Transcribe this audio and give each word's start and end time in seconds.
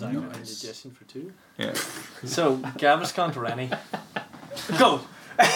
because 0.00 0.16
I 0.16 0.20
got 0.20 0.28
Nice. 0.28 0.36
indigestion 0.38 0.90
for 0.90 1.04
two. 1.04 1.32
Yeah. 1.58 1.74
So 2.24 2.56
Gaviscon 2.58 3.32
to 3.34 3.40
Rennie. 3.40 3.70
Go. 4.78 5.00
um, 5.38 5.46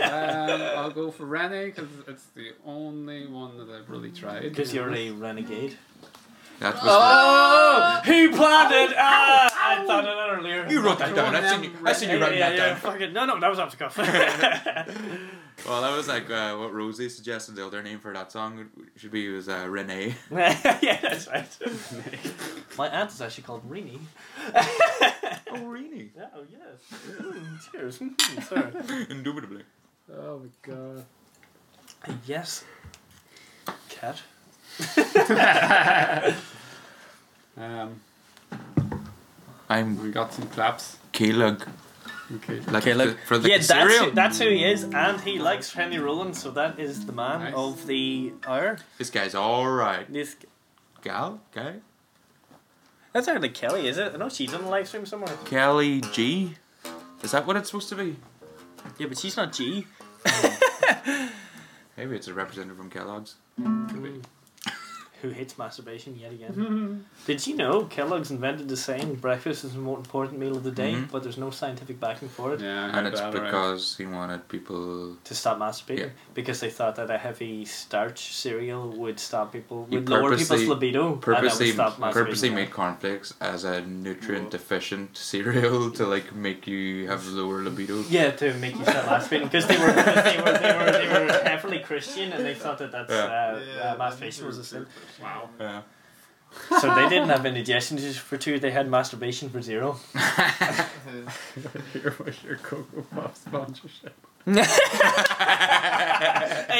I'll 0.00 0.90
go 0.90 1.10
for 1.12 1.24
Rennie 1.24 1.66
because 1.66 1.88
it's 2.08 2.24
the 2.34 2.50
only 2.66 3.26
one 3.28 3.58
that 3.58 3.68
I've 3.70 3.88
really 3.88 4.10
tried. 4.10 4.42
Because 4.42 4.74
you're 4.74 4.92
a 4.92 5.10
renegade. 5.12 5.76
That 6.58 6.74
was 6.74 6.82
Oh, 6.84 8.00
who 8.04 8.30
planned 8.36 8.74
it? 8.74 8.96
Ah, 8.98 9.50
I 9.80 9.86
thought 9.86 10.04
of 10.08 10.16
that 10.16 10.30
earlier. 10.38 10.66
You 10.68 10.80
wrote 10.80 10.98
that 10.98 11.14
down. 11.14 11.34
I've 11.34 11.48
seen 11.50 11.64
you. 11.64 11.70
then, 11.70 11.86
I've 11.86 11.96
seen 11.96 12.10
you 12.10 12.16
Yeah, 12.18 12.22
writing 12.24 12.38
yeah, 12.38 12.48
that 12.50 12.58
yeah, 12.58 12.66
down. 12.68 12.76
fucking- 12.76 13.12
no, 13.12 13.24
no, 13.26 13.40
that 13.40 13.50
was 13.50 13.58
off 13.58 13.70
the 13.70 13.76
cuff. 13.76 13.98
Well, 15.66 15.82
that 15.82 15.96
was 15.96 16.08
like 16.08 16.28
uh, 16.30 16.56
what 16.56 16.74
Rosie 16.74 17.08
suggested. 17.08 17.54
The 17.54 17.64
other 17.64 17.80
name 17.80 18.00
for 18.00 18.12
that 18.12 18.32
song 18.32 18.68
should 18.96 19.12
be 19.12 19.28
was 19.30 19.48
uh, 19.48 19.64
Renee. 19.68 20.16
yeah, 20.30 20.98
that's 21.00 21.28
right. 21.28 21.46
My 22.76 22.88
aunt 22.88 23.10
is 23.12 23.22
actually 23.22 23.44
called 23.44 23.62
Rini. 23.70 23.98
Oh, 25.52 25.64
Renee. 25.64 26.10
Yeah, 26.16 26.26
oh 26.36 26.42
yes. 26.50 27.00
Mm, 27.20 27.70
cheers. 27.72 27.98
Mm, 28.00 28.42
sorry. 28.42 29.06
Indubitably. 29.08 29.62
Oh 30.12 30.40
my 30.40 30.48
god. 30.60 31.04
Yes. 32.26 32.64
Cat. 33.88 34.20
Um, 37.56 38.00
I'm 39.68 40.00
we 40.02 40.10
got 40.10 40.32
some 40.32 40.46
claps. 40.48 40.98
Kalug. 41.12 41.66
Okay. 42.36 42.60
Like 42.60 42.82
Okay, 42.86 42.92
the, 42.94 43.16
for 43.26 43.36
the 43.38 43.48
yeah, 43.50 43.56
that's 43.58 43.68
cereal. 43.68 44.04
who, 44.06 44.10
that's 44.12 44.38
who 44.38 44.48
he 44.48 44.64
is, 44.64 44.84
and 44.84 45.20
he 45.20 45.38
likes 45.38 45.72
Henry 45.74 45.98
Rollins, 45.98 46.40
so 46.42 46.50
that 46.52 46.78
is 46.80 47.04
the 47.06 47.12
man 47.12 47.40
Nice. 47.40 47.54
of 47.54 47.86
the 47.86 48.32
hour. 48.46 48.78
This 48.98 49.10
guy's 49.10 49.34
all 49.34 49.68
right. 49.68 50.10
This 50.12 50.36
Gal, 51.02 51.40
guy, 51.52 51.74
that's 53.12 53.26
hardly 53.28 53.50
Kelly, 53.50 53.86
is 53.86 53.98
it? 53.98 54.12
I 54.14 54.16
know 54.16 54.30
she's 54.30 54.54
on 54.54 54.62
the 54.62 54.68
live 54.70 54.88
stream 54.88 55.04
somewhere. 55.04 55.36
Kelly 55.44 56.00
G. 56.12 56.54
Is 57.22 57.30
that 57.32 57.46
what 57.46 57.56
it's 57.56 57.68
supposed 57.70 57.90
to 57.90 57.94
be? 57.96 58.16
Yeah, 58.98 59.06
but 59.08 59.18
she's 59.18 59.36
not 59.36 59.52
G. 59.52 59.86
Maybe 61.96 62.16
it's 62.16 62.28
a 62.28 62.34
representative 62.34 62.76
from 62.76 62.90
Kellogg's. 62.90 63.36
Who 65.24 65.30
hates 65.30 65.56
masturbation 65.56 66.18
yet 66.20 66.32
again? 66.32 67.06
Did 67.26 67.46
you 67.46 67.56
know 67.56 67.84
Kellogg's 67.84 68.30
invented 68.30 68.68
the 68.68 68.76
saying 68.76 69.14
breakfast 69.26 69.64
is 69.64 69.72
the 69.72 69.78
most 69.78 70.00
important 70.04 70.38
meal 70.38 70.54
of 70.54 70.64
the 70.64 70.70
day, 70.70 70.92
Mhm. 70.92 71.10
but 71.10 71.22
there's 71.22 71.38
no 71.38 71.50
scientific 71.50 71.98
backing 71.98 72.28
for 72.28 72.52
it 72.52 72.60
Yeah, 72.60 72.94
And 72.94 73.06
it's 73.06 73.20
that, 73.20 73.28
alright. 73.34 73.44
because 73.50 73.96
he 73.96 74.04
wanted 74.04 74.46
people. 74.48 75.16
to 75.24 75.34
stop 75.34 75.56
masturbating 75.58 75.98
Yeah. 76.12 76.34
because 76.34 76.60
they 76.60 76.68
thought 76.78 76.94
that 76.96 77.08
a 77.10 77.16
heavy 77.16 77.64
starch 77.64 78.34
cereal 78.42 78.84
would 79.02 79.18
stop 79.18 79.46
people, 79.56 79.86
You 79.88 80.00
would 80.00 80.10
lower 80.10 80.36
people's 80.36 80.66
libido, 80.74 81.16
Purposely, 81.16 81.66
would 81.68 81.74
stop 81.74 81.98
purposely 82.20 82.50
made 82.50 82.70
cornflakes 82.70 83.32
as 83.40 83.64
a 83.64 83.80
nutrient 83.80 84.50
deficient 84.50 85.16
cereal 85.16 85.90
to 85.98 86.04
like 86.14 86.34
make 86.34 86.66
you 86.66 87.08
have 87.08 87.26
lower 87.28 87.62
libido. 87.62 87.96
Yeah, 88.10 88.30
to 88.42 88.52
make 88.64 88.74
you 88.76 88.84
stop 88.84 89.04
masturbating 89.12 89.44
because 89.50 89.66
they 89.72 89.78
were 89.78 89.92
they 90.30 90.36
were 90.44 90.58
they 90.64 90.72
were 90.76 90.92
they 91.00 91.08
were 91.12 91.32
heavily 91.52 91.78
Christian 91.78 92.26
and 92.34 92.44
they 92.44 92.54
thought 92.62 92.78
that 92.82 92.92
that's 92.92 93.10
uh, 93.10 93.24
uh, 93.24 93.96
masturbation 93.98 94.44
was 94.50 94.58
a 94.58 94.64
sin. 94.64 94.84
Wow. 95.22 95.48
Yeah. 95.58 95.82
So 96.80 96.94
they 96.94 97.08
didn't 97.08 97.28
have 97.30 97.44
indigestion 97.46 97.98
just 97.98 98.20
for 98.20 98.36
two; 98.36 98.58
they 98.60 98.70
had 98.70 98.88
masturbation 98.88 99.50
for 99.50 99.60
zero. 99.60 99.98
Here 101.92 102.14
was 102.24 102.42
your 102.44 102.56
Cocoa 102.56 103.02
Puff 103.12 103.36
sponsorship. 103.36 104.14
hey, 104.46 104.62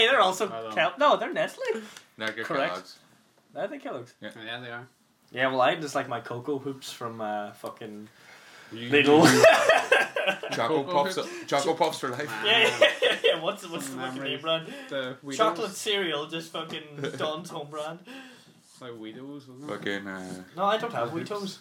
they're 0.06 0.20
also 0.20 0.48
Kel- 0.74 0.94
no, 0.98 1.16
they're 1.16 1.32
Nestle. 1.32 1.82
Now 2.18 2.26
get 2.26 2.44
Correct. 2.44 2.72
Kellogg's. 2.74 2.98
I 3.56 3.66
think 3.66 3.82
Kellogg's. 3.82 4.14
Yeah, 4.20 4.30
they 4.60 4.70
are. 4.70 4.86
Yeah, 5.32 5.48
well, 5.48 5.60
I 5.60 5.74
just 5.74 5.94
like 5.94 6.08
my 6.08 6.20
cocoa 6.20 6.58
hoops 6.58 6.92
from 6.92 7.20
uh, 7.20 7.52
fucking 7.52 8.08
You- 8.72 8.90
Lidl. 8.90 9.26
Choco 10.52 10.84
Cocoa 10.84 10.92
puffs. 11.04 11.16
Hoops. 11.16 11.28
Choco 11.46 11.74
puffs 11.74 11.98
for 11.98 12.08
life. 12.10 12.32
yeah, 12.44 12.60
yeah, 12.80 12.88
yeah, 13.02 13.16
yeah. 13.24 13.42
What's 13.42 13.68
what's 13.68 13.88
the 13.88 13.96
fucking 13.96 14.14
Memories. 14.14 14.30
name 14.32 14.40
brand? 14.40 14.74
The 14.88 15.16
Weetos. 15.24 15.36
Chocolate 15.36 15.70
cereal, 15.72 16.26
just 16.26 16.52
fucking 16.52 16.82
Don's 17.16 17.50
home 17.50 17.68
brand. 17.70 17.98
It's 18.06 18.80
like 18.80 18.92
Weetos, 18.92 19.48
wasn't 19.48 19.64
it? 19.64 19.68
Fucking. 19.76 20.06
Uh, 20.06 20.42
No, 20.56 20.64
I 20.64 20.76
don't 20.78 20.92
have 20.92 21.10
Weetos. 21.10 21.58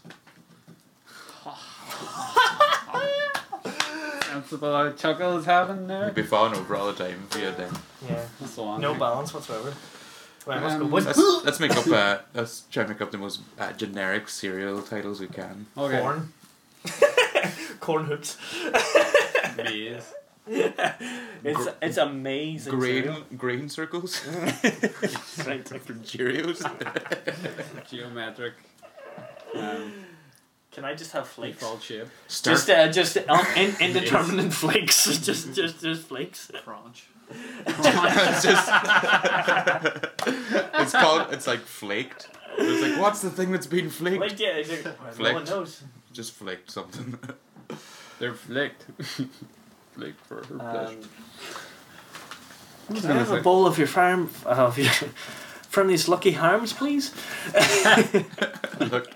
Sensible 4.24 4.74
how 4.74 4.92
Chuckle 4.92 5.38
is 5.38 5.46
having 5.46 5.82
you'd 5.82 5.90
there. 5.90 6.12
be 6.12 6.24
falling 6.24 6.56
over 6.56 6.76
all 6.76 6.88
the 6.92 6.94
time 7.04 7.24
if 7.30 7.38
you 7.38 7.46
had 7.46 7.58
them. 7.58 7.78
Yeah. 8.08 8.22
That's 8.40 8.56
the 8.56 8.64
one. 8.64 8.82
No 8.82 8.94
balance 8.96 9.34
whatsoever. 9.34 9.74
Right, 10.46 10.62
let's 10.62 10.76
go. 10.76 10.82
Um, 10.86 10.92
What's 10.92 11.06
Let's, 11.06 11.20
let's 11.46 11.60
make 11.60 11.72
up. 11.76 11.88
Uh, 11.88 12.18
let's 12.34 12.62
try 12.72 12.84
to 12.84 12.90
make 12.90 13.02
up 13.02 13.12
the 13.12 13.18
most 13.18 13.42
uh, 13.60 13.72
generic 13.74 14.28
cereal 14.30 14.82
titles 14.82 15.20
we 15.20 15.28
can. 15.28 15.68
Okay. 15.78 16.00
corn? 16.02 16.34
corn 17.80 18.06
hoops. 18.06 18.38
Maize. 19.58 20.14
It's 20.46 21.68
it's 21.82 21.98
amazing. 21.98 22.74
Grain 22.78 23.04
cereal. 23.04 23.24
grain 23.38 23.70
circles 23.70 24.26
right. 24.28 25.68
from 25.86 26.00
Cheerios. 26.02 26.60
Geometric. 27.90 28.54
Um, 29.56 29.94
Can 30.72 30.84
I 30.84 30.96
just 30.96 31.12
have 31.14 31.28
flakes? 31.28 31.60
default 31.60 31.82
shape. 31.82 32.08
Start 32.28 32.56
Just 32.58 32.70
uh, 32.70 32.92
just 32.92 33.18
um, 33.30 33.46
in, 33.56 33.74
indeterminate 33.80 34.52
flakes. 34.54 35.06
just 35.06 35.54
just 35.56 35.82
just 35.82 36.08
flakes. 36.08 36.52
Crunch. 36.64 37.06
it's 37.66 38.44
just 38.44 38.70
it's 40.80 40.92
called 40.92 41.34
it's 41.34 41.48
like 41.48 41.62
flaked. 41.62 42.28
It's 42.58 42.82
like 42.84 43.00
what's 43.02 43.22
the 43.22 43.30
thing 43.30 43.52
that's 43.52 43.68
been 43.68 43.90
flaked? 43.90 44.20
Like 44.20 44.40
yeah, 44.40 44.50
it's 44.58 44.70
like, 44.70 44.84
well, 44.86 44.94
no 45.08 45.12
Flaked. 45.14 45.36
one 45.36 45.46
knows. 45.46 45.84
Just 46.14 46.32
flaked 46.34 46.72
something. 46.72 47.18
They're 48.20 48.34
flicked. 48.36 48.86
flicked 49.94 50.26
for 50.26 50.38
her 50.46 50.58
pleasure. 50.58 50.98
Um, 52.90 52.96
can 53.02 53.12
I 53.12 53.14
have 53.16 53.32
a 53.32 53.38
say- 53.38 53.42
bowl 53.42 53.66
of 53.66 53.78
your 53.78 53.88
farm 53.88 54.30
of 54.46 54.78
your 54.78 54.92
friendly's 55.70 56.08
Lucky 56.08 56.32
Harms, 56.32 56.72
please? 56.74 57.14
Look, 58.80 59.08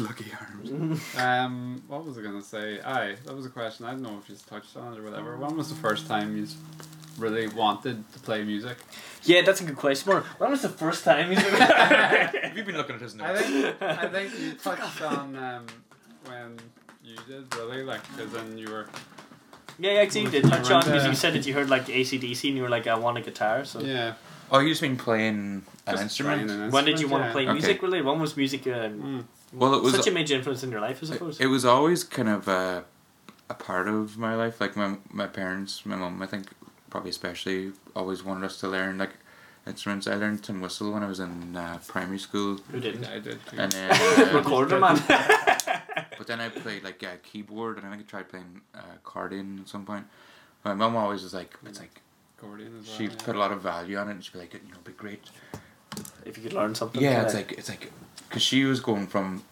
lucky 0.00 0.32
arms. 0.40 1.02
Um, 1.16 1.82
what 1.86 2.04
was 2.04 2.18
I 2.18 2.22
gonna 2.22 2.42
say? 2.42 2.80
Aye, 2.80 3.16
that 3.24 3.34
was 3.36 3.46
a 3.46 3.50
question. 3.50 3.86
I 3.86 3.92
don't 3.92 4.02
know 4.02 4.18
if 4.22 4.28
you 4.28 4.36
touched 4.48 4.76
on 4.76 4.94
it 4.94 4.98
or 4.98 5.02
whatever. 5.04 5.36
When 5.36 5.56
was 5.56 5.68
the 5.68 5.76
first 5.76 6.06
time 6.08 6.36
you 6.36 6.46
really 7.18 7.48
wanted 7.48 8.10
to 8.12 8.18
play 8.20 8.44
music? 8.44 8.76
Yeah, 9.24 9.42
that's 9.42 9.60
a 9.60 9.64
good 9.64 9.76
question. 9.76 10.10
More. 10.10 10.24
When 10.38 10.50
was 10.50 10.62
the 10.62 10.68
first 10.68 11.04
time 11.04 11.30
you? 11.32 11.36
Have 11.38 12.56
you 12.56 12.64
been 12.64 12.76
looking 12.76 12.96
at 12.96 13.02
his 13.02 13.14
notes? 13.14 13.30
I 13.30 13.50
notes? 13.50 13.78
think 13.78 13.82
I 13.82 14.08
think 14.14 14.40
you 14.40 14.52
touched 14.54 15.02
on 15.02 15.36
um, 15.36 15.66
when 16.26 16.56
you 17.04 17.16
did 17.26 17.54
really 17.56 17.82
like, 17.82 18.00
because 18.16 18.32
then 18.32 18.56
you 18.56 18.70
were 18.70 18.86
yeah, 19.80 19.92
actually, 19.92 20.22
you 20.22 20.30
did 20.30 20.44
touch 20.44 20.68
You 20.68 20.74
on 20.74 20.84
because 20.84 21.06
you 21.06 21.14
said 21.14 21.34
that 21.34 21.46
you 21.46 21.54
heard 21.54 21.70
like 21.70 21.86
ACDC 21.86 22.48
and 22.48 22.56
you 22.56 22.62
were 22.62 22.68
like, 22.68 22.86
I 22.88 22.96
want 22.98 23.16
a 23.18 23.20
guitar. 23.20 23.64
So 23.64 23.80
yeah. 23.80 24.14
Oh, 24.50 24.58
you 24.60 24.70
just 24.70 24.80
been 24.80 24.96
playing 24.96 25.62
an 25.86 25.92
just 25.92 26.02
instrument? 26.04 26.46
playing 26.46 26.62
an 26.62 26.70
when 26.72 26.84
did 26.84 26.98
you 26.98 27.06
instrument, 27.06 27.12
want 27.12 27.24
to 27.26 27.32
play 27.32 27.42
Okay. 27.44 27.52
music? 27.52 27.82
Really, 27.82 28.02
when 28.02 28.18
was 28.20 28.36
music? 28.36 28.66
Uh, 28.66 28.88
Mm. 28.88 29.24
Well, 29.52 29.74
it 29.74 29.82
was 29.82 29.94
such 29.94 30.06
a 30.06 30.10
major 30.10 30.34
influence 30.34 30.62
in 30.62 30.70
your 30.70 30.80
life, 30.80 30.98
I 31.02 31.06
suppose. 31.06 31.40
It, 31.40 31.44
it 31.44 31.46
was 31.46 31.64
always 31.64 32.04
kind 32.04 32.28
of 32.28 32.48
a, 32.48 32.84
a 33.48 33.54
part 33.54 33.88
of 33.88 34.18
my 34.18 34.34
life. 34.34 34.60
Like 34.60 34.76
my 34.76 34.96
my 35.10 35.26
parents, 35.26 35.86
my 35.86 35.96
mom, 35.96 36.20
I 36.20 36.26
think 36.26 36.48
probably 36.90 37.10
especially 37.10 37.72
always 37.94 38.22
wanted 38.24 38.44
us 38.44 38.58
to 38.60 38.68
learn 38.68 38.98
like 38.98 39.10
instruments. 39.66 40.06
I 40.06 40.14
learned 40.14 40.42
to 40.44 40.52
whistle 40.54 40.92
when 40.92 41.02
I 41.02 41.08
was 41.08 41.20
in 41.20 41.56
uh, 41.56 41.78
primary 41.86 42.18
school, 42.18 42.56
Who 42.70 42.80
didn't? 42.80 43.04
I 43.06 43.18
did. 43.18 43.38
Too. 43.46 43.56
and 43.58 43.70
then 43.72 43.90
uh, 44.28 44.36
Recorder 44.38 44.78
man. 44.84 45.00
but 45.06 46.26
then 46.26 46.40
I 46.40 46.48
played 46.48 46.84
like 46.84 47.02
uh, 47.04 47.16
keyboard, 47.22 47.76
and 47.78 47.86
I 47.86 47.90
think 47.90 48.02
I 48.02 48.04
tried 48.10 48.28
playing 48.28 48.60
uh, 48.74 48.80
accordion 48.96 49.58
at 49.60 49.68
some 49.68 49.84
point. 49.84 50.06
My 50.64 50.74
mum 50.74 50.96
always 50.96 51.22
was 51.22 51.34
like, 51.34 51.56
it's 51.66 51.80
like 51.80 52.00
Accordion 52.38 52.78
as 52.80 52.86
well. 52.88 52.96
she 52.96 53.04
yeah. 53.04 53.10
put 53.24 53.36
a 53.36 53.38
lot 53.38 53.52
of 53.52 53.60
value 53.62 53.96
on 53.98 54.08
it, 54.08 54.12
and 54.12 54.24
she'd 54.24 54.32
be 54.32 54.38
like, 54.38 54.54
you 54.54 54.60
know, 54.60 54.72
it'd 54.72 54.84
be 54.84 54.92
great 54.92 55.24
if 56.24 56.36
you 56.36 56.42
could 56.44 56.52
learn 56.52 56.74
something. 56.74 57.00
yeah, 57.02 57.10
kinda- 57.24 57.26
it's 57.26 57.34
like 57.34 57.52
it's 57.58 57.68
like 57.68 57.92
because 58.28 58.42
she 58.42 58.64
was 58.64 58.80
going 58.80 59.06
from 59.06 59.42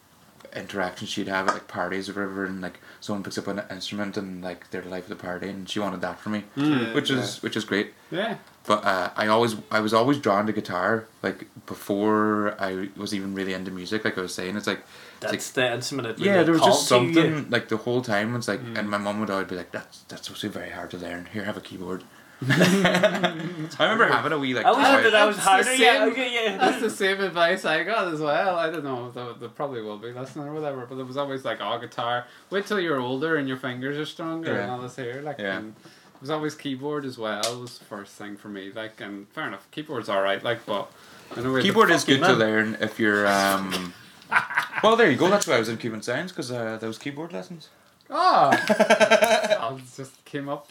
interactions 0.56 1.10
she'd 1.10 1.28
have 1.28 1.46
at 1.48 1.54
like 1.54 1.68
parties 1.68 2.08
or 2.08 2.14
whatever, 2.14 2.44
and 2.46 2.60
like 2.60 2.80
someone 3.00 3.22
picks 3.22 3.38
up 3.38 3.46
an 3.46 3.62
instrument 3.70 4.16
and 4.16 4.42
like 4.42 4.70
they're 4.70 4.82
the 4.82 4.88
life 4.88 5.04
of 5.04 5.10
the 5.10 5.16
party, 5.16 5.48
and 5.48 5.68
she 5.68 5.78
wanted 5.80 6.00
that 6.00 6.18
for 6.20 6.30
me, 6.30 6.44
Mm. 6.56 6.94
which 6.94 7.10
is 7.10 7.42
which 7.42 7.56
is 7.56 7.64
great. 7.64 7.92
Yeah. 8.10 8.36
But 8.66 8.84
uh, 8.84 9.10
I 9.16 9.28
always 9.28 9.54
I 9.70 9.80
was 9.80 9.94
always 9.94 10.18
drawn 10.18 10.46
to 10.46 10.52
guitar 10.52 11.06
like 11.22 11.46
before 11.66 12.56
I 12.60 12.88
was 12.96 13.14
even 13.14 13.34
really 13.34 13.52
into 13.54 13.70
music. 13.70 14.04
Like 14.04 14.18
I 14.18 14.22
was 14.22 14.34
saying, 14.34 14.56
it's 14.56 14.66
like 14.66 14.80
it's 15.22 15.30
that's 15.30 15.50
the 15.52 15.72
instrument. 15.74 16.16
That 16.16 16.24
yeah, 16.24 16.42
there 16.42 16.52
was 16.52 16.62
just 16.62 16.88
called 16.88 17.08
you. 17.08 17.14
something 17.14 17.50
like 17.50 17.68
the 17.68 17.76
whole 17.76 18.02
time. 18.02 18.34
It's 18.34 18.48
like, 18.48 18.60
Mm. 18.60 18.78
and 18.78 18.90
my 18.90 18.98
mum 18.98 19.20
would 19.20 19.30
always 19.30 19.46
be 19.48 19.54
like, 19.56 19.70
"That's 19.70 20.00
that's 20.08 20.24
supposed 20.24 20.40
to 20.42 20.48
be 20.48 20.52
very 20.54 20.70
hard 20.70 20.90
to 20.90 20.98
learn. 20.98 21.28
Here, 21.32 21.44
have 21.44 21.56
a 21.56 21.60
keyboard." 21.60 22.02
I 22.48 23.32
remember 23.80 24.06
having 24.08 24.32
a 24.32 24.38
wee 24.38 24.54
like. 24.54 24.66
I 24.66 24.68
always 24.70 24.86
toy- 24.86 25.02
that 25.04 25.14
I 25.14 25.24
was 25.26 25.36
That's 25.36 25.46
the 25.46 25.50
harder. 25.50 25.74
Yeah, 25.74 26.04
okay, 26.10 26.34
yeah. 26.34 26.56
That's 26.58 26.80
the 26.82 26.90
same 26.90 27.20
advice 27.20 27.64
I 27.64 27.82
got 27.84 28.12
as 28.12 28.20
well. 28.20 28.56
I 28.56 28.70
don't 28.70 28.84
know, 28.84 29.10
there, 29.10 29.32
there 29.34 29.48
probably 29.48 29.80
will 29.82 29.98
be 29.98 30.12
listening 30.12 30.46
or 30.46 30.52
whatever, 30.52 30.86
but 30.86 30.98
it 30.98 31.06
was 31.06 31.16
always 31.16 31.44
like, 31.44 31.58
oh, 31.60 31.78
guitar, 31.78 32.26
wait 32.50 32.66
till 32.66 32.78
you're 32.80 33.00
older 33.00 33.36
and 33.36 33.48
your 33.48 33.56
fingers 33.56 33.96
are 33.96 34.04
stronger 34.04 34.52
Yeah. 34.54 34.62
and 34.62 34.70
all 34.70 34.78
this 34.80 34.96
here. 34.96 35.22
Like, 35.24 35.38
Yeah. 35.38 35.58
and 35.58 35.74
it 35.84 36.20
was 36.20 36.30
always 36.30 36.54
keyboard 36.54 37.04
as 37.06 37.16
well, 37.18 37.42
was 37.60 37.78
the 37.78 37.84
first 37.86 38.12
thing 38.16 38.36
for 38.36 38.48
me. 38.48 38.70
Like, 38.74 39.00
and 39.00 39.28
fair 39.30 39.46
enough, 39.46 39.66
keyboard's 39.70 40.08
alright, 40.08 40.42
like, 40.44 40.64
but. 40.66 40.90
I 41.36 41.40
know 41.40 41.52
we 41.52 41.62
Keyboard 41.62 41.90
is 41.90 42.02
fucking 42.04 42.20
good 42.20 42.26
to 42.26 42.32
learn 42.34 42.76
if 42.80 42.98
you're 43.00 43.26
um. 43.26 43.92
Well, 44.82 44.94
there 44.96 45.10
you 45.10 45.16
go. 45.16 45.28
That's 45.30 45.46
why 45.46 45.54
I 45.54 45.58
was 45.58 45.68
in 45.68 45.78
Cuban 45.78 46.02
Science 46.02 46.30
because 46.32 46.52
uh, 46.52 46.76
those 46.78 46.98
keyboard 46.98 47.32
lessons. 47.32 47.70
Oh, 48.10 48.50
I 48.68 49.78
just 49.96 50.22
came 50.24 50.48
up, 50.48 50.68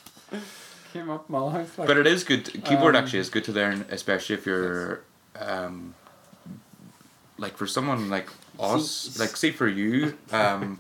came 0.96 1.10
up 1.10 1.30
my 1.30 1.40
life. 1.40 1.78
Like, 1.78 1.88
But 1.90 1.98
it 1.98 2.08
is 2.08 2.24
good. 2.24 2.44
Keyboard 2.64 2.96
Um, 2.96 3.04
actually 3.04 3.20
is 3.20 3.30
good 3.30 3.44
to 3.46 3.52
learn, 3.52 3.86
especially 3.90 4.36
if 4.36 4.46
you're, 4.46 5.02
um, 5.40 5.94
like 7.38 7.58
for 7.58 7.68
someone 7.68 8.10
like 8.10 8.30
us, 8.60 8.90
See- 8.90 9.20
like 9.20 9.36
say 9.36 9.52
for 9.52 9.68
you, 9.68 10.18
um, 10.32 10.80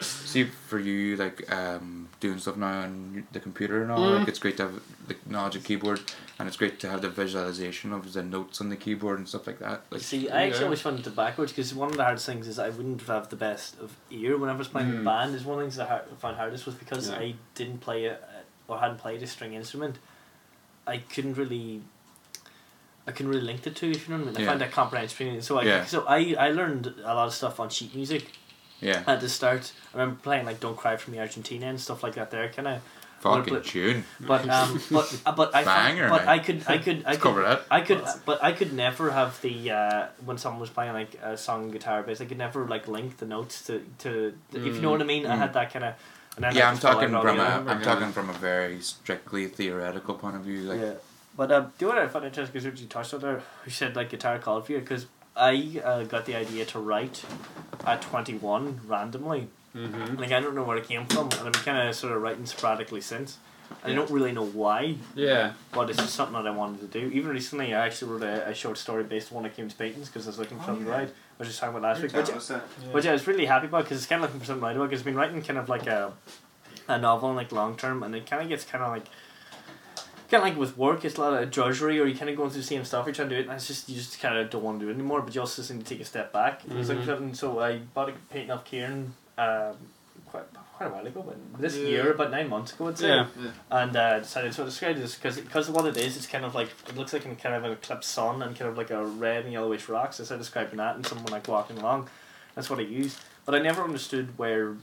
see 0.00 0.44
for 0.44 0.78
you 0.78 1.16
like 1.16 1.38
um, 1.52 2.08
doing 2.20 2.38
stuff 2.38 2.56
now 2.56 2.82
on 2.86 3.26
the 3.32 3.40
computer 3.40 3.82
and 3.82 3.90
all. 3.90 3.98
Mm. 3.98 4.18
Like 4.20 4.28
it's 4.28 4.38
great 4.38 4.56
to 4.58 4.62
have 4.66 4.76
the 5.08 5.16
knowledge 5.26 5.56
of 5.56 5.64
keyboard, 5.64 6.00
and 6.38 6.46
it's 6.46 6.56
great 6.56 6.78
to 6.82 6.88
have 6.88 7.02
the 7.02 7.08
visualization 7.10 7.92
of 7.92 8.12
the 8.12 8.22
notes 8.22 8.60
on 8.60 8.68
the 8.68 8.76
keyboard 8.76 9.18
and 9.18 9.26
stuff 9.28 9.44
like 9.48 9.58
that. 9.58 9.82
Like 9.90 10.02
See, 10.02 10.30
I 10.30 10.42
actually 10.44 10.60
Yeah. 10.60 10.64
always 10.66 10.80
found 10.82 11.04
it 11.04 11.16
backwards 11.16 11.50
because 11.50 11.74
one 11.74 11.90
of 11.90 11.96
the 11.96 12.04
hardest 12.04 12.26
things 12.26 12.46
is 12.46 12.60
I 12.60 12.68
wouldn't 12.70 13.02
have 13.08 13.28
the 13.28 13.40
best 13.48 13.76
of 13.80 13.96
ear 14.12 14.36
when 14.38 14.50
I 14.50 14.56
was 14.62 14.68
playing 14.68 14.90
in 14.90 14.98
Mm. 15.00 15.04
band. 15.04 15.34
Is 15.34 15.42
one 15.44 15.54
of 15.54 15.58
the 15.58 15.64
things 15.64 15.76
that 15.78 15.90
I 15.90 16.14
found 16.24 16.36
hardest 16.36 16.64
was 16.64 16.76
because 16.76 17.08
Yeah. 17.08 17.16
I 17.18 17.34
didn't 17.56 17.80
play 17.80 18.04
a, 18.04 18.18
or 18.68 18.78
hadn't 18.78 18.98
played 18.98 19.22
a 19.22 19.26
string 19.26 19.54
instrument. 19.54 19.96
I 20.86 20.98
couldn't 20.98 21.34
really. 21.34 21.82
I 23.06 23.10
couldn't 23.12 23.30
really 23.32 23.44
link 23.46 23.62
the 23.62 23.70
two, 23.70 23.90
if 23.90 24.06
you 24.06 24.14
know 24.14 24.20
what 24.22 24.28
I 24.28 24.32
mean. 24.32 24.36
I 24.36 24.40
Yeah. 24.42 24.48
found 24.48 24.60
that 24.60 24.70
comprehension. 24.72 25.40
So 25.42 25.58
I 25.58 25.62
Yeah. 25.62 25.84
so 25.86 26.04
I, 26.06 26.36
I 26.38 26.50
learned 26.50 26.86
a 27.02 27.14
lot 27.14 27.26
of 27.26 27.34
stuff 27.34 27.58
on 27.58 27.70
sheet 27.70 27.94
music 27.94 28.30
yeah, 28.80 29.02
at 29.06 29.20
the 29.20 29.28
start. 29.30 29.72
I 29.94 29.98
remember 29.98 30.20
playing 30.22 30.44
like 30.46 30.60
"Don't 30.60 30.76
Cry 30.76 30.96
for 30.98 31.10
Me, 31.10 31.18
Argentina" 31.18 31.66
and 31.66 31.80
stuff 31.80 32.02
like 32.02 32.14
that. 32.14 32.30
There, 32.30 32.48
kind 32.50 32.68
of. 32.68 32.82
fucking 33.20 33.54
but- 33.54 33.64
tune. 33.64 34.04
But 34.20 34.48
um, 34.48 34.80
but 34.90 35.20
uh, 35.26 35.32
but 35.32 35.54
I 35.54 35.64
Banger, 35.64 36.08
but 36.10 36.26
man. 36.26 36.28
I 36.28 36.38
could 36.38 36.62
I 36.68 36.78
could 36.78 36.98
I 37.06 37.10
Let's 37.12 37.22
could 37.22 37.36
that. 37.44 37.62
I 37.70 37.80
could, 37.80 38.02
Awesome. 38.02 38.22
but 38.26 38.44
I 38.44 38.52
could 38.52 38.72
never 38.74 39.10
have 39.10 39.40
the 39.40 39.70
uh, 39.70 40.06
when 40.26 40.36
someone 40.38 40.60
was 40.60 40.70
playing 40.70 40.92
like 40.92 41.18
a 41.22 41.36
song 41.36 41.70
guitar 41.70 42.02
bass. 42.02 42.20
I 42.20 42.26
could 42.26 42.38
never 42.38 42.66
like 42.66 42.86
link 42.88 43.16
the 43.16 43.26
notes 43.26 43.64
to 43.66 43.82
to 44.04 44.34
if 44.52 44.64
you 44.64 44.80
know 44.82 44.90
what 44.90 45.00
I 45.00 45.04
mean. 45.04 45.24
I 45.26 45.34
Mm. 45.34 45.38
had 45.38 45.52
that 45.54 45.72
kind 45.72 45.84
of. 45.86 45.94
And 46.38 46.44
then 46.44 46.54
Yeah, 46.54 46.70
I'm 46.70 46.78
talking 46.78 47.08
from 47.08 47.14
a, 47.16 47.18
altogether. 47.18 47.70
I'm 47.70 47.80
Yeah. 47.80 47.84
talking 47.84 48.12
from 48.12 48.30
a 48.30 48.32
very 48.34 48.80
strictly 48.80 49.48
theoretical 49.48 50.14
point 50.14 50.36
of 50.36 50.42
view. 50.42 50.60
Like 50.60 50.80
yeah, 50.80 50.92
but 51.36 51.50
uh, 51.50 51.66
the 51.78 51.86
one 51.88 51.98
I 51.98 52.06
found 52.06 52.26
interesting 52.26 52.52
because 52.52 52.64
what 52.64 52.80
you 52.80 52.86
touched 52.86 53.12
on 53.12 53.20
there, 53.20 53.42
you 53.66 53.72
said 53.72 53.96
like 53.96 54.10
guitar 54.10 54.38
called 54.38 54.66
for 54.66 54.72
you 54.72 54.78
because 54.78 55.06
I 55.36 55.80
uh, 55.84 56.04
got 56.04 56.26
the 56.26 56.36
idea 56.36 56.64
to 56.66 56.78
write 56.78 57.24
at 57.84 58.02
twenty 58.02 58.34
one 58.34 58.80
randomly. 58.86 59.48
Mm-hmm. 59.74 60.14
Like 60.16 60.30
I 60.30 60.38
don't 60.38 60.54
know 60.54 60.62
where 60.62 60.76
it 60.76 60.86
came 60.86 61.06
from, 61.06 61.24
and 61.26 61.34
I've 61.48 61.52
been 61.52 61.62
kind 61.62 61.88
of 61.88 61.94
sort 61.96 62.12
of 62.12 62.22
writing 62.22 62.46
sporadically 62.46 63.00
since. 63.00 63.38
I 63.84 63.92
don't 63.92 64.10
really 64.10 64.32
know 64.32 64.46
why, 64.46 64.94
Yeah. 65.14 65.52
but 65.72 65.90
it's 65.90 65.98
just 65.98 66.14
something 66.14 66.34
that 66.42 66.46
I 66.46 66.50
wanted 66.50 66.80
to 66.80 66.86
do. 67.00 67.10
Even 67.12 67.30
recently, 67.32 67.74
I 67.74 67.84
actually 67.84 68.12
wrote 68.12 68.22
a, 68.22 68.48
a 68.48 68.54
short 68.54 68.78
story 68.78 69.04
based 69.04 69.30
on 69.30 69.36
one 69.36 69.44
of 69.46 69.54
Kim's 69.54 69.74
paintings 69.74 70.08
because 70.08 70.26
I 70.26 70.30
was 70.30 70.38
looking 70.38 70.56
for 70.56 70.62
Oh, 70.62 70.66
something 70.68 70.86
to 70.86 70.90
write. 70.90 71.10
I 71.38 71.42
was 71.42 71.48
just 71.48 71.60
talking 71.60 71.76
about 71.76 71.88
last 71.88 72.02
week, 72.02 72.12
You're 72.12 72.20
which, 72.22 72.26
telling 72.26 72.38
us 72.40 72.48
that. 72.48 72.62
which 72.92 73.06
I 73.06 73.12
was 73.12 73.26
really 73.26 73.46
happy 73.46 73.66
about 73.66 73.84
because 73.84 73.98
it's 73.98 74.06
kind 74.06 74.22
of 74.22 74.28
looking 74.28 74.40
for 74.40 74.46
something 74.46 74.60
to 74.62 74.66
write 74.66 74.76
about 74.76 74.90
because 74.90 75.00
I've 75.02 75.04
been 75.06 75.14
writing 75.14 75.40
kind 75.42 75.58
of 75.58 75.68
like 75.68 75.86
a, 75.86 76.12
a 76.88 76.98
novel 76.98 77.32
like 77.34 77.52
long 77.52 77.76
term 77.76 78.02
and 78.02 78.14
it 78.14 78.26
kind 78.28 78.42
of 78.42 78.48
gets 78.48 78.64
kind 78.64 78.82
of 78.82 78.90
like 78.90 79.06
kind 80.30 80.42
of 80.42 80.48
like 80.48 80.58
with 80.58 80.76
work 80.76 81.04
it's 81.04 81.16
a 81.16 81.20
lot 81.20 81.40
of 81.42 81.50
drudgery 81.50 81.98
or 82.00 82.06
you 82.06 82.14
kind 82.16 82.28
of 82.28 82.36
going 82.36 82.50
through 82.50 82.60
the 82.60 82.66
same 82.66 82.84
stuff 82.84 83.06
you're 83.06 83.14
trying 83.14 83.28
to 83.30 83.34
do 83.36 83.40
it 83.40 83.44
and 83.46 83.54
it's 83.54 83.66
just 83.66 83.88
you 83.88 83.94
just 83.94 84.20
kind 84.20 84.36
of 84.36 84.50
don't 84.50 84.62
want 84.62 84.78
to 84.80 84.84
do 84.84 84.90
it 84.90 84.94
anymore 84.94 85.22
but 85.22 85.34
you 85.34 85.40
also 85.40 85.62
just 85.62 85.72
need 85.72 85.80
to 85.80 85.86
take 85.86 86.00
a 86.00 86.04
step 86.04 86.32
back 86.32 86.60
It's 86.68 86.88
like 86.88 86.98
Mhm. 86.98 87.06
something 87.06 87.34
so 87.34 87.60
I 87.60 87.78
bought 87.78 88.08
a 88.10 88.12
painting 88.30 88.50
of 88.50 88.64
Kieran 88.64 89.14
um, 89.38 89.76
quite 90.26 90.44
quite 90.78 90.86
a 90.86 90.92
while 90.94 91.06
ago 91.06 91.22
but 91.26 91.36
this 91.60 91.76
Yeah. 91.76 91.88
year 91.88 92.12
about 92.12 92.30
nine 92.30 92.48
months 92.48 92.72
ago 92.72 92.88
I'd 92.88 92.98
say 92.98 93.08
Yeah. 93.08 93.26
and 93.70 93.94
uh, 93.96 94.20
decided 94.20 94.52
to 94.52 94.64
describe 94.64 94.96
this 94.96 95.16
because 95.16 95.36
because 95.40 95.68
of 95.68 95.74
what 95.74 95.86
it 95.86 95.96
is, 95.96 96.16
it's 96.16 96.26
kind 96.34 96.44
of 96.44 96.54
like 96.54 96.70
it 96.88 96.96
looks 96.96 97.12
like 97.12 97.24
an, 97.26 97.34
kind 97.36 97.54
of 97.56 97.64
an 97.64 97.72
eclipsed 97.72 98.10
sun 98.18 98.42
and 98.42 98.56
kind 98.56 98.70
of 98.70 98.76
like 98.78 98.90
a 98.90 99.04
red 99.04 99.44
and 99.44 99.52
yellowish 99.52 99.88
rock. 99.88 100.12
So 100.12 100.22
I 100.22 100.24
started 100.26 100.42
describing 100.44 100.78
that 100.78 100.94
and 100.96 101.04
someone 101.04 101.32
like 101.32 101.48
walking 101.48 101.78
along. 101.78 102.08
That's 102.54 102.70
what 102.70 102.78
I 102.78 102.82
used, 103.02 103.18
but 103.44 103.54
I 103.56 103.58
never 103.58 103.82
understood 103.82 104.26
where, 104.38 104.76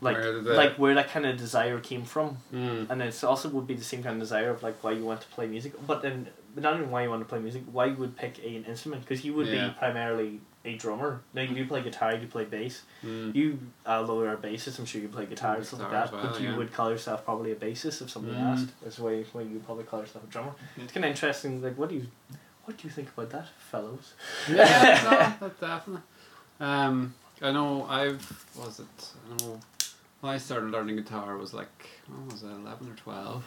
like, 0.00 0.16
Where 0.16 0.32
did 0.34 0.44
like 0.46 0.76
where 0.76 0.94
that 0.94 1.08
kind 1.10 1.26
of 1.26 1.36
desire 1.36 1.78
came 1.80 2.04
from, 2.04 2.38
Mm. 2.52 2.90
and 2.90 3.02
it's 3.02 3.22
also 3.24 3.48
would 3.50 3.66
be 3.66 3.74
the 3.74 3.84
same 3.92 4.02
kind 4.04 4.14
of 4.16 4.20
desire 4.20 4.50
of 4.50 4.62
like 4.62 4.76
why 4.84 4.92
you 4.92 5.04
want 5.04 5.20
to 5.22 5.28
play 5.36 5.46
music, 5.46 5.72
but 5.86 6.02
then 6.02 6.28
but 6.54 6.62
not 6.62 6.74
even 6.76 6.90
why 6.90 7.02
you 7.02 7.10
want 7.10 7.22
to 7.22 7.28
play 7.28 7.40
music, 7.40 7.62
why 7.72 7.86
you 7.86 7.96
would 7.96 8.16
pick 8.16 8.38
a, 8.38 8.56
an 8.56 8.64
instrument 8.64 9.02
because 9.02 9.24
you 9.24 9.34
would 9.34 9.48
Yeah. 9.48 9.66
be 9.68 9.74
primarily 9.82 10.40
a 10.64 10.76
drummer. 10.76 11.20
Now 11.34 11.42
you 11.42 11.54
do 11.54 11.66
play 11.66 11.82
guitar, 11.82 12.14
you 12.14 12.26
play 12.26 12.44
bass. 12.44 12.82
Mm. 13.04 13.34
You, 13.34 13.58
although 13.86 14.22
you're 14.22 14.32
a 14.32 14.36
bassist, 14.36 14.78
I'm 14.78 14.86
sure 14.86 15.00
you 15.00 15.08
play 15.08 15.26
guitar 15.26 15.56
and 15.56 15.66
stuff 15.66 15.80
like 15.80 15.90
that. 15.90 16.04
as 16.04 16.10
but 16.10 16.22
well, 16.24 16.40
you 16.40 16.48
yeah. 16.50 16.56
would 16.56 16.72
call 16.72 16.90
yourself 16.90 17.24
probably 17.24 17.52
a 17.52 17.56
bassist 17.56 18.00
if 18.02 18.10
somebody 18.10 18.36
Mm. 18.36 18.52
asked. 18.52 18.68
That's 18.82 18.98
why 18.98 19.22
why 19.32 19.42
you 19.42 19.60
probably 19.64 19.84
call 19.84 20.00
yourself 20.00 20.24
a 20.24 20.26
drummer. 20.28 20.52
Yeah. 20.76 20.84
It's 20.84 20.92
kind 20.92 21.04
of 21.04 21.10
interesting. 21.10 21.62
Like, 21.62 21.76
what 21.76 21.88
do 21.90 21.96
you, 21.96 22.06
what 22.64 22.76
do 22.78 22.84
you 22.88 22.90
think 22.90 23.08
about 23.14 23.30
that, 23.30 23.48
fellows? 23.70 24.14
yeah, 24.50 25.34
no, 25.40 25.50
definitely. 25.60 26.02
Um, 26.60 27.14
I 27.42 27.52
know 27.52 27.84
I've 27.88 28.46
was 28.56 28.80
it. 28.80 29.08
I 29.30 29.42
know 29.44 29.60
when 30.20 30.32
I 30.32 30.38
started 30.38 30.70
learning 30.70 30.96
guitar 30.96 31.36
was 31.36 31.52
like 31.52 31.90
when 32.08 32.26
was 32.28 32.42
it 32.42 32.46
eleven 32.46 32.90
or 32.90 32.94
twelve. 32.96 33.44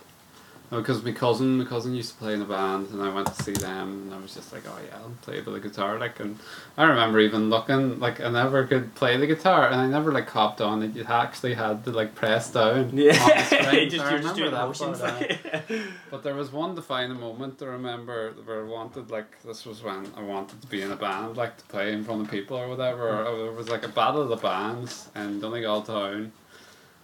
Because 0.70 1.02
my 1.02 1.14
cousin, 1.14 1.60
my 1.60 1.64
cousin 1.66 1.96
used 1.96 2.12
to 2.12 2.18
play 2.18 2.34
in 2.34 2.42
a 2.42 2.46
band, 2.46 2.90
and 2.92 3.02
I 3.02 3.14
went 3.14 3.28
to 3.28 3.44
see 3.44 3.54
them, 3.54 4.04
and 4.04 4.14
I 4.14 4.18
was 4.18 4.34
just 4.34 4.52
like, 4.52 4.64
"Oh 4.68 4.78
yeah, 4.86 4.98
I'll 4.98 5.12
play 5.22 5.40
a 5.40 5.42
bit 5.42 5.54
of 5.54 5.64
guitar." 5.64 5.98
Like, 5.98 6.20
and 6.20 6.38
I 6.78 6.84
remember 6.84 7.20
even 7.22 7.50
looking 7.50 8.02
like 8.02 8.20
I 8.20 8.30
never 8.30 8.68
could 8.68 8.94
play 8.94 9.16
the 9.16 9.28
guitar, 9.28 9.70
and 9.70 9.80
I 9.80 9.88
never 9.88 10.12
like 10.12 10.28
copped 10.28 10.60
on 10.60 10.84
it. 10.84 10.94
You 10.94 11.06
actually 11.08 11.54
had 11.54 11.86
to 11.86 11.92
like 11.92 12.16
press 12.16 12.52
down. 12.52 12.90
Yeah, 12.98 13.14
strings. 13.44 13.92
just, 13.94 14.06
I 14.06 14.10
you're 14.12 14.20
just 14.20 14.36
that 14.36 14.52
motions. 14.52 15.00
part, 15.00 15.32
uh, 15.54 15.84
but 16.12 16.24
there 16.24 16.36
was 16.36 16.52
one 16.52 16.76
defining 16.76 17.18
moment 17.18 17.62
I 17.62 17.68
remember 17.68 18.34
where 18.44 18.66
I 18.66 18.68
wanted 18.68 19.10
like 19.10 19.42
this 19.44 19.66
was 19.66 19.82
when 19.82 20.12
I 20.18 20.22
wanted 20.22 20.62
to 20.62 20.68
be 20.68 20.82
in 20.82 20.92
a 20.92 20.98
band 20.98 21.38
like 21.38 21.56
to 21.58 21.64
play 21.66 21.94
in 21.94 22.04
front 22.04 22.24
of 22.24 22.32
people 22.32 22.58
or 22.58 22.68
whatever. 22.68 23.24
Or 23.24 23.38
There 23.38 23.52
was 23.54 23.70
like 23.70 23.86
a 23.86 23.90
battle 23.90 24.22
of 24.22 24.28
the 24.28 24.36
bands 24.36 25.08
and 25.16 25.38
in 25.38 25.40
Donegal 25.42 25.82
town, 25.84 26.32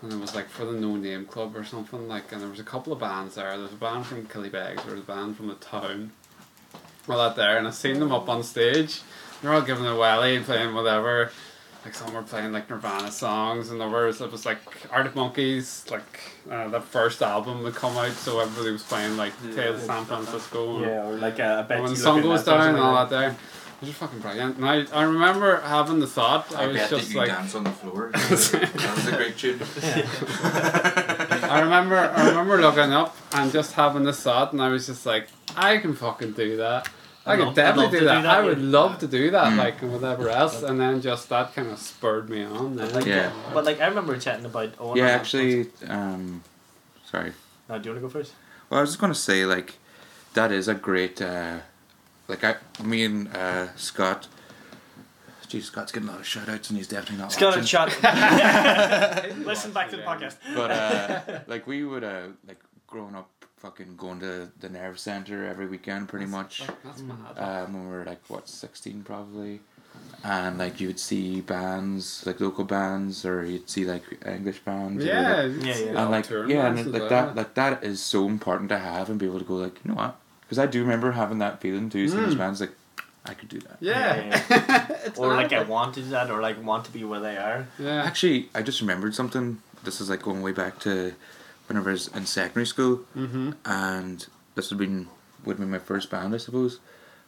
and 0.03 0.13
it 0.13 0.19
was 0.19 0.35
like 0.35 0.49
for 0.49 0.65
the 0.65 0.73
No 0.73 0.95
Name 0.97 1.25
Club 1.25 1.55
or 1.55 1.63
something 1.63 2.07
like. 2.07 2.31
And 2.31 2.41
there 2.41 2.49
was 2.49 2.59
a 2.59 2.63
couple 2.63 2.93
of 2.93 2.99
bands 2.99 3.35
there. 3.35 3.49
There 3.51 3.59
was 3.63 3.71
a 3.73 3.75
band 3.75 4.05
from 4.05 4.25
Killybegs. 4.27 4.83
There 4.83 4.93
was 4.95 5.03
a 5.03 5.07
band 5.07 5.37
from 5.37 5.47
the 5.47 5.55
town. 5.55 6.11
All 7.09 7.17
that 7.17 7.35
there, 7.35 7.57
and 7.57 7.67
I 7.67 7.71
seen 7.71 7.99
them 7.99 8.11
up 8.13 8.29
on 8.29 8.43
stage. 8.43 9.01
They're 9.41 9.53
all 9.53 9.61
giving 9.61 9.85
a 9.85 9.95
welly, 9.95 10.35
and 10.37 10.45
playing 10.45 10.73
whatever. 10.73 11.31
Like 11.83 11.95
some 11.95 12.13
were 12.13 12.21
playing 12.21 12.53
like 12.53 12.69
Nirvana 12.69 13.11
songs, 13.11 13.69
and 13.69 13.81
others 13.81 14.21
it 14.21 14.31
was 14.31 14.45
like 14.45 14.59
Arctic 14.89 15.15
Monkeys, 15.15 15.83
like 15.91 16.19
uh, 16.49 16.69
that 16.69 16.85
first 16.85 17.21
album 17.21 17.65
had 17.65 17.75
come 17.75 17.97
out, 17.97 18.11
so 18.13 18.39
everybody 18.39 18.71
was 18.71 18.83
playing 18.83 19.17
like 19.17 19.33
Yeah. 19.45 19.53
Tales 19.55 19.81
of 19.81 19.85
San 19.87 20.05
Francisco. 20.05 20.79
yeah, 20.79 21.05
or 21.09 21.17
like 21.17 21.39
a, 21.39 21.65
bet 21.67 21.71
and 21.71 21.83
when 21.83 21.93
the 21.93 21.99
sun 21.99 22.21
goes 22.21 22.45
down 22.45 22.69
and 22.69 22.77
all 22.79 22.95
that 22.95 23.09
there. 23.09 23.35
It 23.83 23.87
was 23.87 23.97
just 23.97 23.99
fucking 23.99 24.19
brilliant. 24.19 24.55
And 24.55 24.65
I, 24.65 24.85
I 24.97 25.03
remember 25.03 25.59
having 25.59 25.99
the 25.99 26.07
thought, 26.07 26.55
I, 26.55 26.63
I, 26.63 26.67
was 26.67 26.77
bet 26.77 26.89
just 26.89 27.07
that 27.07 27.13
you 27.13 27.19
like, 27.19 27.27
dance 27.27 27.53
on 27.53 27.65
the 27.65 27.69
floor. 27.71 28.11
that 28.13 28.29
was 28.95 29.07
a 29.07 29.11
great 29.11 29.37
tune. 29.37 29.59
I 31.51 31.59
remember, 31.61 31.97
I 31.97 32.29
remember 32.29 32.61
looking 32.61 32.93
up 32.93 33.13
and 33.33 33.51
just 33.51 33.73
having 33.73 34.03
this 34.03 34.21
thought, 34.21 34.53
and 34.53 34.61
I 34.61 34.69
was 34.69 34.87
just 34.87 35.05
like, 35.05 35.27
I 35.57 35.79
can 35.79 35.95
fucking 35.95 36.31
do 36.31 36.55
that. 36.55 36.87
I 37.25 37.33
I'd 37.33 37.35
could 37.39 37.45
love- 37.47 37.55
definitely 37.55 37.99
do 37.99 38.05
that. 38.05 38.15
do 38.15 38.21
that, 38.23 38.37
I 38.37 38.41
would 38.41 38.59
yeah. 38.61 38.69
love 38.69 38.99
to 38.99 39.07
do 39.07 39.31
that, 39.31 39.51
Mm. 39.51 39.57
like 39.57 39.81
and 39.81 39.91
whatever 39.91 40.29
else, 40.29 40.63
and 40.63 40.79
then 40.79 41.01
just 41.01 41.27
that 41.27 41.53
kind 41.53 41.69
of 41.69 41.77
spurred 41.77 42.29
me 42.29 42.45
on. 42.45 42.77
Then. 42.77 42.93
Like, 42.93 43.05
Yeah. 43.05 43.33
But 43.53 43.65
like 43.65 43.81
I 43.81 43.87
remember 43.87 44.17
chatting 44.17 44.45
about. 44.45 44.75
Owen 44.79 44.97
yeah, 44.97 45.07
actually, 45.07 45.71
um, 45.89 46.41
sorry. 47.03 47.33
No, 47.67 47.79
do 47.79 47.89
you 47.89 47.95
want 47.95 48.01
to 48.01 48.07
go 48.07 48.09
first? 48.09 48.31
Well, 48.69 48.77
I 48.77 48.81
was 48.81 48.91
just 48.91 49.01
gonna 49.01 49.13
say 49.13 49.45
like, 49.45 49.73
that 50.35 50.53
is 50.53 50.69
a 50.69 50.73
great 50.73 51.21
uh, 51.21 51.59
like 52.27 52.43
I, 52.43 52.55
me 52.83 53.05
and 53.05 53.35
uh, 53.35 53.75
Scott. 53.75 54.27
Geez, 55.47 55.65
Scott's 55.65 55.91
getting 55.91 56.09
a 56.09 56.11
lot 56.11 56.21
of 56.21 56.25
shout 56.25 56.49
outs 56.49 56.69
and 56.69 56.77
he's 56.77 56.87
definitely 56.87 57.17
not 57.17 57.31
Scott 57.31 57.57
watching. 57.57 57.59
and 57.59 57.91
chat. 58.01 59.37
Listen 59.45 59.71
back 59.71 59.89
to 59.91 59.97
the 59.97 60.01
podcast. 60.01 60.37
But 60.55 60.71
uh, 60.71 61.39
like 61.47 61.67
we 61.67 61.83
would 61.83 62.03
uh, 62.03 62.27
like 62.47 62.59
growing 62.87 63.13
up, 63.13 63.29
fucking 63.57 63.95
going 63.95 64.19
to 64.21 64.49
the 64.59 64.69
nerve 64.69 64.97
center 64.97 65.45
every 65.45 65.67
weekend, 65.67 66.09
pretty 66.09 66.25
much. 66.25 66.63
That's 66.83 67.01
mad. 67.01 67.37
Um, 67.37 67.73
when 67.73 67.89
we 67.89 67.95
were 67.95 68.05
like 68.05 68.27
what 68.29 68.49
sixteen 68.49 69.03
probably, 69.03 69.59
and 70.23 70.57
like 70.57 70.79
you 70.79 70.87
would 70.87 70.99
see 70.99 71.41
bands 71.41 72.25
like 72.25 72.39
local 72.39 72.63
bands 72.63 73.23
or 73.23 73.45
you'd 73.45 73.69
see 73.69 73.85
like 73.85 74.03
English 74.25 74.59
bands. 74.59 75.05
yeah, 75.05 75.45
whatever. 75.45 75.67
Yeah, 75.67 75.77
yeah. 75.77 76.01
and 76.01 76.11
like 76.11 76.29
yeah, 76.29 76.67
and 76.67 76.91
like 76.91 77.01
well. 77.01 77.09
that 77.09 77.35
like 77.35 77.53
that 77.53 77.83
is 77.83 78.01
so 78.01 78.27
important 78.27 78.69
to 78.69 78.79
have 78.79 79.09
and 79.09 79.19
be 79.19 79.27
able 79.27 79.39
to 79.39 79.45
go 79.45 79.55
like 79.55 79.79
you 79.83 79.91
know 79.91 79.97
what 79.97 80.15
because 80.55 80.67
I 80.67 80.71
do 80.71 80.81
remember 80.81 81.11
having 81.13 81.39
that 81.39 81.59
feeling 81.61 81.89
too. 81.89 82.07
Seeing 82.07 82.23
those 82.23 82.35
Mm. 82.35 82.37
bands 82.37 82.61
like 82.61 82.71
I 83.25 83.33
could 83.33 83.49
do 83.49 83.59
that. 83.61 83.77
Yeah. 83.79 84.89
It's 85.05 85.19
or 85.19 85.27
like 85.35 85.51
I 85.51 85.57
hard. 85.57 85.67
wanted 85.67 86.09
that, 86.11 86.29
or 86.31 86.41
like 86.41 86.63
want 86.63 86.85
to 86.85 86.91
be 86.91 87.03
where 87.03 87.19
they 87.19 87.37
are. 87.37 87.67
Yeah. 87.79 88.03
Actually, 88.03 88.49
I 88.55 88.61
just 88.61 88.79
remembered 88.81 89.15
something. 89.15 89.61
This 89.83 89.99
is 90.01 90.09
like 90.09 90.21
going 90.21 90.41
way 90.41 90.51
back 90.53 90.79
to 90.79 91.13
whenever 91.67 91.89
I 91.89 91.93
was 91.93 92.07
in 92.09 92.25
secondary 92.25 92.65
school, 92.65 93.01
Mm-hmm. 93.17 93.51
and 93.65 94.27
this 94.55 94.69
would 94.69 94.77
been 94.79 95.07
would 95.45 95.57
be 95.57 95.65
my 95.65 95.79
first 95.79 96.09
band, 96.09 96.33
I 96.33 96.37
suppose. 96.37 96.79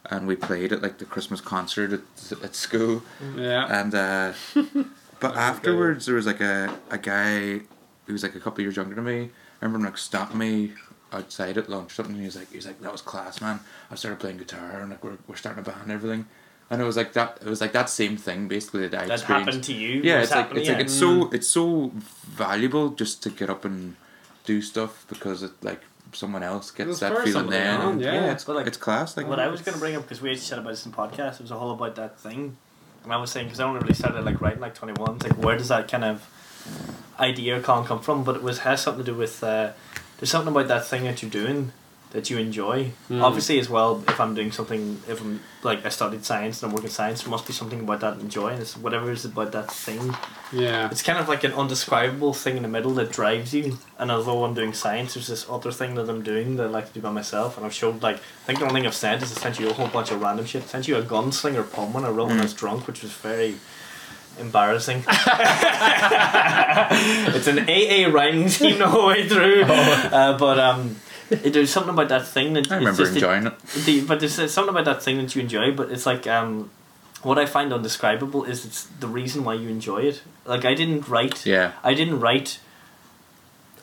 And 0.08 0.26
we 0.26 0.36
played 0.36 0.72
at 0.72 0.82
like 0.82 0.98
the 0.98 1.04
Christmas 1.04 1.40
concert 1.40 1.92
at, 1.92 2.42
at 2.44 2.54
school, 2.54 3.02
Yeah. 3.36 3.66
and 3.80 3.94
uh, 3.94 4.32
but 5.20 5.36
afterwards 5.36 6.06
there 6.06 6.14
was 6.14 6.26
like 6.26 6.40
a 6.40 6.74
a 6.90 6.98
guy 6.98 7.60
who 8.06 8.12
was 8.12 8.22
like 8.22 8.34
a 8.34 8.40
couple 8.40 8.60
of 8.60 8.64
years 8.66 8.76
younger 8.76 8.94
than 8.94 9.04
me. 9.04 9.30
I 9.60 9.64
remember 9.64 9.78
him 9.78 9.84
like 9.92 9.98
stopping 9.98 10.38
me 10.38 10.72
outside 11.12 11.56
at 11.58 11.68
lunch 11.68 11.92
or 11.92 11.94
something. 11.94 12.14
And 12.14 12.22
he 12.22 12.26
was 12.26 12.36
like, 12.36 12.50
he 12.50 12.56
was 12.56 12.66
like, 12.66 12.80
that 12.80 12.92
was 12.92 13.00
class, 13.02 13.40
man. 13.40 13.60
I 13.90 13.94
started 13.94 14.18
playing 14.20 14.38
guitar 14.38 14.80
and 14.80 14.90
like 14.90 15.02
we're 15.04 15.18
we're 15.28 15.36
starting 15.36 15.60
a 15.60 15.64
band 15.64 15.82
and 15.82 15.92
everything. 15.92 16.26
and 16.70 16.80
it 16.82 16.84
was 16.84 16.96
like 16.96 17.12
that. 17.12 17.38
It 17.40 17.48
was 17.48 17.60
like 17.60 17.72
that 17.72 17.88
same 17.90 18.16
thing 18.16 18.48
basically 18.48 18.88
that 18.88 19.02
I 19.02 19.06
That 19.06 19.14
experienced. 19.20 19.46
happened 19.46 19.64
to 19.64 19.74
you. 19.74 20.00
yeah, 20.02 20.20
it's 20.22 20.30
like 20.30 20.40
happening, 20.46 20.60
it's 20.62 20.68
like 20.70 20.80
it's 20.80 20.94
so 20.94 21.30
it's 21.30 21.48
so 21.48 21.92
valuable 22.24 22.90
just 22.90 23.22
to 23.22 23.30
get 23.30 23.48
up 23.50 23.64
and 23.64 23.94
do 24.44 24.60
stuff 24.62 25.04
because 25.08 25.42
it 25.42 25.52
like 25.62 25.80
someone 26.12 26.42
else 26.42 26.70
gets 26.70 26.90
It's 26.90 27.00
that 27.00 27.18
feeling 27.24 27.50
then. 27.50 27.80
else, 27.80 27.92
and 27.92 28.00
yeah. 28.00 28.32
it's 28.32 28.46
like, 28.48 28.66
it's 28.66 28.76
class. 28.76 29.16
Like 29.16 29.26
what 29.28 29.38
I 29.40 29.48
was 29.48 29.60
going 29.60 29.74
to 29.74 29.80
bring 29.80 29.96
up 29.96 30.02
because 30.02 30.20
we 30.22 30.30
had 30.30 30.40
chat 30.40 30.58
about 30.58 30.70
this 30.70 30.86
in 30.86 30.92
podcast. 30.92 31.34
It 31.34 31.42
was 31.42 31.52
all 31.52 31.70
about 31.72 31.94
that 31.96 32.18
thing, 32.18 32.56
and 33.04 33.12
I 33.12 33.16
was 33.16 33.30
saying 33.30 33.46
because 33.46 33.60
I 33.60 33.64
only 33.64 33.80
really 33.80 33.94
started 33.94 34.24
like 34.24 34.40
writing 34.40 34.60
like 34.60 34.74
twenty 34.74 34.94
one. 35.00 35.16
It's 35.16 35.24
like 35.24 35.36
where 35.38 35.56
does 35.58 35.68
that 35.68 35.88
kind 35.88 36.04
of 36.04 36.28
idea 37.18 37.58
or 37.58 37.60
con 37.60 37.84
come 37.84 38.00
from? 38.00 38.24
But 38.24 38.36
it 38.36 38.42
was 38.42 38.60
has 38.60 38.82
something 38.82 39.04
to 39.04 39.12
do 39.12 39.16
with 39.18 39.42
uh, 39.44 39.72
there's 40.18 40.30
something 40.30 40.52
about 40.52 40.68
that 40.68 40.86
thing 40.86 41.04
that 41.04 41.22
you're 41.22 41.30
doing 41.30 41.72
that 42.16 42.30
you 42.30 42.38
enjoy. 42.38 42.90
Mm. 43.10 43.22
Obviously, 43.22 43.58
as 43.58 43.68
well, 43.68 44.02
if 44.08 44.18
I'm 44.20 44.34
doing 44.34 44.52
something, 44.52 45.02
if 45.08 45.20
I'm 45.20 45.40
like 45.62 45.84
I 45.84 45.90
studied 45.90 46.24
science 46.24 46.62
and 46.62 46.70
I'm 46.70 46.74
working 46.74 46.90
science, 46.90 47.22
there 47.22 47.30
must 47.30 47.46
be 47.46 47.52
something 47.52 47.80
about 47.80 48.00
that 48.00 48.18
enjoy. 48.20 48.48
And 48.48 48.62
it's 48.62 48.76
whatever 48.76 49.10
is 49.10 49.24
about 49.24 49.52
that 49.52 49.70
thing. 49.70 50.14
Yeah. 50.52 50.88
It's 50.90 51.02
kind 51.02 51.18
of 51.18 51.28
like 51.28 51.44
an 51.44 51.52
undescribable 51.52 52.32
thing 52.32 52.56
in 52.56 52.62
the 52.62 52.68
middle 52.68 52.92
that 52.92 53.12
drives 53.12 53.52
you. 53.52 53.78
And 53.98 54.10
although 54.10 54.44
I'm 54.44 54.54
doing 54.54 54.72
science, 54.72 55.14
there's 55.14 55.26
this 55.26 55.48
other 55.50 55.72
thing 55.72 55.94
that 55.96 56.08
I'm 56.08 56.22
doing 56.22 56.56
that 56.56 56.68
I 56.68 56.70
like 56.70 56.88
to 56.88 56.94
do 56.94 57.00
by 57.00 57.10
myself. 57.10 57.56
And 57.56 57.66
I've 57.66 57.74
showed 57.74 58.02
like 58.02 58.16
I 58.16 58.46
think 58.46 58.60
the 58.60 58.66
only 58.66 58.80
thing 58.80 58.86
I've 58.86 58.94
sent 58.94 59.22
is 59.22 59.36
I 59.36 59.40
sent 59.40 59.58
you 59.58 59.68
a 59.68 59.72
whole 59.72 59.88
bunch 59.88 60.10
of 60.10 60.22
random 60.22 60.46
shit. 60.46 60.62
I 60.62 60.66
sent 60.66 60.88
you 60.88 60.96
a 60.96 61.02
gunslinger 61.02 61.70
poem 61.70 61.92
when 61.92 62.04
I 62.04 62.08
wrote 62.08 62.28
when 62.28 62.38
I 62.38 62.44
was 62.44 62.54
drunk, 62.54 62.86
which 62.86 63.02
was 63.02 63.12
very 63.12 63.56
embarrassing. 64.38 64.98
it's 67.34 67.46
an 67.46 67.60
AA 67.60 68.08
rhyming 68.12 68.48
scheme 68.48 68.78
the 68.84 68.88
whole 68.88 69.08
way 69.08 69.28
through. 69.28 69.62
Uh, 69.64 70.36
but 70.38 70.58
um, 70.58 70.96
it, 71.30 71.52
there's 71.52 71.70
something 71.70 71.92
about 71.94 72.08
that 72.08 72.26
thing 72.26 72.52
that 72.54 72.70
I 72.70 72.76
remember 72.76 73.04
the- 73.04 73.14
enjoying 73.14 73.46
it. 73.46 73.58
the, 73.84 74.04
but 74.04 74.20
there's 74.20 74.34
something 74.52 74.68
about 74.70 74.84
that 74.84 75.02
thing 75.02 75.18
that 75.18 75.34
you 75.34 75.42
enjoy, 75.42 75.72
but 75.72 75.90
it's 75.90 76.06
like 76.06 76.26
um, 76.26 76.70
what 77.22 77.38
I 77.38 77.46
find 77.46 77.72
undescribable 77.72 78.44
is 78.44 78.64
it's 78.64 78.84
the 78.84 79.08
reason 79.08 79.44
why 79.44 79.54
you 79.54 79.68
enjoy 79.68 80.02
it. 80.02 80.22
Like 80.44 80.64
I 80.64 80.74
didn't 80.74 81.08
write. 81.08 81.44
Yeah. 81.44 81.72
I 81.82 81.94
didn't 81.94 82.20
write. 82.20 82.60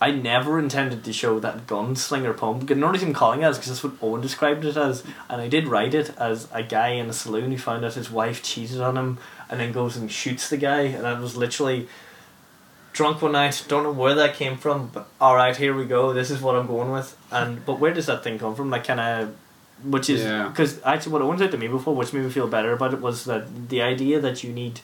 I 0.01 0.11
never 0.11 0.59
intended 0.59 1.05
to 1.05 1.13
show 1.13 1.39
that 1.39 1.65
gunslinger 1.65 2.35
poem. 2.35 2.59
Because 2.59 2.77
not 2.77 2.95
even 2.95 3.13
calling 3.13 3.41
it 3.41 3.45
as 3.45 3.57
because 3.57 3.69
that's 3.71 3.83
what 3.83 3.93
Owen 4.01 4.19
described 4.21 4.65
it 4.65 4.75
as, 4.75 5.03
and 5.29 5.41
I 5.41 5.47
did 5.47 5.67
write 5.67 5.93
it 5.93 6.11
as 6.17 6.47
a 6.51 6.61
guy 6.61 6.89
in 6.89 7.09
a 7.09 7.13
saloon 7.13 7.51
who 7.51 7.57
found 7.57 7.85
out 7.85 7.93
his 7.93 8.11
wife 8.11 8.43
cheated 8.43 8.81
on 8.81 8.97
him, 8.97 9.17
and 9.53 9.59
then 9.61 9.71
goes 9.71 9.95
and 9.97 10.11
shoots 10.11 10.49
the 10.49 10.57
guy, 10.57 10.81
and 10.97 11.05
I 11.05 11.13
was 11.19 11.37
literally 11.37 11.87
drunk 12.91 13.21
one 13.21 13.33
night. 13.33 13.63
Don't 13.67 13.83
know 13.83 13.91
where 13.91 14.15
that 14.15 14.33
came 14.35 14.57
from, 14.57 14.87
but 14.93 15.07
all 15.21 15.35
right, 15.35 15.55
here 15.55 15.75
we 15.75 15.85
go. 15.85 16.11
This 16.13 16.31
is 16.31 16.41
what 16.41 16.55
I'm 16.55 16.65
going 16.67 16.91
with. 16.91 17.15
And 17.31 17.63
but 17.65 17.79
where 17.79 17.93
does 17.93 18.07
that 18.07 18.23
thing 18.23 18.39
come 18.39 18.55
from? 18.55 18.69
Like 18.71 18.85
kind 18.85 18.99
of, 18.99 19.35
which 19.83 20.09
is 20.09 20.23
Yeah. 20.23 20.47
because 20.49 20.81
actually 20.83 21.13
what 21.13 21.21
Owen 21.21 21.37
said 21.37 21.51
to 21.51 21.57
me 21.57 21.67
before, 21.67 21.95
which 21.95 22.13
made 22.13 22.23
me 22.23 22.31
feel 22.31 22.47
better 22.47 22.71
about 22.73 22.93
it, 22.95 23.01
was 23.01 23.25
that 23.25 23.69
the 23.69 23.81
idea 23.81 24.19
that 24.19 24.43
you 24.43 24.51
need. 24.51 24.81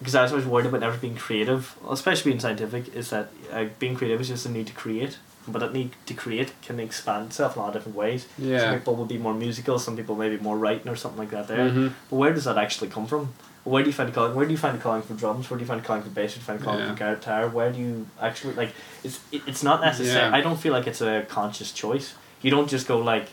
Because 0.00 0.14
I 0.16 0.22
was 0.22 0.32
always 0.32 0.46
worried 0.46 0.66
about 0.66 0.80
never 0.80 0.96
being 0.98 1.16
creative, 1.16 1.76
especially 1.88 2.32
being 2.32 2.40
scientific, 2.40 2.94
is 2.94 3.10
that 3.10 3.26
uh, 3.52 3.66
being 3.78 3.94
creative 3.96 4.20
is 4.20 4.28
just 4.28 4.46
a 4.46 4.50
need 4.50 4.66
to 4.66 4.72
create. 4.72 5.18
But 5.46 5.58
that 5.60 5.72
need 5.74 5.90
to 6.06 6.14
create 6.14 6.52
can 6.62 6.80
expand 6.80 7.26
itself 7.26 7.54
in 7.54 7.60
a 7.60 7.62
lot 7.64 7.68
of 7.68 7.74
different 7.74 7.96
ways. 7.98 8.26
Yeah. 8.38 8.60
Some 8.60 8.78
people 8.78 8.96
will 8.96 9.04
be 9.04 9.18
more 9.18 9.34
musical, 9.34 9.78
some 9.78 9.94
people 9.96 10.14
maybe 10.16 10.38
more 10.38 10.56
writing 10.58 10.88
or 10.90 10.96
something 10.96 11.18
like 11.18 11.30
that 11.30 11.48
there. 11.48 11.68
Mhm. 11.70 11.92
But 12.10 12.16
where 12.16 12.32
does 12.32 12.44
that 12.44 12.56
actually 12.58 12.88
come 12.88 13.06
from? 13.06 13.34
Where 13.64 13.82
do 13.82 13.88
you 13.88 13.94
find 13.94 14.08
the 14.10 14.12
calling? 14.14 14.34
Where 14.34 14.44
do 14.44 14.52
you 14.52 14.58
find 14.58 14.78
the 14.78 14.82
calling 14.82 15.02
for 15.02 15.14
drums? 15.14 15.48
Where 15.48 15.56
do 15.58 15.62
you 15.64 15.68
find 15.68 15.80
the 15.82 15.86
calling 15.86 16.02
for 16.02 16.10
bass? 16.10 16.32
Where 16.32 16.34
do 16.34 16.40
you 16.40 16.46
find 16.46 16.60
the 16.60 16.64
calling 16.64 16.80
Yeah. 16.80 16.94
for 16.94 17.16
guitar? 17.20 17.48
Where 17.48 17.72
do 17.72 17.78
you 17.80 18.06
actually 18.20 18.54
like? 18.54 18.74
It's 19.02 19.20
it, 19.32 19.42
it's 19.46 19.62
not 19.62 19.80
necessary. 19.80 20.28
Yeah. 20.28 20.36
I 20.36 20.40
don't 20.42 20.58
feel 20.58 20.72
like 20.72 20.86
it's 20.86 21.00
a 21.00 21.24
conscious 21.28 21.72
choice. 21.72 22.14
You 22.42 22.50
don't 22.50 22.68
just 22.68 22.86
go 22.86 22.98
like, 22.98 23.28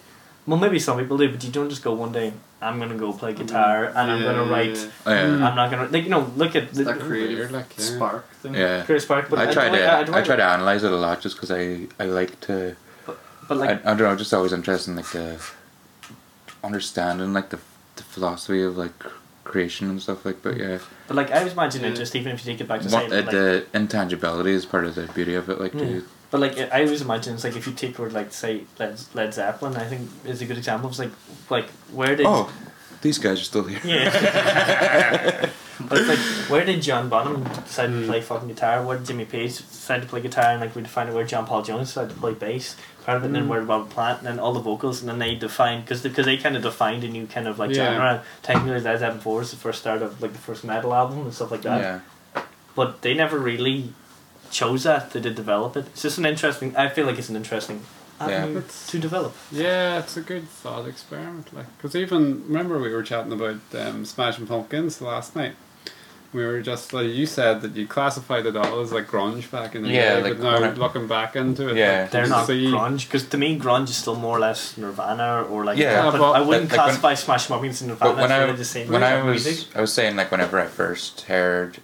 well, 0.47 0.57
maybe 0.57 0.79
some 0.79 0.97
people 0.97 1.17
do, 1.17 1.29
but 1.29 1.43
you 1.43 1.51
don't 1.51 1.69
just 1.69 1.83
go 1.83 1.93
one 1.93 2.11
day. 2.13 2.31
I'm 2.61 2.79
gonna 2.79 2.95
go 2.95 3.11
play 3.11 3.33
guitar 3.33 3.85
and 3.87 3.97
I'm 4.11 4.21
gonna 4.23 4.45
write. 4.45 4.75
yeah. 4.77 4.87
Oh, 5.05 5.11
yeah. 5.13 5.25
Mm. 5.25 5.41
I'm 5.43 5.55
not 5.55 5.69
gonna 5.71 5.87
like 5.89 6.03
you 6.03 6.09
know 6.11 6.31
look 6.37 6.55
at 6.55 6.63
It's 6.63 6.77
that 6.77 6.85
the 6.99 7.03
creative 7.03 7.51
like, 7.51 7.75
yeah. 7.77 7.83
spark 7.85 8.29
thing. 8.41 8.53
Yeah. 8.53 8.83
Chris 8.85 9.03
Park, 9.05 9.29
but 9.29 9.39
I 9.39 9.51
try 9.51 9.67
like- 9.69 9.79
to 9.79 10.05
don't 10.05 10.09
I 10.15 10.17
like- 10.19 10.25
try 10.25 10.35
to 10.37 10.43
analyze 10.45 10.83
it 10.83 10.91
a 10.93 10.95
lot 10.95 11.19
just 11.21 11.35
because 11.35 11.51
I 11.51 11.87
I 11.99 12.05
like 12.05 12.39
to 12.41 12.75
but 13.49 13.57
like 13.57 13.69
I, 13.85 13.91
I 13.91 13.95
don't 13.95 14.07
know 14.07 14.15
just 14.15 14.33
always 14.33 14.53
interested 14.53 14.91
in 14.91 14.95
like 14.97 15.11
the 15.11 15.39
understanding 16.63 17.33
like 17.33 17.49
the 17.49 17.59
the 17.95 18.03
philosophy 18.03 18.61
of 18.63 18.77
like 18.77 18.93
creation 19.51 19.89
and 19.89 20.01
stuff 20.01 20.25
like 20.25 20.41
but 20.41 20.55
yeah 20.57 20.79
but 21.07 21.15
like 21.17 21.29
I 21.31 21.43
was 21.43 21.53
imagining 21.53 21.91
Yeah. 21.91 21.97
just 22.03 22.15
even 22.15 22.31
if 22.33 22.45
you 22.45 22.51
take 22.51 22.61
it 22.61 22.67
back 22.67 22.81
to 22.81 22.89
What, 22.89 23.09
saying 23.09 23.13
uh, 23.13 23.15
like, 23.17 23.31
the 23.31 23.65
intangibility 23.73 24.51
is 24.51 24.65
part 24.65 24.85
of 24.85 24.95
the 24.95 25.05
beauty 25.17 25.35
of 25.35 25.49
it 25.49 25.59
like 25.59 25.73
Yeah. 25.73 25.79
too. 25.85 26.05
But 26.31 26.39
like 26.39 26.57
I 26.71 26.83
always 26.85 27.01
imagine 27.01 27.33
it's 27.35 27.43
like 27.43 27.57
if 27.57 27.67
you 27.67 27.73
take 27.73 27.99
word 27.99 28.13
like 28.13 28.31
say 28.31 28.63
Led, 28.79 28.99
Led 29.13 29.33
Zeppelin, 29.33 29.75
I 29.75 29.85
think 29.85 30.09
is 30.25 30.41
a 30.41 30.45
good 30.45 30.57
example. 30.57 30.89
It's 30.89 30.99
like 30.99 31.11
like 31.49 31.69
where 31.99 32.15
did 32.15 32.25
oh 32.25 32.49
these 33.01 33.17
guys 33.17 33.41
are 33.41 33.43
still 33.43 33.63
here 33.63 33.79
yeah. 33.83 35.49
but 35.89 35.97
it's 35.97 36.07
like 36.07 36.19
where 36.51 36.63
did 36.63 36.81
John 36.81 37.09
Bonham 37.09 37.43
decide 37.43 37.87
to 37.87 37.93
Mm. 37.93 38.05
play 38.07 38.21
fucking 38.21 38.47
guitar? 38.47 38.83
Where 38.85 38.97
did 38.97 39.07
Jimmy 39.07 39.25
Page 39.25 39.57
decide 39.57 40.01
to 40.03 40.07
play 40.07 40.21
guitar? 40.21 40.51
And 40.51 40.61
like 40.61 40.75
we 40.75 40.81
defined 40.83 41.13
where 41.13 41.25
John 41.25 41.45
Paul 41.45 41.63
Jones 41.63 41.87
decided 41.89 42.11
to 42.13 42.19
play 42.19 42.33
bass. 42.33 42.75
Part 43.05 43.17
of 43.17 43.23
it, 43.23 43.27
and 43.27 43.35
then 43.35 43.45
Mm. 43.45 43.49
where 43.49 43.61
Robert 43.61 43.89
Plant, 43.89 44.19
and 44.19 44.27
then 44.27 44.39
all 44.39 44.53
the 44.53 44.59
vocals, 44.59 45.01
and 45.01 45.09
then 45.09 45.19
they 45.19 45.33
defined 45.35 45.83
because 45.85 46.01
because 46.03 46.25
they 46.25 46.37
kind 46.37 46.55
of 46.55 46.61
defined 46.61 47.03
a 47.03 47.07
new 47.07 47.25
kind 47.27 47.47
of 47.47 47.57
like 47.59 47.71
Yeah. 47.71 47.93
genre. 47.93 48.23
Technically, 48.43 48.79
Led 48.79 48.99
Zeppelin 48.99 49.19
Four 49.21 49.41
is 49.41 49.51
the 49.51 49.57
first 49.57 49.79
start 49.79 50.01
of 50.01 50.21
like 50.21 50.33
the 50.33 50.39
first 50.39 50.63
metal 50.63 50.93
album 50.93 51.19
and 51.21 51.33
stuff 51.33 51.51
like 51.51 51.61
that 51.63 51.81
yeah 51.81 51.99
but 52.75 53.01
they 53.01 53.13
never 53.13 53.37
really 53.37 53.93
chose 54.49 54.83
that. 54.83 55.11
They 55.11 55.19
did 55.19 55.35
develop 55.35 55.75
it. 55.75 55.87
It's 55.87 56.01
just 56.03 56.17
an 56.17 56.25
interesting. 56.25 56.75
I 56.77 56.87
feel 56.89 57.05
like 57.05 57.17
it's 57.19 57.27
an 57.29 57.35
interesting 57.35 57.81
Yeah. 58.19 58.27
avenue 58.27 58.59
It's- 58.59 58.87
to 58.91 58.99
develop. 58.99 59.33
Yeah, 59.51 59.99
it's 59.99 60.15
a 60.15 60.21
good 60.21 60.47
thought 60.47 60.87
experiment. 60.87 61.53
Like, 61.53 61.65
because 61.77 61.95
even 61.95 62.43
remember 62.47 62.79
we 62.79 62.93
were 62.93 63.03
chatting 63.03 63.33
about 63.33 63.57
um, 63.77 64.05
Smashing 64.05 64.47
Pumpkins 64.47 65.01
last 65.01 65.35
night. 65.35 65.55
We 66.33 66.45
were 66.45 66.61
just 66.61 66.93
like 66.93 67.07
you 67.07 67.25
said 67.25 67.61
that 67.61 67.75
you 67.75 67.85
classified 67.87 68.45
it 68.45 68.55
all 68.55 68.79
as 68.79 68.93
like 68.93 69.07
grunge 69.07 69.51
back 69.51 69.75
in 69.75 69.83
the 69.83 69.89
Yeah, 69.89 70.15
day, 70.15 70.21
like, 70.23 70.37
but 70.37 70.43
now 70.43 70.61
when 70.61 70.75
looking 70.75 71.07
back 71.07 71.35
into 71.35 71.67
it, 71.69 71.75
Yeah. 71.75 72.03
like, 72.03 72.11
They're 72.11 72.27
not 72.27 72.47
see- 72.47 72.67
grunge 72.67 73.05
because 73.05 73.25
to 73.27 73.37
me 73.37 73.59
grunge 73.59 73.89
is 73.89 73.97
still 73.97 74.15
more 74.15 74.37
or 74.37 74.39
less 74.39 74.77
Nirvana 74.77 75.43
or 75.43 75.65
like. 75.65 75.77
Yeah, 75.77 76.03
but, 76.09 76.17
but- 76.19 76.31
I 76.31 76.39
wouldn't 76.39 76.69
like- 76.69 76.77
like 76.77 76.87
when- 76.87 76.95
classify 77.01 77.13
Smash 77.15 77.47
Pumpkins 77.49 77.81
in 77.81 77.89
Nirvana. 77.89 78.21
When 78.21 78.31
I 78.31 78.51
the 78.53 78.63
same 78.63 78.87
when 78.89 79.03
I 79.03 79.21
was 79.21 79.45
music. 79.45 79.67
I 79.75 79.81
was 79.81 79.91
saying 79.91 80.15
like 80.15 80.31
whenever 80.31 80.57
I 80.59 80.67
first 80.67 81.21
heard 81.21 81.79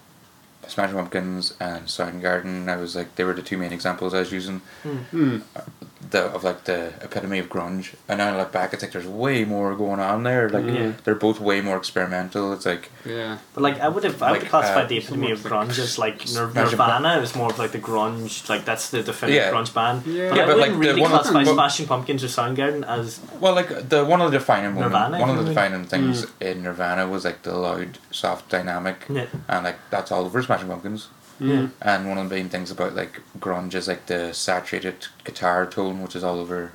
Smash 0.68 0.92
Pumpkins 0.92 1.54
and 1.60 1.86
Soundgarden, 1.88 2.70
I 2.70 2.78
was 2.78 2.96
like 2.96 3.16
they 3.16 3.26
were 3.26 3.34
the 3.34 3.42
two 3.42 3.58
main 3.58 3.74
examples 3.74 4.14
I 4.14 4.20
was 4.20 4.32
using 4.32 4.62
Hmm. 4.84 5.40
The 6.10 6.24
of 6.36 6.44
like 6.44 6.64
the 6.66 6.94
epitome 7.02 7.40
of 7.40 7.50
grunge. 7.50 7.96
And 8.08 8.20
now 8.20 8.34
I 8.34 8.38
look 8.38 8.52
back, 8.52 8.74
it's 8.74 8.82
like 8.84 8.92
there's 8.92 9.08
way 9.08 9.44
more 9.46 9.76
going 9.76 10.00
on 10.00 10.24
there. 10.24 10.50
Like 10.50 10.66
Yeah. 10.66 10.94
they're 11.04 11.16
both 11.16 11.40
way 11.40 11.60
more 11.62 11.78
experimental. 11.78 12.54
It's 12.54 12.66
like 12.66 12.90
Yeah, 13.06 13.38
But 13.54 13.62
like 13.64 13.80
I 13.80 13.88
would 13.90 14.04
have, 14.04 14.22
I 14.22 14.32
would 14.32 14.42
Like, 14.42 14.50
classify 14.50 14.82
uh, 14.84 14.88
the 14.88 14.98
epitome 14.98 15.32
of 15.32 15.40
somewhat 15.40 15.68
like 15.68 15.70
grunge 15.70 15.80
as 15.80 15.98
like 15.98 16.30
Nir- 16.34 16.52
Nirvana. 16.54 17.18
It 17.18 17.22
was 17.22 17.36
more 17.36 17.50
of 17.50 17.60
like 17.60 17.72
the 17.72 17.80
grunge, 17.80 18.48
like 18.50 18.64
that's 18.66 18.90
the 18.90 19.04
definitive 19.04 19.44
Yeah. 19.44 19.52
grunge 19.52 19.74
band. 19.74 20.06
Yeah. 20.06 20.30
But 20.30 20.38
Yeah, 20.38 20.44
I 20.44 20.46
but, 20.46 20.56
wouldn't 20.58 20.60
like, 20.62 20.72
the 20.72 20.78
really 20.78 21.02
one 21.02 21.12
of- 21.12 21.22
classify 21.22 21.44
but- 21.44 21.54
Smashing 21.54 21.88
Pumpkins 21.88 22.24
or 22.24 22.28
Soundgarden 22.28 22.88
as 22.88 23.20
well, 23.40 23.54
like 23.56 23.90
the 23.90 24.06
one 24.06 24.22
of 24.22 24.32
the 24.32 24.38
defining 24.38 24.74
moment, 24.76 24.92
Nirvana, 24.94 25.20
one 25.20 25.30
of 25.30 25.36
the 25.38 25.42
really? 25.44 25.56
defining 25.56 25.86
things 25.86 26.26
in 26.40 26.64
Nirvana 26.64 27.08
was 27.08 27.26
like 27.26 27.42
the 27.44 27.54
loud, 27.54 27.98
soft 28.12 28.50
dynamic, 28.50 28.98
yeah, 29.10 29.26
and 29.50 29.64
like 29.66 29.78
that's 29.90 30.12
all 30.12 30.26
over 30.26 30.42
Smashing 30.44 30.68
Pumpkins. 30.70 31.08
Yeah. 31.40 31.68
And 31.82 32.08
one 32.10 32.18
of 32.18 32.30
the 32.30 32.36
main 32.36 32.50
things 32.50 32.72
about 32.72 32.96
like 32.96 33.22
grunge 33.40 33.74
is 33.76 33.88
like 33.88 34.06
the 34.08 34.34
saturated 34.34 35.08
guitar 35.24 35.66
tone, 35.66 36.02
which 36.02 36.16
is 36.16 36.24
all 36.24 36.40
over 36.40 36.72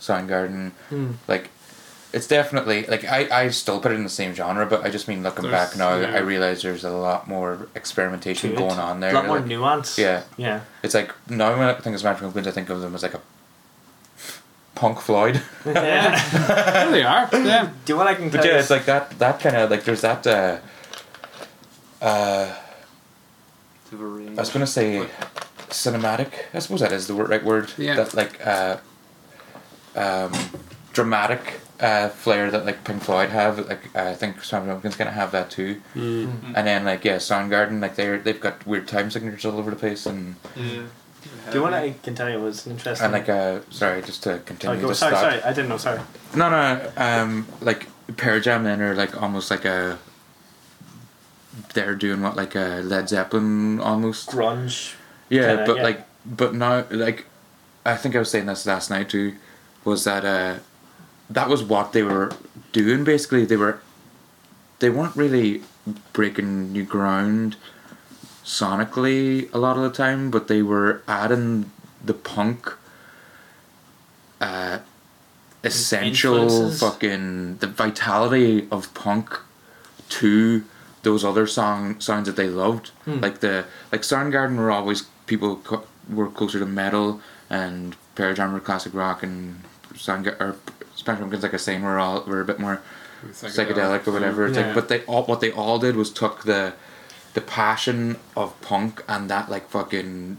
Soundgarden. 0.00 0.70
Hmm. 0.88 1.12
Like, 1.26 1.50
it's 2.12 2.26
definitely 2.26 2.86
like 2.86 3.04
I, 3.04 3.28
I 3.44 3.48
still 3.50 3.80
put 3.80 3.92
it 3.92 3.96
in 3.96 4.02
the 4.04 4.08
same 4.08 4.34
genre, 4.34 4.64
but 4.66 4.82
I 4.84 4.88
just 4.90 5.08
mean 5.08 5.22
looking 5.22 5.42
There's- 5.44 5.70
back 5.70 5.76
now, 5.78 5.96
yeah. 5.98 6.14
I 6.14 6.18
realize 6.20 6.62
there's 6.62 6.84
a 6.84 6.90
lot 6.90 7.28
more 7.28 7.68
experimentation 7.74 8.50
To 8.50 8.56
it. 8.56 8.58
going 8.58 8.78
on 8.78 9.00
there. 9.00 9.10
a 9.10 9.14
lot 9.14 9.26
more 9.26 9.36
like- 9.38 9.46
nuance. 9.46 9.98
yeah, 9.98 10.22
yeah. 10.38 10.60
it's 10.82 10.94
like 10.94 11.12
now 11.28 11.50
when 11.50 11.68
I 11.68 11.74
think 11.74 11.94
of 11.94 12.00
Smashing 12.00 12.20
Pumpkins, 12.22 12.46
I 12.46 12.50
think 12.52 12.70
of 12.70 12.80
them 12.80 12.94
as 12.94 13.02
like 13.02 13.14
a 13.14 13.20
punk 14.74 15.00
Floyd. 15.00 15.42
yeah. 15.66 16.28
there 16.48 16.90
they 16.92 17.02
are. 17.02 17.28
Yeah, 17.32 17.70
Do 17.84 17.92
you 17.92 17.96
want 17.98 18.08
I 18.08 18.14
can 18.14 18.30
tell 18.30 18.40
But 18.40 18.46
yeah, 18.46 18.52
you? 18.54 18.58
it's 18.60 18.70
like 18.70 18.84
that 18.86 19.18
that 19.18 19.40
kind 19.40 19.56
of 19.56 19.70
like 19.70 19.84
there's 19.84 20.00
that. 20.02 20.26
Uh, 20.26 20.58
uh, 22.00 22.54
To 23.90 23.96
have 23.96 24.00
a 24.00 24.06
range. 24.06 24.38
I 24.38 24.40
was 24.42 24.50
gonna 24.50 24.66
say 24.66 25.06
cinematic. 25.70 26.32
I 26.54 26.58
suppose 26.58 26.80
that 26.80 26.92
is 26.92 27.06
the 27.06 27.14
word, 27.14 27.28
right 27.30 27.44
word. 27.44 27.72
Yeah. 27.78 27.94
That 27.96 28.14
like 28.14 28.44
uh, 28.46 28.78
um, 29.96 30.32
dramatic 30.92 31.60
uh, 31.80 32.08
flair 32.08 32.50
that 32.50 32.66
like 32.66 32.84
Pink 32.84 33.02
Floyd 33.02 33.30
have. 33.30 33.66
Like 33.68 33.94
I 33.96 34.14
think 34.14 34.42
Smashing 34.44 34.68
Pumpkins 34.68 34.96
gonna 34.96 35.10
have 35.12 35.32
that 35.32 35.50
too. 35.50 35.80
Mm. 35.94 36.52
And 36.54 36.66
then 36.66 36.84
like 36.84 37.04
yeah, 37.04 37.16
Soundgarden 37.16 37.80
like 37.80 37.94
they're 37.96 38.18
they've 38.18 38.40
got 38.40 38.66
weird 38.66 38.88
time 38.88 39.10
signatures 39.10 39.44
all 39.44 39.58
over 39.58 39.70
the 39.70 39.76
place 39.76 40.06
and 40.06 40.36
Yeah. 40.56 40.82
Do 41.50 41.58
you 41.58 41.62
want 41.62 41.74
I 41.74 41.94
can 42.02 42.14
tell 42.14 42.28
you 42.28 42.38
was 42.38 42.66
interesting? 42.66 43.04
and 43.04 43.12
like 43.12 43.28
uh 43.28 43.60
sorry 43.70 44.02
just 44.02 44.22
to 44.24 44.30
Sorry, 44.30 44.40
continue 44.44 44.80
go, 44.80 44.92
sorry, 44.92 45.14
thought. 45.14 45.20
sorry, 45.32 45.42
I 45.42 45.52
didn't 45.52 45.68
know. 45.70 45.78
Sorry. 45.78 46.00
No, 46.34 46.50
no. 46.50 46.90
Um, 46.96 47.46
like 47.60 47.86
Pearl 48.16 48.38
Jam 48.40 48.64
then 48.64 48.80
are 48.82 48.94
like 48.94 49.20
almost 49.22 49.50
like 49.50 49.64
a. 49.64 49.98
They're 51.74 51.94
doing 51.94 52.22
what 52.22 52.36
like 52.36 52.54
a 52.54 52.82
Led 52.84 53.08
Zeppelin 53.08 53.80
almost. 53.80 54.28
Grunge. 54.30 54.94
Yeah, 55.28 55.56
Kinda, 55.56 55.66
but 55.66 55.76
yeah. 55.76 55.82
like, 55.82 56.06
but 56.24 56.54
now 56.54 56.84
like, 56.90 57.26
I 57.84 57.96
think 57.96 58.16
I 58.16 58.18
was 58.18 58.30
saying 58.30 58.46
this 58.46 58.66
last 58.66 58.90
night 58.90 59.10
too, 59.10 59.34
was 59.84 60.04
that 60.04 60.24
uh, 60.24 60.58
that 61.30 61.48
was 61.48 61.62
what 61.62 61.92
they 61.92 62.02
were 62.02 62.32
doing 62.72 63.04
basically. 63.04 63.44
They 63.44 63.56
were 63.56 63.80
they 64.78 64.90
weren't 64.90 65.16
really 65.16 65.62
breaking 66.12 66.72
new 66.72 66.84
ground 66.84 67.56
sonically 68.44 69.52
a 69.52 69.58
lot 69.58 69.76
of 69.76 69.82
the 69.82 69.90
time, 69.90 70.30
but 70.30 70.48
they 70.48 70.62
were 70.62 71.02
adding 71.06 71.70
the 72.02 72.14
punk 72.14 72.72
uh, 74.40 74.78
essential 75.64 76.42
Influences. 76.42 76.80
fucking 76.80 77.56
the 77.58 77.66
vitality 77.66 78.68
of 78.70 78.92
punk 78.94 79.38
to 80.08 80.64
those 81.08 81.24
other 81.30 81.46
song 81.46 81.78
sounds 82.08 82.26
that 82.28 82.36
they 82.36 82.48
loved. 82.64 82.86
Hmm. 83.06 83.20
Like 83.26 83.36
the 83.40 83.64
like 83.92 84.02
Soundgarden 84.02 84.56
were 84.62 84.70
always 84.78 85.00
people 85.26 85.56
co- 85.68 85.84
were 86.18 86.28
closer 86.38 86.58
to 86.64 86.66
metal 86.66 87.20
and 87.48 87.96
Pearl 88.14 88.34
Jam 88.34 88.52
were 88.52 88.60
classic 88.60 88.92
rock 89.02 89.22
and 89.22 89.62
Soundgarden 89.94 90.40
or 90.44 90.50
Smash 90.94 91.18
Pumpkins 91.18 91.42
like 91.42 91.52
I 91.52 91.56
was 91.56 91.62
saying 91.68 91.82
were 91.82 91.98
all 91.98 92.16
were 92.30 92.40
a 92.42 92.44
bit 92.44 92.58
more 92.66 92.76
psychedelic 93.30 94.06
or 94.06 94.12
whatever. 94.12 94.46
It's 94.46 94.56
like, 94.58 94.74
but 94.74 94.88
they 94.90 95.00
all 95.04 95.24
what 95.24 95.40
they 95.40 95.50
all 95.52 95.78
did 95.78 95.96
was 95.96 96.10
took 96.22 96.44
the 96.44 96.74
the 97.34 97.40
passion 97.40 98.16
of 98.36 98.48
punk 98.60 99.02
and 99.08 99.30
that 99.30 99.48
like 99.54 99.68
fucking 99.70 100.38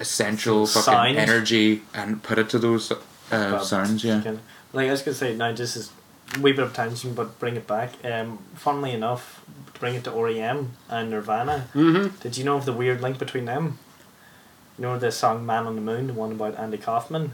essential 0.00 0.66
fucking 0.66 1.16
energy 1.16 1.82
and 1.94 2.22
put 2.22 2.38
it 2.38 2.48
to 2.50 2.58
those 2.58 2.92
uh, 3.30 3.58
sounds. 3.60 4.04
Yeah. 4.04 4.20
Kind 4.20 4.36
of- 4.36 4.42
like 4.72 4.88
I 4.88 4.92
was 4.92 5.02
gonna 5.02 5.14
say, 5.16 5.34
now 5.34 5.52
this 5.52 5.76
is 5.76 5.90
a 6.36 6.40
wee 6.40 6.52
bit 6.52 6.62
of 6.64 6.72
tangent, 6.72 7.16
but 7.16 7.38
bring 7.40 7.56
it 7.56 7.66
back. 7.66 7.90
Um, 8.04 8.38
funnily 8.54 8.92
enough, 8.92 9.39
bring 9.80 9.94
it 9.94 10.04
to 10.04 10.10
REM 10.12 10.72
and 10.88 11.10
Nirvana. 11.10 11.66
Mm-hmm. 11.74 12.18
Did 12.20 12.36
you 12.36 12.44
know 12.44 12.56
of 12.56 12.66
the 12.66 12.72
weird 12.72 13.00
link 13.00 13.18
between 13.18 13.46
them? 13.46 13.78
You 14.78 14.82
know 14.84 14.98
the 14.98 15.10
song 15.10 15.44
"Man 15.44 15.66
on 15.66 15.74
the 15.74 15.80
Moon," 15.82 16.06
the 16.06 16.12
one 16.12 16.32
about 16.32 16.56
Andy 16.58 16.78
Kaufman. 16.78 17.32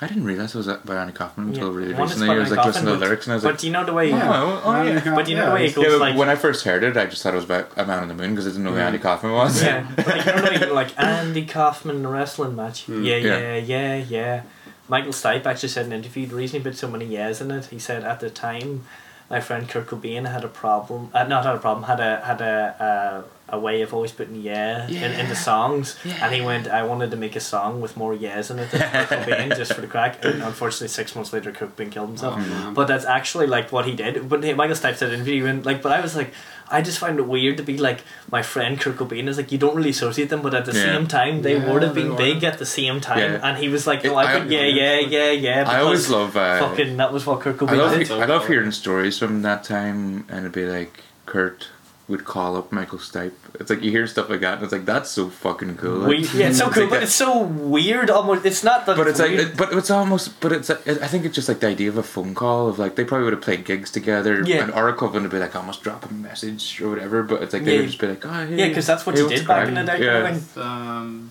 I 0.00 0.08
didn't 0.08 0.24
realize 0.24 0.54
it 0.54 0.58
was 0.58 0.66
by 0.84 0.96
Andy 0.96 1.12
Kaufman 1.14 1.48
until 1.48 1.68
Yeah, 1.70 1.78
really 1.78 1.94
one 1.94 2.02
recently. 2.02 2.28
I 2.28 2.34
was 2.38 2.50
like 2.50 2.66
listening 2.66 2.86
to 2.86 2.92
the 2.92 2.98
lyrics 2.98 3.26
and 3.26 3.32
I 3.32 3.36
was 3.36 3.44
But 3.44 3.52
like, 3.52 3.60
do 3.60 3.66
you 3.68 3.72
know 3.72 3.84
the 3.84 3.94
way? 3.94 4.12
oh, 4.12 4.62
oh, 4.64 4.82
yeah. 4.82 5.14
But 5.14 5.28
you 5.28 5.36
know 5.36 5.46
the 5.46 5.54
way 5.54 5.66
it 5.66 5.74
goes 5.74 5.84
Yeah, 5.86 5.96
like 5.96 6.16
when 6.16 6.28
I 6.28 6.34
first 6.34 6.64
heard 6.66 6.82
it, 6.82 6.96
I 6.98 7.06
just 7.06 7.22
thought 7.22 7.32
it 7.32 7.36
was 7.36 7.44
about 7.46 7.70
a 7.78 7.86
man 7.86 8.00
on 8.02 8.08
the 8.08 8.14
moon 8.14 8.30
because 8.30 8.46
I 8.46 8.50
didn't 8.50 8.64
know 8.64 8.72
who 8.72 8.78
Mm. 8.78 8.82
Andy 8.88 8.98
Kaufman 8.98 9.32
was. 9.32 9.62
Yeah, 9.62 9.86
but 9.96 10.06
like, 10.06 10.26
you 10.26 10.32
know 10.32 10.42
the 10.42 10.66
way, 10.66 10.70
like 10.72 10.98
Andy 11.00 11.46
Kaufman 11.46 11.96
in 11.96 12.04
a 12.04 12.10
wrestling 12.10 12.56
match. 12.56 12.86
Mm. 12.88 13.06
Yeah, 13.06 13.16
Yeah. 13.16 13.38
yeah, 13.38 13.56
yeah, 13.56 13.96
yeah. 13.96 14.42
Michael 14.88 15.12
Stipe 15.12 15.46
actually 15.46 15.68
said 15.70 15.86
in 15.86 15.92
an 15.92 15.98
interview 16.00 16.26
the 16.26 16.34
reason 16.34 16.60
he 16.60 16.64
put 16.64 16.76
so 16.76 16.88
many 16.88 17.06
yeahs 17.06 17.40
in 17.40 17.50
it. 17.50 17.66
He 17.66 17.78
said 17.78 18.04
at 18.04 18.20
the 18.20 18.28
time, 18.28 18.84
my 19.30 19.40
friend 19.40 19.68
Kurt 19.68 19.86
Cobain 19.86 20.30
had 20.30 20.44
a 20.44 20.48
problem. 20.48 21.10
Uh, 21.12 21.24
not 21.24 21.44
had 21.44 21.54
a 21.54 21.58
problem. 21.58 21.84
Had 21.84 22.00
a 22.00 22.20
had 22.24 22.40
a 22.40 23.24
a, 23.48 23.56
a 23.56 23.58
way 23.58 23.82
of 23.82 23.92
always 23.94 24.12
putting 24.12 24.36
yeah, 24.42 24.86
in, 24.88 25.12
in 25.20 25.28
the 25.28 25.36
songs. 25.36 25.96
And 26.04 26.34
he 26.34 26.40
went, 26.40 26.68
I 26.68 26.82
wanted 26.82 27.10
to 27.12 27.16
make 27.16 27.36
a 27.36 27.40
song 27.40 27.80
with 27.80 27.96
more 27.96 28.14
yeahs 28.14 28.50
in 28.50 28.58
it 28.58 28.70
than 28.70 28.80
Kurt 28.80 29.08
Cobain 29.26 29.56
just 29.56 29.72
for 29.74 29.80
the 29.80 29.86
crack. 29.86 30.24
And 30.24 30.42
unfortunately, 30.42 30.88
six 30.88 31.14
months 31.14 31.32
later, 31.32 31.52
Kurt 31.52 31.76
Cobain 31.76 31.90
killed 31.92 32.08
himself. 32.08 32.36
Oh. 32.38 32.72
But 32.74 32.86
that's 32.88 33.04
actually 33.04 33.46
like 33.46 33.72
what 33.72 33.86
he 33.86 33.94
did. 33.94 34.28
But 34.28 34.42
he- 34.44 34.54
Michael 34.54 34.76
Stipe 34.76 34.96
said 34.96 35.08
in 35.08 35.14
an 35.14 35.20
interview, 35.20 35.34
he 35.34 35.42
went, 35.42 35.66
like, 35.66 35.82
but 35.82 35.92
I 35.92 36.00
was 36.00 36.16
like, 36.16 36.32
I 36.68 36.82
just 36.82 36.98
find 36.98 37.20
it 37.20 37.28
weird 37.28 37.58
to 37.58 37.62
be 37.62 37.78
like 37.78 38.00
my 38.28 38.42
friend 38.42 38.80
Kurt 38.80 38.96
Cobain 38.96 39.28
is 39.28 39.36
like 39.36 39.52
you 39.52 39.58
don't 39.58 39.76
really 39.76 39.90
associate 39.90 40.30
them, 40.30 40.42
but 40.42 40.52
at 40.52 40.64
the 40.64 40.72
Yeah. 40.72 40.82
same 40.82 41.06
time 41.06 41.42
they 41.42 41.56
Yeah, 41.58 41.72
would 41.72 41.82
have 41.84 41.94
been 41.94 42.16
big 42.16 42.42
at 42.42 42.58
the 42.58 42.66
same 42.66 43.00
time. 43.00 43.18
Yeah. 43.20 43.40
And 43.48 43.56
he 43.58 43.68
was 43.68 43.86
like, 43.86 44.04
It- 44.04 44.08
no, 44.08 44.16
I, 44.16 44.34
I- 44.34 44.40
put 44.40 44.50
yeah, 44.50 44.62
yeah, 44.64 44.98
yeah, 44.98 45.30
yeah. 45.30 45.64
I 45.70 45.78
always 45.82 46.10
love. 46.10 46.36
Uh, 46.36 46.58
fucking 46.58 46.96
that 46.96 47.12
was 47.12 47.24
what 47.24 47.40
Kurt 47.40 47.54
I 47.54 47.58
Cobain 47.66 47.78
love, 47.78 47.92
did. 47.96 48.08
did. 48.08 48.20
I 48.20 48.24
love 48.26 48.48
hearing 48.48 48.72
stories 48.72 49.16
from 49.16 49.42
that 49.42 49.62
time, 49.62 50.26
and 50.28 50.40
it'd 50.40 50.50
be 50.52 50.66
like 50.66 51.04
Kurt 51.24 51.68
would 52.08 52.24
call 52.24 52.56
up 52.56 52.70
Michael 52.70 52.98
Stipe. 52.98 53.32
It's 53.58 53.68
like 53.68 53.82
you 53.82 53.90
hear 53.90 54.06
stuff 54.06 54.30
like 54.30 54.40
that, 54.40 54.54
and 54.54 54.62
it's 54.62 54.72
like 54.72 54.84
that's 54.84 55.10
so 55.10 55.28
fucking 55.28 55.76
cool. 55.78 56.06
We, 56.06 56.18
yeah, 56.28 56.48
it's 56.50 56.58
so 56.58 56.66
it's 56.66 56.74
cool, 56.74 56.82
like 56.84 56.90
but 56.90 56.96
that- 56.98 57.02
it's 57.02 57.14
so 57.14 57.42
weird. 57.42 58.10
Almost, 58.10 58.46
it's 58.46 58.62
not 58.62 58.86
that. 58.86 58.96
But 58.96 59.08
it's 59.08 59.18
like, 59.18 59.32
it, 59.32 59.56
but 59.56 59.72
it's 59.72 59.90
almost, 59.90 60.38
but 60.40 60.52
it's. 60.52 60.68
like- 60.68 60.86
I 60.86 61.08
think 61.08 61.24
it's 61.24 61.34
just 61.34 61.48
like 61.48 61.58
the 61.60 61.66
idea 61.66 61.88
of 61.88 61.96
a 61.98 62.04
phone 62.04 62.34
call 62.34 62.68
of 62.68 62.78
like 62.78 62.94
they 62.94 63.04
probably 63.04 63.24
would 63.24 63.32
have 63.32 63.42
played 63.42 63.64
gigs 63.64 63.90
together, 63.90 64.42
Yeah. 64.46 64.62
and 64.62 64.72
our 64.72 64.88
equivalent 64.88 65.24
would 65.24 65.32
be 65.32 65.38
like, 65.40 65.56
I 65.56 65.66
must 65.66 65.82
drop 65.82 66.08
a 66.08 66.12
message 66.14 66.80
or 66.80 66.90
whatever. 66.90 67.24
But 67.24 67.42
it's 67.42 67.52
like 67.52 67.64
they 67.64 67.74
Yeah. 67.74 67.80
would 67.80 67.86
just 67.88 68.00
be 68.00 68.06
like, 68.06 68.24
oh, 68.24 68.46
hey, 68.46 68.56
yeah, 68.56 68.68
because 68.68 68.86
that's 68.86 69.04
what 69.04 69.16
hey, 69.16 69.22
you 69.22 69.26
what's 69.26 69.40
did 69.40 69.48
back 69.48 69.66
in 69.68 69.74
the 69.74 69.82
day. 69.84 70.04
Yeah. 70.04 70.22
Kind 70.22 70.36
of. 70.36 70.58
Um, 70.58 71.30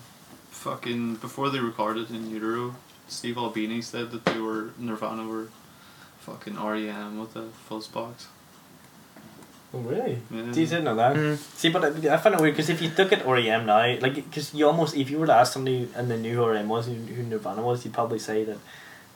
fucking 0.50 1.14
before 1.16 1.48
they 1.50 1.58
recorded 1.60 2.10
in 2.10 2.28
utero, 2.30 2.74
Steve 3.08 3.38
Albini 3.38 3.80
said 3.80 4.10
that 4.10 4.24
they 4.26 4.38
were 4.40 4.70
Nirvana 4.78 5.24
were 5.26 5.48
fucking 6.20 6.56
REM 6.62 7.18
with 7.18 7.34
a 7.36 7.46
fuzz 7.68 7.86
box. 7.86 8.26
Oh, 9.76 9.80
really? 9.88 10.18
Yeah. 10.30 10.52
Do 10.52 10.60
you 10.60 10.66
didn't 10.66 10.84
know 10.84 10.94
that? 10.96 11.16
Mm. 11.16 11.36
See, 11.36 11.68
but 11.68 11.84
I, 11.84 12.14
I 12.14 12.16
find 12.16 12.34
it 12.34 12.40
weird 12.40 12.54
because 12.54 12.70
if 12.70 12.80
you 12.80 12.90
look 12.96 13.12
at 13.12 13.26
REM 13.26 13.66
now, 13.66 13.96
like, 14.00 14.14
because 14.14 14.54
you 14.54 14.66
almost, 14.66 14.96
if 14.96 15.10
you 15.10 15.18
were 15.18 15.26
to 15.26 15.34
ask 15.34 15.52
somebody 15.52 15.88
and 15.94 16.10
they 16.10 16.16
knew 16.18 16.34
who 16.36 16.48
REM 16.48 16.68
was, 16.68 16.86
who, 16.86 16.94
who 16.94 17.22
Nirvana 17.22 17.62
was, 17.62 17.84
you'd 17.84 17.94
probably 17.94 18.18
say 18.18 18.44
that 18.44 18.58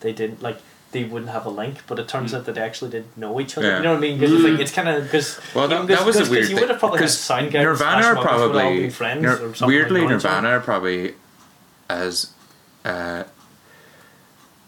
they 0.01 0.12
didn't, 0.12 0.42
like, 0.42 0.59
they 0.92 1.05
wouldn't 1.05 1.31
have 1.31 1.46
a 1.46 1.51
link, 1.51 1.83
but 1.87 1.99
it 2.01 2.09
turns 2.09 2.33
Mm. 2.33 2.38
out 2.38 2.44
that 2.46 2.55
they 2.57 2.61
actually 2.61 2.90
did 2.90 3.05
know 3.16 3.40
each 3.40 3.57
other. 3.57 3.68
Yeah. 3.68 3.77
You 3.79 3.83
know 3.85 3.90
what 3.92 3.99
I 3.99 4.01
mean? 4.01 4.18
Because 4.18 4.35
it's 4.35 4.44
like, 4.44 4.61
it's 4.61 4.73
kind 4.73 4.88
of, 4.88 5.05
because. 5.05 5.40
Well, 5.55 5.68
that, 5.68 5.87
that 5.87 6.05
was 6.05 6.16
a 6.16 6.29
weird 6.31 6.42
You 6.49 6.57
thing. 6.57 6.61
would 6.61 6.70
have 6.70 6.79
probably 6.81 6.99
had 6.99 7.05
'cause 7.05 7.16
Soundgarden, 7.16 7.53
Nirvana 7.62 8.07
are 8.07 8.14
Mouth 8.14 8.25
would 8.25 8.31
have 8.33 8.40
all 8.42 8.49
probably 8.51 8.90
friends 8.90 9.23
Nir- 9.23 9.33
or 9.35 9.55
something 9.55 9.68
weirdly 9.68 10.01
like. 10.01 10.11
Nirvana 10.11 10.49
are 10.49 10.61
probably 10.61 11.14
as 11.88 12.33
uh, 12.85 13.23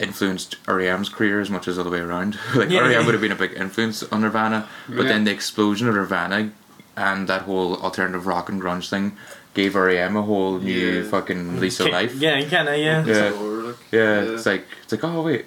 influenced 0.02 0.56
REM's 0.66 1.08
career 1.08 1.40
as 1.40 1.48
much 1.50 1.68
as 1.68 1.76
the 1.76 1.82
other 1.82 1.90
way 1.90 2.00
around. 2.00 2.36
like 2.54 2.68
Yeah. 2.70 2.80
REM 2.80 3.06
would 3.06 3.14
have 3.14 3.20
been 3.22 3.32
a 3.32 3.36
big 3.36 3.52
influence 3.54 4.02
on 4.04 4.20
Nirvana, 4.22 4.68
but 4.88 5.02
Yeah. 5.04 5.08
then 5.12 5.24
the 5.24 5.30
explosion 5.30 5.88
of 5.88 5.94
Nirvana 5.94 6.50
and 6.96 7.28
that 7.28 7.42
whole 7.42 7.76
alternative 7.76 8.26
rock 8.26 8.48
and 8.48 8.60
grunge 8.60 8.88
thing 8.90 9.16
gave 9.54 9.74
REM 9.74 10.16
a 10.16 10.22
whole 10.22 10.58
new 10.58 11.02
Yeah. 11.02 11.10
fucking 11.10 11.60
lease 11.60 11.78
of 11.80 11.88
life. 11.88 12.14
Yeah, 12.16 12.42
kind 12.48 12.68
of, 12.68 12.76
yeah. 12.76 13.04
Yeah. 13.04 13.30
So, 13.30 13.40
like, 13.68 13.76
Yeah, 13.92 14.20
it's 14.34 14.46
like 14.46 14.66
it's 14.82 14.92
like 14.92 15.04
oh 15.04 15.22
wait, 15.22 15.46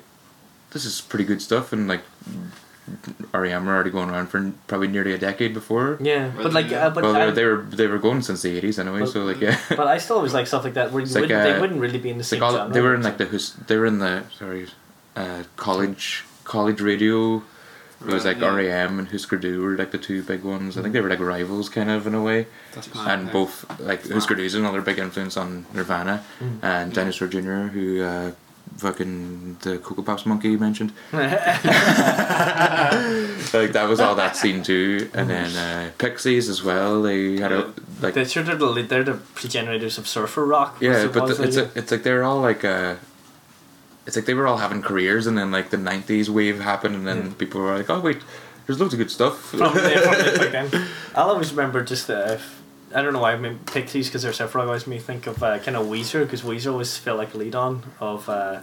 this 0.72 0.86
is 0.86 1.02
pretty 1.02 1.26
good 1.26 1.42
stuff, 1.42 1.74
and 1.74 1.88
like 1.88 2.02
REM 3.34 3.66
were 3.66 3.74
already 3.74 3.90
going 3.90 4.10
around 4.10 4.28
for 4.28 4.52
probably 4.68 4.88
nearly 4.88 5.14
a 5.14 5.18
decade 5.18 5.54
before. 5.54 5.98
Yeah, 6.02 6.32
but 6.36 6.54
like, 6.54 6.72
uh, 6.72 6.90
but 6.92 7.04
well, 7.04 7.16
I, 7.16 7.32
they 7.32 7.46
were 7.46 7.64
they 7.64 7.88
were 7.88 7.98
going 7.98 8.22
since 8.22 8.42
the 8.44 8.56
eighties 8.56 8.78
anyway, 8.80 9.00
But- 9.02 9.10
so 9.10 9.24
like 9.26 9.42
yeah. 9.48 9.60
but 9.70 9.88
I 9.88 9.98
still 9.98 10.18
always 10.18 10.34
like 10.34 10.48
stuff 10.48 10.64
like 10.64 10.76
that 10.76 10.92
where 10.92 11.04
you 11.04 11.12
wouldn't, 11.14 11.30
they 11.30 11.54
uh, 11.54 11.60
wouldn't 11.62 11.80
really 11.82 12.00
be 12.00 12.10
in 12.10 12.18
the 12.18 12.24
same 12.24 12.40
like 12.42 12.52
all, 12.52 12.58
genre. 12.58 12.74
they 12.74 12.82
were 12.82 12.94
in 12.96 13.02
like 13.04 13.18
the 13.18 13.54
they 13.68 13.78
were 13.78 13.86
in 13.88 14.00
the 14.00 14.24
sorry, 14.38 14.68
uh, 15.16 15.44
college 15.58 16.24
college 16.44 16.82
radio. 16.82 17.44
It 18.02 18.12
was 18.14 18.26
like 18.26 18.40
yeah. 18.40 18.54
REM 18.54 19.00
and 19.00 19.08
Husker 19.08 19.38
Du 19.38 19.62
were 19.64 19.76
like 19.78 19.90
the 19.92 19.98
two 19.98 20.22
big 20.22 20.44
ones. 20.44 20.78
I 20.78 20.82
think 20.84 20.94
they 20.94 21.02
were 21.02 21.10
like 21.10 21.20
rivals 21.22 21.70
kind 21.70 21.90
of 21.90 22.06
in 22.06 22.14
a 22.14 22.22
way. 22.22 22.46
That's 22.76 22.94
mad, 22.94 23.08
and 23.20 23.28
yeah. 23.28 23.34
both 23.34 23.80
like 23.80 24.08
Husker 24.08 24.36
Du 24.36 24.44
is 24.44 24.54
another 24.54 24.82
big 24.82 25.00
influence 25.00 25.38
on 25.38 25.66
Nirvana, 25.74 26.24
Mm. 26.40 26.60
and 26.62 26.94
Dinosaur 26.94 27.28
Jr. 27.30 27.72
who 27.74 28.04
uh, 28.04 28.32
fucking 28.78 29.58
the 29.62 29.78
Cocoa 29.80 30.02
Pops 30.02 30.26
monkey 30.26 30.50
you 30.52 30.58
mentioned. 30.60 30.92
like 31.14 31.22
that 33.74 33.86
was 33.88 34.00
all 34.00 34.16
that 34.16 34.36
scene 34.36 34.64
too, 34.64 35.10
and 35.14 35.30
then 35.30 35.56
uh, 35.56 35.92
Pixies 35.98 36.50
as 36.50 36.64
well. 36.64 37.02
They 37.02 37.38
had 37.38 37.52
a 37.52 37.74
like 38.02 38.14
They're 38.14 38.26
sure 38.26 38.44
they're 38.44 38.56
the, 38.56 38.82
they're 38.84 39.04
the 39.04 39.14
progenitors 39.36 39.98
of 39.98 40.08
surfer 40.08 40.46
rock. 40.46 40.78
yeah, 40.82 41.08
but 41.08 41.28
the, 41.38 41.44
it's 41.44 41.58
a, 41.58 41.70
it's 41.76 41.92
like 41.92 42.04
they're 42.04 42.24
all 42.24 42.42
like 42.42 42.64
uh 42.66 42.96
It's 44.06 44.16
like 44.16 44.26
they 44.26 44.34
were 44.34 44.48
all 44.48 44.58
having 44.58 44.82
careers, 44.82 45.26
and 45.28 45.38
then 45.38 45.52
like 45.52 45.70
the 45.70 45.78
'90s 45.78 46.30
wave 46.30 46.60
happened, 46.60 46.96
and 46.96 47.08
then 47.08 47.34
people 47.36 47.62
were 47.62 47.76
like, 47.78 47.90
"Oh 47.90 48.00
wait, 48.02 48.20
there's 48.66 48.80
loads 48.80 48.94
of 48.94 49.00
good 49.00 49.12
stuff." 49.12 49.52
Probably, 49.56 49.82
probably 49.82 50.38
back 50.38 50.52
then. 50.52 50.88
I'll 51.16 51.30
always 51.30 51.52
remember 51.52 51.84
just 51.84 52.10
uh, 52.10 52.36
if- 52.38 52.62
I 52.96 53.02
don't 53.02 53.14
know 53.14 53.20
why 53.20 53.34
I 53.34 53.38
mean 53.38 53.60
Pixies 53.66 54.08
because 54.08 54.24
they're 54.24 54.34
separate. 54.34 54.64
always 54.66 54.88
me 54.88 54.98
think 55.00 55.28
of 55.28 55.44
uh, 55.44 55.60
kind 55.60 55.76
of 55.76 55.86
Weezer 55.88 56.24
because 56.24 56.42
Weezer 56.44 56.72
always 56.72 56.96
felt 56.98 57.18
like 57.18 57.34
a 57.34 57.38
lead 57.38 57.54
on 57.54 57.84
of 58.00 58.28
uh, 58.30 58.62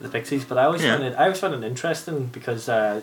the 0.00 0.08
Pixies. 0.08 0.44
But 0.44 0.58
I 0.58 0.64
always 0.64 0.82
Yeah. 0.84 0.92
found 0.96 1.04
it 1.08 1.14
I 1.18 1.24
always 1.24 1.40
found 1.40 1.54
it 1.54 1.66
interesting 1.66 2.26
because 2.26 2.68
uh, 2.68 3.00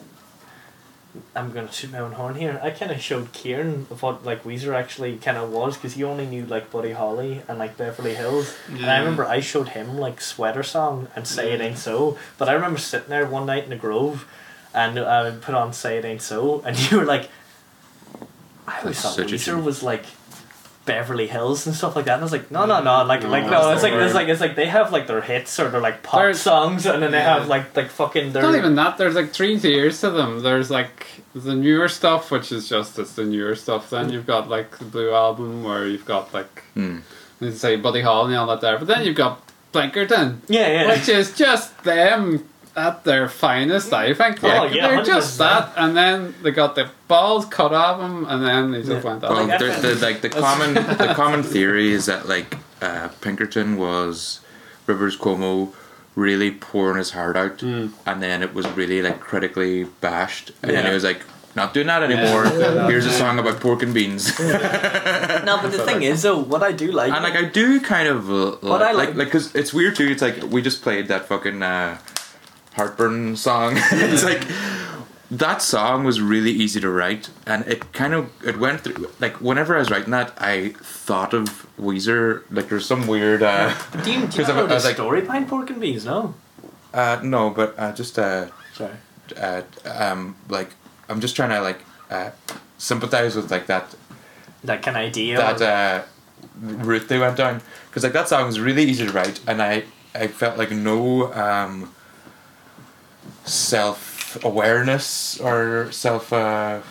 I'm 1.35 1.51
gonna 1.51 1.71
shoot 1.71 1.91
my 1.91 1.99
own 1.99 2.13
horn 2.13 2.35
here. 2.35 2.59
I 2.63 2.71
kind 2.71 2.91
of 2.91 3.01
showed 3.01 3.31
Kieran 3.33 3.87
of 3.89 4.01
what 4.01 4.25
like 4.25 4.43
Weezer 4.43 4.73
actually 4.73 5.17
kind 5.17 5.37
of 5.37 5.49
was 5.51 5.75
because 5.75 5.93
he 5.93 6.03
only 6.03 6.25
knew 6.25 6.45
like 6.45 6.71
Buddy 6.71 6.91
Holly 6.91 7.41
and 7.47 7.57
like 7.59 7.75
Beverly 7.77 8.15
Hills. 8.15 8.55
And 8.69 8.85
I 8.89 8.97
remember 8.99 9.25
I 9.25 9.39
showed 9.41 9.69
him 9.69 9.97
like 9.97 10.19
Sweater 10.21 10.63
Song 10.63 11.07
and 11.15 11.27
Say 11.27 11.51
It 11.53 11.61
Ain't 11.61 11.77
So. 11.77 12.17
But 12.37 12.47
I 12.49 12.53
remember 12.53 12.79
sitting 12.79 13.09
there 13.09 13.25
one 13.25 13.45
night 13.45 13.63
in 13.65 13.69
the 13.71 13.75
Grove 13.77 14.25
and 14.73 14.99
I 14.99 15.31
put 15.31 15.55
on 15.55 15.71
Say 15.73 15.97
It 15.97 16.05
Ain't 16.05 16.21
So 16.21 16.61
and 16.65 16.77
you 16.91 16.97
were 16.99 17.05
like, 17.05 17.29
I 18.67 18.79
always 18.79 19.01
That's 19.01 19.15
thought 19.15 19.27
Weezer 19.27 19.61
was 19.63 19.83
like 19.83 20.05
Beverly 20.85 21.27
Hills 21.27 21.65
and 21.65 21.75
stuff 21.75 21.95
like 21.95 22.05
that. 22.05 22.13
And 22.13 22.21
I 22.21 22.23
was 22.23 22.31
like, 22.31 22.51
no, 22.51 22.65
no, 22.65 22.81
no, 22.81 23.03
like, 23.03 23.23
No, 23.23 23.29
like 23.29 23.45
no, 23.49 23.71
it's 23.71 23.83
like 23.83 23.93
the 23.93 24.05
it's 24.05 24.13
like 24.13 24.27
it's 24.27 24.41
like 24.41 24.55
they 24.55 24.67
have 24.67 24.91
like 24.91 25.07
their 25.07 25.21
hits 25.21 25.59
or 25.59 25.69
their 25.69 25.81
like 25.81 26.03
pop 26.03 26.21
There's- 26.21 26.41
songs, 26.41 26.85
and 26.85 27.01
then 27.01 27.11
they 27.11 27.17
Yeah. 27.17 27.39
have 27.39 27.47
like 27.47 27.75
like 27.75 27.89
fucking 27.89 28.33
their. 28.33 28.43
not 28.43 28.55
even 28.55 28.75
that. 28.75 28.97
There's 28.97 29.15
like 29.15 29.31
three 29.31 29.59
tiers 29.59 29.99
to 30.01 30.11
them. 30.11 30.41
There's 30.41 30.69
like 30.69 31.07
the 31.33 31.55
newer 31.55 31.87
stuff, 31.87 32.31
which 32.31 32.51
is 32.51 32.69
just 32.69 32.99
it's 32.99 33.13
the 33.13 33.25
newer 33.25 33.55
stuff. 33.55 33.89
Then 33.89 34.09
you've 34.11 34.27
got 34.27 34.47
like 34.47 34.77
the 34.77 34.85
Blue 34.85 35.13
Album, 35.13 35.63
where 35.63 35.87
you've 35.87 36.05
got 36.05 36.33
like 36.33 36.63
hmm. 36.75 36.99
let's 37.39 37.59
say 37.59 37.75
Buddy 37.75 38.01
Holly 38.01 38.33
and 38.33 38.37
all 38.37 38.47
that 38.47 38.61
there. 38.61 38.77
But 38.77 38.87
then 38.87 39.05
you've 39.05 39.15
got 39.15 39.41
Pinkerton, 39.73 40.41
yeah, 40.47 40.67
yeah. 40.69 40.87
which 40.89 41.09
is 41.09 41.35
just 41.35 41.83
them 41.83 42.47
at 42.75 43.03
their 43.03 43.27
finest. 43.29 43.93
I 43.93 44.13
think. 44.13 44.43
Oh, 44.43 44.65
yeah, 44.65 44.87
they're 44.89 45.03
just 45.03 45.35
100%. 45.35 45.37
that, 45.39 45.73
and 45.77 45.95
then 45.95 46.35
they 46.43 46.51
got 46.51 46.75
the 46.75 46.89
balls 47.07 47.45
cut 47.45 47.73
off 47.73 47.99
them, 47.99 48.25
and 48.27 48.45
then 48.45 48.71
they 48.71 48.79
just 48.79 48.91
Yeah. 48.91 49.01
went 49.11 49.21
Well, 49.21 49.33
off. 49.33 49.49
Like, 49.61 49.81
the, 49.81 49.95
like 50.01 50.21
the 50.21 50.29
common 50.29 50.73
the 51.03 51.13
common 51.15 51.43
theory 51.43 51.91
is 51.91 52.05
that 52.07 52.27
like 52.27 52.57
uh, 52.81 53.09
Pinkerton 53.21 53.77
was 53.77 54.41
Rivers 54.87 55.17
Cuomo 55.17 55.73
really 56.15 56.51
pouring 56.51 56.97
his 56.97 57.11
heart 57.11 57.35
out, 57.35 57.57
Mm. 57.59 57.91
and 58.05 58.21
then 58.21 58.41
it 58.43 58.53
was 58.53 58.67
really 58.69 59.01
like 59.01 59.19
critically 59.19 59.85
bashed, 60.01 60.51
and 60.61 60.71
then 60.71 60.83
Yeah. 60.85 60.91
it 60.91 60.93
was 60.93 61.03
like 61.03 61.21
not 61.55 61.73
doing 61.73 61.87
that 61.87 62.03
anymore. 62.03 62.43
Yeah. 62.45 62.87
Here's 62.89 63.05
a 63.05 63.11
song 63.11 63.39
about 63.39 63.61
pork 63.61 63.81
and 63.83 63.93
beans. 63.93 64.37
No, 65.45 65.59
but 65.61 65.71
the 65.71 65.83
thing 65.85 66.01
is, 66.03 66.23
though, 66.23 66.39
what 66.39 66.63
I 66.63 66.71
do 66.71 66.91
like, 66.91 67.11
And 67.13 67.23
like 67.23 67.35
I 67.35 67.45
do 67.45 67.79
kind 67.79 68.07
of 68.07 68.29
uh, 68.31 68.57
What 68.61 68.81
I 68.81 68.91
like- 68.93 69.09
like 69.15 69.27
because 69.27 69.53
it's 69.55 69.71
weird 69.73 69.95
too. 69.95 70.07
It's 70.07 70.21
like 70.21 70.41
we 70.49 70.61
just 70.61 70.81
played 70.81 71.07
that 71.09 71.27
fucking 71.27 71.61
uh, 71.61 71.97
heartburn 72.75 73.35
song. 73.35 73.73
it's 73.91 74.23
like 74.23 74.43
that 75.31 75.61
song 75.61 76.03
was 76.03 76.21
really 76.21 76.51
easy 76.51 76.79
to 76.79 76.89
write, 76.89 77.29
and 77.47 77.65
it 77.67 77.91
kind 77.93 78.13
of 78.13 78.29
it 78.45 78.57
went 78.59 78.81
through. 78.81 79.09
Like 79.19 79.41
whenever 79.41 79.75
I 79.75 79.79
was 79.79 79.89
writing 79.89 80.11
that, 80.11 80.33
I 80.37 80.69
thought 80.81 81.33
of 81.33 81.67
Weezer. 81.79 82.43
Like 82.51 82.69
there's 82.69 82.85
some 82.85 83.07
weird. 83.07 83.41
Uh, 83.43 83.73
do 84.03 84.11
you, 84.11 84.19
do 84.19 84.21
you 84.21 84.27
'cause 84.27 84.49
I 84.49 84.55
know 84.55 84.65
was 84.65 84.83
the 84.83 84.89
like- 84.89 84.95
story 84.95 85.21
behind 85.21 85.47
pork 85.47 85.69
and 85.69 85.79
beans? 85.79 86.05
No, 86.05 86.33
uh, 86.93 87.19
no, 87.23 87.49
but 87.49 87.75
uh, 87.77 87.91
just 87.93 88.19
uh, 88.19 88.47
sorry. 88.73 88.93
uh, 89.37 89.61
um, 89.85 90.35
like 90.49 90.69
I'm 91.09 91.19
just 91.19 91.35
trying 91.35 91.49
to 91.49 91.61
like 91.61 91.79
uh, 92.11 92.29
sympathize 92.77 93.35
with 93.35 93.49
like 93.51 93.65
that 93.67 93.95
That 94.63 94.83
kind 94.83 94.95
of 94.97 95.03
idea. 95.03 95.37
that 95.37 95.61
uh, 95.61 96.03
route 96.61 97.07
they 97.07 97.17
went 97.19 97.37
down 97.37 97.61
because 97.89 98.03
like 98.03 98.13
that 98.13 98.27
song 98.29 98.45
was 98.45 98.59
really 98.59 98.83
easy 98.83 99.05
to 99.05 99.11
write 99.11 99.39
and 99.47 99.61
I 99.61 99.83
I 100.13 100.27
felt 100.27 100.57
like 100.57 100.71
no 100.71 101.33
um, 101.33 101.91
self 103.45 104.43
awareness 104.43 105.39
or 105.39 105.91
self 105.91 106.33
uh, 106.33 106.81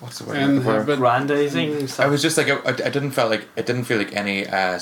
what's 0.00 0.18
the 0.18 0.24
word 0.24 0.36
I'm 0.36 0.56
looking? 0.56 0.70
Inhibit- 0.70 0.98
grandizing. 0.98 1.88
I 1.98 2.06
was 2.06 2.22
just 2.22 2.36
like 2.36 2.48
I, 2.48 2.56
I 2.58 2.70
I 2.70 2.90
didn't 2.90 3.12
feel 3.12 3.28
like 3.28 3.48
it 3.56 3.66
didn't 3.66 3.84
feel 3.84 3.98
like 3.98 4.14
any 4.14 4.46
uh, 4.46 4.78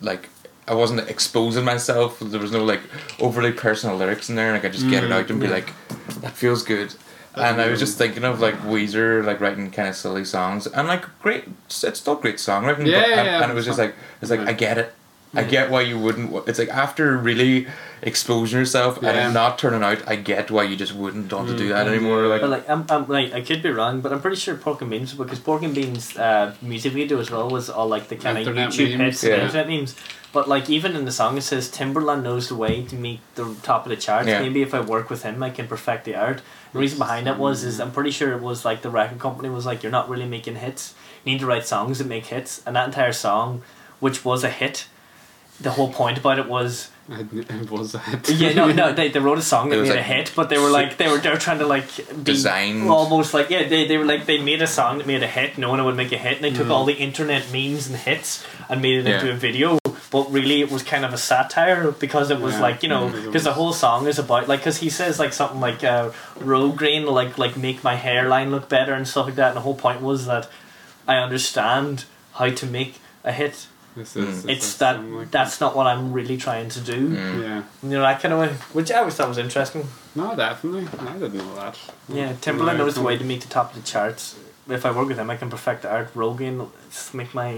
like 0.00 0.28
I 0.68 0.74
wasn't 0.74 1.08
exposing 1.08 1.64
myself. 1.64 2.18
There 2.20 2.40
was 2.40 2.52
no 2.52 2.64
like 2.64 2.80
overly 3.20 3.52
personal 3.52 3.96
lyrics 3.96 4.28
in 4.28 4.36
there. 4.36 4.52
Like 4.52 4.64
I 4.64 4.68
just 4.68 4.88
get 4.88 5.04
it 5.04 5.12
out 5.12 5.30
and 5.30 5.40
be 5.40 5.46
yeah. 5.46 5.52
like 5.52 5.72
that 6.20 6.32
feels 6.32 6.62
good. 6.62 6.94
And 7.34 7.60
I 7.60 7.68
was 7.68 7.78
just 7.78 7.98
thinking 7.98 8.24
of 8.24 8.40
like 8.40 8.54
Weezer 8.62 9.24
like 9.24 9.40
writing 9.40 9.70
kind 9.70 9.88
of 9.88 9.94
silly 9.94 10.24
songs. 10.24 10.66
And 10.66 10.88
like 10.88 11.04
great 11.20 11.44
it's 11.66 11.98
still 11.98 12.16
great 12.16 12.36
songwriting 12.36 12.86
Yeah, 12.86 13.00
but, 13.00 13.08
yeah, 13.08 13.18
and, 13.18 13.26
yeah, 13.26 13.42
and 13.42 13.52
it 13.52 13.54
was 13.54 13.66
just 13.66 13.78
like 13.78 13.94
it's 14.22 14.30
like 14.30 14.40
I 14.40 14.52
get 14.52 14.78
it 14.78 14.94
I 15.36 15.44
get 15.44 15.70
why 15.70 15.82
you 15.82 15.98
wouldn't 15.98 16.30
wa- 16.32 16.42
it's 16.46 16.58
like 16.58 16.68
after 16.70 17.16
really 17.16 17.66
exposing 18.02 18.58
yourself 18.58 18.96
and 18.98 19.06
Yeah. 19.06 19.28
it 19.30 19.32
not 19.32 19.58
turning 19.58 19.82
out 19.82 19.98
I 20.06 20.16
get 20.16 20.50
why 20.50 20.64
you 20.64 20.76
just 20.76 20.94
wouldn't 20.94 21.32
want 21.32 21.48
to 21.48 21.56
do 21.56 21.68
that 21.70 21.86
Mm. 21.86 21.90
anymore 21.92 22.26
like 22.26 22.40
But 22.42 22.50
like, 22.50 22.68
I'm, 22.68 22.84
I'm 22.90 23.06
like, 23.08 23.32
I 23.32 23.40
could 23.40 23.62
be 23.62 23.70
wrong, 23.70 24.00
but 24.02 24.12
I'm 24.12 24.20
pretty 24.20 24.36
sure 24.36 24.54
Pork 24.56 24.80
and 24.82 24.90
Beans 24.90 25.14
because 25.14 25.38
Pork 25.38 25.62
and 25.62 25.74
Beans 25.74 26.16
uh, 26.16 26.54
music 26.62 26.92
video 26.92 27.18
as 27.20 27.30
well 27.30 27.48
was 27.48 27.68
all 27.70 27.88
like 27.88 28.08
the 28.08 28.16
kind 28.16 28.36
of 28.38 28.46
YouTube 28.46 28.96
memes, 28.98 29.20
hits 29.20 29.22
and 29.24 29.32
yeah. 29.32 29.44
internet 29.44 29.68
memes. 29.68 29.94
But 30.32 30.48
like 30.48 30.68
even 30.68 30.94
in 30.94 31.04
the 31.06 31.12
song, 31.12 31.38
it 31.38 31.42
says 31.42 31.70
Timbaland 31.70 32.22
knows 32.22 32.48
the 32.48 32.54
way 32.56 32.82
to 32.82 32.94
meet 32.94 33.20
the 33.36 33.54
top 33.62 33.86
of 33.86 33.90
the 33.90 33.96
charts. 33.96 34.28
Yeah. 34.28 34.40
Maybe 34.42 34.60
if 34.60 34.74
I 34.74 34.80
work 34.80 35.08
with 35.08 35.22
him, 35.22 35.42
I 35.42 35.48
can 35.50 35.66
perfect 35.66 36.04
the 36.04 36.14
art. 36.14 36.42
The 36.74 36.78
reason 36.78 36.98
behind 36.98 37.26
it 37.26 37.38
was 37.38 37.64
is 37.64 37.80
I'm 37.80 37.90
pretty 37.92 38.10
sure 38.10 38.32
it 38.32 38.42
was 38.42 38.62
like 38.64 38.82
the 38.82 38.90
record 38.90 39.18
company 39.18 39.48
was 39.48 39.64
like, 39.64 39.82
you're 39.82 39.92
not 39.92 40.10
really 40.10 40.26
making 40.26 40.56
hits. 40.56 40.92
You 41.24 41.32
need 41.32 41.40
to 41.40 41.46
write 41.46 41.66
songs 41.66 41.96
that 41.98 42.06
make 42.06 42.26
hits, 42.26 42.60
and 42.66 42.76
that 42.76 42.86
entire 42.86 43.12
song, 43.12 43.62
which 43.98 44.24
was 44.26 44.44
a 44.44 44.50
hit. 44.50 44.86
The 45.60 45.70
whole 45.70 45.90
point 45.92 46.18
about 46.18 46.38
it 46.38 46.46
was 46.48 46.90
It 47.08 47.70
was 47.70 47.92
that. 47.92 48.28
yeah, 48.28 48.52
no, 48.52 48.70
no. 48.72 48.92
They, 48.98 49.08
they 49.08 49.20
wrote 49.20 49.38
a 49.38 49.42
song 49.42 49.70
that 49.70 49.76
It 49.78 49.80
was 49.80 49.88
made 49.90 49.98
a 49.98 50.02
hit, 50.02 50.32
but 50.36 50.48
they 50.50 50.58
were 50.58 50.68
like 50.70 50.96
they 50.98 51.08
were 51.08 51.18
they 51.18 51.30
were 51.30 51.38
trying 51.38 51.60
to 51.60 51.66
like 51.66 51.88
be 51.96 52.32
Designed. 52.32 52.90
almost 52.90 53.32
like 53.32 53.48
yeah. 53.48 53.66
They, 53.68 53.86
they 53.86 53.96
were 53.96 54.04
like 54.04 54.26
they 54.26 54.38
made 54.38 54.60
a 54.60 54.66
song 54.66 54.98
that 54.98 55.06
made 55.06 55.22
a 55.22 55.26
hit, 55.26 55.56
no 55.56 55.70
one 55.70 55.82
would 55.84 55.96
make 55.96 56.12
a 56.12 56.18
hit, 56.18 56.34
and 56.36 56.44
they 56.44 56.50
took 56.58 56.68
all 56.68 56.84
the 56.84 56.94
internet 56.94 57.50
memes 57.52 57.86
and 57.88 57.96
hits 57.96 58.44
and 58.68 58.82
made 58.82 58.98
it 59.00 59.06
into 59.06 59.30
a 59.30 59.34
video. 59.34 59.78
But 60.10 60.30
really, 60.30 60.60
it 60.60 60.70
was 60.70 60.82
kind 60.82 61.04
of 61.04 61.12
a 61.12 61.18
satire 61.18 61.90
because 61.90 62.30
it 62.30 62.40
was 62.40 62.54
Yeah. 62.54 62.60
like 62.68 62.82
you 62.82 62.88
know 62.88 63.08
Mm. 63.08 63.24
because 63.26 63.44
the 63.44 63.54
whole 63.54 63.72
song 63.72 64.06
is 64.06 64.18
about 64.18 64.46
like 64.48 64.60
because 64.60 64.78
he 64.78 64.90
says 64.90 65.18
like 65.18 65.32
something 65.32 65.60
like 65.60 65.82
uh, 65.84 66.10
Rogaine 66.38 67.06
like 67.20 67.38
like 67.38 67.56
make 67.56 67.82
my 67.82 67.94
hairline 67.96 68.50
look 68.50 68.68
better 68.68 68.92
and 68.92 69.06
stuff 69.08 69.26
like 69.26 69.36
that. 69.36 69.48
And 69.48 69.56
the 69.56 69.62
whole 69.62 69.74
point 69.86 70.00
was 70.02 70.26
that 70.26 70.48
I 71.08 71.16
understand 71.16 72.04
how 72.34 72.50
to 72.50 72.66
make 72.66 72.92
a 73.24 73.32
hit. 73.32 73.66
This 73.96 74.14
is, 74.14 74.42
this 74.42 74.56
It's 74.58 74.76
that 74.76 75.02
like 75.02 75.30
that's 75.30 75.60
not 75.60 75.74
what 75.74 75.86
I'm 75.86 76.12
really 76.12 76.36
trying 76.36 76.68
to 76.68 76.80
do. 76.80 77.08
Mm. 77.16 77.42
Yeah. 77.42 77.62
You 77.82 77.88
know 77.88 78.00
that 78.02 78.20
kind 78.20 78.34
of 78.34 78.40
way, 78.40 78.48
which 78.74 78.90
I 78.92 78.98
always 78.98 79.14
thought 79.14 79.28
was 79.28 79.38
interesting. 79.38 79.86
No, 80.14 80.36
definitely. 80.36 80.86
I 81.08 81.12
didn't 81.14 81.34
know 81.34 81.54
that. 81.56 81.78
Yeah, 82.08 82.32
Timbaland 82.34 82.76
No, 82.76 82.84
knows 82.84 82.94
the 82.94 83.02
way 83.02 83.16
to 83.16 83.24
meet 83.24 83.40
the 83.40 83.48
top 83.48 83.74
of 83.74 83.82
the 83.82 83.88
charts. 83.88 84.36
If 84.68 84.84
I 84.84 84.90
work 84.90 85.08
with 85.08 85.18
him, 85.18 85.30
I 85.30 85.36
can 85.36 85.48
perfect 85.48 85.82
the 85.82 85.90
art. 85.90 86.10
Rogan, 86.14 86.68
it's 86.86 87.14
make 87.14 87.32
my 87.34 87.48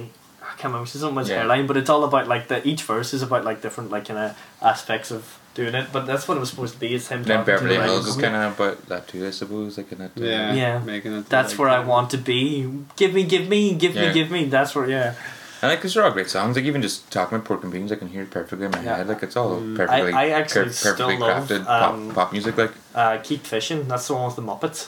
I 0.42 0.53
can't 0.53 0.72
remember. 0.72 0.85
It's 0.85 0.94
not 1.01 1.12
much 1.12 1.29
Yeah. 1.29 1.38
hairline, 1.40 1.66
but 1.66 1.77
it's 1.77 1.90
all 1.90 2.05
about 2.05 2.27
like 2.29 2.48
the 2.48 2.66
each 2.66 2.83
verse 2.83 3.12
is 3.12 3.22
about 3.22 3.44
like 3.44 3.61
different 3.61 3.90
like 3.90 4.07
kind 4.07 4.18
of 4.20 4.38
aspects 4.62 5.11
of 5.11 5.38
doing 5.55 5.74
it. 5.74 5.88
But 5.92 6.07
that's 6.07 6.27
what 6.29 6.37
it 6.37 6.40
was 6.40 6.51
supposed 6.51 6.74
to 6.74 6.81
be. 6.81 6.94
It's 6.94 7.09
him. 7.09 7.18
And 7.18 7.27
then 7.27 7.38
talking 7.44 7.55
to 7.55 7.61
Beverly 7.64 7.83
Hills 7.83 8.07
is 8.07 8.16
kind 8.16 8.35
of 8.37 8.59
about 8.59 8.87
that 8.87 9.09
too 9.09 9.27
I 9.27 9.31
suppose 9.31 9.77
like 9.77 9.90
in 9.92 9.98
that 9.98 10.12
uh, 10.16 10.24
Yeah. 10.24 10.55
Yeah. 10.55 10.79
Making 10.79 11.18
it. 11.18 11.29
That's 11.29 11.53
like, 11.53 11.59
where 11.59 11.68
I 11.68 11.81
want 11.81 12.11
to 12.11 12.18
be. 12.18 12.66
Give 12.96 13.12
me, 13.12 13.24
give 13.24 13.48
me, 13.48 13.74
give 13.74 13.94
Yeah. 13.94 14.09
me, 14.09 14.14
give 14.14 14.31
me. 14.31 14.44
That's 14.46 14.74
where, 14.74 14.88
yeah. 14.88 15.14
And 15.61 15.71
like, 15.71 15.81
'cause 15.83 15.94
they're 15.94 16.05
all 16.05 16.11
great 16.12 16.31
songs. 16.31 16.55
Like 16.57 16.64
even 16.66 16.83
just 16.83 17.11
talking 17.11 17.37
about 17.37 17.47
pork 17.47 17.62
and 17.64 17.73
beans, 17.73 17.90
I 17.90 17.97
can 17.97 18.09
hear 18.09 18.23
it 18.23 18.31
perfectly 18.31 18.66
in 18.66 18.71
my 18.71 18.81
Yeah. 18.83 18.97
head. 18.99 19.09
Like 19.09 19.23
it's 19.23 19.37
all 19.37 19.57
Mm. 19.61 19.77
perfectly, 19.77 20.12
I- 20.12 20.27
I 20.27 20.29
actually 20.31 20.66
per- 20.66 20.71
still 20.73 20.92
perfectly 20.94 21.16
love, 21.18 21.49
crafted 21.49 21.61
um, 21.66 22.07
pop, 22.09 22.14
pop 22.14 22.33
music. 22.33 22.57
Like 22.57 22.73
Uh, 22.94 23.18
Keep 23.23 23.47
fishing. 23.47 23.88
That's 23.88 24.07
the 24.07 24.14
one 24.14 24.27
with 24.27 24.37
the 24.37 24.42
Muppets. 24.42 24.87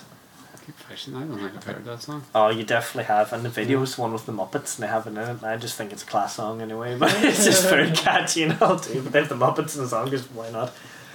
Keep 0.66 0.78
fishing. 0.88 1.16
I 1.16 1.20
don't 1.20 1.38
think 1.38 1.52
I've 1.56 1.64
heard 1.64 1.84
that 1.84 2.02
song. 2.02 2.22
Oh, 2.34 2.48
you 2.50 2.62
definitely 2.62 3.04
have. 3.04 3.32
And 3.32 3.44
the 3.44 3.48
video 3.48 3.82
is 3.82 3.96
the 3.96 4.02
one 4.02 4.12
with 4.12 4.26
the 4.26 4.32
Muppets, 4.32 4.76
and 4.76 4.84
they 4.84 4.86
have 4.86 5.06
it 5.06 5.10
in 5.10 5.18
it. 5.18 5.42
I 5.42 5.56
just 5.56 5.74
think 5.76 5.92
it's 5.92 6.02
a 6.04 6.06
class 6.06 6.36
song 6.36 6.60
anyway. 6.62 6.96
But 6.98 7.12
it's 7.24 7.44
just 7.44 7.68
very 7.68 7.90
catchy 7.90 8.44
and 8.44 8.60
all 8.62 8.78
too. 8.78 9.02
But 9.02 9.12
they 9.12 9.18
have 9.20 9.28
the 9.28 9.34
Muppets 9.34 9.74
in 9.76 9.82
the 9.82 9.88
song, 9.88 10.08
just 10.10 10.30
why 10.32 10.50
not? 10.50 10.72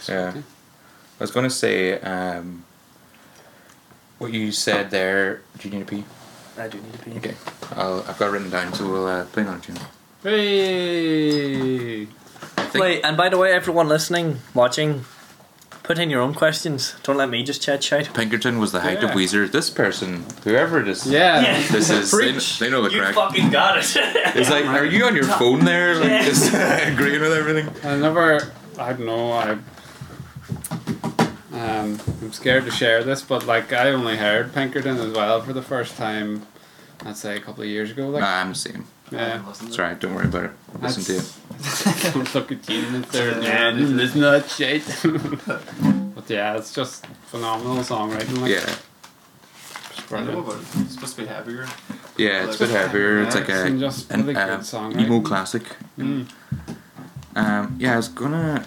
yeah, 0.09 0.33
I 0.35 1.23
was 1.23 1.31
gonna 1.31 1.49
say 1.49 1.99
um, 2.01 2.65
what 4.17 4.33
you 4.33 4.51
said 4.51 4.91
there. 4.91 5.41
Do 5.59 5.69
you 5.69 5.75
need 5.75 5.81
a 5.83 5.85
pee? 5.85 6.03
I 6.57 6.67
do 6.67 6.77
need 6.79 6.93
to 6.93 6.99
pee. 6.99 7.17
Okay, 7.17 7.33
I'll, 7.75 8.03
I've 8.07 8.17
got 8.17 8.27
it 8.27 8.31
written 8.31 8.49
down, 8.49 8.73
so 8.73 8.89
we'll 8.89 9.07
uh, 9.07 9.25
play 9.25 9.43
another 9.43 9.59
tune. 9.59 9.77
Hey. 10.23 12.07
Wait, 12.73 13.01
and 13.03 13.15
by 13.17 13.29
the 13.29 13.37
way, 13.37 13.51
everyone 13.53 13.87
listening, 13.87 14.39
watching, 14.53 15.05
put 15.83 15.97
in 15.99 16.09
your 16.09 16.21
own 16.21 16.33
questions. 16.33 16.95
Don't 17.03 17.15
let 17.17 17.29
me 17.29 17.43
just 17.43 17.61
chat 17.61 17.83
shite. 17.83 18.13
Pinkerton 18.13 18.59
was 18.59 18.71
the 18.71 18.81
height 18.81 18.97
of 19.03 19.11
Yeah. 19.11 19.15
Weezer. 19.15 19.51
This 19.51 19.69
person, 19.69 20.25
whoever 20.43 20.79
it 20.81 20.87
is, 20.87 21.05
Yeah. 21.07 21.41
Yeah. 21.41 21.67
this 21.71 21.89
is, 21.89 22.11
they, 22.11 22.17
Preach. 22.31 22.59
they 22.59 22.69
know 22.69 22.81
the 22.81 22.91
You 22.91 22.99
crack. 23.01 23.15
fucking 23.15 23.49
got 23.49 23.77
it. 23.77 23.85
It's 24.35 24.49
like, 24.49 24.65
are 24.65 24.83
you 24.85 25.05
on 25.05 25.15
your 25.15 25.23
phone 25.25 25.63
there, 25.63 25.95
like 25.95 26.09
Yeah. 26.09 26.23
just 26.25 26.53
agreeing 26.53 27.21
with 27.21 27.31
everything? 27.33 27.69
I 27.89 27.95
never. 27.97 28.51
I 28.77 28.89
don't 28.93 29.05
know. 29.05 29.31
I. 29.31 29.57
Um, 31.55 31.99
I'm 32.21 32.33
scared 32.33 32.65
to 32.65 32.71
share 32.71 33.03
this, 33.03 33.21
but 33.21 33.45
like 33.45 33.71
I 33.71 33.91
only 33.91 34.17
heard 34.17 34.53
Pinkerton 34.53 34.97
as 34.97 35.13
well 35.13 35.41
for 35.41 35.53
the 35.53 35.61
first 35.61 35.95
time. 35.97 36.45
I'd 37.05 37.17
say 37.17 37.35
a 37.37 37.39
couple 37.39 37.63
of 37.63 37.69
years 37.69 37.91
ago. 37.91 38.09
Like, 38.09 38.21
Nah, 38.21 38.39
I'm 38.41 38.49
the 38.49 38.55
same. 38.55 38.85
yeah. 39.11 39.41
It's 39.49 39.77
alright, 39.79 39.99
don't 39.99 40.15
worry 40.15 40.25
about 40.25 40.45
it. 40.45 40.51
I'll 40.73 40.81
listen 40.81 41.03
to 41.03 41.17
it. 41.17 41.33
Don't 42.13 42.33
look 42.35 42.51
at 42.51 42.69
you 42.69 42.79
and 42.87 43.05
say, 43.11 43.27
Yeah, 43.41 43.71
"Man, 43.71 43.95
listen 43.97 44.21
to 44.21 44.29
that 44.31 44.49
shit." 44.49 44.83
but 46.15 46.29
yeah, 46.29 46.57
it's 46.57 46.73
just 46.73 47.05
phenomenal 47.27 47.77
songwriting. 47.77 48.41
Like, 48.41 48.51
Yeah, 48.51 48.75
it's 49.91 50.11
I 50.11 50.23
know 50.23 50.41
brilliant. 50.41 50.67
It's 50.81 50.93
supposed 50.95 51.15
to 51.15 51.21
be 51.21 51.27
heavier. 51.27 51.67
yeah, 52.17 52.45
it's 52.45 52.55
a 52.55 52.59
bit 52.65 52.69
heavier. 52.71 53.21
It's 53.23 53.35
like 53.35 53.49
a 53.49 53.69
just 53.71 54.11
an 54.11 54.21
really 54.25 54.35
uh, 54.35 54.47
good 54.47 54.59
songwriting. 54.61 55.01
emo 55.05 55.21
classic. 55.21 55.63
Mm. 55.99 56.27
Um, 57.35 57.75
yeah, 57.79 57.93
I 57.93 57.97
was 57.97 58.07
gonna 58.09 58.65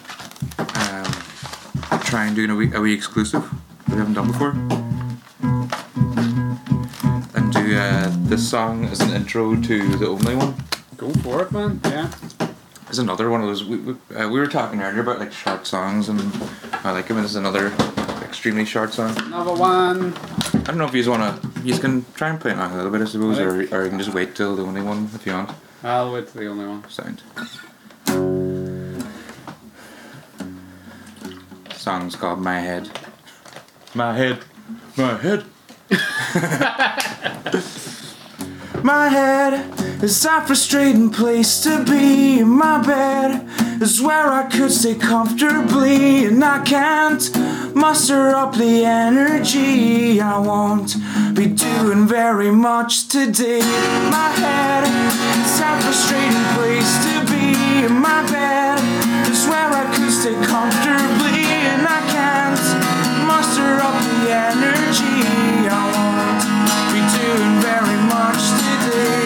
um, 0.57 1.13
try 1.97 2.25
and 2.25 2.35
do 2.35 2.51
a 2.51 2.55
wee, 2.55 2.73
a 2.73 2.79
wee 2.79 2.93
exclusive 2.93 3.43
we 3.89 3.95
haven't 3.95 4.13
done 4.13 4.27
before, 4.27 4.51
and 7.35 7.53
do 7.53 7.75
uh, 7.77 8.11
this 8.27 8.47
song 8.47 8.85
as 8.85 8.99
an 9.01 9.11
intro 9.11 9.55
to 9.61 9.97
the 9.97 10.07
only 10.07 10.35
one. 10.35 10.55
Go 10.97 11.11
for 11.23 11.41
it, 11.43 11.51
man. 11.51 11.79
Yeah. 11.85 12.11
It's 12.87 12.97
another 12.97 13.29
one 13.29 13.41
of 13.41 13.47
those. 13.47 13.63
We, 13.63 13.77
we, 13.77 13.93
uh, 14.15 14.27
we 14.29 14.39
were 14.39 14.47
talking 14.47 14.81
earlier 14.81 15.01
about 15.01 15.19
like 15.19 15.31
short 15.31 15.67
songs, 15.67 16.09
and 16.09 16.19
I 16.83 16.91
like 16.91 17.07
him. 17.07 17.17
And 17.17 17.25
it's 17.25 17.35
another 17.35 17.71
extremely 18.23 18.65
short 18.65 18.93
song. 18.93 19.15
Another 19.17 19.53
one. 19.53 20.13
I 20.53 20.63
don't 20.63 20.77
know 20.77 20.85
if 20.85 20.93
you 20.93 21.09
wanna. 21.09 21.39
You 21.63 21.77
can 21.77 22.05
try 22.15 22.29
and 22.29 22.39
play 22.39 22.51
it 22.51 22.57
a 22.57 22.75
little 22.75 22.91
bit, 22.91 23.01
I 23.01 23.05
suppose, 23.05 23.37
or, 23.39 23.61
or 23.75 23.83
you 23.83 23.89
can 23.89 23.99
just 23.99 24.13
wait 24.13 24.35
till 24.35 24.55
the 24.55 24.63
only 24.63 24.81
one 24.81 25.09
if 25.13 25.25
you 25.25 25.33
want. 25.33 25.51
I'll 25.83 26.11
wait 26.13 26.27
till 26.27 26.41
the 26.41 26.47
only 26.47 26.65
one. 26.67 26.89
Sound. 26.89 27.21
Song's 31.79 32.13
called 32.13 32.41
My 32.41 32.59
Head. 32.59 32.89
My 33.95 34.13
head. 34.13 34.39
My 34.97 35.15
head. 35.15 35.45
My 38.83 39.07
head 39.07 40.03
is 40.03 40.25
a 40.25 40.41
frustrating 40.41 41.09
place 41.09 41.63
to 41.63 41.85
be. 41.85 42.43
My 42.43 42.81
bed 42.85 43.47
is 43.81 44.01
where 44.01 44.27
I 44.27 44.49
could 44.51 44.71
stay 44.71 44.95
comfortably, 44.95 46.25
and 46.25 46.43
I 46.43 46.61
can't 46.65 47.23
muster 47.73 48.31
up 48.31 48.55
the 48.55 48.83
energy. 48.83 50.19
I 50.19 50.37
won't 50.37 50.97
be 51.33 51.47
doing 51.47 52.07
very 52.07 52.51
much 52.51 53.07
today. 53.07 53.61
My 54.11 54.31
head 54.35 54.83
is 54.83 55.59
a 55.61 55.79
frustrating 55.79 56.47
place 56.59 56.91
to 57.05 57.13
be. 57.31 57.87
My 57.87 58.21
bed 58.29 58.79
is 59.31 59.47
where 59.47 59.71
I 59.71 59.85
could 59.95 60.11
stay 60.11 60.35
comfortably, 60.45 61.28
up 63.77 63.93
the 64.03 64.31
energy 64.31 65.67
I 65.69 65.83
won't 65.93 66.89
be 66.93 67.01
doing 67.17 67.55
very 67.61 67.99
much 68.09 68.41
today. 68.57 69.19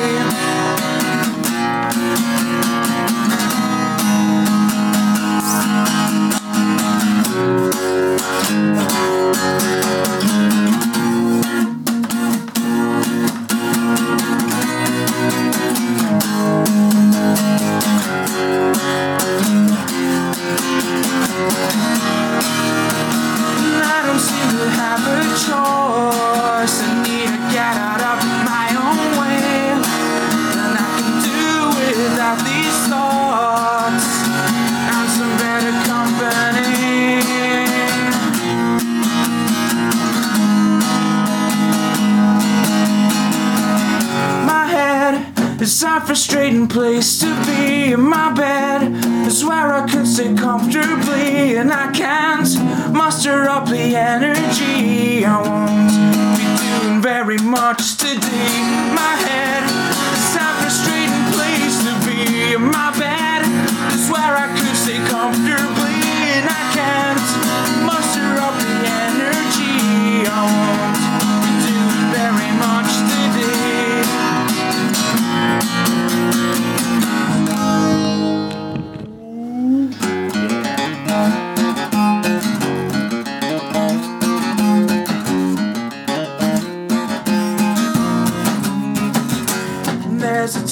Frustrating 46.44 46.68
place 46.68 47.20
to 47.20 47.46
be. 47.46 47.94
In 47.94 48.02
my 48.02 48.34
bed 48.34 48.92
is 49.26 49.46
where 49.46 49.72
I 49.74 49.88
could 49.88 50.06
sit 50.06 50.38
comfortably, 50.38 51.56
and 51.56 51.72
I 51.72 51.92
can't 51.94 52.94
muster 52.94 53.44
up 53.44 53.70
the 53.70 53.96
energy. 53.96 55.24
I 55.26 55.42
won't 55.42 56.38
be 56.38 56.48
doing 56.64 57.02
very 57.02 57.38
much 57.38 57.96
today. 57.96 58.60
My 58.94 59.16
head 59.26 59.73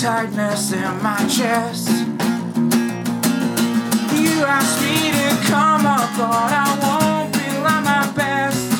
tightness 0.01 0.73
in 0.73 1.03
my 1.03 1.15
chest. 1.27 1.87
You 4.17 4.43
asked 4.43 4.81
me 4.81 5.11
to 5.11 5.29
come 5.45 5.85
up, 5.85 6.09
but 6.17 6.51
I 6.51 6.69
won't 6.81 7.35
feel 7.35 7.67
at 7.67 7.83
my 7.83 8.11
best. 8.13 8.71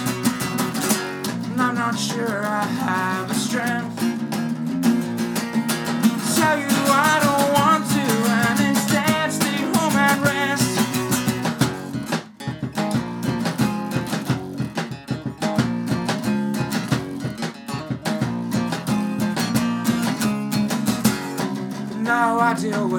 And 1.51 1.62
I'm 1.62 1.75
not 1.75 1.99
sure 1.99 2.43
I 2.43 2.63
have 2.63 3.27
the 3.27 3.36
strength. 3.36 3.99
Tell 6.36 6.57
you 6.57 6.69
I 6.89 7.19
don't 7.21 7.31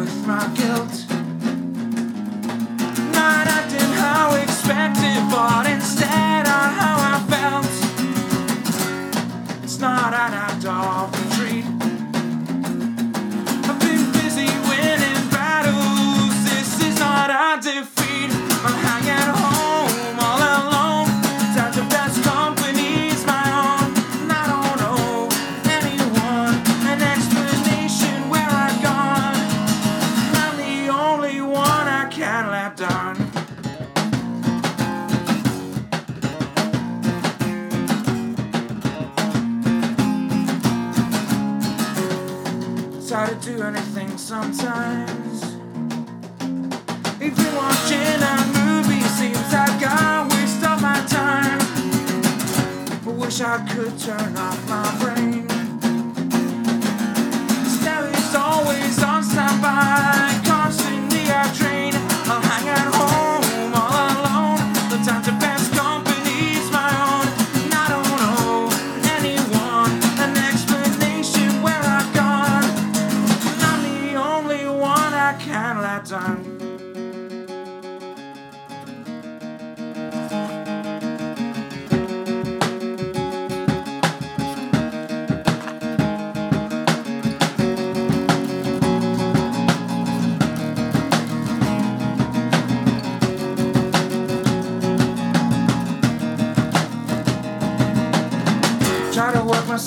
my 0.04 0.61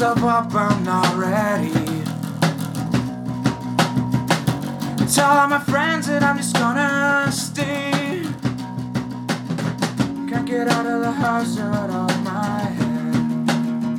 myself 0.06 0.24
up, 0.24 0.54
I'm 0.54 0.84
not 0.84 1.16
ready. 1.16 1.72
Tell 5.12 5.30
all 5.30 5.48
my 5.48 5.60
friends 5.60 6.08
that 6.08 6.22
I'm 6.22 6.38
just 6.38 6.56
gonna 6.56 7.32
stay. 7.32 8.22
Can't 10.30 10.46
get 10.46 10.68
out 10.68 10.86
of 10.86 11.02
the 11.02 11.12
house 11.12 11.58
out 11.58 11.90
of 11.90 12.24
my 12.24 12.60
head. 12.78 13.98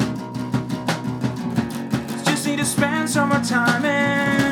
Just 2.24 2.46
need 2.46 2.58
to 2.58 2.64
spend 2.64 3.10
some 3.10 3.30
more 3.30 3.40
time 3.40 3.84
in 3.84 4.45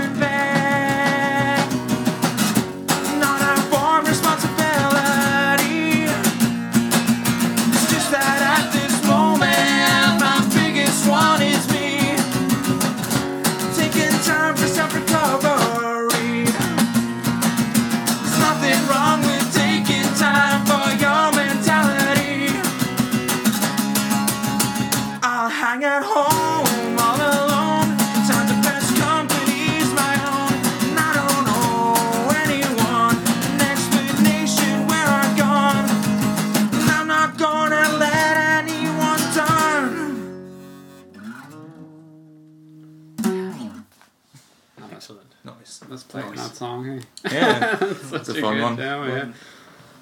that 46.54 46.58
song, 46.58 46.84
hey? 46.84 47.00
Yeah. 47.32 47.76
Such 47.94 48.28
a 48.28 48.34
fun 48.40 48.54
good 48.54 48.62
one. 48.62 48.76
demo, 48.76 49.06
yeah. 49.06 49.32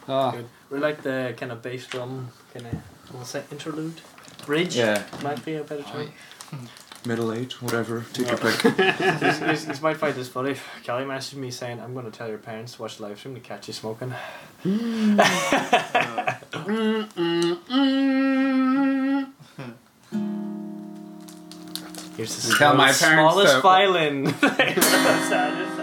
Oh, 0.09 0.31
Good. 0.33 0.47
We 0.71 0.79
like 0.79 1.03
the 1.03 1.35
kind 1.37 1.53
of 1.53 1.63
bass 1.63 1.87
drum, 1.87 2.29
kind 2.53 2.67
of, 2.67 2.73
what's 3.15 3.33
that, 3.33 3.45
interlude? 3.53 4.01
Bridge? 4.47 4.77
Yeah. 4.77 5.03
Might 5.23 5.45
be 5.45 5.55
a 5.57 5.65
better 5.65 5.83
term. 5.83 6.11
Middle 7.05 7.33
age, 7.33 7.61
whatever. 7.61 8.05
Take 8.13 8.29
your 8.29 8.37
pick. 8.39 8.61
He's, 9.21 9.39
he's, 9.41 9.65
he's 9.67 9.83
might 9.83 9.97
find 9.97 10.15
this 10.15 10.29
funny. 10.29 10.55
Kelly 10.85 11.05
messaged 11.05 11.35
me 11.35 11.51
saying, 11.51 11.81
I'm 11.81 11.95
going 11.95 12.05
to 12.05 12.13
tell 12.17 12.29
your 12.29 12.39
parents 12.39 12.75
to 12.75 12.83
watch 12.83 12.99
the 12.99 13.03
live 13.05 13.19
stream 13.19 13.35
to 13.35 13.41
catch 13.41 13.67
you 13.69 13.75
smoking. 13.75 14.15
Here's 22.17 22.37
the 22.51 22.55
Tell 22.57 22.75
my 22.75 22.93
smallest, 22.93 23.03
parents 23.03 23.33
smallest 23.33 23.55
to- 23.55 23.61
violin. 23.63 24.35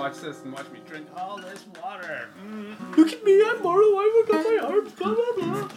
and 0.00 0.12
my 0.12 0.12
parents 0.12 0.20
watch 0.20 0.20
this 0.20 0.42
and 0.42 0.52
watch 0.52 0.70
me 0.70 0.80
drink 0.88 1.06
all 1.16 1.38
this 1.38 1.64
water. 1.82 2.28
Look 2.96 3.12
at 3.12 3.24
me, 3.24 3.42
I'm 3.44 3.62
Morrow, 3.62 3.96
I 3.96 4.24
got 4.28 4.44
my 4.44 4.58
arms, 4.68 4.92
blah 4.92 5.14
blah 5.14 5.32
blah. 5.36 5.68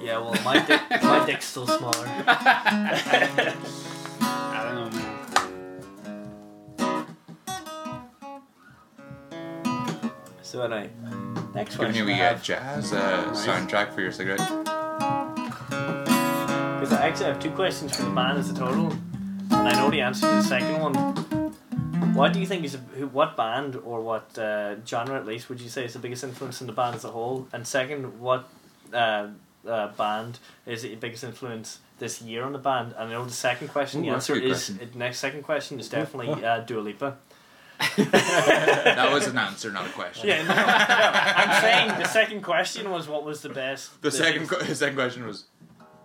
Yeah, 0.00 0.18
well, 0.18 0.36
my 0.44 0.64
dick, 0.66 0.80
my 1.02 1.24
dick's 1.24 1.46
still 1.46 1.66
smaller. 1.66 2.06
I 4.20 4.64
don't 4.64 4.74
know, 4.74 4.90
man. 4.90 5.10
So 10.42 10.62
anyway, 10.62 10.90
next 11.54 11.76
Giving 11.76 11.92
question. 11.92 12.08
you 12.08 12.14
I 12.14 12.18
a 12.18 12.20
uh, 12.20 12.28
have, 12.28 12.42
jazz 12.42 12.92
uh, 12.92 13.32
soundtrack 13.32 13.94
for 13.94 14.02
your 14.02 14.12
cigarette. 14.12 14.46
because 16.78 16.92
I 16.92 17.06
actually 17.08 17.26
have 17.26 17.40
two 17.40 17.50
questions 17.52 17.96
for 17.96 18.02
the 18.02 18.10
band 18.10 18.38
as 18.38 18.50
a 18.50 18.54
total. 18.54 18.92
And 18.92 19.14
and 19.66 19.68
I 19.68 19.72
know 19.82 19.90
the 19.90 20.00
answer 20.02 20.28
to 20.28 20.34
the 20.34 20.42
second 20.42 20.80
one. 20.80 21.43
What 22.14 22.32
do 22.32 22.40
you 22.40 22.46
think 22.46 22.64
is 22.64 22.74
a, 22.74 22.78
who, 22.78 23.06
what 23.08 23.36
band 23.36 23.76
or 23.76 24.00
what 24.00 24.38
uh, 24.38 24.76
genre 24.86 25.16
at 25.16 25.26
least 25.26 25.48
would 25.48 25.60
you 25.60 25.68
say 25.68 25.84
is 25.84 25.92
the 25.92 25.98
biggest 25.98 26.24
influence 26.24 26.60
in 26.60 26.66
the 26.66 26.72
band 26.72 26.96
as 26.96 27.04
a 27.04 27.10
whole? 27.10 27.48
And 27.52 27.66
second, 27.66 28.20
what 28.20 28.48
uh, 28.92 29.28
uh, 29.66 29.88
band 29.88 30.38
is 30.66 30.82
the 30.82 30.94
biggest 30.94 31.24
influence 31.24 31.80
this 31.98 32.22
year 32.22 32.44
on 32.44 32.52
the 32.52 32.58
band? 32.58 32.94
And 32.96 33.08
I 33.08 33.12
know 33.12 33.24
the 33.24 33.32
second 33.32 33.68
question, 33.68 34.00
Ooh, 34.00 34.04
the 34.04 34.10
answer 34.10 34.34
is 34.36 34.66
question. 34.66 34.90
the 34.92 34.98
next 34.98 35.18
second 35.18 35.42
question 35.42 35.80
is 35.80 35.88
definitely 35.88 36.44
uh, 36.44 36.60
Dua 36.60 36.80
Lipa. 36.80 37.16
that 37.96 39.10
was 39.12 39.26
an 39.26 39.36
answer, 39.36 39.70
not 39.70 39.86
a 39.86 39.90
question. 39.90 40.28
Yeah, 40.28 40.42
no, 40.42 40.54
no, 40.54 40.62
I'm 40.64 41.60
saying 41.60 41.88
the 42.00 42.08
second 42.08 42.42
question 42.42 42.90
was 42.90 43.08
what 43.08 43.24
was 43.24 43.42
the 43.42 43.48
best. 43.48 44.00
The 44.00 44.10
second, 44.10 44.48
que- 44.48 44.64
the 44.64 44.74
second 44.74 44.94
question 44.94 45.26
was, 45.26 45.44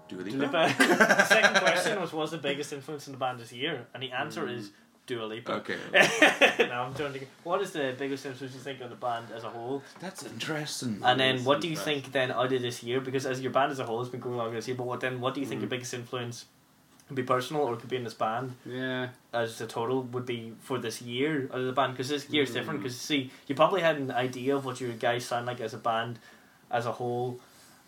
do 0.07 0.21
Dua? 0.23 0.45
Lipa. 0.45 0.73
the 0.77 1.25
second 1.25 1.55
question 1.61 2.01
was 2.01 2.11
what's 2.11 2.31
the 2.31 2.39
biggest 2.39 2.73
influence 2.73 3.07
in 3.07 3.13
the 3.13 3.19
band 3.19 3.39
this 3.39 3.53
year, 3.53 3.85
and 3.93 4.01
the 4.01 4.11
answer 4.11 4.47
is 4.47 4.71
Dua 5.09 5.25
Lipa. 5.25 5.53
Okay, 5.61 5.77
now 6.69 6.83
I'm 6.83 6.93
trying 6.93 7.13
to. 7.13 7.19
What 7.43 7.61
is 7.61 7.71
the 7.71 7.95
biggest 7.97 8.25
influence 8.27 8.53
you 8.53 8.61
think 8.61 8.79
on 8.81 8.89
the 8.91 8.95
band 8.95 9.25
as 9.35 9.43
a 9.43 9.49
whole? 9.49 9.81
that's 9.99 10.23
interesting. 10.23 11.01
And 11.03 11.19
then 11.19 11.35
is 11.37 11.43
what 11.45 11.61
do 11.61 11.67
you 11.67 11.75
think 11.75 12.11
then 12.11 12.31
out 12.31 12.53
of 12.53 12.61
this 12.61 12.83
year? 12.83 13.01
Because 13.01 13.25
as 13.25 13.41
your 13.41 13.51
band 13.51 13.71
as 13.71 13.79
a 13.79 13.85
whole 13.85 13.99
has 13.99 14.09
been 14.09 14.19
going 14.21 14.35
along 14.35 14.53
this 14.53 14.67
year, 14.67 14.77
but 14.77 14.85
what 14.85 14.99
then? 15.01 15.19
What 15.19 15.33
do 15.33 15.39
you 15.41 15.47
think 15.47 15.59
Mm. 15.59 15.63
your 15.63 15.69
biggest 15.69 15.93
influence 15.95 16.45
could 17.07 17.15
be 17.15 17.23
personal 17.23 17.63
or 17.63 17.75
could 17.75 17.89
be 17.89 17.95
in 17.95 18.03
this 18.03 18.13
band 18.13 18.53
Yeah. 18.67 19.07
as 19.33 19.59
a 19.61 19.65
total 19.65 20.03
would 20.03 20.27
be 20.27 20.53
for 20.61 20.77
this 20.77 21.01
year 21.01 21.49
out 21.51 21.59
of 21.61 21.65
the 21.65 21.71
band? 21.73 21.93
Because 21.93 22.09
this 22.09 22.29
year's 22.29 22.53
different. 22.53 22.79
Mm. 22.79 22.83
Because 22.83 22.97
see, 23.01 23.31
you 23.47 23.55
probably 23.55 23.81
had 23.81 23.97
an 23.97 24.11
idea 24.11 24.55
of 24.55 24.63
what 24.63 24.79
your 24.79 24.91
guys 24.93 25.25
sound 25.25 25.47
like 25.47 25.59
as 25.59 25.73
a 25.73 25.77
band, 25.79 26.19
as 26.69 26.85
a 26.85 26.91
whole. 26.91 27.39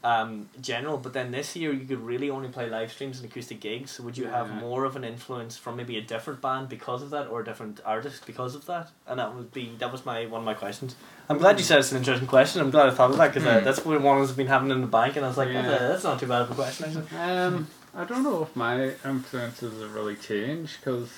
Um, 0.04 0.50
general, 0.60 0.98
but 0.98 1.14
then 1.14 1.30
this 1.30 1.56
year 1.56 1.72
you 1.72 1.86
could 1.86 2.02
really 2.02 2.32
only 2.32 2.50
play 2.50 2.68
live 2.68 2.92
streams 2.92 3.20
and 3.20 3.30
acoustic 3.30 3.60
gigs. 3.60 3.92
So 3.92 4.02
would 4.02 4.18
you 4.18 4.26
have 4.26 4.48
Yeah. 4.48 4.56
more 4.56 4.84
of 4.84 4.96
an 4.96 5.04
influence 5.04 5.58
from 5.58 5.76
maybe 5.76 5.96
a 5.96 6.02
different 6.02 6.42
band 6.42 6.70
because 6.70 7.04
of 7.04 7.12
that, 7.12 7.28
or 7.28 7.42
a 7.42 7.46
different 7.46 7.82
artist 7.86 8.26
because 8.26 8.56
of 8.56 8.66
that? 8.66 8.90
And 9.06 9.20
that 9.20 9.36
would 9.36 9.54
be 9.54 9.74
that 9.78 9.92
was 9.92 10.04
my 10.04 10.26
one 10.26 10.40
of 10.42 10.46
my 10.46 10.56
questions. 10.56 10.96
I'm 11.30 11.38
glad 11.38 11.60
you 11.60 11.64
said 11.64 11.78
it's 11.78 11.92
an 11.92 12.00
interesting 12.00 12.28
question. 12.28 12.62
I'm 12.62 12.72
glad 12.72 12.88
I 12.88 12.92
thought 12.96 13.12
of 13.12 13.18
that 13.18 13.28
because 13.32 13.46
uh, 13.48 13.60
Hmm. 13.60 13.64
that's 13.64 13.86
what 13.86 14.02
one 14.02 14.18
has 14.22 14.32
been 14.32 14.48
having 14.48 14.72
in 14.72 14.82
the 14.82 14.88
bank, 14.88 15.18
and 15.18 15.24
I 15.24 15.28
was 15.28 15.38
like, 15.38 15.50
Yeah. 15.50 15.62
that's, 15.62 15.82
that's 15.90 16.04
not 16.04 16.20
too 16.20 16.26
bad 16.26 16.42
of 16.42 16.52
a 16.52 16.56
question. 16.56 16.86
Actually. 16.98 17.20
Um, 17.20 17.68
I 17.96 18.04
don't 18.06 18.24
know 18.24 18.42
if 18.42 18.56
my 18.56 18.94
influences 19.06 19.82
have 19.84 19.94
really 19.94 20.16
changed 20.16 20.78
because 20.80 21.10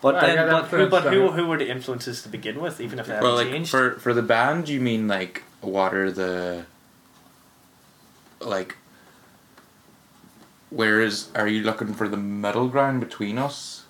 But 0.00 0.14
Well, 0.14 0.22
then, 0.36 0.48
but, 0.50 0.64
who, 0.68 0.88
but 0.88 1.02
who, 1.12 1.30
who 1.32 1.46
were 1.48 1.58
the 1.58 1.68
influences 1.68 2.22
to 2.22 2.28
begin 2.28 2.60
with, 2.60 2.80
even 2.80 3.00
if 3.00 3.06
they 3.08 3.14
haven't 3.14 3.34
like 3.34 3.48
changed? 3.48 3.70
for 3.72 3.98
for 3.98 4.14
the 4.14 4.22
band, 4.22 4.68
you 4.68 4.80
mean 4.80 5.08
like 5.08 5.42
what 5.62 5.92
are 5.94 6.12
the 6.12 6.66
like? 8.46 8.76
Where 10.70 11.00
is 11.00 11.28
are 11.34 11.46
you 11.46 11.62
looking 11.62 11.94
for 11.94 12.08
the 12.08 12.16
middle 12.16 12.68
ground 12.68 13.00
between 13.00 13.38
us? 13.38 13.84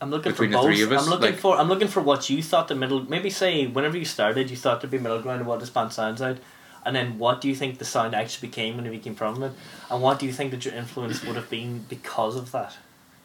I'm 0.00 0.10
looking 0.10 0.32
between 0.32 0.50
for 0.50 0.58
both. 0.58 0.66
three 0.66 0.82
of 0.82 0.90
us, 0.90 1.04
I'm 1.04 1.10
looking 1.10 1.30
like- 1.30 1.38
for 1.38 1.56
I'm 1.56 1.68
looking 1.68 1.86
for 1.88 2.00
what 2.00 2.28
you 2.28 2.42
thought 2.42 2.66
the 2.68 2.74
middle. 2.74 3.08
Maybe 3.08 3.30
say 3.30 3.66
whenever 3.66 3.96
you 3.96 4.04
started, 4.04 4.50
you 4.50 4.56
thought 4.56 4.80
there'd 4.80 4.90
be 4.90 4.98
middle 4.98 5.20
ground 5.20 5.40
of 5.40 5.46
what 5.46 5.60
this 5.60 5.70
band 5.70 5.92
sounds 5.92 6.20
like, 6.20 6.38
and 6.84 6.96
then 6.96 7.18
what 7.18 7.40
do 7.40 7.48
you 7.48 7.54
think 7.54 7.78
the 7.78 7.84
sound 7.84 8.14
actually 8.14 8.48
became 8.48 8.76
when 8.76 8.86
it 8.86 8.90
became 8.90 9.14
from 9.14 9.40
it, 9.44 9.52
and 9.88 10.02
what 10.02 10.18
do 10.18 10.26
you 10.26 10.32
think 10.32 10.50
that 10.50 10.64
your 10.64 10.74
influence 10.74 11.22
would 11.24 11.36
have 11.36 11.48
been 11.48 11.84
because 11.88 12.34
of 12.34 12.50
that, 12.50 12.76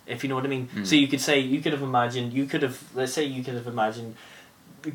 if 0.05 0.23
you 0.23 0.29
know 0.29 0.35
what 0.35 0.45
I 0.45 0.49
mean. 0.49 0.69
Mm. 0.75 0.85
So 0.85 0.95
you 0.95 1.07
could 1.07 1.21
say 1.21 1.39
you 1.39 1.61
could 1.61 1.73
have 1.73 1.81
imagined 1.81 2.33
you 2.33 2.45
could 2.45 2.61
have 2.61 2.83
let's 2.93 3.13
say 3.13 3.23
you 3.23 3.43
could 3.43 3.55
have 3.55 3.67
imagined. 3.67 4.15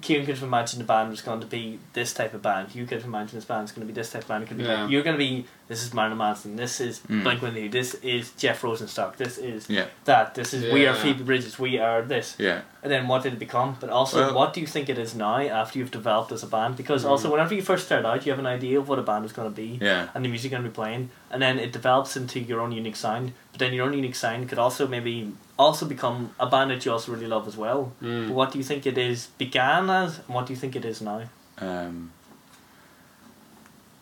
Kieran 0.01 0.25
could 0.27 0.37
have 0.37 0.45
imagined 0.45 0.81
the 0.81 0.85
band 0.87 1.11
was 1.11 1.21
going 1.21 1.41
to 1.41 1.47
be 1.47 1.79
this 1.93 2.15
type 2.15 2.35
of 2.35 2.43
band. 2.43 2.75
You 2.75 2.87
could 2.87 2.99
have 2.99 3.05
imagined 3.07 3.37
this 3.41 3.45
band's 3.45 3.73
going 3.73 3.87
to 3.87 3.93
be 3.93 3.99
this 3.99 4.11
type 4.11 4.23
of 4.23 4.29
band. 4.29 4.45
It 4.45 4.47
could 4.49 4.59
be 4.59 4.65
Yeah. 4.65 4.89
you're 4.89 5.03
going 5.03 5.15
to 5.15 5.19
be 5.19 5.47
this 5.73 5.83
is 5.87 5.95
Marilyn 5.95 6.19
Manson. 6.19 6.57
This 6.57 6.81
is 6.81 7.01
Mm. 7.09 7.23
Blink 7.25 7.41
One 7.43 7.57
Eighty. 7.57 7.69
This 7.69 7.95
is 8.15 8.31
Jeff 8.43 8.61
Rosenstock. 8.63 9.17
This 9.17 9.39
is 9.39 9.61
Yeah, 9.71 9.87
that. 10.05 10.35
This 10.35 10.53
is 10.53 10.61
we 10.73 10.81
are 10.87 10.95
Yeah. 10.95 11.03
Phoebe 11.03 11.23
Bridgers. 11.25 11.59
We 11.59 11.79
are 11.79 12.03
this. 12.03 12.35
yeah. 12.39 12.61
And 12.83 12.91
then 12.93 13.07
what 13.09 13.23
did 13.23 13.33
it 13.33 13.39
become? 13.39 13.77
But 13.81 13.89
also, 13.91 14.17
Well- 14.21 14.35
what 14.39 14.53
do 14.55 14.61
you 14.61 14.67
think 14.75 14.89
it 14.89 14.99
is 14.99 15.15
now 15.15 15.39
after 15.39 15.79
you've 15.79 15.93
developed 16.01 16.31
as 16.33 16.43
a 16.43 16.47
band? 16.57 16.77
Because 16.77 17.05
also, 17.11 17.29
Mm. 17.29 17.33
whenever 17.35 17.55
you 17.55 17.63
first 17.63 17.87
start 17.87 18.05
out, 18.05 18.27
you 18.27 18.33
have 18.33 18.39
an 18.47 18.47
idea 18.59 18.79
of 18.81 18.89
what 18.89 18.99
a 18.99 19.03
band 19.11 19.25
is 19.25 19.33
going 19.33 19.49
to 19.53 19.57
be 19.65 19.79
Yeah. 19.81 20.09
and 20.15 20.25
the 20.25 20.29
music 20.29 20.51
you're 20.51 20.59
going 20.61 20.69
to 20.71 20.75
be 20.75 20.81
playing, 20.83 21.03
and 21.31 21.41
then 21.41 21.59
it 21.59 21.71
develops 21.73 22.17
into 22.21 22.39
your 22.41 22.61
own 22.61 22.73
unique 22.73 22.97
sound. 23.07 23.33
But 23.53 23.59
then 23.61 23.73
your 23.73 23.87
own 23.87 23.95
unique 24.03 24.17
sound 24.25 24.49
could 24.51 24.59
also 24.59 24.87
maybe 24.87 25.33
also 25.59 25.87
become 25.87 26.19
a 26.39 26.47
band 26.53 26.71
that 26.73 26.85
you 26.85 26.93
also 26.93 27.13
really 27.13 27.29
love 27.37 27.47
as 27.49 27.57
well. 27.57 27.93
Mm. 28.03 28.27
But 28.29 28.35
what 28.35 28.49
do 28.53 28.59
you 28.59 28.65
think 28.71 28.85
it 28.87 28.99
is 28.99 29.29
began 29.39 29.89
as, 29.89 30.11
and 30.27 30.35
what 30.35 30.45
do 30.47 30.53
you 30.53 30.59
think 30.63 30.75
it 30.77 30.85
is 30.85 31.01
now? 31.01 31.23
Um, 31.59 32.11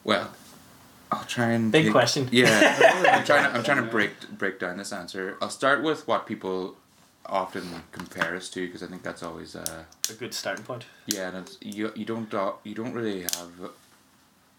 well, 0.05 0.31
I'll 1.13 1.25
try 1.25 1.51
and 1.51 1.73
Big 1.73 1.85
take- 1.87 1.93
question. 1.93 2.29
Yeah, 2.31 2.49
I'm 3.13 3.25
trying. 3.25 3.45
To, 3.51 3.57
I'm 3.59 3.65
trying 3.65 3.79
to 3.85 3.91
break 3.91 4.13
break 4.39 4.59
down 4.61 4.77
this 4.77 4.93
answer. 4.93 5.37
I'll 5.43 5.51
start 5.51 5.83
with 5.83 6.07
what 6.07 6.27
people 6.27 6.77
often 7.27 7.65
compare 7.93 8.35
us 8.37 8.49
to 8.51 8.67
because 8.67 8.83
I 8.83 8.87
think 8.87 9.03
that's 9.03 9.23
always 9.23 9.55
uh, 9.57 9.85
A 10.09 10.13
good 10.15 10.35
starting 10.35 10.65
point. 10.65 10.85
yeah. 11.07 11.29
And 11.29 11.37
it's, 11.39 11.59
you 11.61 11.93
you 11.97 12.05
don't 12.05 12.33
you 12.65 12.75
don't 12.75 12.93
really 12.93 13.23
have 13.23 13.71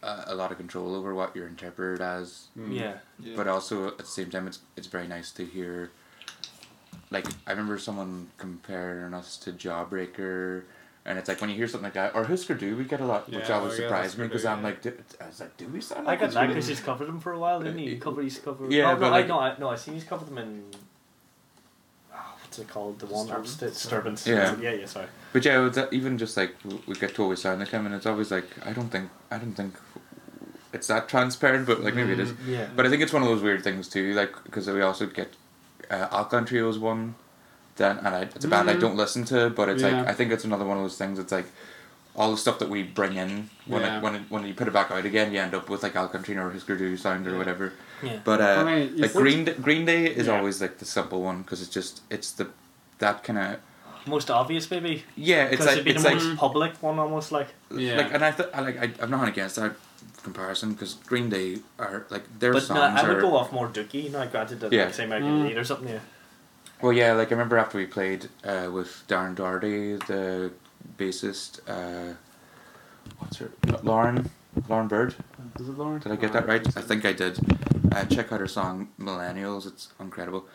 a, 0.04 0.24
a 0.28 0.36
lot 0.36 0.52
of 0.52 0.58
control 0.58 0.94
over 0.96 1.14
what 1.16 1.36
you're 1.36 1.48
interpreted 1.48 2.02
as, 2.02 2.48
Mm. 2.58 2.76
Yeah. 2.78 2.94
Yeah. 3.20 3.36
but 3.36 3.48
also 3.48 3.88
at 3.88 3.98
the 3.98 4.06
same 4.06 4.30
time, 4.30 4.48
it's 4.48 4.60
it's 4.76 4.88
very 4.88 5.08
nice 5.08 5.32
to 5.34 5.46
hear. 5.46 5.92
Like 7.12 7.28
I 7.48 7.52
remember 7.52 7.78
someone 7.78 8.28
comparing 8.38 9.14
us 9.14 9.38
to 9.38 9.52
Jawbreaker. 9.54 10.64
And 11.04 11.18
it's 11.18 11.28
like 11.28 11.42
when 11.42 11.50
you 11.50 11.56
hear 11.56 11.68
something 11.68 11.86
like 11.86 11.94
that, 11.94 12.14
or 12.16 12.24
Husker 12.26 12.54
Du, 12.54 12.76
we 12.78 12.84
get 12.84 13.02
a 13.02 13.06
lot, 13.06 13.28
which 13.28 13.50
Yeah, 13.50 13.58
always 13.58 13.72
we 13.74 13.78
get 13.80 13.84
surprised 13.88 14.18
me 14.20 14.28
because 14.28 14.44
Du, 14.44 14.50
I'm 14.50 14.62
like, 14.62 14.82
do, 14.84 14.94
I 15.20 15.28
was 15.28 15.40
like, 15.40 15.58
do 15.58 15.68
we 15.68 15.82
sound 15.82 16.08
I 16.08 16.16
got 16.16 16.26
this? 16.28 16.34
that 16.36 16.42
We 16.42 16.48
because 16.54 16.68
he's 16.68 16.80
covered 16.80 17.08
them 17.08 17.20
for 17.20 17.32
a 17.34 17.40
while, 17.40 17.60
didn't 17.60 17.80
he? 17.80 18.00
Uh, 18.00 18.12
You 18.12 18.22
he's 18.22 18.38
covered. 18.38 18.72
yeah, 18.72 18.92
oh, 18.92 18.94
no, 18.94 19.00
but 19.00 19.06
I 19.08 19.10
like- 19.10 19.28
no, 19.28 19.40
I 19.40 19.58
no, 19.58 19.70
I 19.70 19.76
seen 19.78 19.96
he's 19.96 20.04
covered 20.04 20.28
them 20.28 20.38
in. 20.38 20.64
Oh, 22.14 22.18
what's 22.44 22.60
it 22.60 22.68
called? 22.68 23.00
The 23.00 23.08
one 23.08 23.26
Disturbance? 23.26 23.56
disturbance. 23.58 24.28
Yeah. 24.28 24.56
yeah, 24.62 24.74
yeah. 24.74 24.86
Sorry. 24.86 25.08
But 25.34 25.44
yeah, 25.44 25.66
it's, 25.66 25.78
uh, 25.80 25.88
even 25.92 26.20
just 26.20 26.38
like 26.38 26.56
we 26.86 26.94
get 26.94 27.16
to 27.16 27.24
always 27.24 27.42
sound 27.42 27.62
like 27.62 27.70
him, 27.70 27.88
and 27.88 27.96
it's 27.96 28.06
always 28.06 28.30
like 28.30 28.46
I 28.64 28.72
don't 28.72 28.90
think 28.90 29.10
I 29.32 29.40
don't 29.40 29.54
think 29.54 29.74
it's 30.74 30.86
that 30.88 31.10
transparent, 31.10 31.66
but 31.66 31.82
like 31.82 31.96
maybe 31.96 32.12
it 32.14 32.20
is. 32.20 32.34
Yeah. 32.48 32.68
But 32.76 32.86
I 32.86 32.90
think 32.90 33.02
it's 33.02 33.12
one 33.14 33.24
of 33.24 33.28
those 33.28 33.42
weird 33.42 33.64
things 33.64 33.88
too, 33.88 34.14
like 34.14 34.32
because 34.44 34.68
we 34.68 34.82
also 34.82 35.08
get 35.08 35.34
uh, 35.90 36.08
Alkaline 36.12 36.46
Trio 36.46 36.72
one, 36.78 37.16
then 37.82 37.98
and 38.06 38.12
I, 38.20 38.22
it's 38.36 38.46
a 38.46 38.48
band 38.54 38.70
I 38.70 38.76
Mhm. 38.76 38.82
don't 38.86 38.98
listen 39.04 39.24
to, 39.34 39.50
but 39.50 39.66
it's 39.70 39.82
Yeah. 39.84 39.90
like 40.02 40.08
I 40.12 40.14
think 40.18 40.32
it's 40.36 40.46
another 40.50 40.66
one 40.72 40.78
of 40.80 40.84
those 40.84 40.98
things. 41.02 41.16
It's 41.24 41.32
like 41.40 41.48
all 42.20 42.30
the 42.36 42.38
stuff 42.46 42.58
that 42.62 42.70
we 42.76 42.80
bring 43.00 43.14
in 43.24 43.50
when 43.66 43.82
Yeah. 43.82 43.98
it, 43.98 44.04
when 44.04 44.14
it, 44.18 44.22
when 44.34 44.42
you 44.46 44.54
put 44.54 44.68
it 44.68 44.74
back 44.80 44.90
out 44.92 45.06
again, 45.12 45.28
you 45.34 45.40
end 45.40 45.54
up 45.60 45.70
with 45.70 45.82
like 45.86 45.96
Alkaline 45.96 46.24
Trio 46.26 46.42
or 46.46 46.52
Husker 46.52 46.76
Du 46.78 46.96
sound 46.98 47.26
or 47.28 47.32
Yeah. 47.32 47.38
whatever. 47.42 47.66
Yeah. 48.04 48.18
But 48.30 48.40
uh, 48.42 48.56
I 48.62 48.64
mean, 48.70 48.98
like 49.04 49.14
Green 49.14 49.42
Day, 49.46 49.54
Green 49.68 49.86
Day 49.86 50.02
is 50.22 50.28
always 50.36 50.62
like 50.62 50.76
the 50.80 50.86
simple 50.98 51.22
one 51.30 51.38
because 51.44 51.60
it's 51.64 51.74
just 51.80 52.02
it's 52.10 52.30
the 52.40 52.48
that 53.00 53.24
kind 53.28 53.40
of 53.40 53.48
Most 54.16 54.30
obvious, 54.32 54.66
maybe. 54.72 54.94
yeah 55.16 55.44
it's 55.54 55.66
like 55.66 55.74
it'd 55.74 55.86
be 55.86 55.92
it's 55.92 56.04
the 56.04 56.10
like 56.10 56.24
most 56.24 56.38
public 56.46 56.72
one, 56.88 56.98
almost 57.06 57.32
like. 57.32 57.50
Yeah. 57.86 57.98
like 58.02 58.12
and 58.16 58.24
I 58.30 58.32
th- 58.38 58.50
I 58.58 58.60
like 58.68 58.78
I, 58.84 58.88
I'm 59.02 59.12
not 59.18 59.28
against 59.34 59.56
that 59.62 59.74
comparison 60.24 60.74
because 60.74 60.94
Green 61.12 61.30
Day 61.30 61.60
are 61.80 62.06
like 62.10 62.26
their 62.40 62.54
But 62.54 62.70
no, 62.70 62.82
I 62.82 63.02
would 63.08 63.18
are 63.18 63.22
go 63.22 63.36
off 63.40 63.52
more 63.52 63.68
Dookie. 63.78 64.12
No, 64.12 64.26
granted 64.28 64.60
that 64.62 64.72
Yeah. 64.74 64.86
like 64.86 64.94
say 64.96 65.06
American 65.06 65.32
Mm. 65.40 65.46
Idiot 65.46 65.58
or 65.60 65.64
something. 65.72 65.90
Yeah. 65.96 66.00
Well 66.82 66.94
yeah 66.94 67.14
like 67.14 67.30
I 67.30 67.32
remember 67.32 67.58
after 67.58 67.78
we 67.78 67.86
played 67.86 68.30
uh, 68.44 68.70
with 68.72 69.04
Darren 69.08 69.36
Doherty 69.36 69.96
the 69.96 70.52
bassist 70.98 71.60
uh, 71.68 72.16
what's 73.20 73.38
her 73.38 73.52
Lauren 73.84 74.30
Lauren 74.68 74.88
Bird 74.88 75.16
Is 75.60 75.68
it 75.70 75.78
Lauren? 75.78 76.00
did 76.00 76.12
I 76.12 76.16
get 76.16 76.34
that 76.34 76.48
right 76.48 76.66
I 76.78 76.82
think 76.82 77.06
I 77.06 77.14
did 77.14 77.40
uh, 77.92 78.06
check 78.06 78.32
out 78.32 78.40
her 78.40 78.48
song 78.48 78.90
Millennials 79.00 79.66
it's 79.68 79.90
incredible 80.00 80.46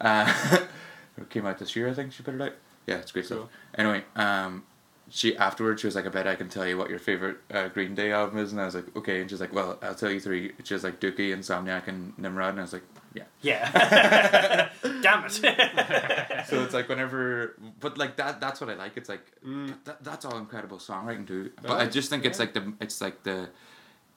uh, 0.00 0.58
it 1.18 1.30
came 1.30 1.46
out 1.46 1.58
this 1.58 1.74
year 1.76 1.88
I 1.88 1.94
think 1.94 2.12
she 2.12 2.22
put 2.22 2.34
it 2.34 2.40
out 2.40 2.52
yeah 2.86 2.96
it's 2.96 3.12
great 3.12 3.26
stuff 3.26 3.48
Anyway, 3.76 4.02
um, 4.16 4.62
she 5.10 5.36
afterwards 5.36 5.80
she 5.82 5.86
was 5.86 5.94
like, 5.94 6.06
"I 6.06 6.08
bet 6.08 6.26
I 6.26 6.34
can 6.34 6.48
tell 6.48 6.66
you 6.66 6.76
what 6.78 6.88
your 6.90 6.98
favorite 6.98 7.36
uh, 7.52 7.68
Green 7.68 7.94
Day 7.94 8.10
album 8.10 8.38
is," 8.38 8.52
and 8.52 8.60
I 8.60 8.64
was 8.64 8.74
like, 8.74 8.96
"Okay." 8.96 9.20
And 9.20 9.28
she's 9.30 9.40
like, 9.40 9.52
"Well, 9.52 9.78
I'll 9.82 9.94
tell 9.94 10.10
you 10.10 10.18
three. 10.18 10.52
She 10.64 10.72
was 10.74 10.82
like 10.82 10.98
Dookie, 10.98 11.30
Insomniac, 11.36 11.86
and 11.88 12.16
Nimrod," 12.18 12.50
and 12.50 12.58
I 12.60 12.62
was 12.62 12.72
like, 12.72 12.82
"Yeah." 13.16 13.24
Yeah. 13.42 14.68
Damn 15.02 15.24
it. 15.26 15.32
So 16.48 16.62
it's 16.62 16.74
like 16.74 16.88
whenever, 16.88 17.54
but 17.80 17.98
like 17.98 18.16
that. 18.16 18.40
That's 18.40 18.60
what 18.60 18.70
I 18.70 18.74
like. 18.74 18.96
It's 18.96 19.08
like 19.08 19.24
Mm. 19.44 19.74
that, 19.84 20.02
that's 20.04 20.24
all 20.24 20.38
incredible 20.38 20.78
songwriting 20.78 21.26
too. 21.26 21.50
But 21.62 21.70
Oh, 21.70 21.74
I 21.74 21.86
just 21.86 22.08
think 22.10 22.24
it's 22.24 22.38
like 22.38 22.52
the 22.54 22.72
it's 22.80 23.00
like 23.00 23.22
the 23.24 23.48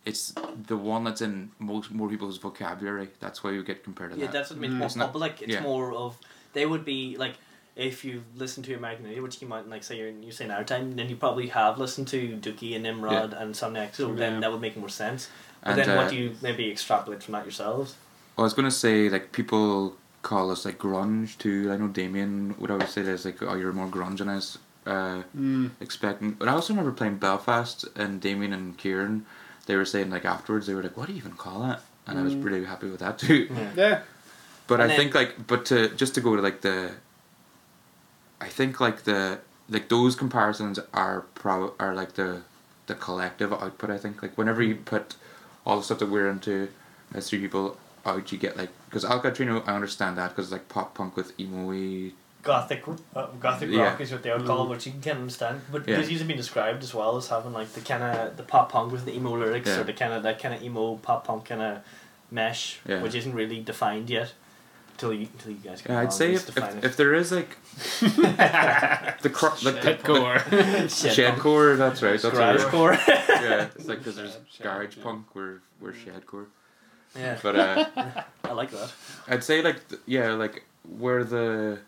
it's 0.05 0.33
the 0.67 0.77
one 0.77 1.03
that's 1.03 1.21
in 1.21 1.51
most 1.59 1.91
more 1.91 2.07
people's 2.09 2.37
vocabulary. 2.37 3.09
That's 3.19 3.43
why 3.43 3.51
you 3.51 3.63
get 3.63 3.83
compared 3.83 4.11
to 4.11 4.17
yeah, 4.17 4.25
that. 4.27 4.33
Yeah, 4.33 4.39
that's 4.39 4.49
what 4.51 4.59
makes 4.59 4.73
Mm. 4.73 4.77
more 4.77 4.87
Isn't 4.87 5.01
it? 5.01 5.05
public. 5.05 5.41
It's 5.41 5.53
Yeah. 5.53 5.61
more 5.61 5.93
of 5.93 6.17
they 6.53 6.65
would 6.65 6.85
be 6.85 7.17
like 7.17 7.35
if 7.75 8.03
you 8.03 8.23
listen 8.35 8.61
to 8.63 8.73
American 8.75 9.05
Idiot, 9.05 9.23
which 9.23 9.39
came 9.39 9.51
out 9.53 9.63
in 9.65 9.69
like 9.71 9.83
say 9.83 9.97
you're 9.97 10.09
you're 10.09 10.31
saying 10.39 10.51
our 10.51 10.63
time, 10.63 10.95
then 10.97 11.09
you 11.09 11.15
probably 11.15 11.47
have 11.47 11.77
listened 11.79 12.07
to 12.09 12.19
Dookie 12.37 12.73
and 12.75 12.83
Nimrod 12.83 13.33
and 13.33 13.55
Somniac, 13.55 13.95
so 13.95 14.09
Yeah. 14.09 14.15
then 14.21 14.39
that 14.41 14.51
would 14.51 14.61
make 14.61 14.75
more 14.77 14.89
sense. 14.89 15.29
But 15.63 15.71
And, 15.71 15.79
then 15.81 15.97
what 15.97 16.07
uh, 16.07 16.09
do 16.11 16.15
you 16.15 16.35
maybe 16.41 16.69
extrapolate 16.71 17.21
from 17.23 17.31
that 17.33 17.43
yourselves? 17.45 17.95
Well, 18.39 18.45
I 18.45 18.47
was 18.47 18.53
gonna 18.53 18.71
say 18.71 19.09
like 19.09 19.33
people 19.33 19.97
call 20.21 20.49
us 20.49 20.63
like 20.63 20.77
grunge 20.79 21.37
too. 21.39 21.69
I 21.73 21.75
know 21.75 21.89
Damien 21.89 22.55
would 22.57 22.71
always 22.71 22.87
say 22.87 23.01
this 23.01 23.25
like, 23.25 23.43
"Oh, 23.43 23.53
you're 23.55 23.73
more 23.73 23.87
grunge 23.89 24.19
than 24.19 24.29
I 24.29 24.35
was 24.35 24.57
uh, 24.87 25.23
Mm. 25.37 25.71
expecting." 25.81 26.31
But 26.39 26.47
I 26.47 26.53
also 26.53 26.71
remember 26.71 26.93
playing 26.93 27.17
Belfast 27.17 27.83
and 27.97 28.21
Damien 28.21 28.53
and 28.53 28.77
Kieran. 28.77 29.25
They 29.65 29.75
were 29.75 29.83
saying 29.83 30.09
like 30.09 30.23
afterwards 30.23 30.67
they 30.67 30.73
were 30.73 30.81
like, 30.81 30.95
"What 30.95 31.07
do 31.07 31.11
you 31.11 31.17
even 31.17 31.33
call 31.33 31.69
it?" 31.69 31.79
And 32.07 32.17
I 32.17 32.21
was 32.21 32.33
pretty 32.33 32.63
happy 32.63 32.89
with 32.89 33.01
that 33.01 33.19
too. 33.19 33.49
Yeah. 33.51 33.71
Yeah. 33.75 33.99
But 34.67 34.75
And 34.75 34.83
I 34.83 34.87
then- 34.87 34.95
think 34.97 35.15
like, 35.15 35.45
but 35.45 35.65
to 35.65 35.89
just 35.97 36.15
to 36.15 36.21
go 36.21 36.37
to 36.37 36.41
like 36.41 36.61
the 36.61 36.91
I 38.39 38.47
think 38.47 38.79
like 38.79 39.03
the 39.03 39.39
like 39.69 39.89
those 39.89 40.15
comparisons 40.15 40.79
are 40.93 41.25
pro 41.35 41.73
are 41.77 41.93
like 41.93 42.13
the 42.13 42.43
the 42.87 42.95
collective 42.95 43.51
output. 43.51 43.89
I 43.89 43.97
think 43.97 44.21
like 44.21 44.37
whenever 44.37 44.63
you 44.63 44.75
put 44.77 45.17
all 45.65 45.75
the 45.75 45.83
stuff 45.83 45.99
that 45.99 46.09
we're 46.09 46.29
into 46.29 46.69
as 47.13 47.29
three 47.29 47.39
people 47.39 47.75
out, 48.10 48.32
you 48.32 48.38
get 48.38 48.57
like 48.57 48.70
because 48.86 49.05
Alkaline 49.05 49.36
Trio 49.36 49.64
I 49.66 49.74
understand 49.76 50.18
that 50.18 50.30
because 50.30 50.45
it's 50.45 50.51
like 50.51 50.68
pop 50.70 50.95
punk 50.95 51.16
with 51.16 51.39
emo 51.39 52.12
Gothic, 52.41 52.84
uh, 53.16 53.26
gothic 53.41 53.70
Yeah. 53.70 53.82
rock 53.84 53.99
is 53.99 54.14
what 54.14 54.24
they 54.24 54.32
would 54.32 54.45
call 54.45 54.64
it, 54.66 54.70
which 54.70 54.88
you 54.88 54.93
can 55.01 55.18
understand. 55.18 55.60
But 55.72 55.86
Yeah. 55.88 55.97
this 55.97 56.10
used 56.10 56.22
to 56.22 56.28
be 56.28 56.36
described 56.36 56.82
as 56.84 56.93
well 56.93 57.18
as 57.18 57.28
having 57.28 57.51
like 57.51 57.74
the 57.74 57.82
kind 57.82 58.01
of 58.01 58.38
the 58.38 58.43
pop 58.43 58.72
punk 58.72 58.93
with 58.93 59.03
the 59.05 59.14
emo 59.14 59.36
lyrics 59.38 59.68
Yeah. 59.68 59.80
or 59.82 59.84
the 59.84 59.91
kind 59.93 60.14
of 60.14 60.24
that 60.24 60.41
kind 60.41 60.53
of 60.55 60.64
emo 60.64 60.95
pop 60.95 61.28
punk 61.28 61.45
kind 61.45 61.62
of 61.62 61.80
mesh, 62.32 62.80
Yeah. 62.88 63.01
which 63.01 63.14
isn't 63.16 63.34
really 63.34 63.60
defined 63.62 64.10
yet. 64.10 64.34
Till 64.97 65.14
you, 65.14 65.28
till 65.38 65.51
you 65.51 65.57
guys 65.64 65.82
come 65.82 65.95
Yeah, 65.95 66.01
I'd 66.01 66.12
say 66.14 66.34
if, 66.34 66.49
if, 66.49 66.57
it. 66.57 66.84
if 66.84 66.97
there 66.97 67.14
is 67.14 67.32
like 67.32 67.57
the 69.22 69.30
cro- 69.34 69.55
like 69.64 69.82
the, 69.82 69.95
Hardcore. 69.95 70.89
Shit, 71.16 71.36
the 71.36 71.41
core 71.41 71.76
that's 71.76 72.01
right. 72.01 72.22
That's 72.22 72.36
garage 72.36 72.64
right. 72.64 72.72
core. 72.72 72.93
Yeah, 73.07 73.68
it's 73.76 73.88
like 73.88 73.99
because 73.99 74.16
there's 74.18 74.38
Shed, 74.51 74.64
garage 74.64 74.97
yeah. 74.97 75.03
punk, 75.03 75.28
where 75.36 75.62
where 75.80 75.93
we're 75.93 75.93
shedcore. 75.93 76.45
Yeah, 77.16 77.38
But 77.41 77.55
uh, 77.55 77.86
I 78.43 78.51
like 78.53 78.72
that. 78.72 78.91
I'd 79.28 79.43
say 79.43 79.62
like 79.62 79.88
th- 79.89 80.01
yeah, 80.05 80.34
like 80.34 80.64
where 80.97 81.24
the 81.24 81.80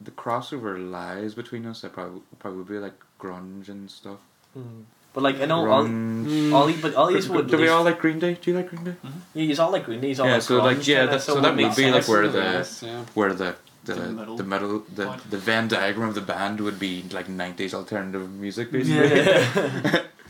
the 0.00 0.10
crossover 0.10 0.78
lies 0.90 1.34
between 1.34 1.66
us, 1.66 1.84
I 1.84 1.88
probably 1.88 2.20
probably 2.38 2.58
would 2.58 2.68
be 2.68 2.78
like 2.78 2.94
grunge 3.20 3.68
and 3.68 3.90
stuff. 3.90 4.18
Mm. 4.56 4.84
But 5.14 5.22
like 5.22 5.40
I 5.40 5.46
know 5.46 5.68
all, 5.70 5.84
Grunge. 5.84 6.52
all, 6.52 6.66
the- 6.66 6.80
but 6.82 6.94
all 6.94 7.06
these 7.06 7.26
do, 7.26 7.32
would. 7.32 7.48
do 7.48 7.56
we 7.56 7.68
all 7.68 7.82
like 7.84 7.98
Green 7.98 8.18
Day? 8.18 8.34
Do 8.34 8.50
you 8.50 8.56
like 8.56 8.68
Green 8.68 8.84
Day? 8.84 8.94
Yeah, 9.34 9.44
he's 9.46 9.58
all 9.58 9.70
like 9.72 9.84
Green 9.84 10.00
Day. 10.00 10.08
He's 10.08 10.20
all 10.20 10.26
Yeah, 10.26 10.34
like 10.34 10.42
so, 10.42 10.58
like, 10.58 10.86
yeah, 10.86 10.96
kinda, 10.98 11.12
that- 11.12 11.22
so 11.22 11.40
that 11.40 11.56
would 11.56 11.74
be, 11.76 11.90
like, 11.90 12.06
where 12.06 12.28
the- 12.28 12.68
yeah. 12.82 13.04
Where 13.14 13.32
the 13.32 13.56
the 13.84 13.94
The 13.94 14.00
the 14.02 14.12
middle 14.12 14.36
middle, 14.44 14.78
the 14.94 15.20
the 15.30 15.38
Venn 15.38 15.68
diagram 15.68 16.08
of 16.10 16.14
the 16.16 16.20
band 16.20 16.60
would 16.60 16.78
be 16.78 17.04
like 17.12 17.28
nineties 17.30 17.72
alternative 17.72 18.28
music 18.30 18.70
basically. 18.72 19.20
Yeah. 19.22 20.02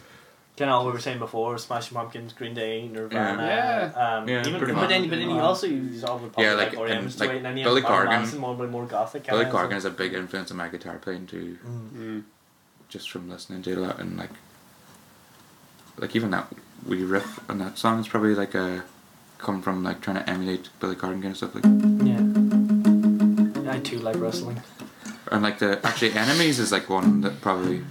kind 0.56 0.70
of 0.70 0.78
what 0.82 0.86
we 0.86 0.92
were 0.92 1.00
saying 1.00 1.18
before, 1.18 1.58
Smashing 1.58 1.94
Pumpkins, 1.96 2.32
Green 2.32 2.54
Day, 2.54 2.88
Nirvana. 2.88 3.42
Yeah. 3.44 3.92
Um, 4.18 4.28
Yeah, 4.28 4.40
even, 4.40 4.56
pretty 4.58 4.72
but 4.72 4.80
much. 4.82 4.88
then, 4.88 5.08
but 5.10 5.18
then 5.18 5.28
he 5.30 5.38
also 5.38 5.66
uses 5.66 6.02
all 6.04 6.18
the 6.18 6.28
pop 6.28 6.42
Yeah, 6.42 6.54
like, 6.54 6.70
like, 6.74 6.78
like 6.78 6.90
and, 6.90 7.20
like, 7.20 7.30
and 7.30 7.54
Billy 7.56 7.82
Corgan- 7.82 8.38
more 8.38 8.56
more 8.66 8.86
gothic. 8.86 9.26
Billy 9.26 9.44
Corgan 9.44 9.72
so- 9.72 9.76
is 9.76 9.84
a 9.84 9.90
big 9.90 10.14
influence 10.14 10.50
on 10.50 10.56
my 10.56 10.68
guitar 10.68 10.96
playing 10.98 11.26
too, 11.26 11.58
Mm. 11.66 11.90
Mm. 11.90 12.22
just 12.88 13.10
from 13.10 13.28
listening 13.28 13.62
to 13.62 13.74
that 13.76 13.98
and 13.98 14.16
like, 14.16 14.30
like 15.98 16.14
even 16.16 16.30
that 16.30 16.46
we 16.86 17.02
riff 17.04 17.40
on 17.50 17.58
that 17.58 17.78
song 17.78 18.00
is 18.00 18.08
probably 18.08 18.34
like 18.34 18.54
a 18.54 18.84
come 19.38 19.60
from 19.60 19.82
like 19.84 20.00
trying 20.00 20.16
to 20.16 20.28
emulate 20.30 20.68
Billy 20.80 20.94
Corgan 20.94 21.20
kind 21.22 21.26
of 21.26 21.36
stuff 21.36 21.54
like, 21.54 21.64
Yeah. 22.10 23.72
I 23.72 23.78
too 23.80 23.98
like 23.98 24.16
wrestling. 24.18 24.62
and 25.30 25.42
like 25.42 25.58
the 25.58 25.84
actually 25.86 26.12
enemies 26.12 26.58
is 26.58 26.72
like 26.72 26.88
one 26.88 27.20
that 27.22 27.40
probably, 27.42 27.82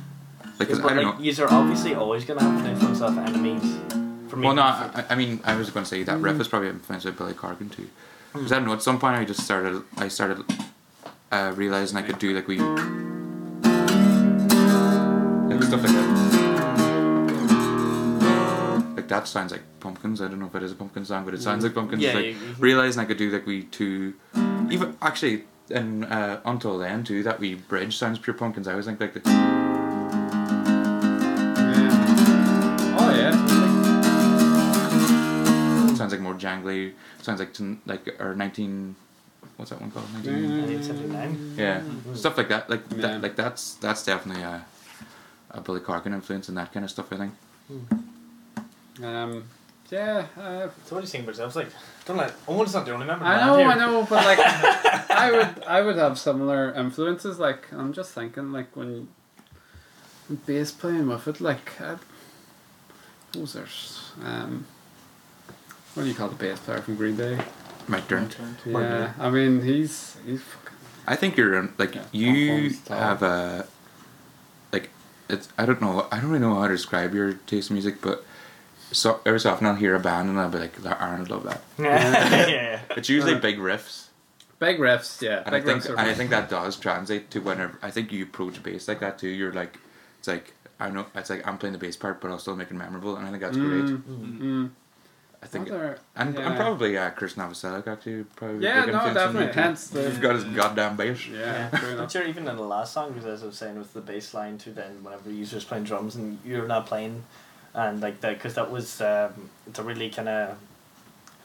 like 0.60 0.70
'cause 0.70 0.80
but 0.80 0.91
I 0.91 0.95
don't 0.95 1.06
like, 1.06 1.18
know. 1.18 1.24
Yous 1.24 1.39
are 1.39 1.51
obviously 1.51 1.95
always 1.95 2.26
gonna 2.26 2.41
have 2.43 2.66
an 2.66 2.72
influence 2.72 3.01
of 3.01 3.18
enemies. 3.18 3.78
For 4.30 4.38
me. 4.38 4.47
Well, 4.47 4.56
no, 4.56 4.64
I, 4.64 5.06
I 5.12 5.16
mean, 5.16 5.39
I 5.43 5.56
was 5.56 5.70
going 5.70 5.84
to 5.84 5.89
say 5.89 6.01
that 6.03 6.18
Mm. 6.18 6.24
riff 6.24 6.39
is 6.41 6.47
probably 6.47 6.70
influenced 6.70 7.06
by 7.06 7.12
Billy 7.12 7.34
Corgan 7.34 7.72
too. 7.72 7.88
Because 8.34 8.51
I 8.51 8.56
don't 8.56 8.66
know. 8.66 8.74
At 8.74 8.82
some 8.82 8.99
point, 8.99 9.16
I 9.16 9.24
just 9.24 9.41
started. 9.41 9.84
I 9.97 10.08
started 10.08 10.43
uh, 11.32 11.53
realizing 11.56 11.97
I 11.97 12.01
could 12.01 12.18
do 12.20 12.34
like 12.36 12.47
we, 12.47 12.58
like 12.60 12.78
stuff 15.64 15.84
like 15.84 15.91
that. 15.93 16.06
Like 18.95 19.08
that 19.10 19.28
sounds 19.28 19.51
like 19.51 19.62
pumpkins. 19.80 20.22
I 20.22 20.28
don't 20.28 20.39
know 20.39 20.47
if 20.47 20.56
it 20.56 20.64
is 20.64 20.72
a 20.72 20.76
pumpkin 20.76 21.06
song, 21.06 21.26
but 21.26 21.34
it 21.34 21.41
sounds 21.41 21.64
like 21.64 21.74
pumpkins. 21.76 22.01
Yeah, 22.01 22.14
like 22.14 22.26
you- 22.26 22.32
you- 22.32 22.56
realizing 22.58 23.01
I 23.01 23.06
could 23.06 23.18
do 23.18 23.30
like 23.30 23.45
we 23.45 23.64
two, 23.64 24.16
even 24.72 24.97
actually, 25.01 25.43
and 25.70 26.06
uh, 26.06 26.39
until 26.45 26.78
then 26.80 27.03
too, 27.03 27.22
that 27.24 27.39
we 27.39 27.56
bridge 27.56 27.95
sounds 27.95 28.18
pure 28.20 28.34
pumpkins. 28.36 28.68
I 28.68 28.72
always 28.72 28.86
think 28.88 28.99
like 28.99 29.14
the. 29.14 29.55
Like 36.16 36.24
more 36.24 36.34
jangly. 36.36 36.93
Sounds 37.22 37.39
like 37.39 37.53
ton- 37.53 37.82
like 37.86 38.20
or 38.20 38.36
nineteen. 38.36 38.95
What's 39.57 39.70
that 39.72 39.80
one 39.80 39.91
called? 39.91 40.05
1979. 40.13 41.55
Yeah, 41.57 41.82
stuff 42.13 42.38
like 42.38 42.49
that. 42.49 42.70
Like 42.70 42.82
Yeah. 42.91 43.01
that. 43.01 43.22
Like 43.22 43.36
that's 43.36 43.76
that's 43.76 44.03
definitely 44.03 44.43
a, 44.43 44.66
a 45.51 45.61
Billy 45.61 45.80
Corgan 45.80 46.13
influence 46.13 46.49
and 46.49 46.57
that 46.57 46.74
kind 46.74 46.84
of 46.84 46.89
stuff. 46.91 47.11
I 47.13 47.18
think. 47.18 47.34
Um. 49.03 49.43
Yeah. 49.91 50.26
Uh, 50.38 50.70
So 50.86 50.95
what 50.95 51.01
do 51.01 51.05
you 51.05 51.07
think 51.07 51.24
about 51.26 51.34
yourself? 51.34 51.55
Like, 51.55 51.68
don't 52.05 52.18
let. 52.18 52.34
Owen's 52.47 52.74
not 52.74 52.86
the 52.86 52.93
only 52.93 53.05
member. 53.05 53.24
I 53.24 53.45
know, 53.45 53.57
here. 53.57 53.68
I 53.68 53.76
know, 53.76 54.05
but 54.09 54.26
like, 54.26 54.39
I 55.11 55.32
would, 55.32 55.63
I 55.63 55.82
would 55.82 55.95
have 55.97 56.18
similar 56.18 56.74
influences. 56.74 57.38
Like, 57.39 57.72
I'm 57.72 57.93
just 57.93 58.11
thinking, 58.13 58.51
like 58.51 58.76
when, 58.76 59.07
when 60.28 60.39
bass 60.47 60.72
playing 60.72 61.07
with 61.07 61.28
it, 61.28 61.39
like, 61.39 61.80
uh, 61.80 61.97
what 63.34 63.41
was 63.41 63.53
there's, 63.53 64.11
um, 64.24 64.66
what 65.95 66.03
do 66.03 66.09
you 66.09 66.15
call 66.15 66.27
the 66.27 66.35
bass 66.35 66.59
player 66.59 66.81
from 66.81 66.95
Green 66.95 67.15
Day? 67.15 67.37
Mike 67.87 68.07
Dirnt. 68.07 68.37
Yeah, 68.65 69.13
I 69.19 69.29
mean, 69.29 69.61
he's 69.61 70.17
he's 70.25 70.41
fucking. 70.41 70.77
I 71.07 71.15
think 71.15 71.37
you're 71.37 71.69
like 71.77 71.95
Yeah, 71.95 72.03
you 72.11 72.69
Pop 72.69 72.87
Punk's 72.87 72.87
have 72.89 73.23
a 73.23 73.67
like 74.71 74.89
it's 75.29 75.49
I 75.57 75.65
don't 75.65 75.81
know 75.81 76.07
I 76.11 76.19
don't 76.19 76.29
really 76.29 76.41
know 76.41 76.55
how 76.55 76.67
to 76.67 76.73
describe 76.73 77.13
your 77.13 77.33
taste 77.33 77.69
in 77.69 77.75
music, 77.75 78.01
but 78.01 78.25
so 78.91 79.19
every 79.25 79.39
so 79.39 79.51
often 79.51 79.67
I'll 79.67 79.75
hear 79.75 79.95
a 79.95 79.99
band 79.99 80.29
and 80.29 80.39
I'll 80.39 80.49
be 80.49 80.57
like, 80.57 80.73
Aaron, 80.85 81.21
I 81.21 81.23
love 81.23 81.43
that. 81.43 81.61
yeah, 81.79 82.47
yeah. 82.47 82.79
It's 82.97 83.09
usually 83.09 83.35
big 83.39 83.57
riffs, 83.57 84.07
Big 84.59 84.77
riffs, 84.79 85.21
yeah. 85.21 85.43
and 85.45 85.55
I 85.55 85.61
think 85.61 85.83
riffs 85.83 85.89
and 85.89 85.99
I 85.99 86.13
think 86.13 86.29
that 86.31 86.49
does 86.49 86.77
translate 86.77 87.29
to 87.31 87.39
whenever 87.39 87.77
I 87.81 87.91
think 87.91 88.11
you 88.11 88.23
approach 88.23 88.61
bass 88.63 88.87
like 88.87 88.99
that 88.99 89.19
too. 89.19 89.29
You're 89.29 89.53
like, 89.53 89.77
it's 90.19 90.27
like 90.27 90.53
I 90.79 90.89
know 90.89 91.05
it's 91.15 91.29
like 91.29 91.47
I'm 91.47 91.57
playing 91.57 91.73
the 91.73 91.79
bass 91.79 91.95
part, 91.95 92.19
but 92.19 92.31
I'll 92.31 92.39
still 92.39 92.55
make 92.55 92.71
it 92.71 92.73
memorable, 92.73 93.15
and 93.15 93.25
I 93.27 93.29
think 93.29 93.41
that's 93.41 93.57
great. 93.57 93.83
Mm, 93.83 94.39
mm. 94.39 94.69
I 95.43 95.47
think. 95.47 95.69
Other- 95.69 95.99
And, 96.15 96.29
and 96.29 96.38
yeah. 96.38 96.55
probably 96.55 96.97
uh, 96.97 97.09
Chris 97.11 97.33
Novoselic 97.36 97.88
actually 97.88 98.23
probably 98.36 98.63
Yeah, 98.65 98.86
big 98.86 98.93
no, 98.93 99.05
influence 99.05 99.17
on 99.19 99.33
me, 99.33 99.39
definitely. 99.45 99.53
too. 99.53 99.59
Hence 99.59 99.88
the- 99.88 100.09
He's 100.09 100.19
got 100.19 100.36
his 100.36 100.43
goddamn 100.45 100.95
bass. 100.97 101.27
Yeah, 101.27 101.38
Yeah, 101.39 101.69
true 101.69 101.79
but 101.89 101.93
enough. 101.97 102.11
sure, 102.11 102.23
even 102.25 102.47
in 102.47 102.55
the 102.55 102.63
last 102.63 102.93
song, 102.93 103.11
because 103.13 103.25
as 103.25 103.43
I 103.43 103.45
was 103.47 103.57
saying 103.57 103.77
with 103.77 103.93
the 103.93 104.01
bass 104.01 104.33
line 104.33 104.57
to 104.59 104.71
then 104.71 105.03
whenever 105.03 105.29
you're 105.31 105.45
just 105.45 105.67
playing 105.67 105.83
drums 105.83 106.15
and 106.15 106.39
you're 106.45 106.67
not 106.67 106.86
playing, 106.88 107.23
and 107.73 108.01
like 108.01 108.21
that, 108.21 108.36
because 108.38 108.53
that 108.55 108.71
was 108.71 109.01
um, 109.01 109.49
it's 109.67 109.77
a 109.79 109.83
really 109.83 110.09
kind 110.09 110.29
of, 110.29 110.57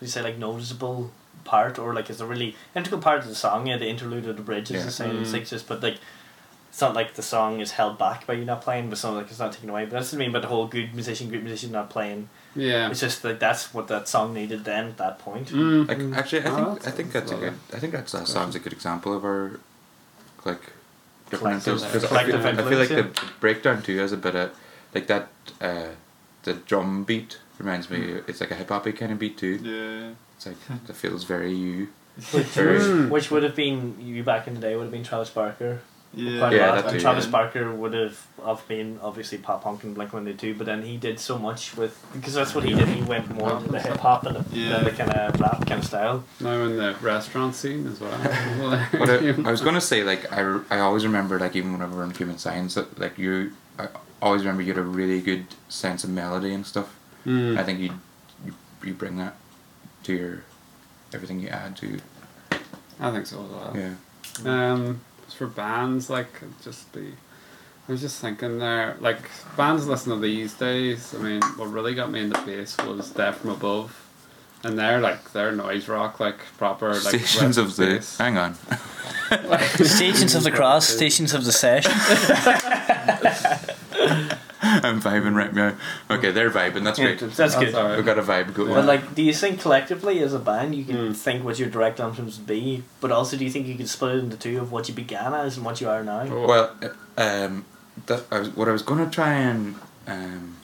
you 0.01 0.07
say 0.07 0.23
like 0.23 0.39
noticeable 0.39 1.11
part, 1.45 1.79
or 1.79 1.93
like 1.95 2.09
it's 2.11 2.21
a 2.21 2.27
really 2.27 2.57
integral 2.75 3.01
part 3.01 3.21
of 3.21 3.29
the 3.29 3.35
song. 3.35 3.67
Yeah, 3.67 3.77
the 3.77 3.89
interlude 3.89 4.27
of 4.27 4.37
the 4.37 4.43
bridge 4.43 4.71
is 4.71 4.77
Yeah. 4.79 4.85
the 4.85 4.91
same. 4.91 5.21
It's 5.21 5.31
Mm. 5.31 5.35
like 5.35 5.47
just, 5.47 5.67
but 5.69 5.83
like. 5.83 5.99
It's 6.73 6.81
not 6.81 6.95
like 6.95 7.15
the 7.15 7.23
song 7.23 7.59
is 7.59 7.73
held 7.73 7.99
back 7.99 8.29
by 8.29 8.35
you 8.35 8.45
not 8.45 8.63
playing, 8.63 8.85
but 8.87 8.93
it's 8.93 9.03
not 9.03 9.15
like 9.15 9.29
it's 9.29 9.41
not 9.41 9.51
taken 9.53 9.69
away. 9.71 9.87
But 9.87 9.91
that's 9.91 10.13
what 10.13 10.19
I 10.19 10.21
mean 10.21 10.31
about 10.31 10.43
the 10.43 10.49
whole 10.49 10.69
good 10.69 10.95
musician, 10.95 11.29
good 11.29 11.43
musician 11.43 11.73
not 11.73 11.91
playing. 11.91 12.29
Yeah. 12.57 12.91
It's 12.91 13.01
just 13.01 13.23
like 13.25 13.39
that's 13.39 13.73
what 13.73 13.89
that 13.89 14.09
song 14.09 14.35
needed 14.35 14.65
then 14.65 14.87
at 14.89 14.97
that 14.99 15.19
point. 15.21 15.49
Mm. 15.49 15.87
Like 15.89 16.19
actually, 16.19 16.43
I 16.45 16.51
Oh, 16.51 16.55
think 16.57 16.67
that's- 16.81 16.87
I 16.87 16.91
think 16.97 17.13
that's 17.13 17.33
a 17.33 17.37
good. 17.37 17.55
I 17.73 17.79
think 17.79 17.93
that's 17.93 18.13
that 18.13 18.27
song's 18.29 18.55
a 18.55 18.59
good 18.59 18.73
example 18.73 19.15
of 19.17 19.25
our 19.25 19.61
like 20.45 20.61
different 21.31 21.63
Collective- 21.63 21.75
influence. 21.75 21.93
'cause 21.93 22.05
I 22.13 22.25
feel, 22.25 22.37
I 22.37 22.55
feel 22.55 22.79
like 22.79 22.91
influence, 22.91 23.21
the 23.21 23.27
breakdown 23.41 23.83
too 23.83 23.99
has 23.99 24.13
a 24.13 24.17
bit 24.17 24.35
of 24.35 24.51
like 24.95 25.07
that. 25.07 25.29
Uh, 25.61 25.89
the 26.43 26.55
drum 26.55 27.05
beat 27.05 27.39
reminds 27.59 27.91
me. 27.91 27.99
It's 28.27 28.41
like 28.41 28.51
a 28.51 28.55
hip 28.55 28.71
hoppy 28.71 28.93
kind 28.93 29.13
of 29.13 29.19
beat 29.19 29.37
too. 29.37 29.59
Yeah. 29.63 30.15
It's 30.37 30.47
like 30.47 30.87
that 30.87 30.97
feels 30.97 31.25
very 31.25 31.53
you. 31.53 31.89
Which, 32.33 32.47
Very- 32.47 32.79
Mm. 32.81 33.09
which 33.11 33.31
would 33.31 33.43
have 33.45 33.55
been 33.55 33.97
you 34.01 34.23
back 34.25 34.47
in 34.49 34.55
the 34.55 34.61
day 34.61 34.75
would 34.75 34.83
have 34.85 34.91
been 34.93 35.05
Travis 35.05 35.31
Barker. 35.31 35.81
Yeah. 36.13 36.39
quite 36.41 36.53
Yeah, 36.55 36.67
lot. 36.67 36.75
that 36.77 36.85
and 36.87 36.93
too, 36.95 37.01
Travis 37.01 37.27
yeah. 37.27 37.31
Barker 37.31 37.73
would 37.73 37.95
have 37.95 38.27
of 38.43 38.67
been 38.67 38.99
obviously 39.01 39.39
pop 39.39 39.63
punk 39.63 39.85
and 39.85 39.95
Blink 39.95 40.13
One 40.13 40.27
Eighty 40.27 40.37
Two, 40.37 40.55
but 40.57 40.67
then 40.67 40.83
he 40.83 40.97
did 40.97 41.21
so 41.21 41.39
much 41.39 41.77
with 41.77 42.05
because 42.13 42.35
that's 42.35 42.53
what 42.55 42.65
he 42.65 42.75
did. 42.75 42.89
He 42.89 43.03
went 43.03 43.31
more 43.33 43.57
into 43.57 43.71
the 43.71 43.81
hip 43.81 43.99
hop 43.99 44.27
and 44.27 44.37
the, 44.37 44.57
Yeah. 44.59 44.73
than 44.79 44.85
the 44.85 44.91
kind 44.91 45.11
of 45.13 45.41
rap 45.41 45.59
kind 45.67 45.81
of 45.81 45.85
style. 45.85 46.25
Now 46.41 46.63
in 46.65 46.77
the 46.77 46.97
restaurant 47.01 47.55
scene 47.55 47.87
as 47.87 48.01
well. 48.01 48.11
But 48.93 49.09
I, 49.11 49.29
I 49.49 49.51
was 49.53 49.61
gonna 49.61 49.81
say 49.81 50.03
like 50.03 50.33
I, 50.33 50.61
I 50.71 50.81
always 50.81 51.05
remember 51.05 51.39
like 51.39 51.55
even 51.55 51.73
whenever 51.73 51.97
we're 51.97 52.05
in 52.05 52.11
human 52.11 52.39
science 52.39 52.75
that 52.75 52.99
like 52.99 53.17
you 53.17 53.53
I 53.79 53.89
always 54.21 54.43
remember 54.43 54.63
you 54.63 54.73
had 54.75 54.79
a 54.79 54.83
really 54.83 55.21
good 55.21 55.47
sense 55.69 56.03
of 56.03 56.11
melody 56.11 56.53
and 56.53 56.67
stuff. 56.67 56.95
Mm. 57.25 57.57
I 57.57 57.63
think 57.63 57.79
you 57.79 57.93
you 58.45 58.55
you 58.85 58.95
bring 58.95 59.17
that 59.19 59.37
to 60.05 60.13
your 60.15 60.43
everything 61.15 61.39
you 61.41 61.49
add 61.49 61.77
to 61.77 61.99
I 62.99 63.11
think 63.13 63.27
so 63.27 63.45
as 63.45 63.51
well. 63.51 63.73
yeah. 63.77 63.95
Um, 64.45 65.01
as 65.10 65.10
for 65.41 65.47
bands, 65.47 66.11
like 66.11 66.29
just 66.63 66.93
be. 66.93 67.15
I 67.89 67.93
was 67.93 68.03
just 68.03 68.21
thinking 68.21 68.59
there, 68.59 68.99
like 69.01 69.23
bands 69.57 69.87
listen 69.87 70.13
to 70.13 70.19
these 70.19 70.53
days. 70.53 71.15
I 71.15 71.23
mean, 71.23 71.41
what 71.57 71.71
really 71.71 71.95
got 71.95 72.11
me 72.11 72.21
into 72.21 72.39
bass 72.43 72.77
was 72.77 73.11
Death 73.11 73.39
from 73.39 73.49
Above, 73.49 74.07
and 74.63 74.79
they're 74.79 75.01
like 75.01 75.33
they're 75.33 75.53
noise 75.53 75.89
rock, 75.89 76.21
like 76.21 76.41
proper 76.59 76.89
like 76.89 77.21
Stations 77.21 77.57
of 77.57 77.75
the 77.77 77.87
bass. 77.87 78.19
hang 78.19 78.37
on. 78.37 78.55
Stations 79.83 80.35
of 80.35 80.43
the 80.43 80.51
Cross, 80.51 80.89
Stations 80.89 81.33
of 81.33 81.47
the 81.47 81.53
Sesh. 81.53 81.87
I'm 84.63 85.01
vibing 85.01 85.35
right 85.35 85.55
now. 85.55 85.75
Okay, 86.11 86.31
they're 86.33 86.51
vibing. 86.51 86.85
That's 86.85 86.99
Yeah, 86.99 87.07
great. 87.07 87.21
that's 87.21 87.37
That's 87.37 87.55
good. 87.57 87.75
alright. 87.75 87.97
We've 87.97 88.05
got 88.05 88.19
a 88.19 88.23
vibe 88.23 88.53
going. 88.53 88.75
But 88.75 88.85
like, 88.85 89.15
do 89.15 89.23
you 89.23 89.33
think 89.33 89.61
collectively 89.61 90.21
as 90.23 90.35
a 90.35 90.39
band 90.39 90.75
you 90.75 90.85
can 90.85 90.97
Mm. 90.97 91.17
think 91.17 91.45
what 91.45 91.59
your 91.59 91.71
direct 91.71 91.99
influence 91.99 92.37
would 92.39 92.47
be? 92.47 92.83
But 93.01 93.11
also, 93.11 93.37
do 93.39 93.45
you 93.45 93.51
think 93.51 93.67
you 93.67 93.75
could 93.77 93.89
split 93.89 94.17
it 94.17 94.19
into 94.25 94.37
two 94.37 94.59
of 94.61 94.71
what 94.71 94.89
you 94.89 94.95
began 94.95 95.33
as 95.35 95.57
and 95.57 95.65
what 95.65 95.81
you 95.81 95.89
are 95.89 96.05
now? 96.05 96.27
Oh. 96.31 96.47
Well, 96.47 96.77
uh, 96.83 97.23
um, 97.23 97.65
that 98.07 98.25
I 98.31 98.41
was, 98.41 98.49
what 98.51 98.69
I 98.69 98.73
was 98.73 98.83
gonna 98.83 99.09
try 99.09 99.33
and 99.33 99.77
um, 100.07 100.57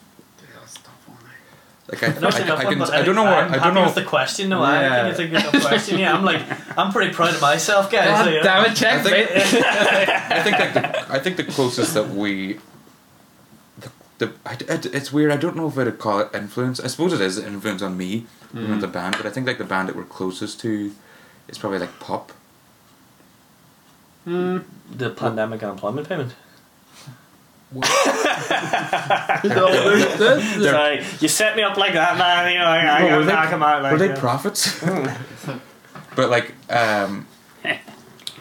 like 1.89 2.03
I, 2.03 2.07
No, 2.21 2.29
it's 2.29 2.37
I, 2.37 2.41
I, 2.57 2.65
can 2.65 2.83
I 2.83 3.03
don't 3.03 3.15
know 3.15 3.25
what 3.25 3.33
I'm 3.45 3.55
I 3.55 3.59
don't 3.65 3.75
know. 3.75 3.85
with 3.85 3.95
the 3.95 4.05
question. 4.05 4.49
No, 4.51 4.63
I 4.63 4.83
Yeah. 4.83 5.13
think 5.15 5.33
it's 5.33 5.47
a 5.49 5.51
good 5.53 5.63
question. 5.63 5.99
Yeah, 5.99 6.15
I'm 6.15 6.25
like, 6.25 6.43
I'm 6.79 6.93
pretty 6.93 7.13
proud 7.15 7.35
of 7.35 7.41
myself, 7.41 7.91
guys. 7.91 8.09
God 8.09 8.25
so, 8.25 8.31
you 8.31 8.37
know. 8.39 8.43
damn 8.43 8.67
it, 8.71 8.75
check 8.77 8.95
I 8.95 9.03
think- 9.03 9.31
mate. 9.31 9.65
I 10.33 10.43
think 10.43 10.59
like 10.59 10.75
the, 10.75 11.13
I 11.13 11.19
think 11.19 11.37
the 11.37 11.45
closest 11.45 11.95
that 11.95 12.09
we. 12.11 12.59
The, 14.19 14.27
the 14.27 14.33
I, 14.47 14.53
it, 14.55 14.87
it's 14.87 15.13
weird. 15.13 15.31
I 15.33 15.37
don't 15.37 15.57
know 15.57 15.69
if 15.69 15.79
I'd 15.79 15.99
call 15.99 16.21
it 16.21 16.31
influence. 16.35 16.81
I 16.81 16.87
suppose 16.87 17.13
it 17.13 17.21
is 17.21 17.39
an 17.39 17.47
influence 17.55 17.83
on 17.83 17.97
me, 17.97 18.27
you 18.55 18.63
know, 18.69 18.79
the 18.81 18.87
band. 18.89 19.17
But 19.17 19.27
I 19.27 19.31
think 19.31 19.47
like 19.47 19.59
the 19.59 19.65
band 19.65 19.89
that 19.89 19.97
we're 19.97 20.05
closest 20.05 20.61
to, 20.61 20.93
is 21.49 21.59
probably 21.59 21.79
like 21.79 21.99
pop. 22.01 22.33
Mm. 24.27 24.65
The 24.91 25.11
pandemic 25.11 25.63
unemployment 25.63 26.09
payment. 26.09 26.33
Sorry, 30.55 31.05
you 31.21 31.29
set 31.29 31.57
me 31.57 31.63
up 31.63 31.77
like 31.77 31.93
that, 31.95 32.17
man. 32.19 32.53
You 32.53 32.59
know, 32.59 32.65
I, 32.65 32.79
I 32.79 33.01
No, 33.03 33.07
gotta 33.09 33.17
were 33.19 33.25
they- 33.25 33.33
knock 33.33 33.53
'em 33.53 33.63
out. 33.63 33.83
Like, 33.83 33.93
Were 33.93 33.99
they 33.99 34.07
you 34.09 34.13
know. 34.15 34.19
prophets? 34.21 34.81
but 36.17 36.31
like, 36.31 36.55
um, 36.71 37.27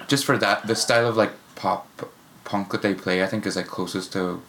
just 0.07 0.25
for 0.25 0.37
that, 0.37 0.67
the 0.67 0.75
style 0.75 1.07
of 1.07 1.17
like 1.17 1.31
pop 1.55 1.87
punk 2.43 2.71
that 2.71 2.81
they 2.81 2.93
play, 2.93 3.23
I 3.23 3.27
think 3.27 3.45
is 3.45 3.55
like 3.55 3.67
closest 3.67 4.13
to 4.13 4.41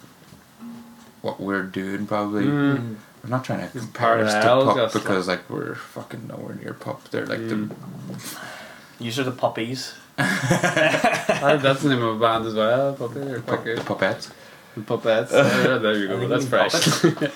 what 1.23 1.41
we're 1.41 1.63
doing. 1.65 2.07
Probably. 2.07 2.45
Mm. 2.45 2.97
I'm 3.25 3.31
not 3.31 3.45
trying 3.45 3.59
to 3.61 3.65
It's 3.67 3.85
compare 3.85 4.19
us 4.21 4.33
to 4.35 4.41
parallel, 4.41 4.75
pop 4.77 4.93
because 4.93 5.27
like 5.29 5.49
we're 5.51 5.75
fucking 5.75 6.29
nowhere 6.29 6.55
near 6.55 6.75
pop. 6.75 7.09
They're 7.11 7.27
like 7.27 7.41
Mm. 7.41 7.71
These 8.99 9.19
are 9.19 9.25
the 9.25 9.33
puppies. 9.33 9.95
That's 10.17 11.83
the 11.83 11.89
name 11.91 12.03
of 12.03 12.17
a 12.17 12.19
band 12.21 12.47
as 12.47 12.55
well. 12.55 12.95
Puppet, 12.95 13.15
they're 13.27 13.35
the 13.37 13.41
quite 13.43 13.59
pu- 13.59 13.65
good. 13.65 13.85
puppets. 13.85 14.31
The 14.77 14.83
Puppets. 14.83 15.33
Yeah, 15.33 15.79
there 15.79 15.97
you 15.97 16.09
go. 16.09 16.29
That's 16.29 16.47
fresh. 16.47 16.73
But 17.03 17.23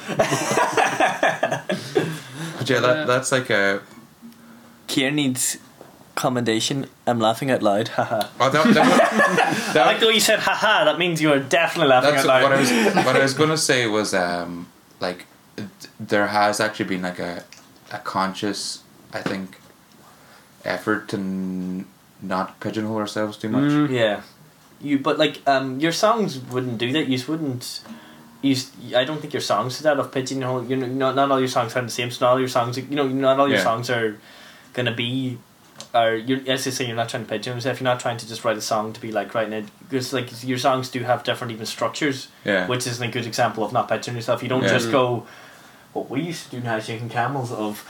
yeah, 2.68 2.80
that, 2.80 3.06
that's 3.06 3.32
like 3.32 3.50
a. 3.50 3.80
Kier 4.88 5.12
needs 5.12 5.58
commendation. 6.14 6.86
I'm 7.06 7.18
laughing 7.20 7.50
out 7.50 7.62
loud. 7.62 7.88
Haha. 7.96 8.28
Oh, 8.40 8.50
that, 8.50 8.64
that, 9.74 9.76
I 9.76 9.86
like 9.86 10.00
the 10.00 10.06
way 10.06 10.14
you 10.14 10.20
said 10.20 10.38
haha. 10.40 10.84
That 10.84 10.98
means 10.98 11.20
you 11.22 11.32
are 11.32 11.38
definitely 11.38 11.88
laughing 11.90 12.10
That's 12.14 12.24
out 12.26 12.28
loud. 12.28 12.42
what 12.44 12.52
I 12.52 12.60
was. 12.60 12.70
What 13.06 13.16
I 13.16 13.22
was 13.22 13.34
gonna 13.34 13.56
say 13.58 13.86
was 13.86 14.12
um 14.14 14.68
like 15.00 15.26
there 15.98 16.28
has 16.28 16.60
actually 16.60 16.86
been 16.86 17.02
like 17.02 17.18
a 17.18 17.44
a 17.92 17.98
conscious 17.98 18.82
I 19.12 19.20
think 19.20 19.56
effort 20.64 21.08
to 21.08 21.16
n- 21.16 21.86
not 22.22 22.60
pigeonhole 22.60 22.98
ourselves 22.98 23.36
too 23.36 23.48
much. 23.48 23.70
Mm. 23.70 23.90
Yeah, 23.90 24.22
you. 24.80 24.98
But 24.98 25.18
like, 25.18 25.40
um, 25.48 25.80
your 25.80 25.92
songs 25.92 26.38
wouldn't 26.38 26.78
do 26.78 26.92
that. 26.92 27.06
You 27.08 27.16
just 27.16 27.28
wouldn't. 27.28 27.80
You, 28.42 28.52
s- 28.52 28.70
I 28.94 29.04
don't 29.04 29.20
think 29.20 29.32
your 29.32 29.40
songs 29.42 29.78
do 29.78 29.82
that 29.84 29.98
of 29.98 30.12
pigeonhole. 30.12 30.64
You 30.66 30.76
know, 30.76 30.86
not 30.86 31.14
not 31.16 31.30
all 31.30 31.38
your 31.38 31.48
songs 31.48 31.72
sound 31.72 31.88
the 31.88 31.92
same. 31.92 32.10
So 32.10 32.24
not 32.26 32.32
all 32.32 32.38
your 32.38 32.48
songs. 32.48 32.76
You 32.78 32.84
know, 32.96 33.08
not 33.08 33.40
all 33.40 33.48
your 33.48 33.58
Yeah. 33.58 33.64
songs 33.64 33.90
are 33.90 34.16
gonna 34.74 34.94
be. 34.94 35.38
Are 35.92 36.14
you? 36.14 36.42
As 36.46 36.66
I 36.66 36.70
say, 36.70 36.86
you're 36.86 36.96
not 36.96 37.08
trying 37.08 37.24
to 37.24 37.28
pigeonhole 37.28 37.56
yourself. 37.56 37.80
You're 37.80 37.84
not 37.92 37.98
trying 38.00 38.16
to 38.18 38.28
just 38.28 38.44
write 38.44 38.56
a 38.56 38.60
song 38.60 38.92
to 38.92 39.00
be 39.00 39.10
like 39.10 39.34
writing 39.34 39.52
it 39.52 39.64
because 39.80 40.12
like 40.12 40.28
your 40.44 40.58
songs 40.58 40.88
do 40.88 41.00
have 41.00 41.24
different 41.24 41.52
even 41.52 41.66
structures, 41.66 42.28
Yeah. 42.44 42.66
which 42.68 42.86
is 42.86 43.00
a 43.00 43.08
good 43.08 43.26
example 43.26 43.64
of 43.64 43.72
not 43.72 43.88
pigeonholing 43.88 44.14
yourself. 44.16 44.42
You 44.42 44.48
don't 44.48 44.62
Yeah. 44.62 44.68
just 44.68 44.90
go. 44.92 45.26
What 45.92 46.08
we 46.08 46.20
used 46.20 46.44
to 46.44 46.50
do 46.56 46.60
now, 46.62 46.78
shaking 46.78 47.08
camels 47.08 47.50
of 47.50 47.84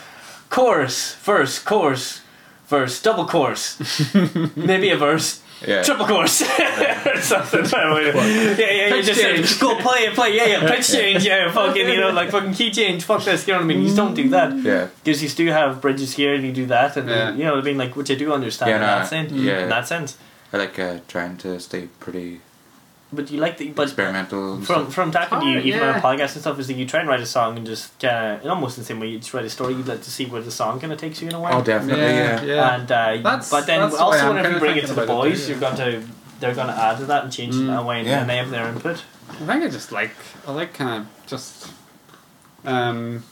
chorus, 0.49 1.15
verse, 1.17 1.59
chorus, 1.59 2.23
verse, 2.67 3.03
double 3.03 3.27
chorus, 3.27 3.77
maybe 4.57 4.89
a 4.91 4.97
verse, 4.97 5.41
yeah. 5.67 5.83
triple 5.83 6.07
course 6.07 6.43
or 6.43 6.47
something. 7.21 7.65
yeah, 7.65 8.57
yeah, 8.59 8.95
you 8.95 9.03
just 9.03 9.21
change. 9.21 9.61
go 9.61 9.77
play 9.77 10.01
it, 10.07 10.15
play, 10.15 10.37
yeah, 10.37 10.47
yeah, 10.47 10.69
pitch 10.69 10.89
change, 10.93 11.25
yeah, 11.25 11.51
fucking, 11.53 11.89
you 11.89 12.01
know, 12.01 12.11
like 12.11 12.31
fucking 12.31 12.55
key 12.55 12.71
change, 12.71 13.05
fuck 13.05 13.23
this, 13.25 13.47
you 13.47 13.53
know 13.55 13.59
what 13.61 13.65
I 13.65 13.69
mean? 13.69 13.79
You 13.81 13.85
just 13.87 13.97
don't 13.97 14.15
do 14.15 14.29
that. 14.31 14.57
Yeah. 14.57 14.89
Because 15.05 15.23
you 15.23 15.29
still 15.29 15.53
have 15.53 15.81
bridges 15.81 16.15
here 16.15 16.35
and 16.35 16.45
you 16.45 16.53
do 16.53 16.67
that, 16.67 16.97
and 16.97 17.09
Yeah. 17.09 17.33
you 17.33 17.45
know 17.45 17.55
what 17.55 17.63
I 17.63 17.67
mean, 17.67 17.79
like, 17.79 17.97
which 17.97 18.11
I 18.11 18.15
do 18.15 18.33
understand 18.33 18.71
Yeah, 18.71 18.77
in 18.77 18.81
no, 18.83 18.87
that 18.87 19.07
sense. 19.09 19.33
yeah. 19.33 19.59
In 19.63 19.69
that 19.69 19.87
sense. 19.89 20.17
I 20.53 20.57
like 20.57 20.79
uh, 20.79 20.99
trying 21.09 21.37
to 21.39 21.61
stay 21.61 21.89
pretty 22.01 22.41
But 23.13 23.29
you 23.31 23.41
like 23.41 23.59
the, 23.59 23.69
but 23.71 23.85
experimental. 23.89 24.57
from 24.57 24.65
stuff. 24.65 24.95
from 24.95 25.11
talking 25.11 25.41
to 25.41 25.47
you, 25.47 25.53
hard, 25.55 25.67
even 25.67 25.81
on 25.83 25.95
yeah. 25.95 26.01
podcasts 26.01 26.35
and 26.35 26.43
stuff, 26.43 26.59
is 26.61 26.69
that 26.69 26.75
you 26.75 26.87
try 26.87 27.01
and 27.01 27.09
write 27.09 27.21
a 27.21 27.27
song 27.27 27.57
and 27.57 27.67
just 27.67 27.99
kind 27.99 28.41
of, 28.41 28.47
almost 28.49 28.79
in 28.79 28.83
the 28.83 28.87
same 28.87 29.01
way 29.01 29.09
you 29.09 29.19
just 29.19 29.35
write 29.35 29.45
a 29.45 29.51
story, 29.51 29.75
you'd 29.75 29.89
like 29.89 30.03
to 30.03 30.11
see 30.13 30.27
where 30.27 30.41
the 30.41 30.51
song 30.53 30.79
kind 30.79 30.93
of 30.93 30.99
takes 31.01 31.21
you 31.21 31.29
in 31.29 31.35
a 31.35 31.41
way. 31.41 31.51
Oh, 31.53 31.61
definitely. 31.63 32.03
Yeah, 32.05 32.41
Yeah. 32.43 32.55
yeah. 32.55 32.75
And 32.77 32.91
uh, 32.93 33.17
That's- 33.31 33.51
but 33.51 33.67
then 33.67 33.81
that's 33.81 33.95
the 33.97 33.99
way 33.99 34.05
also 34.05 34.19
I'm 34.31 34.37
whenever 34.37 34.55
you 34.55 34.61
bring 34.61 34.77
it 34.77 34.87
to 34.87 34.95
the 34.95 35.03
about 35.03 35.27
it 35.27 35.31
boys, 35.31 35.49
you're 35.49 35.59
going 35.59 35.77
to 35.77 36.05
they're 36.39 36.55
going 36.55 36.69
to 36.69 36.73
add 36.75 36.99
to 36.99 37.05
that 37.07 37.25
and 37.25 37.33
change 37.33 37.55
it 37.57 37.63
in 37.63 37.71
a 37.71 37.83
way, 37.85 38.03
Yeah. 38.05 38.21
and 38.21 38.31
they 38.31 38.37
have 38.39 38.51
their 38.51 38.67
input. 38.69 39.03
I 39.29 39.33
think 39.35 39.65
I 39.65 39.69
just 39.69 39.91
like 39.93 40.13
I 40.47 40.53
like 40.53 40.73
kind 40.75 41.03
of 41.03 41.27
just 41.27 41.71
um 42.65 43.25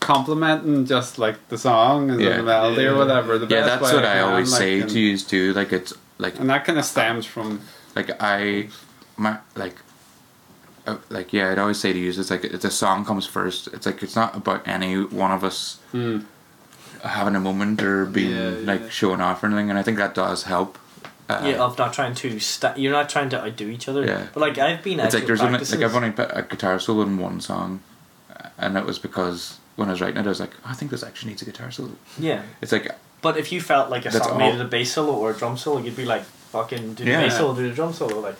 complimenting 0.00 0.84
just 0.86 1.18
like 1.18 1.48
the 1.48 1.56
song 1.58 2.10
and 2.10 2.20
Yeah. 2.20 2.36
the 2.36 2.42
melody 2.42 2.82
Yeah. 2.82 2.88
or 2.90 2.96
whatever. 2.98 3.38
The 3.38 3.46
Yeah, 3.46 3.62
best 3.62 3.80
that's 3.80 3.92
way 3.92 3.94
what 3.96 4.04
I 4.04 4.14
can, 4.16 4.24
always 4.28 4.52
like, 4.52 4.58
say 4.58 4.80
and, 4.80 4.90
to 4.90 4.98
use 5.00 5.24
too. 5.24 5.52
Like 5.54 5.72
it's 5.72 5.94
like 6.18 6.38
and 6.38 6.50
that 6.50 6.64
kind 6.64 6.78
of 6.78 6.84
stems 6.84 7.24
from 7.26 7.60
like 7.96 8.10
I 8.20 8.68
my 9.16 9.38
like 9.54 9.76
uh, 10.86 10.96
like 11.08 11.32
yeah 11.32 11.50
I'd 11.50 11.58
always 11.58 11.78
say 11.78 11.92
to 11.92 11.98
use 11.98 12.18
it's 12.18 12.30
like 12.30 12.44
it's 12.44 12.64
a 12.64 12.70
song 12.70 13.04
comes 13.04 13.26
first 13.26 13.68
it's 13.68 13.86
like 13.86 14.02
it's 14.02 14.16
not 14.16 14.36
about 14.36 14.66
any 14.68 15.02
one 15.02 15.30
of 15.32 15.42
us 15.44 15.78
mm, 15.92 16.24
having 17.02 17.34
a 17.36 17.40
moment 17.40 17.82
or 17.82 18.04
being 18.06 18.30
Yeah, 18.32 18.50
yeah. 18.50 18.66
like 18.72 18.90
showing 18.90 19.20
off 19.20 19.42
or 19.42 19.46
anything 19.46 19.70
and 19.70 19.78
I 19.78 19.82
think 19.82 19.98
that 19.98 20.14
does 20.14 20.44
help 20.44 20.78
uh, 21.26 21.40
yeah, 21.42 21.62
of 21.64 21.78
not 21.78 21.94
trying 21.94 22.14
to 22.16 22.38
sta 22.38 22.74
You're 22.76 22.92
not 22.92 23.08
trying 23.08 23.30
to 23.30 23.42
outdo 23.42 23.70
each 23.70 23.88
other. 23.88 24.04
Yeah. 24.04 24.26
But 24.34 24.40
like 24.40 24.58
I've 24.58 24.82
been. 24.82 25.00
it's 25.00 25.14
like 25.14 25.24
there's 25.26 25.40
only 25.40 25.58
like 25.58 25.80
I've 25.80 25.96
only 25.96 26.10
put 26.10 26.30
a 26.34 26.42
guitar 26.42 26.78
solo 26.78 27.00
in 27.02 27.16
one 27.18 27.40
song 27.40 27.80
and 28.58 28.76
it 28.76 28.84
was 28.84 28.98
because 28.98 29.58
when 29.76 29.88
I 29.88 29.92
was 29.92 30.02
writing 30.02 30.18
it 30.18 30.26
I 30.26 30.28
was 30.28 30.40
like 30.40 30.52
"Oh, 30.66 30.70
I 30.70 30.74
think 30.74 30.90
this 30.90 31.02
actually 31.02 31.30
needs 31.30 31.40
a 31.40 31.46
guitar 31.46 31.70
solo 31.70 31.92
Yeah, 32.18 32.42
it's 32.60 32.72
like 32.72 32.90
but 33.22 33.38
if 33.38 33.50
you 33.52 33.62
felt 33.62 33.88
like 33.88 34.04
a 34.04 34.10
song 34.12 34.32
all. 34.32 34.38
needed 34.38 34.60
a 34.60 34.64
bass 34.66 34.92
solo 34.92 35.14
or 35.14 35.30
a 35.30 35.34
drum 35.34 35.56
solo, 35.56 35.80
you'd 35.80 35.96
be 35.96 36.04
like, 36.04 36.24
"Fucking 36.54 36.94
do 36.94 37.04
the 37.04 37.10
Yeah. 37.10 37.20
bass 37.22 37.36
solo, 37.38 37.54
do 37.54 37.68
the 37.68 37.74
drum 37.74 37.92
solo." 37.92 38.16
Like, 38.20 38.38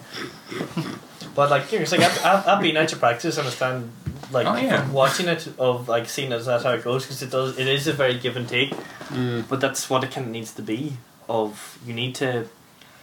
but 1.35 1.51
like, 1.51 1.71
you 1.73 1.79
know, 1.79 1.83
it's 1.83 1.93
like 1.93 2.01
I've, 2.09 2.19
I've, 2.25 2.43
I've 2.49 2.63
been 2.63 2.77
out 2.77 2.89
to 2.91 2.97
practice, 2.97 3.39
understand, 3.39 3.91
like 4.31 4.47
Oh, 4.47 4.57
yeah. 4.57 4.89
watching 4.91 5.29
it 5.29 5.43
of 5.59 5.89
like 5.89 6.09
seeing 6.09 6.33
as 6.33 6.47
that's 6.47 6.65
how 6.65 6.73
it 6.79 6.85
goes 6.85 7.03
because 7.05 7.23
it 7.23 7.31
does. 7.31 7.59
It 7.59 7.67
is 7.67 7.87
a 7.89 7.93
very 7.93 8.17
give 8.25 8.37
and 8.37 8.49
take. 8.49 8.71
mm, 9.11 9.45
but 9.49 9.61
that's 9.61 9.89
what 9.91 10.05
it 10.05 10.11
kind 10.15 10.27
of 10.29 10.33
needs 10.33 10.53
to 10.55 10.63
be 10.63 10.97
of 11.29 11.79
you 11.87 11.93
need 11.95 12.15
to 12.23 12.47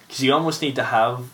because 0.07 0.22
you 0.24 0.32
almost 0.34 0.62
need 0.62 0.76
to 0.76 0.84
have 0.84 1.26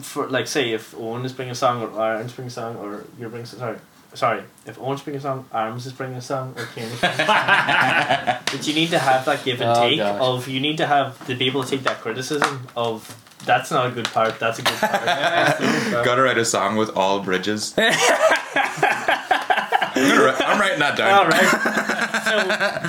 for 0.00 0.26
like 0.28 0.46
say 0.46 0.72
if 0.72 0.94
Owen 0.94 1.24
is 1.24 1.32
bringing 1.32 1.52
a 1.52 1.54
song 1.54 1.82
or 1.82 1.88
Aaron's 2.02 2.32
bringing 2.32 2.48
a 2.48 2.58
song 2.60 2.76
or 2.76 3.04
you're 3.18 3.28
bringing 3.28 3.46
sorry 3.46 3.78
sorry 4.14 4.42
if 4.66 4.78
Owen's 4.78 5.02
bringing 5.02 5.18
a 5.18 5.22
song 5.22 5.44
Arms 5.52 5.86
is 5.86 5.92
bringing 5.92 6.16
a 6.16 6.20
song 6.22 6.54
or 6.56 6.64
Kieran's 6.66 7.00
bringing 7.00 7.20
a 7.20 7.26
song 7.26 8.38
but 8.52 8.66
you 8.66 8.74
need 8.74 8.90
to 8.90 8.98
have 8.98 9.24
that 9.24 9.44
give 9.44 9.60
and 9.60 9.70
Oh, 9.70 9.88
take 9.88 9.98
gosh. 9.98 10.20
of 10.20 10.48
you 10.48 10.60
need 10.60 10.76
to 10.78 10.86
have 10.86 11.24
to 11.26 11.34
be 11.34 11.46
able 11.46 11.62
to 11.64 11.70
take 11.70 11.82
that 11.84 12.00
criticism 12.00 12.66
of 12.76 13.16
that's 13.46 13.70
not 13.70 13.86
a 13.86 13.90
good 13.90 14.04
part 14.06 14.38
that's 14.38 14.58
a 14.58 14.62
good 14.62 14.74
part 14.74 15.02
gotta 16.04 16.22
write 16.22 16.38
a 16.38 16.44
song 16.44 16.76
with 16.76 16.90
all 16.96 17.20
bridges 17.20 17.74
I'm, 17.76 17.92
gonna 19.94 20.24
write, 20.24 20.40
I'm 20.42 20.60
writing 20.60 20.78
that 20.78 20.96
down 20.96 21.12
all 21.12 21.28
right 21.28 21.48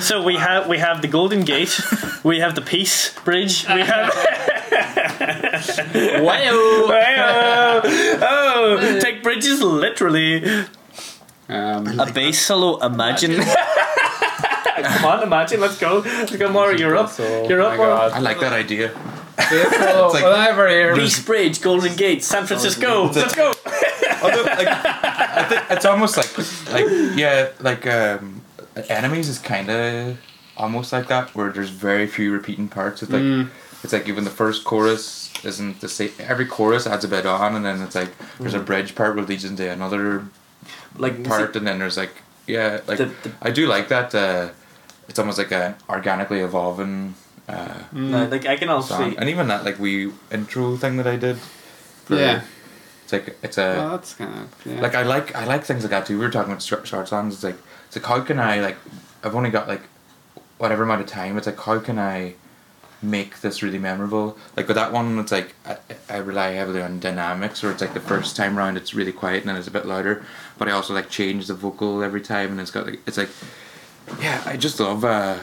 so 0.00 0.22
we 0.24 0.36
have 0.36 0.68
we 0.68 0.78
have 0.78 1.00
the 1.02 1.08
Golden 1.08 1.42
Gate 1.44 1.80
we 2.22 2.40
have 2.40 2.54
the 2.54 2.62
Peace 2.62 3.14
Bridge 3.20 3.66
we 3.68 3.80
have 3.80 4.12
wow. 6.22 6.86
wow! 6.88 7.80
oh, 7.84 8.98
take 9.00 9.22
bridges 9.22 9.62
literally. 9.62 10.64
Um, 11.48 12.00
A 12.00 12.10
bass 12.12 12.40
solo, 12.44 12.78
imagine. 12.84 13.42
Come 13.44 15.04
on, 15.04 15.22
imagine. 15.22 15.60
Let's 15.60 15.78
go. 15.78 15.98
Let's 16.04 16.34
go, 16.36 16.50
Mauro. 16.50 16.72
You're 16.76 16.96
up. 16.96 17.10
so, 17.10 17.46
You're 17.48 17.62
up, 17.62 17.78
my 17.78 17.84
I 17.84 18.18
like 18.18 18.40
that 18.40 18.52
idea 18.52 18.88
Baseball, 19.36 20.12
like- 20.12 20.24
whenever 20.24 20.68
here. 20.68 20.94
Peace 20.94 21.22
Bridge, 21.22 21.60
Golden 21.60 21.94
Gate, 21.96 22.22
San 22.24 22.46
Francisco. 22.46 23.04
Let's 23.12 23.34
go. 23.34 23.52
Although, 24.22 24.42
like, 24.42 24.68
I 24.68 25.46
think 25.48 25.62
it's 25.70 25.84
almost 25.84 26.16
like, 26.16 26.36
like 26.72 26.86
yeah, 27.16 27.48
like 27.60 27.86
um, 27.86 28.40
enemies 28.88 29.28
is 29.28 29.38
kind 29.38 29.70
of 29.70 30.18
almost 30.56 30.92
like 30.92 31.08
that, 31.08 31.34
where 31.34 31.50
there's 31.52 31.70
very 31.70 32.06
few 32.06 32.32
repeating 32.32 32.68
parts. 32.68 33.02
It's 33.02 33.12
like 33.12 33.22
Mm. 33.22 33.48
it's 33.82 33.92
like 33.92 34.08
even 34.08 34.24
the 34.24 34.30
first 34.30 34.64
chorus 34.64 35.30
isn't 35.44 35.80
the 35.80 35.88
same. 35.88 36.10
Every 36.18 36.46
chorus 36.46 36.86
adds 36.86 37.04
a 37.04 37.08
bit 37.08 37.26
on, 37.26 37.54
and 37.56 37.64
then 37.64 37.82
it's 37.82 37.94
like 37.94 38.12
there's 38.38 38.54
a 38.54 38.60
bridge 38.60 38.94
part 38.94 39.14
where 39.16 39.24
leads 39.24 39.44
into 39.44 39.68
another 39.70 40.24
Like 40.96 41.24
part, 41.24 41.56
and 41.56 41.66
then 41.66 41.78
there's 41.78 41.96
like 41.96 42.14
yeah, 42.46 42.80
like 42.86 42.98
The- 42.98 43.06
the- 43.22 43.32
I 43.42 43.50
do 43.50 43.66
like 43.66 43.88
that. 43.88 44.14
Uh, 44.14 44.48
it's 45.08 45.18
almost 45.18 45.38
like 45.38 45.52
a 45.52 45.76
organically 45.88 46.40
evolving 46.40 47.14
uh, 47.48 47.74
Mm. 47.94 48.10
No, 48.10 48.24
like 48.26 48.46
I 48.46 48.56
can 48.56 48.68
also 48.70 48.94
song, 48.94 49.10
see. 49.12 49.16
and 49.18 49.28
even 49.28 49.48
that 49.48 49.64
like 49.64 49.78
we 49.78 50.10
intro 50.32 50.76
thing 50.76 50.96
that 50.96 51.06
I 51.06 51.16
did. 51.16 51.36
for- 52.06 52.16
Yeah. 52.16 52.40
It's 53.02 53.12
like 53.12 53.36
it's 53.42 53.58
a 53.58 53.74
Well, 53.76 53.90
that's 53.90 54.14
kind 54.14 54.32
of 54.34 54.66
yeah. 54.66 54.80
like 54.80 54.94
I 54.94 55.02
like 55.02 55.34
I 55.36 55.44
like 55.44 55.64
things 55.64 55.82
like 55.84 55.90
that 55.90 56.06
too. 56.06 56.18
We 56.18 56.24
were 56.24 56.30
talking 56.30 56.52
about 56.52 56.62
short, 56.62 56.86
short 56.86 57.06
songs. 57.08 57.34
It's 57.34 57.44
like 57.44 57.58
it's 57.86 57.96
like 57.96 58.06
how 58.06 58.20
can 58.22 58.38
I 58.40 58.60
like 58.60 58.78
I've 59.22 59.34
only 59.36 59.50
got 59.50 59.68
like 59.68 59.82
whatever 60.58 60.84
amount 60.84 61.02
of 61.02 61.06
time. 61.06 61.36
It's 61.36 61.46
like 61.46 61.60
how 61.60 61.78
can 61.80 61.98
I 61.98 62.34
make 63.02 63.40
this 63.42 63.62
really 63.62 63.78
memorable? 63.78 64.38
Like 64.56 64.66
with 64.66 64.76
that 64.76 64.90
one, 64.92 65.18
it's 65.18 65.32
like 65.32 65.54
I, 65.66 65.76
I 66.08 66.16
rely 66.16 66.52
heavily 66.52 66.80
on 66.80 66.98
dynamics, 66.98 67.62
where 67.62 67.72
it's 67.72 67.82
like 67.82 67.92
the 67.92 68.00
first 68.00 68.36
time 68.36 68.56
round 68.56 68.78
it's 68.78 68.94
really 68.94 69.12
quiet 69.12 69.40
and 69.40 69.50
then 69.50 69.56
it's 69.56 69.68
a 69.68 69.70
bit 69.70 69.84
louder. 69.84 70.24
But 70.58 70.68
I 70.68 70.72
also 70.72 70.94
like 70.94 71.10
change 71.10 71.46
the 71.46 71.54
vocal 71.54 72.02
every 72.02 72.20
time, 72.20 72.52
and 72.52 72.60
it's 72.60 72.70
got 72.70 72.86
like 72.86 73.00
it's 73.06 73.18
like 73.18 73.30
yeah. 74.20 74.42
I 74.46 74.56
just 74.56 74.80
love. 74.80 75.04
uh 75.04 75.38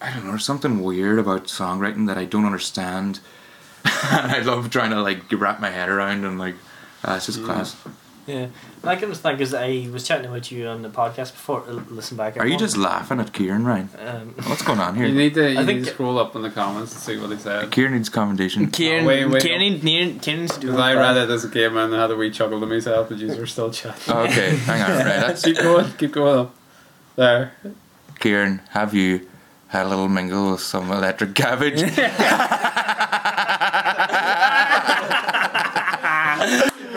I 0.00 0.12
don't 0.12 0.24
know. 0.24 0.30
There's 0.30 0.44
something 0.44 0.82
weird 0.82 1.18
about 1.18 1.44
songwriting 1.44 2.06
that 2.08 2.18
I 2.18 2.26
don't 2.26 2.44
understand, 2.44 3.20
and 3.84 4.30
I 4.32 4.40
love 4.40 4.70
trying 4.70 4.90
to 4.90 5.00
like 5.00 5.20
wrap 5.32 5.60
my 5.60 5.70
head 5.70 5.88
around 5.88 6.24
and 6.24 6.38
like. 6.38 6.56
Uh, 7.02 7.14
it's 7.16 7.26
just 7.26 7.44
class. 7.44 7.76
Yeah, 8.26 8.36
and 8.36 8.50
I 8.84 8.94
can 8.96 9.04
understand 9.04 9.36
because 9.36 9.52
I 9.52 9.86
was 9.92 10.06
chatting 10.08 10.24
about 10.26 10.50
you 10.50 10.66
on 10.66 10.80
the 10.80 10.88
podcast 10.88 11.32
before. 11.32 11.62
uh, 11.68 11.72
Listen 11.90 12.16
back. 12.16 12.38
Are 12.38 12.46
you 12.46 12.56
just 12.56 12.76
laughing 12.76 13.20
at 13.20 13.32
Kieran, 13.34 13.66
Ryan? 13.66 13.90
Um, 13.98 14.34
What's 14.46 14.62
going 14.62 14.80
on 14.80 14.96
you 14.96 15.04
here? 15.06 15.14
need 15.14 15.34
to 15.34 15.52
you 15.52 15.58
I 15.58 15.60
need 15.60 15.66
think- 15.66 15.84
to 15.86 15.90
scroll 15.92 16.18
up 16.18 16.34
in 16.34 16.40
the 16.40 16.48
comments 16.50 16.92
and 16.94 17.02
see 17.02 17.18
what 17.18 17.30
he 17.30 17.36
said. 17.36 17.70
Kieran 17.70 17.92
needs 17.92 18.08
commendation. 18.08 18.70
Kieran, 18.70 19.04
Oh, 19.04 19.08
wait, 19.08 19.26
wait, 19.26 19.42
Kieran, 19.42 19.60
Kieran, 19.80 20.18
Kieran 20.20 20.40
needs 20.40 20.54
to 20.54 20.60
do 20.60 20.66
Because 20.68 20.80
I 20.80 20.94
read 20.94 21.16
it 21.18 21.28
as 21.28 21.44
a 21.44 21.48
game 21.48 21.76
and 21.76 21.92
had 21.92 22.10
a 22.10 22.16
wee 22.16 22.30
chuckle 22.30 22.60
to 22.60 22.66
myself, 22.66 23.10
but 23.10 23.18
you 23.18 23.28
were 23.36 23.46
still 23.46 23.70
chatting. 23.70 24.14
Oh, 24.14 24.20
okay, 24.24 24.56
hang 24.56 24.80
on. 24.80 24.90
Right, 24.90 25.04
that's 25.26 25.42
keep 25.44 25.58
going, 25.58 25.92
keep 25.98 26.12
going 26.12 26.38
up. 26.46 26.54
There. 27.16 27.52
Kieran. 28.20 28.62
Have 28.70 28.94
you 28.94 29.28
had 29.68 29.84
a 29.84 29.88
little 29.90 30.08
mingle 30.08 30.52
with 30.52 30.60
some 30.60 30.90
electric 30.90 31.34
cabbage? 31.34 31.82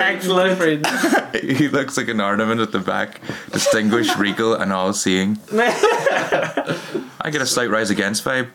Excellent. 0.08 0.88
he 1.36 1.68
looks 1.68 1.98
like 1.98 2.08
an 2.08 2.22
ornament 2.22 2.62
at 2.62 2.72
the 2.72 2.80
back, 2.80 3.22
distinguished, 3.52 4.18
regal, 4.18 4.54
and 4.54 4.72
all-seeing. 4.72 5.38
I 5.52 7.30
get 7.32 7.42
a 7.42 7.46
slight 7.46 7.70
rise 7.70 7.90
against 7.90 8.24
vibe. 8.24 8.50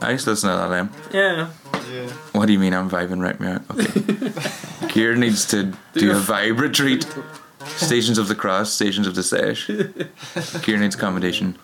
I 0.00 0.12
used 0.12 0.24
to 0.24 0.30
listen 0.30 0.50
to 0.50 0.66
LM. 0.66 0.90
yeah. 1.12 1.50
Yeah. 1.90 2.08
What 2.32 2.46
do 2.46 2.52
you 2.52 2.60
mean 2.60 2.72
I'm 2.72 2.88
vibing 2.88 3.20
right 3.20 3.38
now? 3.40 3.60
Okay. 3.72 4.88
Kieran 4.88 5.18
needs 5.18 5.44
to 5.46 5.72
do 5.94 6.12
a 6.12 6.14
vibe 6.14 6.60
retreat. 6.60 7.04
Stations 7.66 8.16
of 8.16 8.28
the 8.28 8.36
Cross, 8.36 8.72
Stations 8.72 9.08
of 9.08 9.16
the 9.16 9.24
Sesh. 9.24 9.66
Kieran 10.62 10.82
needs 10.82 10.94
accommodation. 10.94 11.58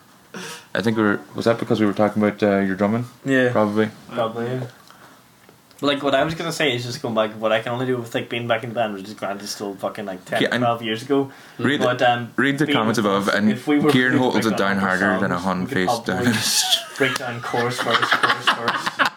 I 0.75 0.81
think 0.81 0.97
we 0.97 1.03
were. 1.03 1.21
Was 1.33 1.45
that 1.45 1.59
because 1.59 1.79
we 1.79 1.85
were 1.85 1.93
talking 1.93 2.21
about 2.21 2.43
uh, 2.43 2.59
your 2.59 2.75
drumming? 2.75 3.05
Yeah. 3.23 3.51
Probably. 3.53 3.89
Probably. 4.11 4.47
Yeah. 4.47 4.67
But 5.79 5.87
like 5.87 6.03
what 6.03 6.15
I 6.15 6.23
was 6.23 6.33
gonna 6.33 6.51
say 6.51 6.75
is 6.75 6.83
just 6.83 7.01
going 7.01 7.13
back. 7.13 7.31
What 7.33 7.51
I 7.51 7.61
can 7.61 7.71
only 7.71 7.85
do 7.85 7.97
with 7.97 8.13
like 8.15 8.29
being 8.29 8.47
back 8.47 8.63
in 8.63 8.69
the 8.69 8.75
band, 8.75 8.93
which 8.95 9.03
is 9.03 9.13
granted 9.13 9.47
still 9.47 9.75
fucking 9.75 10.05
like 10.05 10.25
10, 10.25 10.41
Yeah, 10.41 10.57
12 10.57 10.81
years 10.81 11.03
ago. 11.03 11.31
Read, 11.59 11.79
But 11.81 12.01
um, 12.01 12.33
read 12.35 12.57
the 12.57 12.71
comments 12.71 12.97
above, 12.99 13.27
and 13.27 13.51
if 13.51 13.67
we 13.67 13.79
were 13.79 13.91
Kieran 13.91 14.17
holds 14.17 14.45
it 14.45 14.57
down 14.57 14.77
harder 14.77 15.19
than 15.19 15.31
a 15.31 15.37
hun 15.37 15.67
face 15.67 15.99
down. 15.99 16.25
break 16.97 17.17
down 17.17 17.41
chorus 17.41 17.79
first, 17.79 18.01
chorus 18.11 18.49
first. 18.49 19.11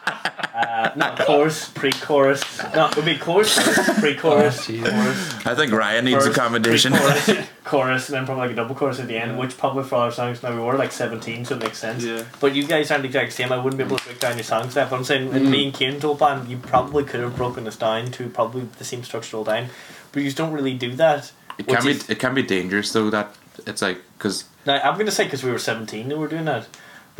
Uh, 0.80 0.92
not 0.96 1.18
chorus, 1.18 1.68
pre-chorus. 1.70 2.42
No, 2.74 2.88
it 2.88 2.96
would 2.96 3.04
be 3.04 3.16
chorus, 3.18 3.58
pre-chorus, 4.00 4.66
chorus. 4.66 5.46
I 5.46 5.54
think 5.54 5.72
Ryan 5.72 6.04
needs 6.06 6.24
First, 6.24 6.36
accommodation. 6.38 6.92
Chorus, 6.94 7.30
chorus, 7.64 8.08
and 8.08 8.16
then 8.16 8.24
probably 8.24 8.42
like 8.44 8.52
a 8.52 8.54
double 8.56 8.74
chorus 8.74 8.98
at 8.98 9.06
the 9.08 9.16
end, 9.18 9.38
which 9.38 9.58
probably 9.58 9.84
for 9.84 9.96
our 9.96 10.10
songs 10.12 10.42
now 10.42 10.54
we 10.54 10.60
were 10.60 10.74
like 10.78 10.92
17, 10.92 11.44
so 11.44 11.56
it 11.56 11.62
makes 11.62 11.78
sense. 11.78 12.02
Yeah. 12.02 12.24
But 12.40 12.54
you 12.54 12.64
guys 12.66 12.90
aren't 12.90 13.02
the 13.02 13.08
exact 13.08 13.32
same. 13.34 13.52
I 13.52 13.58
wouldn't 13.58 13.76
be 13.78 13.84
able 13.84 13.98
to 13.98 14.04
break 14.04 14.20
down 14.20 14.36
your 14.36 14.44
songs 14.44 14.74
that. 14.74 14.88
But 14.88 14.96
I'm 14.96 15.04
saying, 15.04 15.32
in 15.34 15.50
me 15.50 15.66
and 15.66 15.74
Kieran 15.74 16.00
told 16.00 16.18
band, 16.18 16.48
you 16.48 16.56
probably 16.56 17.04
could 17.04 17.20
have 17.20 17.36
broken 17.36 17.66
us 17.66 17.76
down 17.76 18.06
to 18.12 18.28
probably 18.30 18.62
the 18.78 18.84
same 18.84 19.04
structural 19.04 19.44
down, 19.44 19.66
but 20.12 20.20
you 20.20 20.26
just 20.28 20.36
don't 20.38 20.52
really 20.52 20.74
do 20.74 20.94
that. 20.94 21.30
It 21.58 21.66
can 21.66 21.84
be. 21.84 21.90
is- 21.90 22.08
It 22.08 22.18
can 22.18 22.32
be 22.34 22.42
dangerous 22.42 22.92
though. 22.92 23.10
That 23.10 23.34
it's 23.66 23.82
like 23.82 24.00
because. 24.16 24.44
Now, 24.66 24.80
I'm 24.82 24.94
going 24.94 25.06
to 25.06 25.12
say 25.12 25.24
because 25.24 25.42
we 25.42 25.50
were 25.50 25.58
17 25.58 26.10
and 26.10 26.20
we're 26.20 26.28
doing 26.28 26.44
that. 26.46 26.66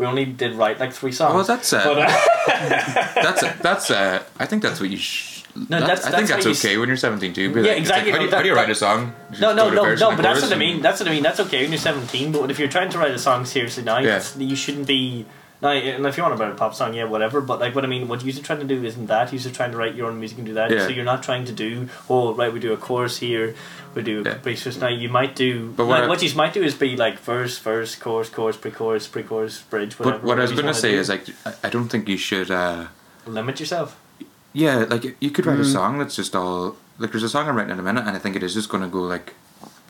We 0.01 0.07
only 0.07 0.25
did 0.25 0.55
write 0.55 0.79
like 0.79 0.93
three 0.93 1.11
songs. 1.11 1.35
Well, 1.35 1.43
that's 1.43 1.71
uh, 1.73 1.83
but, 1.83 1.97
uh, 1.99 3.13
that's 3.21 3.41
that's 3.61 3.91
uh, 3.91 4.23
I 4.39 4.47
think 4.47 4.63
that's 4.63 4.79
what 4.81 4.89
you. 4.89 4.97
Sh- 4.97 5.43
No, 5.55 5.79
that- 5.79 5.81
that's- 5.81 6.05
I 6.05 6.09
think 6.09 6.27
that's 6.27 6.43
that's, 6.43 6.63
how 6.63 6.69
you 6.69 6.73
okay 6.73 6.77
when 6.79 6.87
you're 6.87 6.97
17 6.97 7.33
too. 7.33 7.41
Yeah, 7.41 7.47
like, 7.49 7.57
it's 7.57 7.67
like, 7.67 7.77
exactly, 7.77 8.11
how, 8.13 8.17
do 8.17 8.23
you, 8.25 8.29
no, 8.31 8.37
how 8.37 8.41
do 8.41 8.47
you 8.49 8.55
that- 8.55 8.61
write 8.61 8.69
a 8.71 8.75
song? 8.75 9.13
No, 9.39 9.53
no, 9.53 9.69
no, 9.69 9.93
no. 9.93 10.09
But 10.15 10.23
that's 10.23 10.41
what 10.41 10.51
I 10.51 10.55
mean. 10.55 10.81
That's 10.81 10.99
what 10.99 11.07
I 11.07 11.11
mean. 11.11 11.21
That's 11.21 11.39
okay 11.41 11.61
when 11.61 11.69
you're 11.71 11.77
17. 11.77 12.31
But 12.31 12.49
if 12.49 12.57
you're 12.57 12.67
trying 12.67 12.89
to 12.89 12.97
write 12.97 13.11
a 13.11 13.19
song 13.19 13.45
seriously 13.45 13.83
now, 13.83 13.99
Yeah. 13.99 14.23
you 14.39 14.55
shouldn't 14.55 14.87
be. 14.87 15.27
Now, 15.61 15.69
and 15.69 16.05
if 16.07 16.17
you 16.17 16.23
want 16.23 16.35
to 16.35 16.43
write 16.43 16.51
a 16.51 16.55
pop 16.55 16.73
song, 16.73 16.93
yeah, 16.95 17.03
whatever. 17.03 17.39
But 17.39 17.59
like, 17.59 17.75
what 17.75 17.83
I 17.83 17.87
mean, 17.87 18.07
what 18.07 18.23
you're 18.25 18.43
trying 18.43 18.59
to 18.59 18.65
do 18.65 18.83
isn't 18.83 19.05
that. 19.07 19.31
You're 19.31 19.53
trying 19.53 19.71
to 19.71 19.77
write 19.77 19.93
your 19.93 20.07
own 20.07 20.19
music 20.19 20.37
and 20.39 20.47
do 20.47 20.53
that. 20.55 20.71
Yeah. 20.71 20.79
So 20.85 20.89
you're 20.89 21.05
not 21.05 21.21
trying 21.21 21.45
to 21.45 21.51
do. 21.51 21.87
Oh, 22.09 22.33
right, 22.33 22.51
we 22.51 22.59
do 22.59 22.73
a 22.73 22.77
chorus 22.77 23.17
here. 23.17 23.53
We 23.93 24.01
do 24.01 24.23
Yeah. 24.25 24.31
a 24.33 24.35
pre 24.39 24.57
Now 24.79 24.87
you 24.87 25.09
might 25.09 25.35
do. 25.35 25.67
But 25.67 25.77
But 25.77 25.85
what 25.85 25.93
like, 25.99 26.03
I- 26.05 26.07
what 26.07 26.23
you 26.23 26.33
might 26.35 26.53
do 26.53 26.63
is 26.63 26.73
be 26.73 26.95
like 26.95 27.19
verse, 27.19 27.59
verse, 27.59 27.95
chorus, 27.95 28.29
chorus, 28.29 28.57
pre-chorus, 28.57 29.07
pre-chorus, 29.07 29.61
bridge. 29.69 29.99
Whatever. 29.99 30.17
But 30.19 30.27
what 30.27 30.39
I 30.39 30.41
was 30.43 30.51
gonna 30.53 30.73
say 30.73 30.89
wanna 30.91 31.01
is 31.01 31.09
like 31.09 31.25
I- 31.45 31.53
I 31.67 31.69
don't 31.69 31.89
think 31.89 32.09
you 32.09 32.17
should. 32.17 32.49
uh 32.49 32.85
limit 33.27 33.59
yourself. 33.59 33.95
Yeah, 34.53 34.85
like 34.89 35.15
you 35.19 35.29
could 35.29 35.45
write 35.45 35.59
a 35.59 35.63
Mm. 35.63 35.73
song 35.73 35.99
that's 35.99 36.15
just 36.15 36.35
all 36.35 36.75
like 36.97 37.11
there's 37.11 37.23
a 37.23 37.29
song 37.29 37.47
I'm 37.47 37.55
writing 37.55 37.71
in 37.73 37.79
a 37.79 37.83
minute, 37.83 38.05
and 38.07 38.15
I 38.15 38.19
think 38.19 38.35
it 38.35 38.41
is 38.43 38.53
just 38.55 38.69
gonna 38.69 38.87
go 38.87 39.01
like 39.03 39.33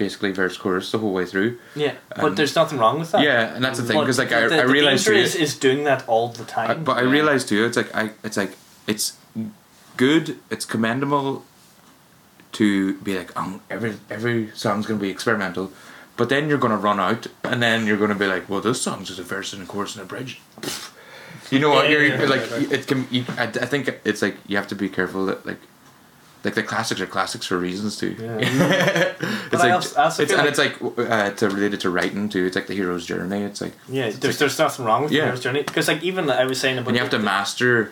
basically 0.04 0.32
verse 0.44 0.56
chorus 0.64 0.92
the 0.92 0.98
whole 1.02 1.14
way 1.20 1.26
through. 1.32 1.52
Yeah, 1.76 1.94
but 2.22 2.30
Um, 2.30 2.36
there's 2.36 2.56
nothing 2.62 2.78
wrong 2.82 2.98
with 3.02 3.12
that. 3.14 3.22
Yeah, 3.30 3.54
and 3.56 3.62
that's 3.64 3.80
the 3.80 3.86
thing 3.88 4.00
because 4.00 4.18
like 4.24 4.32
I, 4.32 4.48
the, 4.48 4.56
I 4.64 4.66
the 4.66 4.74
realized 4.78 5.06
danger 5.06 5.20
too, 5.20 5.26
is, 5.26 5.36
is 5.46 5.52
doing 5.68 5.84
that 5.90 6.02
all 6.12 6.28
the 6.40 6.44
I, 6.44 6.68
time. 6.68 6.84
but 6.84 6.96
I 6.98 7.04
realized 7.18 7.46
too 7.52 7.62
it's 7.68 7.78
like 7.82 7.92
I 8.02 8.04
it's 8.28 8.38
like 8.44 8.54
it's 8.94 9.06
good, 9.98 10.26
it's 10.54 10.66
commendable 10.66 11.44
to 12.60 12.68
be 13.08 13.12
like 13.20 13.32
um 13.40 13.62
every 13.70 13.94
every 14.10 14.40
song's 14.64 14.86
gonna 14.88 15.00
be 15.08 15.10
experimental, 15.18 15.66
but 16.18 16.28
then 16.30 16.50
you're 16.50 16.64
gonna 16.66 16.84
run 16.90 17.00
out, 17.00 17.28
and 17.44 17.62
then 17.66 17.86
you're 17.88 18.02
gonna 18.04 18.22
be 18.26 18.28
like, 18.36 18.44
well, 18.50 18.62
this 18.62 18.82
song's 18.82 19.08
just 19.10 19.20
a 19.20 19.24
verse 19.36 19.54
and 19.54 19.62
a 19.64 19.66
chorus 19.66 19.96
and 19.96 20.04
a 20.04 20.08
bridge. 20.14 20.34
You 21.52 21.60
know 21.60 21.70
what? 21.76 21.86
Yeah, 21.86 21.92
You're 21.92 22.06
yeah, 22.06 22.20
you're 22.20 22.36
yeah, 22.36 22.36
like 22.38 22.72
it 22.76 22.88
can. 22.90 23.00
You, 23.16 23.22
I, 23.44 23.44
I 23.66 23.68
think 23.72 23.84
it's 24.10 24.22
like 24.26 24.36
you 24.50 24.56
have 24.58 24.68
to 24.74 24.76
be 24.76 24.90
careful 24.90 25.26
that 25.30 25.46
like. 25.46 25.62
Like 26.44 26.56
the 26.56 26.64
classics 26.64 27.00
are 27.00 27.06
classics 27.06 27.46
for 27.46 27.58
reasons 27.58 27.98
too. 27.98 28.16
Yeah. 28.20 28.38
it's 29.52 29.54
like 29.54 29.72
also- 29.74 30.02
also 30.02 30.24
it's, 30.24 30.32
and 30.32 30.42
like- 30.42 30.50
it's 30.50 30.58
like 30.58 31.10
uh, 31.12 31.30
to 31.32 31.50
relate 31.50 31.74
it 31.76 31.82
to 31.82 31.90
writing 31.92 32.30
too. 32.30 32.46
It's 32.46 32.56
like 32.56 32.66
the 32.68 32.74
hero's 32.74 33.06
journey. 33.06 33.44
It's 33.44 33.62
like 33.62 33.74
Yeah, 33.88 34.10
there's 34.10 34.40
there's 34.40 34.58
nothing 34.58 34.86
wrong 34.86 35.04
with 35.04 35.12
Yeah. 35.12 35.22
the 35.22 35.26
hero's 35.28 35.44
journey 35.44 35.62
because 35.64 35.88
like 35.88 36.02
even 36.04 36.30
I 36.30 36.46
was 36.46 36.60
saying 36.60 36.78
about 36.80 36.88
and 36.90 36.98
you 36.98 37.02
have 37.04 37.12
the, 37.12 37.18
to 37.20 37.24
master 37.24 37.92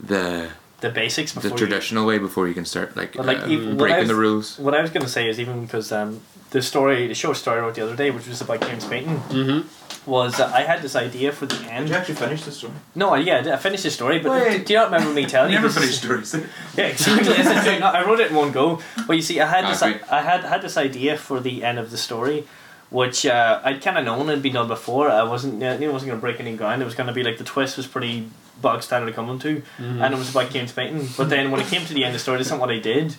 the 0.00 0.48
the 0.80 0.88
basics 0.88 1.32
the 1.32 1.40
before 1.40 1.58
you, 1.58 1.66
traditional 1.66 2.06
way 2.06 2.16
before 2.18 2.48
you 2.48 2.54
can 2.54 2.64
start 2.64 2.96
like, 2.96 3.14
like, 3.16 3.42
uh, 3.42 3.48
even- 3.48 3.76
breaking 3.76 3.98
I've- 3.98 4.08
the 4.08 4.14
rules. 4.14 4.58
What 4.58 4.74
I 4.74 4.80
was 4.80 4.90
gonna 4.90 5.06
say 5.08 5.28
is 5.28 5.38
even 5.38 5.60
because 5.66 5.92
um 5.92 6.22
the 6.50 6.62
story 6.62 7.06
the 7.08 7.14
short 7.14 7.36
story 7.36 7.58
I 7.58 7.62
wrote 7.62 7.74
the 7.74 7.82
other 7.82 7.96
day 7.96 8.10
which 8.10 8.26
was 8.26 8.40
about 8.40 8.60
James 8.62 8.84
Payton, 8.84 9.16
Mm-hmm. 9.18 10.10
was 10.10 10.36
that 10.38 10.52
I 10.52 10.62
had 10.62 10.82
this 10.82 10.96
idea 10.96 11.30
for 11.32 11.46
the 11.46 11.56
end. 11.70 11.88
You 11.88 11.94
actually 11.94 12.16
finish 12.16 12.42
the 12.44 12.52
story? 12.52 12.72
No, 12.94 13.14
yeah, 13.14 13.38
I 13.38 13.42
did- 13.42 13.52
I 13.52 13.56
finished 13.56 13.84
the 13.84 13.90
story, 13.90 14.18
but 14.18 14.30
Wait. 14.32 14.66
do 14.66 14.72
you 14.72 14.78
not 14.78 14.90
remember 14.90 15.12
me 15.14 15.26
telling 15.26 15.52
you? 15.54 15.60
this? 15.60 15.98
stories. 15.98 16.34
Yeah, 16.76 16.86
exactly. 16.86 17.32
That's 17.34 17.48
the 17.54 17.62
thing. 17.62 17.82
I 17.82 18.04
wrote 18.06 18.20
it 18.20 18.30
in 18.30 18.36
one 18.36 18.50
go. 18.52 18.80
But 19.06 19.14
you 19.16 19.22
see, 19.22 19.40
I 19.40 19.46
had 19.46 19.64
this, 19.70 19.80
great. 19.82 20.00
I 20.10 20.22
had 20.22 20.40
had 20.44 20.62
this 20.62 20.76
idea 20.76 21.16
for 21.16 21.38
the 21.40 21.62
end 21.64 21.78
of 21.78 21.90
the 21.90 21.98
story, 21.98 22.44
which 22.90 23.26
uh, 23.26 23.60
I'd 23.64 23.80
kind 23.82 23.98
of 23.98 24.04
known 24.04 24.28
had 24.28 24.42
been 24.42 24.54
done 24.54 24.68
before. 24.68 25.10
I 25.10 25.22
wasn't, 25.22 25.62
I 25.62 25.76
knew 25.76 25.90
it 25.90 25.92
wasn't 25.92 26.08
going 26.10 26.20
to 26.20 26.26
break 26.26 26.40
any 26.40 26.56
ground. 26.56 26.82
It 26.82 26.86
was 26.86 26.94
going 26.94 27.06
to 27.08 27.12
be 27.12 27.22
like 27.22 27.38
the 27.38 27.44
twist 27.44 27.76
was 27.76 27.86
pretty 27.86 28.28
bog 28.60 28.82
standard 28.82 29.14
coming 29.14 29.38
to 29.38 29.44
come 29.48 29.54
into, 29.56 29.66
Mm-hmm. 29.82 30.02
and 30.02 30.14
it 30.14 30.18
was 30.18 30.30
about 30.30 30.50
Kane 30.50 30.66
Spayton. 30.66 31.16
But 31.16 31.28
then 31.30 31.50
when 31.50 31.60
it 31.60 31.66
came 31.68 31.84
to 31.86 31.94
the 31.94 32.04
end 32.04 32.12
of 32.14 32.20
the 32.20 32.24
story, 32.26 32.38
that's 32.38 32.50
not 32.50 32.60
what 32.60 32.70
I 32.70 32.78
did 32.78 33.16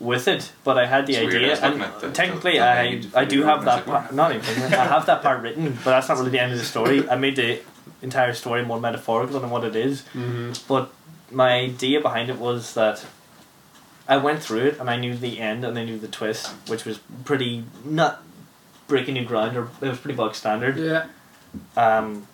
with 0.00 0.26
it. 0.26 0.50
But 0.64 0.78
I 0.78 0.86
had 0.86 1.06
the 1.06 1.14
It's 1.14 1.34
idea, 1.34 1.50
was 1.50 1.60
looking 1.62 1.82
and 1.82 1.92
the- 2.00 2.10
technically, 2.10 2.52
the 2.58 2.64
I 2.64 3.02
I 3.14 3.24
do 3.24 3.42
have 3.44 3.64
that 3.66 3.84
part. 3.86 4.12
Not 4.12 4.34
even. 4.34 4.62
I 4.72 4.84
have 4.86 5.06
that 5.06 5.22
part 5.22 5.42
written, 5.44 5.72
but 5.84 5.90
that's 5.90 6.08
not 6.08 6.18
really 6.18 6.30
the 6.30 6.40
end 6.40 6.52
of 6.52 6.58
the 6.58 6.64
story. 6.64 7.08
I 7.08 7.16
made 7.16 7.36
the 7.36 7.60
entire 8.02 8.32
story 8.32 8.64
more 8.64 8.80
metaphorical 8.80 9.38
than 9.40 9.50
what 9.50 9.62
it 9.64 9.76
is. 9.76 10.02
Mm-hmm. 10.14 10.52
But 10.66 10.90
my 11.30 11.52
idea 11.60 12.00
behind 12.00 12.30
it 12.30 12.38
was 12.38 12.74
that 12.74 13.04
I 14.08 14.16
went 14.16 14.42
through 14.42 14.62
it 14.68 14.80
and 14.80 14.88
I 14.90 14.96
knew 14.96 15.14
the 15.14 15.38
end 15.38 15.64
and 15.64 15.78
I 15.78 15.84
knew 15.84 15.98
the 15.98 16.08
twist, 16.08 16.48
which 16.66 16.84
was 16.84 16.98
pretty 17.24 17.64
not 17.84 18.22
breaking 18.88 19.14
new 19.14 19.24
ground 19.24 19.56
or 19.56 19.68
it 19.80 19.88
was 19.88 19.98
pretty 19.98 20.16
bog 20.16 20.34
standard. 20.34 20.76
Yeah. 20.78 21.06
Um, 21.76 22.26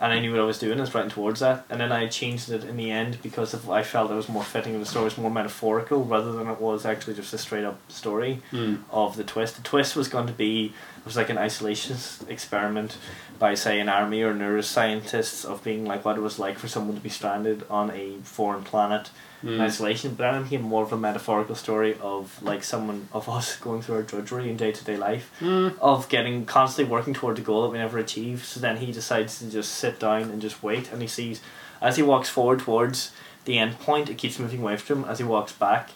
and 0.00 0.12
I 0.12 0.18
knew 0.20 0.30
what 0.32 0.40
I 0.40 0.44
was 0.44 0.58
doing. 0.58 0.78
I 0.78 0.80
was 0.80 0.94
writing 0.94 1.10
towards 1.10 1.40
that, 1.40 1.64
and 1.68 1.78
then 1.80 1.92
I 1.92 2.06
changed 2.06 2.50
it 2.50 2.64
in 2.64 2.76
the 2.78 2.90
end 2.90 3.18
because 3.22 3.52
of, 3.52 3.68
I 3.68 3.82
felt 3.82 4.10
it 4.10 4.14
was 4.14 4.28
more 4.30 4.42
fitting. 4.42 4.72
and 4.74 4.82
The 4.82 4.86
story 4.88 5.04
was 5.04 5.18
more 5.18 5.30
metaphorical 5.30 6.04
rather 6.04 6.32
than 6.32 6.48
it 6.48 6.60
was 6.60 6.86
actually 6.86 7.14
just 7.14 7.34
a 7.34 7.38
straight 7.38 7.64
up 7.64 7.78
story 7.88 8.40
Mm. 8.52 8.78
of 8.90 9.16
the 9.16 9.24
twist. 9.24 9.56
The 9.56 9.62
twist 9.62 9.94
was 9.96 10.08
going 10.08 10.26
to 10.26 10.32
be 10.32 10.72
it 10.98 11.04
was 11.06 11.16
like 11.16 11.30
an 11.30 11.36
isolationist 11.36 12.28
experiment 12.28 12.96
by 13.38 13.54
say 13.54 13.80
an 13.80 13.88
army 13.88 14.22
or 14.22 14.34
neuroscientists 14.34 15.44
of 15.44 15.62
being 15.64 15.84
like 15.84 16.04
what 16.04 16.16
it 16.16 16.20
was 16.20 16.38
like 16.38 16.58
for 16.58 16.68
someone 16.68 16.94
to 16.96 17.02
be 17.02 17.08
stranded 17.08 17.64
on 17.70 17.90
a 17.90 18.16
foreign 18.22 18.62
planet 18.62 19.10
in 19.42 19.48
Mm. 19.48 19.60
isolation. 19.60 20.14
But 20.14 20.34
it 20.34 20.42
became 20.44 20.62
more 20.62 20.82
of 20.82 20.92
a 20.92 20.96
metaphorical 20.96 21.54
story 21.54 21.96
of 22.02 22.42
like 22.42 22.62
someone 22.64 23.08
of 23.12 23.28
us 23.28 23.56
going 23.66 23.82
through 23.82 23.96
our 23.96 24.02
drudgery 24.02 24.50
in 24.50 24.56
day 24.56 24.72
to 24.72 24.84
day 24.84 24.96
life 24.96 25.30
Mm. 25.40 25.78
of 25.80 26.08
getting 26.08 26.44
constantly 26.46 26.90
working 26.90 27.14
toward 27.14 27.36
the 27.36 27.42
goal 27.42 27.62
that 27.62 27.70
we 27.70 27.78
never 27.78 27.98
achieve. 27.98 28.44
So 28.44 28.60
then 28.60 28.76
he 28.78 28.92
decides 28.92 29.38
to 29.38 29.50
just 29.50 29.72
sit 29.72 29.98
down 29.98 30.22
and 30.24 30.42
just 30.42 30.62
wait, 30.62 30.92
and 30.92 31.00
he 31.02 31.08
sees 31.08 31.40
as 31.80 31.96
he 31.96 32.02
walks 32.02 32.28
forward 32.28 32.60
towards 32.60 33.10
the 33.46 33.58
end 33.58 33.78
point, 33.78 34.10
it 34.10 34.18
keeps 34.18 34.38
moving 34.38 34.60
away 34.60 34.76
from 34.76 35.04
him. 35.04 35.10
As 35.10 35.18
he 35.18 35.24
walks 35.24 35.52
back, 35.52 35.90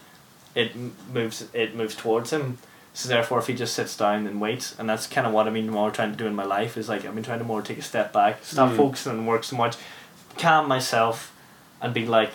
it 0.54 0.72
moves 1.12 1.46
it 1.52 1.74
moves 1.76 1.94
towards 1.94 2.32
him. 2.32 2.58
So 2.96 3.08
therefore, 3.08 3.40
if 3.40 3.48
he 3.48 3.54
just 3.54 3.74
sits 3.74 3.96
down 3.96 4.26
and 4.26 4.40
waits, 4.40 4.74
and 4.78 4.88
that's 4.88 5.06
kind 5.08 5.26
of 5.26 5.32
what 5.32 5.46
I've 5.48 5.52
been 5.52 5.68
more 5.68 5.90
trying 5.90 6.12
to 6.12 6.16
do 6.16 6.26
in 6.28 6.34
my 6.36 6.44
life 6.44 6.76
is 6.78 6.88
like 6.88 7.04
I've 7.04 7.14
been 7.14 7.24
trying 7.24 7.40
to 7.40 7.44
more 7.44 7.60
take 7.60 7.76
a 7.78 7.82
step 7.82 8.12
back, 8.12 8.44
stop 8.44 8.70
Mm. 8.70 8.76
focusing 8.76 9.12
on 9.12 9.26
work 9.26 9.42
so 9.44 9.56
much, 9.56 9.74
calm 10.38 10.68
myself, 10.68 11.32
and 11.82 11.92
be 11.92 12.06
like, 12.06 12.30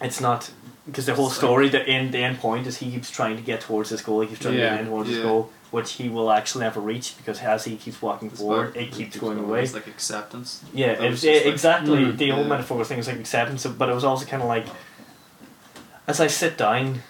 it's 0.00 0.20
not 0.20 0.50
because 0.86 1.06
the 1.06 1.14
whole 1.14 1.26
It's 1.26 1.36
like- 1.36 1.40
story, 1.48 1.68
the 1.68 1.86
end, 1.86 2.12
the 2.12 2.18
end 2.18 2.38
point 2.40 2.66
is 2.66 2.78
he 2.78 2.90
keeps 2.90 3.10
trying 3.10 3.36
to 3.36 3.42
get 3.42 3.60
towards 3.60 3.90
his 3.90 4.02
goal. 4.02 4.20
He 4.22 4.28
keeps 4.28 4.40
trying 4.40 4.58
Yeah. 4.58 4.70
to 4.70 4.76
get 4.78 4.86
towards 4.86 5.08
his 5.10 5.18
goal, 5.18 5.50
which 5.70 5.92
he 5.92 6.08
will 6.08 6.32
actually 6.32 6.64
never 6.64 6.80
reach 6.80 7.16
because 7.16 7.40
as 7.40 7.64
he 7.64 7.76
keeps 7.76 8.00
walking 8.02 8.28
It's 8.30 8.40
forward, 8.40 8.76
it 8.76 8.90
keeps 8.92 9.16
going 9.16 9.38
away. 9.38 9.62
It's 9.62 9.74
like 9.74 9.86
acceptance. 9.86 10.62
Yeah, 10.72 10.92
it 10.92 11.00
was 11.02 11.22
was, 11.22 11.24
like- 11.24 11.46
exactly. 11.46 11.98
Mm. 12.04 12.16
the 12.18 12.24
Yeah. 12.26 12.42
metaphorical 12.42 12.84
thing 12.88 12.96
was 12.98 13.06
like 13.08 13.18
acceptance, 13.20 13.64
but 13.66 13.88
it 13.88 13.94
was 13.94 14.04
also 14.04 14.24
kind 14.26 14.42
of 14.42 14.48
like, 14.48 14.66
as 16.08 16.18
I 16.20 16.26
sit 16.26 16.56
down, 16.58 17.02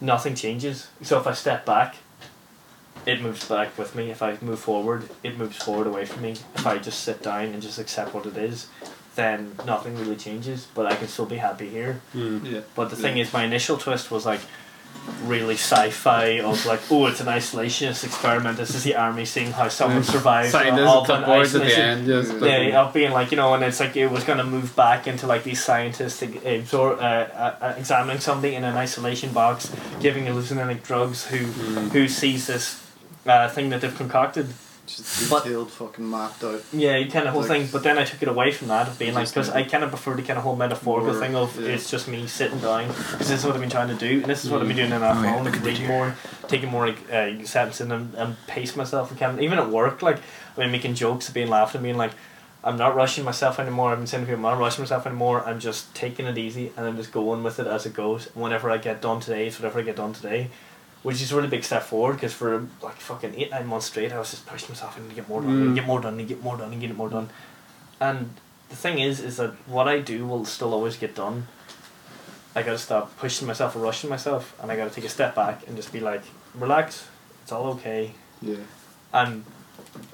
nothing 0.00 0.34
changes. 0.34 0.86
So 1.02 1.18
if 1.18 1.26
I 1.26 1.32
step 1.32 1.66
back, 1.66 1.96
it 3.04 3.20
moves 3.20 3.44
back 3.46 3.76
with 3.76 3.94
me. 3.94 4.10
If 4.10 4.22
I 4.22 4.36
move 4.40 4.58
forward, 4.60 5.08
it 5.22 5.36
moves 5.36 5.56
forward 5.56 5.86
away 5.86 6.06
from 6.06 6.22
me. 6.22 6.36
If 6.54 6.66
I 6.66 6.78
just 6.78 7.00
sit 7.00 7.22
down 7.22 7.44
and 7.46 7.60
just 7.62 7.78
accept 7.78 8.14
what 8.14 8.26
it 8.26 8.36
is, 8.36 8.66
then 9.16 9.52
nothing 9.66 9.96
really 9.98 10.16
changes. 10.16 10.66
But 10.74 10.86
I 10.86 10.94
can 10.94 11.08
still 11.08 11.26
be 11.26 11.36
happy 11.36 11.68
here. 11.68 12.00
Mm. 12.14 12.50
Yeah. 12.52 12.60
But 12.74 12.90
the 12.90 12.96
thing 12.96 13.18
is, 13.18 13.32
my 13.32 13.44
initial 13.44 13.76
twist 13.76 14.10
was 14.10 14.24
like 14.24 14.40
really 15.24 15.54
sci-fi 15.54 16.40
of 16.40 16.64
like, 16.66 16.80
oh, 16.90 17.06
it's 17.06 17.20
an 17.20 17.26
isolationist 17.26 18.02
experiment. 18.04 18.56
This 18.56 18.74
is 18.74 18.82
the 18.82 18.96
army 18.96 19.24
seeing 19.24 19.52
how 19.52 19.68
someone 19.68 20.02
survives 20.02 20.54
uh, 20.54 20.58
Scientists 20.62 20.92
of 20.94 21.10
at 21.10 21.20
the 21.20 21.26
boards 21.26 21.54
at 21.54 21.58
the 21.60 21.66
isolation. 21.66 21.90
end, 21.98 22.06
just 22.06 22.28
Yeah, 22.32 22.38
looking- 22.40 22.68
Yeah, 22.70 22.80
of 22.82 22.94
being 22.94 23.12
like 23.12 23.30
you 23.30 23.36
know, 23.36 23.54
and 23.54 23.62
it's 23.62 23.78
like 23.80 23.96
it 23.96 24.08
was 24.10 24.24
gonna 24.24 24.44
move 24.44 24.74
back 24.74 25.06
into 25.06 25.26
like 25.26 25.44
these 25.44 25.62
scientists 25.62 26.22
like, 26.22 26.42
absor- 26.44 26.98
uh, 26.98 27.02
uh, 27.64 27.74
examining 27.76 28.20
somebody 28.20 28.54
in 28.54 28.64
an 28.64 28.76
isolation 28.76 29.30
box, 29.32 29.70
giving 30.00 30.24
hallucinogenic 30.24 30.82
drugs, 30.82 31.26
who 31.26 31.38
Mm. 31.46 31.90
who 31.92 32.08
sees 32.08 32.46
this 32.46 32.82
uh, 33.26 33.48
thing 33.48 33.68
that 33.70 33.80
they've 33.82 33.96
concocted. 33.96 34.46
Just 34.86 35.28
But- 35.30 35.44
detailed, 35.44 35.70
fucking 35.70 36.08
mapped 36.08 36.42
out. 36.44 36.62
Yeah, 36.72 36.96
you 36.96 37.10
kind 37.10 37.26
of 37.26 37.32
whole 37.32 37.42
Like- 37.42 37.50
thing. 37.50 37.68
But 37.72 37.82
then 37.82 37.98
I 37.98 38.04
took 38.04 38.22
it 38.22 38.28
away 38.28 38.52
from 38.52 38.68
that 38.68 38.86
of 38.88 38.98
being 38.98 39.14
like 39.14 39.28
because 39.28 39.50
I 39.50 39.64
kind 39.64 39.82
of 39.84 39.90
prefer 39.90 40.14
the 40.14 40.22
kind 40.22 40.38
of 40.38 40.44
whole 40.44 40.56
metaphorical 40.56 41.12
more- 41.12 41.20
thing 41.20 41.34
of 41.34 41.60
yeah. 41.60 41.70
it's 41.70 41.90
just 41.90 42.06
me 42.08 42.26
sitting 42.26 42.58
down 42.60 42.88
because 42.88 43.28
this 43.28 43.40
is 43.40 43.44
what 43.44 43.54
I've 43.54 43.60
been 43.60 43.70
trying 43.70 43.88
to 43.88 43.94
do 43.94 44.20
and 44.20 44.24
this 44.26 44.44
is 44.44 44.50
what 44.50 44.60
I've 44.62 44.68
been 44.68 44.76
doing 44.76 44.92
in 44.92 45.02
Oh, 45.02 45.06
our 45.06 45.14
yeah, 45.24 45.34
phone, 45.34 45.44
look 45.44 45.62
reading 45.64 45.86
more, 45.86 46.14
taking 46.48 46.70
more 46.70 46.86
like, 46.86 46.98
uh, 47.12 47.44
steps 47.44 47.80
in 47.80 47.90
and, 47.92 48.14
and 48.14 48.36
pace 48.46 48.76
myself 48.76 49.10
and 49.10 49.18
kind 49.18 49.32
of, 49.34 49.40
even 49.42 49.58
at 49.58 49.68
work 49.70 50.02
like 50.02 50.18
I 50.56 50.60
mean 50.60 50.70
making 50.70 50.94
jokes, 50.94 51.28
being 51.30 51.48
laughing, 51.48 51.80
at 51.80 51.82
being 51.82 51.96
like. 51.96 52.12
I'm 52.64 52.76
not 52.78 52.96
rushing 52.96 53.22
myself 53.22 53.60
anymore. 53.60 53.92
I've 53.92 53.98
been 53.98 54.08
saying 54.08 54.24
to 54.24 54.28
people, 54.32 54.44
I'm 54.44 54.54
not 54.54 54.58
rushing 54.60 54.82
myself 54.82 55.06
anymore. 55.06 55.40
I'm 55.46 55.60
just 55.60 55.94
taking 55.94 56.26
it 56.26 56.36
easy 56.36 56.72
and 56.76 56.84
I'm 56.84 56.96
just 56.96 57.12
going 57.12 57.44
with 57.44 57.60
it 57.60 57.66
as 57.68 57.86
it 57.86 57.94
goes. 57.94 58.28
Whenever 58.34 58.72
I 58.72 58.78
get 58.78 59.00
done 59.00 59.20
today, 59.20 59.46
is 59.46 59.60
whatever 59.60 59.78
I 59.78 59.82
get 59.82 59.94
done 59.94 60.12
today, 60.12 60.50
which 61.06 61.22
is 61.22 61.30
a 61.32 61.36
really 61.36 61.46
big 61.56 61.62
step 61.70 61.84
forward 61.84 62.14
because 62.14 62.32
for 62.40 62.66
like 62.82 62.96
fucking 63.10 63.32
eight 63.40 63.50
nine 63.56 63.66
months 63.72 63.86
straight, 63.86 64.12
I 64.12 64.18
was 64.18 64.30
just 64.34 64.44
pushing 64.46 64.70
myself 64.70 64.96
and 64.98 65.08
to 65.10 65.14
get 65.14 65.28
more 65.28 65.40
done, 65.40 65.50
Mm. 65.56 65.66
and 65.66 65.74
get 65.78 65.86
more 65.92 66.00
done, 66.00 66.18
and 66.18 66.28
get 66.32 66.42
more 66.42 66.56
done, 66.60 66.72
and 66.72 66.80
get 66.80 66.96
more 67.02 67.08
done. 67.16 67.28
And 68.00 68.18
the 68.70 68.76
thing 68.84 68.98
is, 69.08 69.20
is 69.28 69.36
that 69.40 69.52
what 69.76 69.86
I 69.94 69.96
do 70.12 70.26
will 70.26 70.44
still 70.44 70.72
always 70.74 70.96
get 71.04 71.14
done. 71.14 71.46
I 72.56 72.62
gotta 72.62 72.78
stop 72.88 73.04
pushing 73.18 73.46
myself 73.46 73.76
or 73.76 73.80
rushing 73.90 74.10
myself, 74.10 74.42
and 74.60 74.72
I 74.72 74.76
gotta 74.76 74.90
take 74.90 75.04
a 75.04 75.14
step 75.18 75.34
back 75.42 75.56
and 75.66 75.76
just 75.76 75.92
be 75.92 76.00
like, 76.00 76.22
relax, 76.54 77.06
it's 77.42 77.52
all 77.52 77.66
okay, 77.76 78.02
Yeah. 78.42 78.56
and 79.12 79.44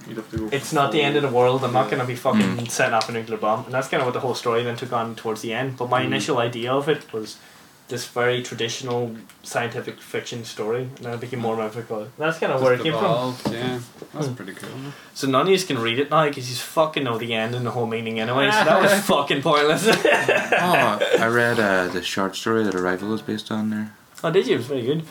You'd 0.06 0.16
have 0.18 0.30
to 0.32 0.36
go 0.38 0.48
it's 0.56 0.72
not 0.72 0.92
the 0.92 1.00
end 1.06 1.16
of 1.16 1.22
the 1.22 1.34
world. 1.38 1.64
I'm 1.64 1.72
not 1.80 1.88
gonna 1.90 2.04
be 2.04 2.16
fucking 2.26 2.68
setting 2.68 2.94
off 2.94 3.08
a 3.08 3.12
nuclear 3.12 3.38
bomb, 3.38 3.64
and 3.66 3.72
that's 3.74 3.88
kind 3.88 4.00
of 4.02 4.06
what 4.08 4.12
the 4.18 4.20
whole 4.26 4.34
story 4.34 4.62
then 4.64 4.76
took 4.76 4.92
on 4.92 5.14
towards 5.14 5.40
the 5.40 5.52
end. 5.60 5.68
But 5.78 5.88
my 5.96 6.02
Mm. 6.02 6.06
initial 6.10 6.36
idea 6.48 6.70
of 6.80 6.88
it 6.94 7.02
was 7.12 7.28
this 7.92 8.04
very 8.08 8.42
traditional 8.42 9.14
scientific 9.42 10.00
fiction 10.00 10.44
story, 10.44 10.88
and 10.98 11.06
it 11.14 11.20
became 11.20 11.40
more 11.40 11.56
mythical. 11.56 12.08
That's 12.18 12.38
kind 12.40 12.52
of 12.52 12.58
Just 12.60 12.64
where 12.64 12.74
it 12.78 12.82
came 12.82 12.92
from. 13.02 13.52
Yeah, 13.52 13.78
that's 14.14 14.26
Mm. 14.28 14.36
pretty 14.36 14.54
cool. 14.54 14.70
So 15.14 15.28
none 15.28 15.42
of 15.46 15.52
you 15.54 15.58
can 15.70 15.78
read 15.78 15.98
it 15.98 16.10
now 16.10 16.24
because 16.28 16.48
you 16.50 16.56
fucking 16.56 17.04
know 17.04 17.16
the 17.18 17.32
end 17.42 17.54
and 17.54 17.64
the 17.64 17.70
whole 17.76 17.86
meaning 17.86 18.18
anyway. 18.18 18.50
So 18.50 18.64
that 18.64 18.82
was 18.82 18.92
fucking 19.14 19.42
pointless. 19.42 19.84
oh, 19.86 20.98
I 21.24 21.26
read 21.42 21.60
uh, 21.60 21.88
the 21.96 22.02
short 22.02 22.34
story 22.36 22.64
that 22.64 22.74
Arrival 22.74 23.08
was 23.10 23.22
based 23.22 23.50
on 23.52 23.70
there. 23.70 23.88
oh, 24.24 24.30
did 24.30 24.46
you? 24.48 24.54
It 24.54 24.58
was 24.58 24.66
very 24.66 24.82
good. 24.90 25.02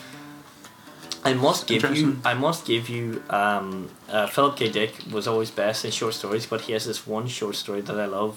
I 1.24 1.34
must 1.34 1.66
give 1.68 1.84
you. 1.96 2.18
I 2.24 2.34
must 2.34 2.64
give 2.66 2.88
you. 2.88 3.22
Um, 3.30 3.90
uh, 4.10 4.26
Philip 4.26 4.56
K. 4.56 4.70
Dick 4.70 4.92
was 5.12 5.28
always 5.28 5.50
best 5.52 5.84
in 5.84 5.90
short 5.92 6.14
stories, 6.14 6.46
but 6.46 6.62
he 6.62 6.72
has 6.72 6.84
this 6.84 7.06
one 7.06 7.28
short 7.28 7.54
story 7.54 7.80
that 7.82 7.98
I 7.98 8.06
love. 8.06 8.34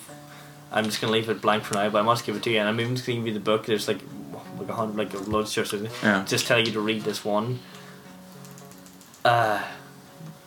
I'm 0.72 0.84
just 0.86 1.00
gonna 1.02 1.14
leave 1.14 1.30
it 1.30 1.42
blank 1.42 1.64
for 1.64 1.74
now, 1.76 1.90
but 1.90 2.00
I 2.00 2.02
must 2.04 2.26
give 2.26 2.36
it 2.36 2.44
to 2.44 2.50
you. 2.52 2.60
And 2.60 2.68
I'm 2.70 2.80
even 2.80 2.94
gonna 2.96 3.06
give 3.18 3.28
you 3.28 3.34
the 3.34 3.40
book. 3.40 3.66
There's 3.66 3.88
like 3.88 4.02
like 4.58 4.70
a 4.70 4.74
hundred, 4.74 4.98
like 4.98 5.14
a 5.14 5.18
load 5.30 5.42
of 5.42 5.48
stories. 5.48 5.74
Yeah. 6.04 6.24
Just 6.26 6.48
tell 6.48 6.60
you 6.60 6.72
to 6.72 6.80
read 6.80 7.02
this 7.02 7.24
one. 7.24 7.60
Uh, 9.24 9.62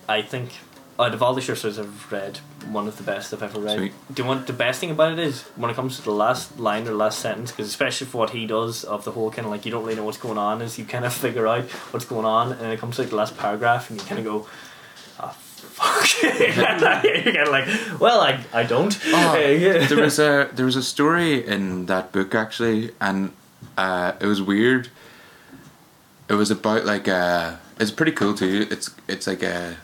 I 0.09 0.23
think 0.23 0.51
out 0.99 1.15
of 1.15 1.23
all 1.23 1.33
the 1.33 1.41
stories 1.41 1.79
I've 1.79 2.11
read, 2.11 2.39
one 2.71 2.89
of 2.89 2.97
the 2.97 3.05
best 3.05 3.33
I've 3.33 3.43
ever 3.43 3.61
read. 3.61 3.79
Sweet. 3.79 3.93
Do 4.13 4.23
you 4.23 4.29
want 4.29 4.47
the 4.47 4.53
best 4.53 4.81
thing 4.81 4.91
about 4.91 5.13
it 5.13 5.19
is 5.21 5.43
when 5.55 5.71
it 5.71 5.75
comes 5.75 5.97
to 5.97 6.03
the 6.03 6.11
last 6.13 6.59
line 6.59 6.89
or 6.89 6.93
last 6.93 7.21
sentence, 7.21 7.53
because 7.53 7.69
especially 7.69 8.07
for 8.09 8.19
what 8.19 8.31
he 8.31 8.47
does 8.47 8.83
of 8.85 9.05
the 9.05 9.13
whole 9.13 9.31
kind 9.31 9.47
of 9.47 9.53
like 9.53 9.65
you 9.65 9.71
don't 9.71 9.85
really 9.85 9.95
know 9.95 10.05
what's 10.05 10.19
going 10.19 10.39
on, 10.39 10.61
is 10.61 10.79
you 10.79 10.85
kind 10.85 11.05
of 11.05 11.13
figure 11.25 11.47
out 11.47 11.65
what's 11.93 12.05
going 12.05 12.25
on, 12.27 12.53
and 12.53 12.73
it 12.73 12.81
comes 12.81 12.97
to 12.97 13.03
like 13.03 13.11
the 13.11 13.17
last 13.17 13.37
paragraph, 13.37 13.91
and 13.91 14.01
you 14.01 14.07
kind 14.07 14.19
of 14.19 14.25
go, 14.25 14.49
ah, 15.21 15.37
fuck. 15.39 16.23
You're 16.23 16.53
kind 16.53 16.83
of 16.83 17.49
like, 17.49 18.01
well, 18.01 18.21
I, 18.21 18.45
I 18.53 18.65
don't. 18.65 18.99
Oh, 19.07 19.33
there 19.89 20.03
was 20.03 20.19
a 20.19 20.51
there 20.53 20.67
was 20.67 20.77
a 20.77 20.83
story 20.83 21.47
in 21.47 21.87
that 21.87 22.11
book 22.11 22.35
actually, 22.35 22.91
and 23.01 23.33
uh, 23.77 24.13
it 24.21 24.27
was 24.27 24.41
weird. 24.43 24.89
It 26.29 26.35
was 26.35 26.51
about 26.51 26.85
like 26.85 27.09
a. 27.09 27.61
It's 27.81 27.91
pretty 27.91 28.13
cool 28.13 28.35
too. 28.35 28.67
It's 28.71 28.95
it's 29.09 29.27
like 29.27 29.43
a. 29.43 29.77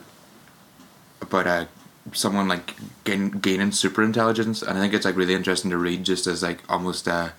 About 1.22 1.46
a 1.46 1.68
someone 2.12 2.48
like 2.48 2.74
gain, 3.04 3.30
gaining 3.30 3.72
super 3.72 4.02
intelligence, 4.02 4.60
and 4.62 4.76
I 4.76 4.80
think 4.80 4.92
it's 4.94 5.06
like 5.06 5.16
really 5.16 5.34
interesting 5.34 5.70
to 5.70 5.78
read, 5.78 6.04
just 6.04 6.26
as 6.26 6.42
like 6.42 6.60
almost 6.68 7.06
a. 7.06 7.32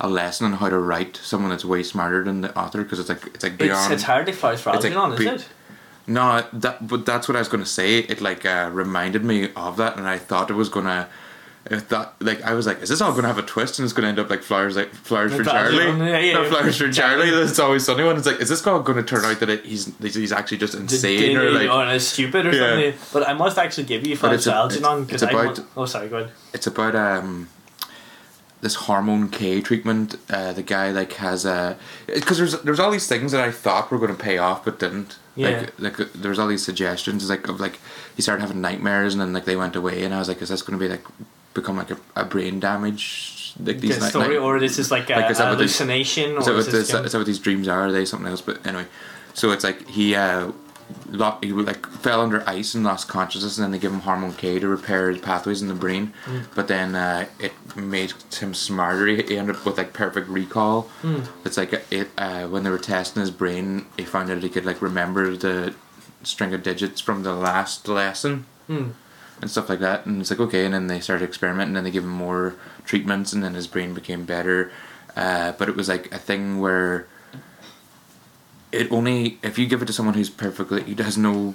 A 0.00 0.08
lesson 0.08 0.46
on 0.46 0.52
how 0.52 0.68
to 0.68 0.78
write 0.78 1.16
someone 1.16 1.50
that's 1.50 1.64
way 1.64 1.82
smarter 1.82 2.22
than 2.22 2.40
the 2.40 2.56
author 2.56 2.84
because 2.84 3.00
it's 3.00 3.08
like 3.08 3.26
it's 3.34 3.42
like 3.42 3.54
It's, 3.54 3.62
beyond. 3.62 3.92
it's 3.92 4.04
hardly 4.04 4.32
flies 4.32 4.60
for 4.60 4.72
It's 4.72 4.84
like 4.84 4.92
Algernon, 4.92 5.12
is 5.14 5.18
be- 5.18 5.26
it? 5.42 5.48
No, 6.06 6.44
that 6.52 6.86
but 6.86 7.04
that's 7.04 7.26
what 7.26 7.34
I 7.34 7.40
was 7.40 7.48
gonna 7.48 7.66
say. 7.66 7.98
It 7.98 8.20
like 8.20 8.46
uh, 8.46 8.70
reminded 8.72 9.24
me 9.24 9.48
of 9.56 9.76
that, 9.78 9.96
and 9.96 10.06
I 10.08 10.16
thought 10.18 10.50
it 10.50 10.54
was 10.54 10.68
gonna. 10.68 11.08
I 11.70 11.78
thought 11.78 12.14
like 12.20 12.42
I 12.42 12.54
was 12.54 12.66
like, 12.66 12.80
is 12.82 12.88
this 12.88 13.00
all 13.00 13.12
gonna 13.12 13.28
have 13.28 13.36
a 13.38 13.42
twist 13.42 13.78
and 13.78 13.84
it's 13.84 13.92
gonna 13.92 14.08
end 14.08 14.18
up 14.18 14.30
like 14.30 14.42
flowers 14.42 14.74
like 14.76 14.90
flowers 14.94 15.34
for 15.34 15.44
Charlie? 15.44 15.84
Yeah, 15.84 16.18
yeah. 16.18 16.32
No, 16.34 16.48
flowers 16.48 16.78
for 16.78 16.90
Charlie. 16.90 17.30
That's 17.30 17.58
always 17.58 17.84
sunny 17.84 18.04
one. 18.04 18.16
It's 18.16 18.26
like, 18.26 18.40
is 18.40 18.48
this 18.48 18.66
all 18.66 18.80
gonna 18.80 19.02
turn 19.02 19.24
out 19.24 19.40
that 19.40 19.50
it, 19.50 19.64
he's 19.66 19.94
he's 19.98 20.32
actually 20.32 20.58
just 20.58 20.74
insane 20.74 21.36
or 21.36 21.50
like? 21.50 21.70
or 21.70 21.98
stupid 21.98 22.46
or 22.46 22.54
Yeah. 22.54 22.70
something. 22.70 22.94
But 23.12 23.28
I 23.28 23.34
must 23.34 23.58
actually 23.58 23.84
give 23.84 24.06
you 24.06 24.16
five 24.16 24.32
it's 24.32 24.46
Algernon 24.46 25.04
because 25.04 25.22
I. 25.22 25.54
oh, 25.76 25.84
sorry, 25.84 26.08
go 26.08 26.18
ahead. 26.18 26.32
It's 26.54 26.66
about 26.66 26.94
um 26.94 27.48
this 28.60 28.74
hormone 28.74 29.28
K 29.28 29.60
treatment. 29.60 30.16
Uh, 30.30 30.52
the 30.52 30.62
guy 30.62 30.90
like 30.90 31.12
has 31.14 31.44
a 31.44 31.76
because 32.06 32.38
there's 32.38 32.60
there's 32.62 32.80
all 32.80 32.90
these 32.90 33.06
things 33.06 33.32
that 33.32 33.42
I 33.42 33.50
thought 33.50 33.90
were 33.90 33.98
gonna 33.98 34.14
pay 34.14 34.38
off 34.38 34.64
but 34.64 34.78
didn't. 34.78 35.18
Yeah. 35.36 35.66
Like 35.78 35.98
like 36.00 36.12
there's 36.14 36.38
all 36.38 36.48
these 36.48 36.64
suggestions 36.64 37.28
like 37.28 37.46
of 37.48 37.60
like 37.60 37.78
he 38.16 38.22
started 38.22 38.40
having 38.40 38.60
nightmares 38.60 39.12
and 39.14 39.20
then 39.20 39.32
like 39.32 39.44
they 39.44 39.56
went 39.56 39.76
away 39.76 40.02
and 40.02 40.14
I 40.14 40.18
was 40.18 40.28
like, 40.28 40.40
is 40.42 40.48
this 40.48 40.62
gonna 40.62 40.78
be 40.78 40.88
like 40.88 41.04
become 41.60 41.76
like 41.76 41.90
a, 41.90 41.98
a 42.16 42.24
brain 42.24 42.60
damage 42.60 43.52
like 43.60 43.80
these 43.80 43.94
The 43.96 44.00
night- 44.02 44.10
story, 44.10 44.28
night- 44.36 44.44
or 44.46 44.60
this 44.60 44.78
is 44.78 44.90
like, 44.90 45.10
a, 45.10 45.28
is 45.28 45.40
a 45.40 45.44
what 45.46 45.58
these- 45.58 45.76
hallucination, 45.78 46.36
is 46.38 46.46
that 46.46 46.52
this, 46.52 46.90
is 46.94 47.12
that 47.12 47.18
what 47.18 47.26
these 47.26 47.38
dreams 47.46 47.66
are? 47.68 47.86
Are 47.86 47.92
they 47.92 48.04
something 48.04 48.28
else? 48.28 48.40
But 48.40 48.64
anyway, 48.66 48.86
so 49.34 49.50
it's 49.50 49.64
like 49.64 49.88
he 49.88 50.14
uh, 50.14 50.52
lo- 51.10 51.38
he 51.42 51.52
like 51.52 51.84
fell 52.04 52.20
under 52.20 52.48
ice 52.48 52.74
and 52.74 52.84
lost 52.84 53.08
consciousness, 53.08 53.56
and 53.58 53.64
then 53.64 53.70
they 53.72 53.78
give 53.78 53.92
him 53.92 54.00
hormone 54.00 54.34
K 54.34 54.58
to 54.58 54.68
repair 54.68 55.10
his 55.10 55.20
pathways 55.20 55.60
in 55.62 55.68
the 55.68 55.74
brain. 55.74 56.12
Mm. 56.26 56.44
But 56.54 56.68
then 56.68 56.94
uh, 56.94 57.26
it 57.40 57.52
made 57.76 58.12
him 58.40 58.54
smarter. 58.54 59.06
He 59.06 59.36
ended 59.36 59.56
up 59.56 59.64
with 59.66 59.76
like 59.78 59.92
perfect 59.92 60.28
recall. 60.28 60.88
Mm. 61.02 61.26
It's 61.44 61.56
like 61.56 61.72
it 61.90 62.08
uh, 62.16 62.46
when 62.46 62.62
they 62.64 62.70
were 62.70 62.78
testing 62.78 63.20
his 63.20 63.30
brain, 63.32 63.86
he 63.96 64.04
found 64.04 64.30
out 64.30 64.42
he 64.42 64.48
could 64.48 64.64
like 64.66 64.80
remember 64.82 65.36
the 65.36 65.74
string 66.22 66.52
of 66.54 66.62
digits 66.62 67.00
from 67.00 67.22
the 67.22 67.32
last 67.32 67.88
lesson 67.88 68.44
Hmm. 68.66 68.88
And 69.40 69.50
stuff 69.50 69.68
like 69.68 69.80
that. 69.80 70.06
And 70.06 70.20
it's 70.20 70.30
like 70.30 70.40
okay, 70.40 70.64
and 70.64 70.74
then 70.74 70.86
they 70.86 71.00
started 71.00 71.24
experimenting, 71.24 71.76
and 71.76 71.86
they 71.86 71.90
gave 71.90 72.04
him 72.04 72.10
more 72.10 72.54
treatments, 72.84 73.32
and 73.32 73.42
then 73.42 73.54
his 73.54 73.66
brain 73.66 73.94
became 73.94 74.24
better. 74.24 74.70
Uh, 75.16 75.52
but 75.52 75.68
it 75.68 75.76
was 75.76 75.88
like 75.88 76.12
a 76.12 76.18
thing 76.18 76.60
where 76.60 77.06
it 78.70 78.90
only 78.92 79.38
if 79.42 79.58
you 79.58 79.66
give 79.66 79.82
it 79.82 79.86
to 79.86 79.92
someone 79.92 80.14
who's 80.14 80.30
perfectly 80.30 80.82
it 80.82 80.98
has 80.98 81.16
no 81.16 81.54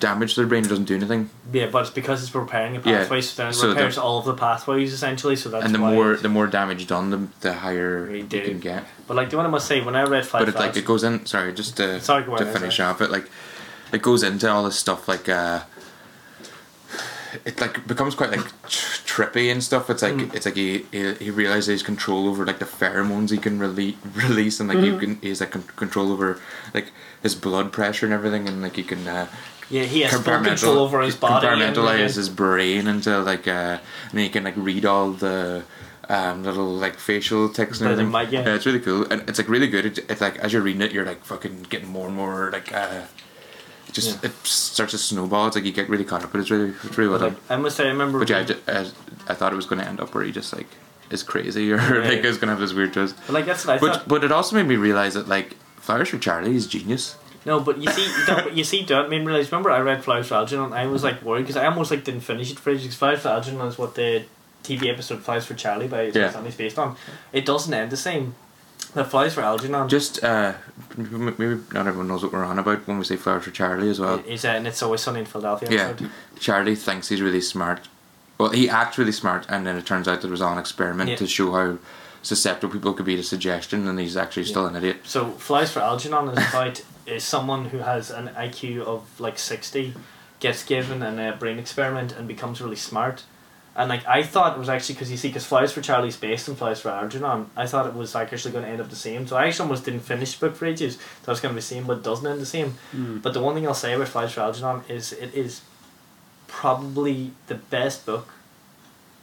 damage 0.00 0.34
to 0.34 0.40
their 0.40 0.48
brain, 0.48 0.64
it 0.64 0.68
doesn't 0.68 0.86
do 0.86 0.96
anything. 0.96 1.30
Yeah, 1.52 1.66
but 1.70 1.82
it's 1.82 1.90
because 1.90 2.22
it's 2.22 2.34
repairing 2.34 2.76
a 2.76 2.80
Yeah, 2.80 3.04
so 3.04 3.42
then 3.42 3.50
it 3.50 3.54
so 3.54 3.68
the- 3.68 3.74
repairs 3.74 3.98
all 3.98 4.18
of 4.18 4.24
the 4.24 4.34
pathways 4.34 4.92
essentially. 4.92 5.36
So 5.36 5.48
that's 5.48 5.64
and 5.64 5.74
the 5.74 5.78
more 5.78 6.16
the 6.16 6.28
more 6.28 6.46
damage 6.46 6.86
done, 6.86 7.10
the 7.10 7.28
the 7.40 7.52
higher 7.52 8.10
you 8.10 8.24
can 8.24 8.58
get. 8.60 8.84
But 9.06 9.16
like 9.16 9.30
the 9.30 9.36
one 9.36 9.46
I 9.46 9.50
must 9.50 9.66
say, 9.66 9.80
when 9.80 9.96
I 9.96 10.02
read 10.02 10.26
Five 10.26 10.40
but 10.40 10.48
it 10.48 10.54
like 10.56 10.76
it 10.76 10.84
goes 10.84 11.04
in. 11.04 11.26
Sorry, 11.26 11.52
just 11.52 11.76
to 11.76 12.00
Sorry, 12.00 12.24
to 12.24 12.46
finish 12.46 12.80
off 12.80 13.00
it 13.00 13.10
like 13.10 13.28
it 13.92 14.02
goes 14.02 14.22
into 14.22 14.50
all 14.50 14.64
this 14.64 14.78
stuff 14.78 15.08
like 15.08 15.28
uh 15.28 15.60
it 17.44 17.60
like 17.60 17.86
becomes 17.86 18.14
quite 18.14 18.30
like 18.30 18.46
tr- 18.68 19.22
trippy 19.22 19.50
and 19.52 19.62
stuff. 19.62 19.90
It's 19.90 20.02
like 20.02 20.14
Mm. 20.14 20.34
it's 20.34 20.46
like 20.46 20.56
he, 20.56 20.86
he 20.92 21.14
he 21.14 21.30
realizes 21.30 21.82
control 21.82 22.28
over 22.28 22.46
like 22.46 22.58
the 22.58 22.64
pheromones 22.64 23.30
he 23.30 23.38
can 23.38 23.58
rele- 23.58 23.96
release 24.14 24.60
and 24.60 24.68
like 24.68 24.78
Mm-hmm. 24.78 24.98
can 25.00 25.18
he's 25.22 25.40
like 25.40 25.50
con- 25.52 25.64
control 25.76 26.12
over 26.12 26.40
like 26.74 26.92
his 27.22 27.34
blood 27.34 27.72
pressure 27.72 28.06
and 28.06 28.14
everything 28.14 28.48
and 28.48 28.62
like 28.62 28.76
he 28.76 28.82
can 28.82 29.06
uh, 29.08 29.26
Yeah, 29.70 29.82
he 29.84 30.00
has 30.02 30.12
full 30.12 30.40
control 30.42 30.78
over 30.78 31.00
his 31.02 31.16
body. 31.16 31.46
and, 31.46 31.60
compartmentalize 31.76 31.84
like, 32.08 32.14
his 32.22 32.28
brain 32.30 32.86
into 32.86 33.18
like 33.20 33.46
uh 33.48 33.76
and 34.10 34.14
then 34.14 34.22
he 34.24 34.30
can 34.30 34.44
like 34.44 34.56
read 34.56 34.84
all 34.86 35.10
the 35.12 35.62
um 36.08 36.42
little 36.42 36.72
like 36.84 36.96
facial 36.98 37.48
tics 37.50 37.80
and 37.80 37.90
everything. 37.90 38.10
mic, 38.10 38.32
yeah. 38.32 38.54
it's 38.54 38.64
really 38.64 38.80
cool 38.80 39.04
and 39.10 39.28
it's 39.28 39.38
like 39.38 39.48
really 39.48 39.68
good. 39.68 39.84
It, 39.84 39.98
it's 40.08 40.22
like 40.22 40.38
as 40.38 40.52
you're 40.54 40.62
reading 40.62 40.80
it, 40.82 40.92
you're 40.92 41.04
like 41.04 41.22
fucking 41.24 41.66
getting 41.68 41.88
more 41.88 42.06
and 42.06 42.16
more 42.16 42.50
like 42.52 42.72
uh. 42.72 43.02
It 43.88 43.94
just 43.94 44.22
Yeah. 44.22 44.30
it 44.30 44.46
starts 44.46 44.92
to 44.92 44.98
snowball. 44.98 45.46
It's 45.48 45.56
like 45.56 45.64
you 45.64 45.72
get 45.72 45.88
really 45.88 46.04
caught 46.04 46.22
up, 46.24 46.30
but 46.32 46.40
it's 46.40 46.50
really 46.50 46.74
it's 46.84 46.96
really 46.98 47.10
well 47.10 47.18
done. 47.18 47.36
I 47.48 47.56
must 47.56 47.76
say, 47.76 47.84
I 47.84 47.88
remember. 47.88 48.18
But 48.18 48.28
yeah, 48.30 48.36
I, 48.36 48.40
reading- 48.40 48.56
ju- 48.56 48.62
as 48.66 48.92
I 49.28 49.34
thought 49.34 49.52
it 49.52 49.56
was 49.56 49.66
going 49.66 49.80
to 49.80 49.88
end 49.88 50.00
up 50.00 50.14
where 50.14 50.24
he 50.24 50.30
just 50.32 50.54
like 50.54 50.68
is 51.10 51.22
crazy 51.22 51.72
or 51.72 51.76
Yeah. 51.80 52.08
like 52.08 52.24
is 52.24 52.36
going 52.36 52.48
to 52.48 52.54
have 52.54 52.60
this 52.60 52.72
weird 52.74 52.92
twist. 52.92 53.16
but 53.26 53.32
like 53.32 53.46
that's 53.46 53.64
what 53.66 53.76
I 53.76 53.78
But 53.78 53.96
thought. 53.96 54.08
but 54.08 54.24
it 54.24 54.30
also 54.32 54.56
made 54.56 54.66
me 54.66 54.76
realize 54.76 55.14
that 55.14 55.26
like 55.28 55.56
Flowers 55.76 56.10
for 56.10 56.18
Charlie 56.18 56.54
is 56.54 56.66
genius. 56.66 57.16
No, 57.46 57.60
but 57.60 57.78
you 57.78 57.88
see, 57.90 58.06
but 58.26 58.54
you 58.54 58.62
see, 58.64 58.84
that 58.84 59.08
made 59.08 59.20
me 59.20 59.26
realize. 59.28 59.50
Remember, 59.50 59.70
I 59.70 59.78
read 59.80 60.04
Flowers 60.04 60.26
for 60.28 60.34
Algernon. 60.34 60.74
I 60.74 60.86
was 60.86 61.02
like 61.02 61.22
worried 61.22 61.42
because 61.42 61.56
I 61.56 61.64
almost 61.64 61.90
like 61.90 62.04
didn't 62.04 62.20
finish 62.20 62.50
it 62.52 62.58
for 62.58 62.70
ages. 62.70 62.94
Flowers 62.94 63.20
for 63.20 63.28
Algernon 63.28 63.66
is 63.68 63.78
what 63.78 63.94
the 63.94 64.24
TV 64.64 64.88
episode 64.92 65.22
Flowers 65.22 65.46
for 65.46 65.54
Charlie 65.54 65.88
by 65.88 66.02
Yeah. 66.12 66.28
Stanley's 66.28 66.56
based 66.56 66.78
on. 66.78 66.96
It 67.32 67.46
doesn't 67.46 67.72
end 67.72 67.90
the 67.90 67.96
same. 67.96 68.34
The 68.94 69.04
flowers 69.04 69.34
for 69.34 69.42
Algernon 69.42 69.88
Just 69.88 70.24
uh, 70.24 70.54
maybe 70.96 71.60
not 71.72 71.86
everyone 71.86 72.08
knows 72.08 72.22
what 72.22 72.32
we're 72.32 72.44
on 72.44 72.58
about 72.58 72.86
when 72.88 72.98
we 72.98 73.04
say 73.04 73.16
Flowers 73.16 73.44
for 73.44 73.50
Charlie 73.50 73.90
as 73.90 74.00
well. 74.00 74.18
is 74.26 74.44
uh, 74.44 74.48
and 74.48 74.66
it's 74.66 74.82
always 74.82 75.00
sunny 75.02 75.20
in 75.20 75.26
Philadelphia. 75.26 75.68
Yeah, 75.70 75.88
episode. 75.88 76.10
Charlie 76.40 76.74
thinks 76.74 77.08
he's 77.08 77.20
really 77.22 77.40
smart. 77.40 77.86
Well, 78.38 78.50
he 78.50 78.68
acts 78.68 78.96
really 78.98 79.12
smart, 79.12 79.46
and 79.48 79.66
then 79.66 79.76
it 79.76 79.84
turns 79.84 80.06
out 80.08 80.20
that 80.22 80.28
it 80.28 80.30
was 80.30 80.40
all 80.40 80.52
an 80.52 80.58
experiment 80.58 81.10
Yeah. 81.10 81.16
to 81.16 81.26
show 81.26 81.52
how 81.52 81.78
susceptible 82.22 82.72
people 82.72 82.92
could 82.94 83.04
be 83.06 83.16
to 83.16 83.22
suggestion, 83.22 83.86
and 83.88 83.98
he's 84.00 84.16
actually 84.16 84.44
still 84.44 84.66
an 84.66 84.74
idiot. 84.76 84.98
So 85.04 85.32
Flowers 85.32 85.70
for 85.70 85.80
Algernon 85.80 86.28
is 86.30 86.48
about 86.48 86.82
is 87.06 87.24
someone 87.24 87.66
who 87.66 87.78
has 87.78 88.10
an 88.10 88.28
IQ 88.36 88.82
of 88.82 89.20
like 89.20 89.38
sixty, 89.38 89.94
gets 90.40 90.64
given 90.64 91.02
an 91.02 91.18
uh, 91.18 91.36
brain 91.36 91.58
experiment 91.58 92.12
and 92.12 92.26
becomes 92.28 92.60
really 92.60 92.76
smart, 92.76 93.24
and 93.78 93.88
like 93.88 94.04
I 94.08 94.24
thought 94.24 94.56
it 94.56 94.58
was 94.58 94.68
actually 94.68 94.96
because 94.96 95.08
you 95.08 95.16
see 95.16 95.28
because 95.28 95.46
Flowers 95.46 95.72
for 95.72 95.80
Charlie's 95.80 96.16
based 96.16 96.48
on 96.48 96.56
Flowers 96.56 96.80
for 96.80 96.88
Algernon. 96.90 97.48
I 97.56 97.68
thought 97.68 97.86
it 97.86 97.94
was 97.94 98.12
like 98.12 98.32
actually 98.32 98.50
going 98.50 98.64
to 98.64 98.70
end 98.70 98.80
up 98.80 98.90
the 98.90 98.96
same. 98.96 99.28
So 99.28 99.36
I 99.36 99.46
actually 99.46 99.62
almost 99.62 99.84
didn't 99.84 100.00
finish 100.00 100.36
the 100.36 100.48
book 100.48 100.56
for 100.56 100.66
ages. 100.66 100.96
Thought 100.96 101.28
it 101.28 101.30
was 101.30 101.40
going 101.40 101.52
to 101.52 101.54
be 101.54 101.60
the 101.60 101.66
same, 101.66 101.86
but 101.86 101.98
it 101.98 102.02
doesn't 102.02 102.26
end 102.26 102.40
the 102.40 102.46
same. 102.46 102.74
Mm. 102.92 103.22
But 103.22 103.34
the 103.34 103.40
one 103.40 103.54
thing 103.54 103.68
I'll 103.68 103.74
say 103.74 103.94
about 103.94 104.08
Flowers 104.08 104.32
for 104.32 104.40
Algernon 104.40 104.82
is 104.88 105.12
it 105.12 105.32
is 105.32 105.62
probably 106.48 107.30
the 107.46 107.54
best 107.54 108.04
book 108.04 108.30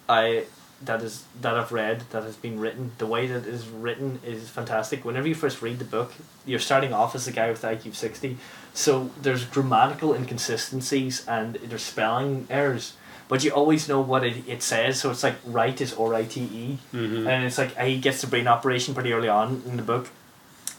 I 0.08 0.46
that 0.82 1.02
is 1.02 1.26
that 1.42 1.56
I've 1.56 1.74
read 1.74 2.04
that 2.12 2.24
has 2.24 2.38
been 2.38 2.58
written. 2.58 2.92
The 2.98 3.08
way 3.08 3.28
that 3.28 3.46
it 3.46 3.48
is 3.48 3.68
written 3.68 4.22
is 4.26 4.48
fantastic. 4.48 5.04
Whenever 5.04 5.28
you 5.28 5.36
first 5.36 5.62
read 5.62 5.80
the 5.80 5.86
book, 5.86 6.14
you're 6.46 6.60
starting 6.60 6.94
off 6.94 7.14
as 7.14 7.28
a 7.28 7.34
guy 7.34 7.50
with 7.50 7.62
IQ 7.62 7.94
sixty, 7.94 8.38
so 8.74 9.12
there's 9.22 9.44
grammatical 9.44 10.14
inconsistencies 10.14 11.28
and 11.28 11.56
there's 11.56 11.84
spelling 11.84 12.48
errors. 12.50 12.94
But 13.28 13.44
you 13.44 13.52
always 13.52 13.88
know 13.90 14.00
what 14.02 14.24
it, 14.24 14.48
it 14.48 14.62
says, 14.62 15.00
so 15.00 15.10
it's 15.10 15.24
like 15.24 15.36
right 15.46 15.80
is 15.82 15.94
R 15.96 16.14
I 16.14 16.26
T 16.26 16.42
E, 16.42 16.78
Mhm. 16.94 17.28
and 17.28 17.44
it's 17.46 17.58
like 17.58 17.76
he 17.78 17.98
gets 18.00 18.22
the 18.22 18.28
brain 18.28 18.48
operation 18.48 18.94
pretty 18.94 19.12
early 19.14 19.30
on 19.30 19.64
in 19.66 19.78
the 19.78 19.84
book, 19.84 20.10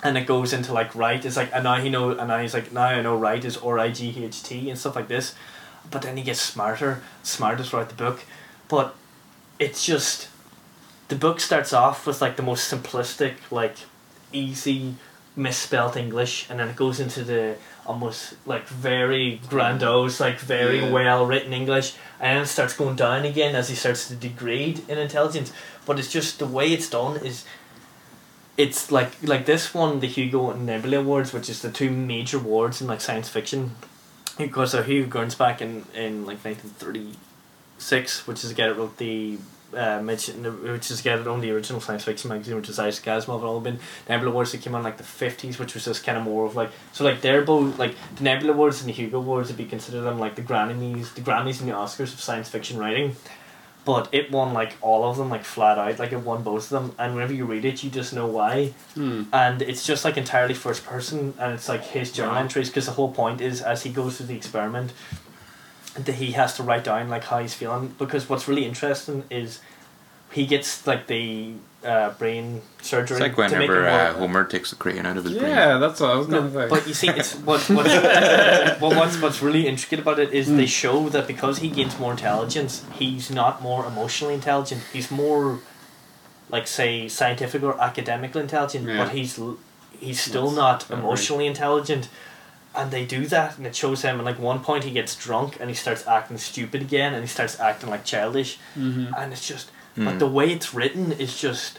and 0.03 0.16
it 0.16 0.26
goes 0.26 0.53
into 0.53 0.72
like 0.72 0.94
right. 0.94 1.24
It's 1.24 1.36
like 1.36 1.51
and 1.53 1.64
now 1.64 1.76
he 1.80 1.88
know 1.90 2.11
and 2.11 2.28
now 2.28 2.38
he's 2.38 2.55
like 2.55 2.72
now 2.72 2.84
I 2.84 3.03
know 3.03 3.16
right 3.16 3.44
is 3.44 3.57
R 3.57 3.78
I 3.80 3.90
G 3.90 4.24
H 4.24 4.42
T 4.44 4.70
and 4.70 4.78
stuff 4.78 4.94
like 4.94 5.09
this, 5.09 5.34
but 5.90 6.03
then 6.03 6.16
he 6.16 6.22
gets 6.22 6.40
smarter, 6.40 7.03
smarter 7.24 7.64
throughout 7.64 7.88
the 7.88 7.97
book, 7.97 8.20
but 8.68 8.94
it's 9.59 9.84
just 9.84 10.28
the 11.09 11.16
book 11.16 11.40
starts 11.40 11.72
off 11.72 12.07
with 12.07 12.20
like 12.22 12.36
the 12.36 12.42
most 12.42 12.70
simplistic 12.72 13.34
like 13.51 13.76
easy 14.32 14.94
misspelt 15.37 15.97
english 15.97 16.47
and 16.49 16.59
then 16.59 16.68
it 16.68 16.76
goes 16.76 16.99
into 16.99 17.22
the 17.22 17.55
almost 17.84 18.34
like 18.47 18.66
very 18.68 19.41
grandiose 19.49 20.18
like 20.18 20.39
very 20.39 20.80
Yeah. 20.80 20.91
well 20.91 21.26
written 21.26 21.53
english 21.53 21.95
and 22.18 22.37
then 22.37 22.43
it 22.45 22.47
starts 22.47 22.74
going 22.74 22.97
down 22.97 23.24
again 23.24 23.55
as 23.55 23.68
he 23.68 23.74
starts 23.76 24.09
to 24.09 24.14
degrade 24.14 24.82
in 24.89 24.97
intelligence 24.99 25.53
but 25.84 25.99
it's 25.99 26.11
just 26.11 26.39
the 26.39 26.47
way 26.47 26.72
it's 26.72 26.89
done 26.89 27.18
is 27.18 27.45
it's 28.57 28.91
like 28.91 29.12
like 29.22 29.45
this 29.45 29.74
one 29.74 30.01
the 30.01 30.07
hugo 30.07 30.51
and 30.51 30.64
nebula 30.64 30.99
awards 30.99 31.32
which 31.34 31.49
is 31.51 31.61
the 31.61 31.70
two 31.70 31.91
major 31.91 32.39
awards 32.39 32.80
in 32.80 32.87
like 32.87 33.03
science 33.03 33.28
fiction 33.28 33.72
because 34.39 34.70
so 34.72 34.82
hugo 34.82 35.09
gernsback 35.20 35.61
in 35.61 35.84
in 35.95 36.24
like 36.24 36.39
1936 36.45 38.26
which 38.26 38.43
is 38.43 38.49
the 38.51 38.55
guy 38.55 38.68
that 38.68 38.74
wrote 38.76 38.97
the 38.97 39.39
uh, 39.74 40.00
Mitch, 40.02 40.28
which 40.28 40.90
is 40.90 41.02
that 41.02 41.26
owned 41.26 41.42
the 41.42 41.50
original 41.50 41.80
science 41.80 42.04
fiction 42.04 42.28
magazine, 42.28 42.56
which 42.56 42.68
is 42.68 42.78
Isaac 42.78 43.04
Asimov 43.04 43.36
and 43.36 43.44
all 43.44 43.60
been 43.60 43.78
Nebula 44.08 44.30
Awards 44.30 44.52
that 44.52 44.62
came 44.62 44.74
on 44.74 44.82
like 44.82 44.96
the 44.96 45.02
fifties, 45.04 45.58
which 45.58 45.74
was 45.74 45.84
just 45.84 46.04
kind 46.04 46.16
of 46.18 46.24
more 46.24 46.44
of 46.46 46.54
like 46.56 46.70
so 46.92 47.04
like 47.04 47.20
they're 47.20 47.42
both 47.42 47.78
like 47.78 47.94
the 48.16 48.24
Nebula 48.24 48.52
Awards 48.52 48.80
and 48.80 48.88
the 48.88 48.92
Hugo 48.94 49.18
Awards 49.18 49.48
would 49.48 49.56
be 49.56 49.64
considered 49.66 50.02
them 50.02 50.18
like 50.18 50.34
the 50.36 50.42
Grammys, 50.42 51.14
the 51.14 51.20
Grammys 51.20 51.60
and 51.60 51.68
the 51.68 51.74
Oscars 51.74 52.12
of 52.14 52.20
science 52.20 52.48
fiction 52.48 52.78
writing. 52.78 53.16
But 53.84 54.08
it 54.10 54.32
won 54.32 54.52
like 54.52 54.72
all 54.80 55.08
of 55.08 55.16
them 55.16 55.30
like 55.30 55.44
flat 55.44 55.78
out, 55.78 56.00
like 56.00 56.10
it 56.10 56.18
won 56.18 56.42
both 56.42 56.64
of 56.64 56.70
them, 56.70 56.94
and 56.98 57.14
whenever 57.14 57.32
you 57.32 57.44
read 57.44 57.64
it, 57.64 57.84
you 57.84 57.90
just 57.90 58.12
know 58.12 58.26
why 58.26 58.74
Mm. 58.96 59.26
and 59.32 59.62
it's 59.62 59.84
just 59.86 60.04
like 60.04 60.16
entirely 60.16 60.54
first 60.54 60.84
person 60.84 61.34
and 61.38 61.52
it's 61.52 61.68
like 61.68 61.84
his 61.84 62.10
journal 62.10 62.34
Wow. 62.34 62.40
entries 62.40 62.68
because 62.68 62.86
the 62.86 62.92
whole 62.92 63.12
point 63.12 63.40
is 63.40 63.60
as 63.62 63.82
he 63.84 63.90
goes 63.90 64.16
through 64.16 64.26
the 64.26 64.34
experiment 64.36 64.92
that 66.05 66.16
he 66.16 66.32
has 66.32 66.55
to 66.57 66.62
write 66.62 66.84
down 66.84 67.09
like 67.09 67.24
how 67.24 67.38
he's 67.38 67.55
feeling 67.55 67.94
because 67.99 68.28
what's 68.28 68.47
really 68.49 68.64
interesting 68.64 69.24
is 69.30 69.61
he 70.30 70.47
gets 70.47 70.86
like 70.86 71.07
the 71.07 71.53
uh, 71.84 72.11
brain 72.11 72.61
surgery 72.82 73.16
It's 73.16 73.38
like 73.38 73.51
to 73.51 73.59
make 73.59 73.70
him 73.70 73.84
uh, 73.84 74.12
Homer 74.14 74.44
takes 74.44 74.70
the 74.70 74.76
crayon 74.76 75.07
out 75.07 75.16
of 75.16 75.24
his 75.24 75.34
brain. 75.38 75.51
Yeah, 75.51 75.78
that's 75.78 76.01
what 76.01 76.11
I 76.11 76.16
was 76.16 76.28
no, 76.28 76.38
gonna 76.40 76.53
say. 76.53 76.68
but 76.68 76.86
you 76.88 76.94
see, 76.94 77.09
it's 77.09 77.34
what 77.36 77.61
what's, 77.70 77.88
well, 78.80 78.94
what's 78.97 79.20
what's 79.20 79.40
really 79.40 79.66
intricate 79.68 80.01
about 80.01 80.18
it 80.18 80.32
is 80.32 80.49
Hmm. 80.49 80.57
they 80.57 80.66
show 80.66 81.09
that 81.11 81.26
because 81.26 81.59
he 81.59 81.68
gains 81.68 81.99
more 81.99 82.11
intelligence, 82.11 82.84
he's 82.94 83.30
not 83.30 83.62
more 83.62 83.86
emotionally 83.86 84.34
intelligent. 84.34 84.82
He's 84.92 85.11
more, 85.11 85.61
like 86.51 86.66
say, 86.66 87.09
scientific 87.09 87.62
or 87.62 87.80
academically 87.80 88.42
intelligent, 88.42 88.86
Yeah. 88.88 89.05
but 89.05 89.12
he's 89.12 89.38
he's 90.01 90.20
still 90.20 90.47
That's 90.51 90.57
not 90.57 90.82
very- 90.84 91.01
emotionally 91.01 91.47
intelligent. 91.47 92.09
And 92.76 92.90
they 92.90 93.04
do 93.06 93.26
that, 93.26 93.56
and 93.56 93.66
it 93.66 93.74
shows 93.74 94.02
him. 94.02 94.16
And 94.16 94.24
like 94.24 94.38
one 94.38 94.60
point, 94.60 94.84
he 94.84 94.90
gets 94.90 95.16
drunk 95.16 95.56
and 95.60 95.70
he 95.70 95.74
starts 95.74 96.06
acting 96.06 96.36
stupid 96.38 96.82
again, 96.82 97.14
and 97.14 97.22
he 97.22 97.28
starts 97.28 97.58
acting 97.58 97.88
like 97.90 98.04
childish, 98.04 98.58
Mhm. 98.76 99.12
and 99.18 99.32
it's 99.32 99.46
just. 99.48 99.70
Mm. 99.96 100.04
But 100.04 100.18
the 100.18 100.26
way 100.26 100.50
it's 100.52 100.74
written 100.74 101.12
is 101.12 101.38
just 101.40 101.78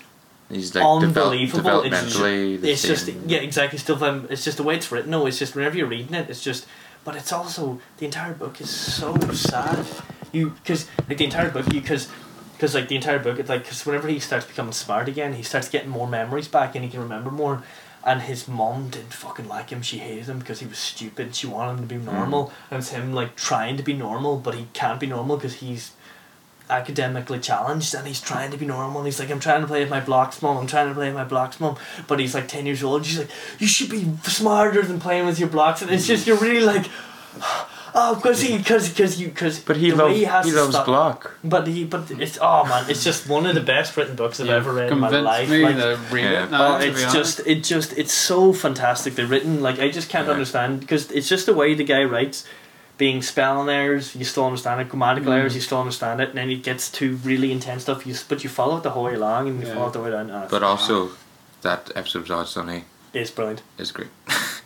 He's 0.49 0.73
like 0.73 0.81
develop, 0.83 1.03
unbelievable. 1.03 1.81
It's 1.83 2.01
just- 2.03 2.19
the 2.19 2.69
it's 2.71 2.81
just 2.81 3.07
yeah, 3.27 3.39
exactly. 3.39 3.77
Still, 3.77 4.03
um, 4.03 4.27
it's 4.29 4.43
just 4.43 4.57
the 4.57 4.63
way 4.63 4.75
it's 4.75 4.91
written. 4.91 5.11
No, 5.11 5.27
it's 5.27 5.37
just 5.37 5.55
whenever 5.55 5.77
you're 5.77 5.87
reading 5.97 6.15
it, 6.15 6.29
it's 6.29 6.41
just. 6.43 6.65
But 7.05 7.15
it's 7.15 7.31
also 7.31 7.79
the 7.99 8.05
entire 8.05 8.33
book 8.33 8.59
is 8.59 8.69
so 8.69 9.15
sad. 9.33 9.85
You 10.31 10.49
because 10.63 10.87
like 11.07 11.17
the 11.19 11.25
entire 11.25 11.49
book 11.51 11.65
you 11.73 11.81
because. 11.81 12.07
Because 12.55 12.73
like 12.73 12.87
the 12.87 12.95
entire 12.95 13.19
book, 13.19 13.37
it's 13.37 13.49
like 13.49 13.61
because 13.65 13.85
whenever 13.85 14.07
he 14.07 14.19
starts 14.19 14.47
becoming 14.47 14.73
smart 14.73 15.07
again, 15.07 15.33
he 15.33 15.43
starts 15.43 15.69
getting 15.69 15.89
more 15.91 16.07
memories 16.07 16.47
back 16.47 16.73
and 16.73 16.83
he 16.83 16.89
can 16.89 17.01
remember 17.01 17.29
more. 17.29 17.61
And 18.07 18.21
his 18.21 18.47
mom 18.47 18.89
didn't 18.89 19.13
fucking 19.13 19.47
like 19.47 19.69
him. 19.69 19.81
She 19.81 19.97
hated 19.97 20.25
him 20.25 20.39
because 20.39 20.61
he 20.61 20.65
was 20.65 20.79
stupid. 20.79 21.35
She 21.35 21.45
wanted 21.45 21.73
him 21.73 21.87
to 21.87 21.95
be 21.95 21.99
hmm. 21.99 22.05
normal, 22.05 22.53
and 22.71 22.79
it's 22.79 22.89
him 22.89 23.13
like 23.13 23.35
trying 23.35 23.77
to 23.77 23.83
be 23.83 23.93
normal, 23.93 24.37
but 24.37 24.55
he 24.55 24.67
can't 24.73 24.99
be 24.99 25.07
normal 25.07 25.35
because 25.35 25.55
he's 25.55 25.91
academically 26.69 27.39
challenged 27.39 27.93
and 27.93 28.05
he's 28.07 28.21
trying 28.21 28.51
to 28.51 28.57
be 28.57 28.65
normal. 28.65 28.99
And 28.99 29.07
he's 29.07 29.19
like 29.19 29.29
I'm 29.29 29.39
trying 29.39 29.61
to 29.61 29.67
play 29.67 29.81
with 29.81 29.89
my 29.89 29.99
blocks 29.99 30.41
mom. 30.41 30.57
I'm 30.57 30.67
trying 30.67 30.89
to 30.89 30.93
play 30.93 31.07
with 31.07 31.15
my 31.15 31.23
blocks 31.23 31.59
mom. 31.59 31.77
But 32.07 32.19
he's 32.19 32.33
like 32.33 32.47
10 32.47 32.65
years 32.65 32.83
old. 32.83 33.05
She's 33.05 33.19
like 33.19 33.29
you 33.59 33.67
should 33.67 33.89
be 33.89 34.05
smarter 34.23 34.81
than 34.81 34.99
playing 34.99 35.25
with 35.25 35.39
your 35.39 35.49
blocks. 35.49 35.81
And 35.81 35.91
it's 35.91 36.07
just 36.07 36.27
you're 36.27 36.37
really 36.37 36.61
like 36.61 36.87
oh 37.95 38.15
because 38.15 38.41
he 38.41 38.57
because 38.57 38.89
because 38.89 39.19
you 39.19 39.27
because 39.29 39.59
But 39.59 39.77
he 39.77 39.91
the 39.91 39.97
way 39.97 40.03
loves 40.03 40.17
he, 40.17 40.23
has 40.25 40.45
he 40.45 40.51
to 40.51 40.57
loves 40.57 40.71
stop- 40.73 40.85
block. 40.85 41.31
but 41.43 41.67
he 41.67 41.83
but 41.85 42.09
it's 42.11 42.37
oh 42.41 42.65
man 42.65 42.89
it's 42.89 43.03
just 43.03 43.27
one 43.27 43.45
of 43.45 43.55
the 43.55 43.61
best 43.61 43.95
written 43.97 44.15
books 44.15 44.39
I've 44.39 44.47
You've 44.47 44.55
ever 44.55 44.73
read 44.73 44.91
in 44.91 44.99
my 44.99 45.07
convinced 45.09 45.25
life 45.25 45.49
me 45.49 45.63
like, 45.63 45.75
to 45.77 45.99
read 46.11 46.23
Yeah. 46.23 46.43
it 46.45 46.51
now. 46.51 46.75
Oh, 46.75 46.79
to 46.79 46.87
it's 46.87 47.01
honest. 47.03 47.15
just 47.15 47.47
it 47.47 47.63
just 47.63 47.97
it's 47.97 48.13
so 48.13 48.53
fantastic. 48.53 49.15
They're 49.15 49.25
written 49.27 49.61
like 49.61 49.79
I 49.79 49.89
just 49.89 50.09
can't 50.09 50.25
Yeah. 50.27 50.33
understand 50.33 50.79
because 50.79 51.11
it's 51.11 51.29
just 51.29 51.45
the 51.45 51.53
way 51.53 51.73
the 51.73 51.83
guy 51.83 52.03
writes. 52.03 52.45
Being 52.97 53.21
spelling 53.21 53.69
errors, 53.69 54.15
you 54.15 54.25
still 54.25 54.43
understand 54.47 54.81
it. 54.81 54.89
Grammatical 54.89 55.31
Mm. 55.31 55.37
errors, 55.37 55.53
you 55.53 55.61
still 55.61 55.79
understand 55.79 56.19
it. 56.19 56.29
And 56.29 56.37
then 56.39 56.49
it 56.49 56.63
gets 56.63 56.89
to 56.93 57.17
really 57.17 57.51
intense 57.51 57.83
stuff. 57.83 58.07
You 58.07 58.15
but 58.27 58.43
you 58.43 58.49
follow 58.49 58.77
it 58.77 58.81
the 58.81 58.89
whole 58.89 59.03
way 59.03 59.13
along, 59.13 59.47
and 59.49 59.61
you 59.61 59.67
Yeah. 59.67 59.75
follow 59.75 59.89
it 59.89 59.93
the 59.93 59.99
way 59.99 60.09
down. 60.09 60.47
But 60.49 60.63
also, 60.63 61.11
that 61.61 61.91
episode 61.95 62.23
of 62.23 62.31
Odd 62.31 62.47
Sunny 62.47 62.85
it's 63.13 63.29
brilliant. 63.29 63.61
is 63.77 63.91
great. 63.91 64.09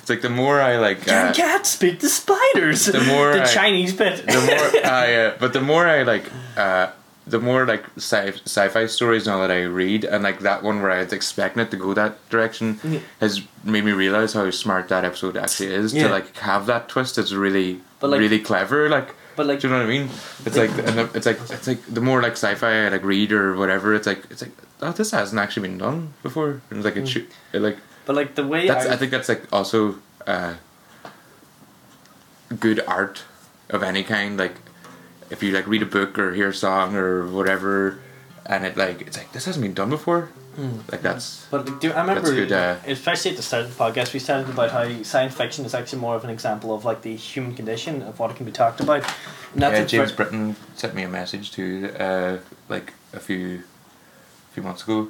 it's 0.00 0.10
like 0.10 0.22
the 0.22 0.30
more 0.30 0.60
I 0.60 0.76
like. 0.78 1.02
Can 1.06 1.28
Uh, 1.28 1.32
cats 1.32 1.70
speak 1.70 2.00
to 2.00 2.08
spiders? 2.08 2.86
the 2.86 3.00
more 3.00 3.32
the 3.32 3.42
I- 3.42 3.46
Chinese 3.46 3.92
bit. 3.92 4.26
the 4.26 4.40
more 4.40 4.84
I, 4.92 5.14
uh, 5.14 5.34
but 5.38 5.52
the 5.52 5.60
more 5.60 5.86
I 5.86 6.02
like, 6.02 6.24
uh, 6.56 6.88
the 7.26 7.40
more 7.40 7.64
like 7.66 7.84
sci 7.96 8.32
sci-fi 8.44 8.86
stories 8.86 9.26
now 9.26 9.38
that 9.40 9.50
I 9.50 9.62
read, 9.62 10.04
and 10.04 10.22
like 10.22 10.40
that 10.40 10.62
one 10.62 10.82
where 10.82 10.90
I 10.90 11.02
was 11.04 11.12
expecting 11.12 11.62
it 11.62 11.70
to 11.70 11.76
go 11.78 11.94
that 11.94 12.12
direction, 12.28 12.78
Yeah. 12.84 13.00
has 13.20 13.40
made 13.64 13.84
me 13.84 13.92
realize 13.92 14.34
how 14.34 14.50
smart 14.50 14.88
that 14.88 15.04
episode 15.04 15.36
actually 15.36 15.72
is 15.74 15.94
Yeah. 15.94 16.08
to 16.08 16.08
like 16.12 16.36
have 16.38 16.66
that 16.66 16.88
twist. 16.88 17.16
It's 17.18 17.32
really, 17.32 17.80
But, 18.00 18.10
like- 18.10 18.20
really 18.20 18.40
clever. 18.40 18.88
Like 18.90 19.08
But 19.36 19.46
like 19.46 19.58
Do 19.60 19.66
you 19.66 19.72
know 19.72 19.80
what 19.80 19.86
I 19.86 19.96
mean? 19.98 20.10
It's 20.46 20.56
like, 20.56 20.70
and 20.86 20.94
the- 20.98 21.10
it's 21.16 21.26
like, 21.26 21.40
it's 21.50 21.66
like 21.66 21.80
the 21.92 22.00
more 22.00 22.20
like 22.22 22.32
sci-fi 22.36 22.84
I 22.86 22.88
like 22.88 23.02
read 23.02 23.32
or 23.32 23.56
whatever. 23.56 23.92
It's 23.94 24.06
like, 24.06 24.22
it's 24.30 24.42
like, 24.42 24.52
oh, 24.82 24.92
this 24.92 25.10
hasn't 25.10 25.40
actually 25.40 25.66
been 25.68 25.78
done 25.78 26.12
before. 26.22 26.60
And 26.70 26.78
it's 26.78 26.84
like 26.84 26.96
it 26.96 27.08
should, 27.08 27.26
it 27.54 27.60
like 27.62 27.78
but 28.04 28.16
like 28.16 28.34
the 28.34 28.46
way 28.46 28.68
that's. 28.68 28.86
I, 28.86 28.94
I 28.94 28.96
think 28.96 29.10
that's 29.10 29.28
like 29.28 29.52
also 29.52 29.96
uh, 30.26 30.54
good 32.58 32.80
art 32.86 33.24
of 33.70 33.82
any 33.82 34.02
kind. 34.02 34.38
Like 34.38 34.56
if 35.30 35.42
you 35.42 35.52
like 35.52 35.66
read 35.66 35.82
a 35.82 35.86
book 35.86 36.18
or 36.18 36.34
hear 36.34 36.48
a 36.48 36.54
song 36.54 36.96
or 36.96 37.26
whatever, 37.26 37.98
and 38.46 38.64
it 38.64 38.76
like 38.76 39.00
it's 39.02 39.16
like 39.16 39.32
this 39.32 39.44
hasn't 39.46 39.62
been 39.62 39.74
done 39.74 39.90
before. 39.90 40.30
Like 40.90 41.02
that's 41.02 41.46
But 41.50 41.80
do, 41.80 41.90
I 41.90 42.00
remember, 42.02 42.30
good, 42.32 42.52
uh, 42.52 42.76
especially 42.86 43.32
at 43.32 43.36
the 43.36 43.42
start 43.42 43.64
of 43.64 43.76
the 43.76 43.84
podcast, 43.84 44.12
we 44.12 44.20
started 44.20 44.48
about 44.48 44.70
how 44.70 45.02
science 45.02 45.34
fiction 45.34 45.64
is 45.64 45.74
actually 45.74 45.98
more 45.98 46.14
of 46.14 46.22
an 46.22 46.30
example 46.30 46.72
of 46.72 46.84
like 46.84 47.02
the 47.02 47.16
human 47.16 47.56
condition 47.56 48.02
of 48.02 48.20
what 48.20 48.30
it 48.30 48.36
can 48.36 48.46
be 48.46 48.52
talked 48.52 48.78
about. 48.80 49.02
And 49.52 49.62
that's 49.62 49.92
yeah. 49.92 49.98
James 49.98 50.12
ver- 50.12 50.16
Britton 50.16 50.54
sent 50.76 50.94
me 50.94 51.02
a 51.02 51.08
message 51.08 51.50
to 51.52 51.92
uh, 51.98 52.38
like 52.68 52.92
a 53.12 53.18
few, 53.18 53.64
few 54.52 54.62
months 54.62 54.84
ago, 54.84 55.08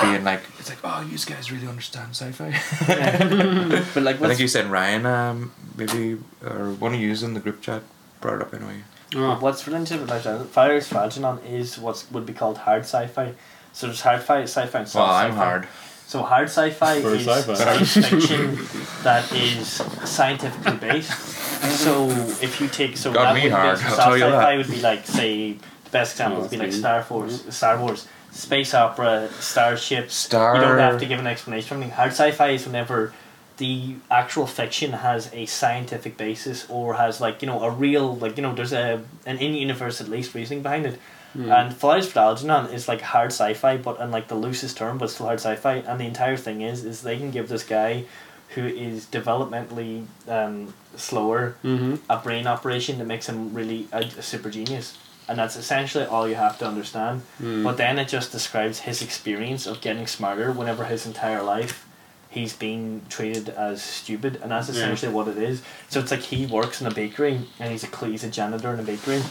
being 0.00 0.24
like, 0.24 0.42
it's 0.58 0.68
like, 0.68 0.78
oh, 0.84 1.00
you 1.10 1.16
guys 1.18 1.50
really 1.52 1.66
understand 1.66 2.10
sci-fi. 2.14 2.50
But 3.94 4.02
like, 4.02 4.20
I 4.20 4.28
think 4.28 4.40
you 4.40 4.48
said 4.48 4.66
Ryan, 4.70 5.06
um, 5.06 5.52
maybe 5.76 6.18
or 6.44 6.72
one 6.72 6.94
of 6.94 7.00
you 7.00 7.10
in 7.12 7.34
the 7.34 7.40
group 7.40 7.60
chat 7.62 7.82
brought 8.20 8.36
it 8.36 8.42
up 8.42 8.54
anyway. 8.54 8.82
Oh. 9.14 9.36
what's 9.40 9.66
really 9.66 9.80
interesting 9.80 10.04
about 10.08 10.22
that, 10.24 10.46
Flowers 10.46 10.88
for 10.88 11.38
is 11.46 11.78
what 11.78 12.04
would 12.12 12.24
be 12.24 12.32
called 12.32 12.58
hard 12.58 12.82
sci-fi. 12.82 13.34
So 13.74 13.86
there's 13.86 14.00
hard 14.00 14.22
fi- 14.22 14.42
sci-fi 14.42 14.78
and 14.80 14.88
soft 14.88 14.94
Well, 15.08 15.14
I'm 15.16 15.30
sci-fi. 15.32 15.44
hard. 15.44 15.68
So 16.06 16.22
hard 16.22 16.48
sci-fi 16.48 17.00
For 17.00 17.14
is 17.14 17.26
sci-fi. 17.26 17.54
science 17.54 17.92
fiction 18.08 18.58
that 19.02 19.30
is 19.32 19.68
scientifically 20.08 20.76
based. 20.76 21.10
So 21.84 22.08
if 22.42 22.60
you 22.60 22.68
take 22.68 22.96
so 22.96 23.12
Got 23.12 23.22
that 23.22 23.34
me 23.34 23.42
would 23.44 23.52
hard, 23.52 23.78
be, 23.78 23.84
I'll 23.84 23.90
soft 23.90 24.02
tell 24.02 24.16
you 24.18 24.24
sci-fi 24.24 24.50
that. 24.50 24.56
would 24.58 24.70
be 24.70 24.80
like 24.80 25.06
say 25.06 25.52
the 25.52 25.90
best 25.90 26.12
example 26.12 26.42
would 26.42 26.50
be 26.50 26.56
that's 26.56 26.66
like 26.66 26.72
me. 26.74 26.78
Star 26.80 27.06
Wars, 27.10 27.54
Star 27.54 27.78
Wars, 27.80 28.08
space 28.32 28.74
opera, 28.74 29.28
starships. 29.38 30.14
Star. 30.14 30.56
You 30.56 30.60
don't 30.62 30.78
have 30.78 30.98
to 31.00 31.06
give 31.06 31.20
an 31.20 31.26
explanation. 31.26 31.76
or 31.76 31.80
anything. 31.80 31.94
Hard 31.96 32.10
sci-fi 32.12 32.50
is 32.50 32.66
whenever 32.66 33.12
the 33.58 33.96
actual 34.10 34.46
fiction 34.46 34.92
has 34.92 35.30
a 35.32 35.46
scientific 35.46 36.16
basis 36.16 36.66
or 36.70 36.94
has 36.94 37.20
like 37.20 37.42
you 37.42 37.46
know 37.46 37.62
a 37.62 37.70
real 37.70 38.16
like 38.16 38.36
you 38.38 38.42
know 38.42 38.54
there's 38.54 38.72
a 38.72 39.02
an 39.26 39.38
in 39.38 39.54
universe 39.54 40.00
at 40.00 40.08
least 40.08 40.34
reasoning 40.34 40.62
behind 40.62 40.86
it. 40.86 40.98
And 41.34 41.74
Flowers 41.74 42.06
for 42.12 42.18
Algernon 42.18 42.66
is 42.74 42.88
like 42.88 43.00
hard 43.00 43.28
sci-fi, 43.32 43.78
but 43.78 43.98
in 44.00 44.10
like 44.10 44.28
the 44.28 44.34
loosest 44.34 44.76
term, 44.76 44.98
but 44.98 45.08
still 45.10 45.24
hard 45.26 45.40
sci-fi. 45.40 45.76
And 45.76 45.98
the 45.98 46.04
entire 46.04 46.36
thing 46.36 46.60
is, 46.60 46.84
is 46.84 47.00
they 47.00 47.16
can 47.16 47.30
give 47.30 47.48
this 47.48 47.64
guy, 47.64 48.04
who 48.54 48.66
is 48.66 49.06
developmentally 49.06 50.04
um, 50.28 50.74
slower, 50.96 51.56
Mm-hmm. 51.64 51.94
a 52.10 52.18
brain 52.18 52.46
operation 52.46 52.98
that 52.98 53.06
makes 53.06 53.30
him 53.30 53.54
really 53.54 53.86
a, 53.92 54.00
a 54.00 54.20
super 54.22 54.50
genius. 54.50 54.98
And 55.28 55.38
that's 55.38 55.56
essentially 55.56 56.04
all 56.04 56.28
you 56.28 56.34
have 56.34 56.58
to 56.58 56.66
understand. 56.66 57.22
Hmm. 57.38 57.62
But 57.62 57.76
then 57.76 57.98
it 57.98 58.08
just 58.08 58.32
describes 58.32 58.80
his 58.80 59.02
experience 59.02 59.66
of 59.66 59.80
getting 59.80 60.06
smarter 60.06 60.50
whenever 60.52 60.84
his 60.84 61.06
entire 61.06 61.42
life 61.42 61.86
he's 62.28 62.54
been 62.56 63.02
treated 63.10 63.50
as 63.50 63.82
stupid, 63.82 64.38
and 64.42 64.50
that's 64.50 64.66
Yeah. 64.68 64.74
essentially 64.76 65.12
what 65.12 65.28
it 65.28 65.36
is. 65.36 65.60
So 65.90 66.00
it's 66.00 66.10
like 66.10 66.22
he 66.22 66.46
works 66.46 66.80
in 66.80 66.86
a 66.86 66.90
bakery 66.90 67.42
and 67.60 67.70
he's 67.70 67.84
a 67.84 68.06
he's 68.06 68.24
a 68.24 68.30
janitor 68.30 68.72
in 68.72 68.80
a 68.80 68.82
bakery, 68.82 69.22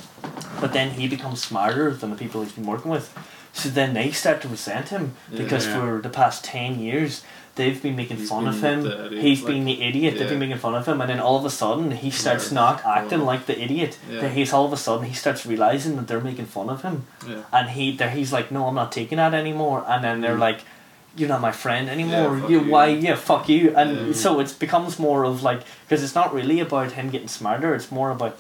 but 0.60 0.72
then 0.74 0.92
he 0.92 1.08
becomes 1.08 1.42
smarter 1.42 1.92
than 1.96 2.12
the 2.12 2.16
people 2.16 2.44
he's 2.44 2.52
been 2.52 2.68
working 2.68 2.92
with. 2.92 3.12
So 3.54 3.70
then 3.70 3.96
they 3.96 4.12
start 4.12 4.40
to 4.44 4.48
resent 4.48 4.90
him 4.90 5.16
because 5.36 5.66
Yeah. 5.66 5.80
for 5.80 6.00
the 6.02 6.10
past 6.10 6.44
ten 6.44 6.80
years 6.80 7.24
they've 7.56 7.82
been 7.84 7.96
making 7.96 8.18
He's 8.18 8.30
fun 8.30 8.48
of 8.48 8.62
him. 8.64 8.86
idiot, 8.86 9.22
He's 9.24 9.42
like- 9.42 9.54
been 9.54 9.66
the 9.66 9.82
idiot. 9.82 10.18
They've 10.18 10.30
been 10.30 10.40
making 10.40 10.58
fun 10.58 10.76
of 10.76 10.86
him, 10.88 11.02
and 11.02 11.10
then 11.10 11.20
all 11.20 11.38
of 11.38 11.46
a 11.46 11.50
sudden 11.50 11.92
he 11.92 12.10
starts 12.10 12.50
Yeah. 12.52 12.56
not 12.62 12.86
acting 12.86 13.22
like 13.26 13.46
the 13.46 13.62
idiot. 13.62 13.98
Yeah. 14.10 14.22
That 14.22 14.32
he's 14.32 14.54
all 14.54 14.66
of 14.66 14.74
a 14.74 14.78
sudden 14.78 15.06
he 15.06 15.14
starts 15.14 15.46
realizing 15.46 15.96
that 15.98 16.08
they're 16.08 16.22
making 16.32 16.46
fun 16.46 16.70
of 16.70 16.82
him 16.82 17.06
Yeah. 17.28 17.36
and 17.52 17.70
he 17.72 17.92
there 17.98 18.10
he's 18.10 18.32
like 18.38 18.52
no 18.52 18.68
i'm 18.68 18.76
not 18.76 18.92
taking 18.92 19.18
that 19.18 19.34
anymore 19.34 19.84
and 19.88 20.04
then 20.04 20.22
they're 20.22 20.38
like 20.50 20.60
you're 21.18 21.28
not 21.36 21.42
my 21.42 21.52
friend 21.52 21.90
anymore 21.90 22.40
fuck 22.40 22.50
you, 22.50 22.62
you." 22.62 22.72
why 22.72 22.86
yeah 22.88 23.16
fuck 23.16 23.50
you 23.50 23.62
and 23.76 23.90
Yeah. 24.08 24.14
so 24.24 24.40
it 24.40 24.56
becomes 24.66 24.98
more 25.08 25.22
of 25.26 25.44
like 25.50 25.62
because 25.84 26.02
it's 26.06 26.16
not 26.22 26.34
really 26.34 26.60
about 26.62 26.94
him 26.94 27.10
getting 27.10 27.28
smarter 27.28 27.76
it's 27.76 27.92
more 27.92 28.12
about 28.12 28.38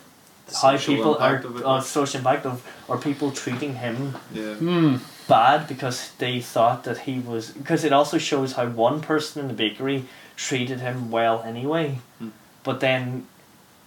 how 0.62 0.72
Social 0.78 0.96
people 0.96 1.18
are 1.18 1.36
impact 1.36 1.46
of 1.46 1.58
it, 1.58 1.66
uh, 1.66 1.74
like- 1.76 1.84
social 2.00 2.18
impact 2.20 2.46
of 2.46 2.56
are 2.90 2.98
people 2.98 3.32
treating 3.32 3.74
him 3.76 4.16
Yeah. 4.34 4.54
Hmm. 4.56 4.96
Bad 5.28 5.68
because 5.68 6.12
they 6.18 6.40
thought 6.42 6.84
that 6.84 7.00
he 7.00 7.20
was 7.20 7.52
because 7.52 7.84
it 7.84 7.94
also 7.94 8.18
shows 8.18 8.54
how 8.54 8.66
one 8.68 9.02
person 9.02 9.42
in 9.42 9.48
the 9.48 9.54
bakery 9.54 10.06
treated 10.36 10.80
him 10.80 11.12
well 11.12 11.42
anyway 11.44 12.00
Hmm. 12.20 12.30
but 12.64 12.80
then 12.80 13.28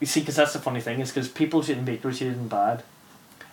you 0.01 0.07
see 0.07 0.21
because 0.21 0.37
that's 0.37 0.53
the 0.53 0.59
funny 0.59 0.81
thing 0.81 1.01
is 1.01 1.11
because 1.11 1.29
people 1.29 1.63
treating 1.63 1.85
bakery 1.85 2.15
treated 2.15 2.37
him 2.37 2.49
bad 2.49 2.83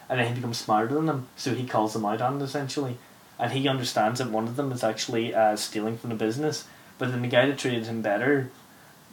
and 0.09 0.19
then 0.19 0.27
he 0.27 0.33
becomes 0.35 0.57
smarter 0.57 0.93
than 0.93 1.05
them 1.05 1.27
so 1.35 1.53
he 1.53 1.65
calls 1.65 1.93
them 1.93 2.05
out 2.05 2.21
on 2.21 2.39
it 2.39 2.43
essentially 2.43 2.97
and 3.39 3.51
he 3.53 3.67
understands 3.67 4.19
that 4.19 4.29
one 4.29 4.47
of 4.47 4.55
them 4.55 4.71
is 4.71 4.83
actually 4.83 5.33
uh, 5.33 5.55
stealing 5.55 5.97
from 5.97 6.09
the 6.11 6.15
business 6.15 6.65
but 6.97 7.09
then 7.11 7.21
the 7.21 7.27
guy 7.27 7.45
that 7.45 7.57
treated 7.57 7.85
him 7.87 8.01
better 8.01 8.49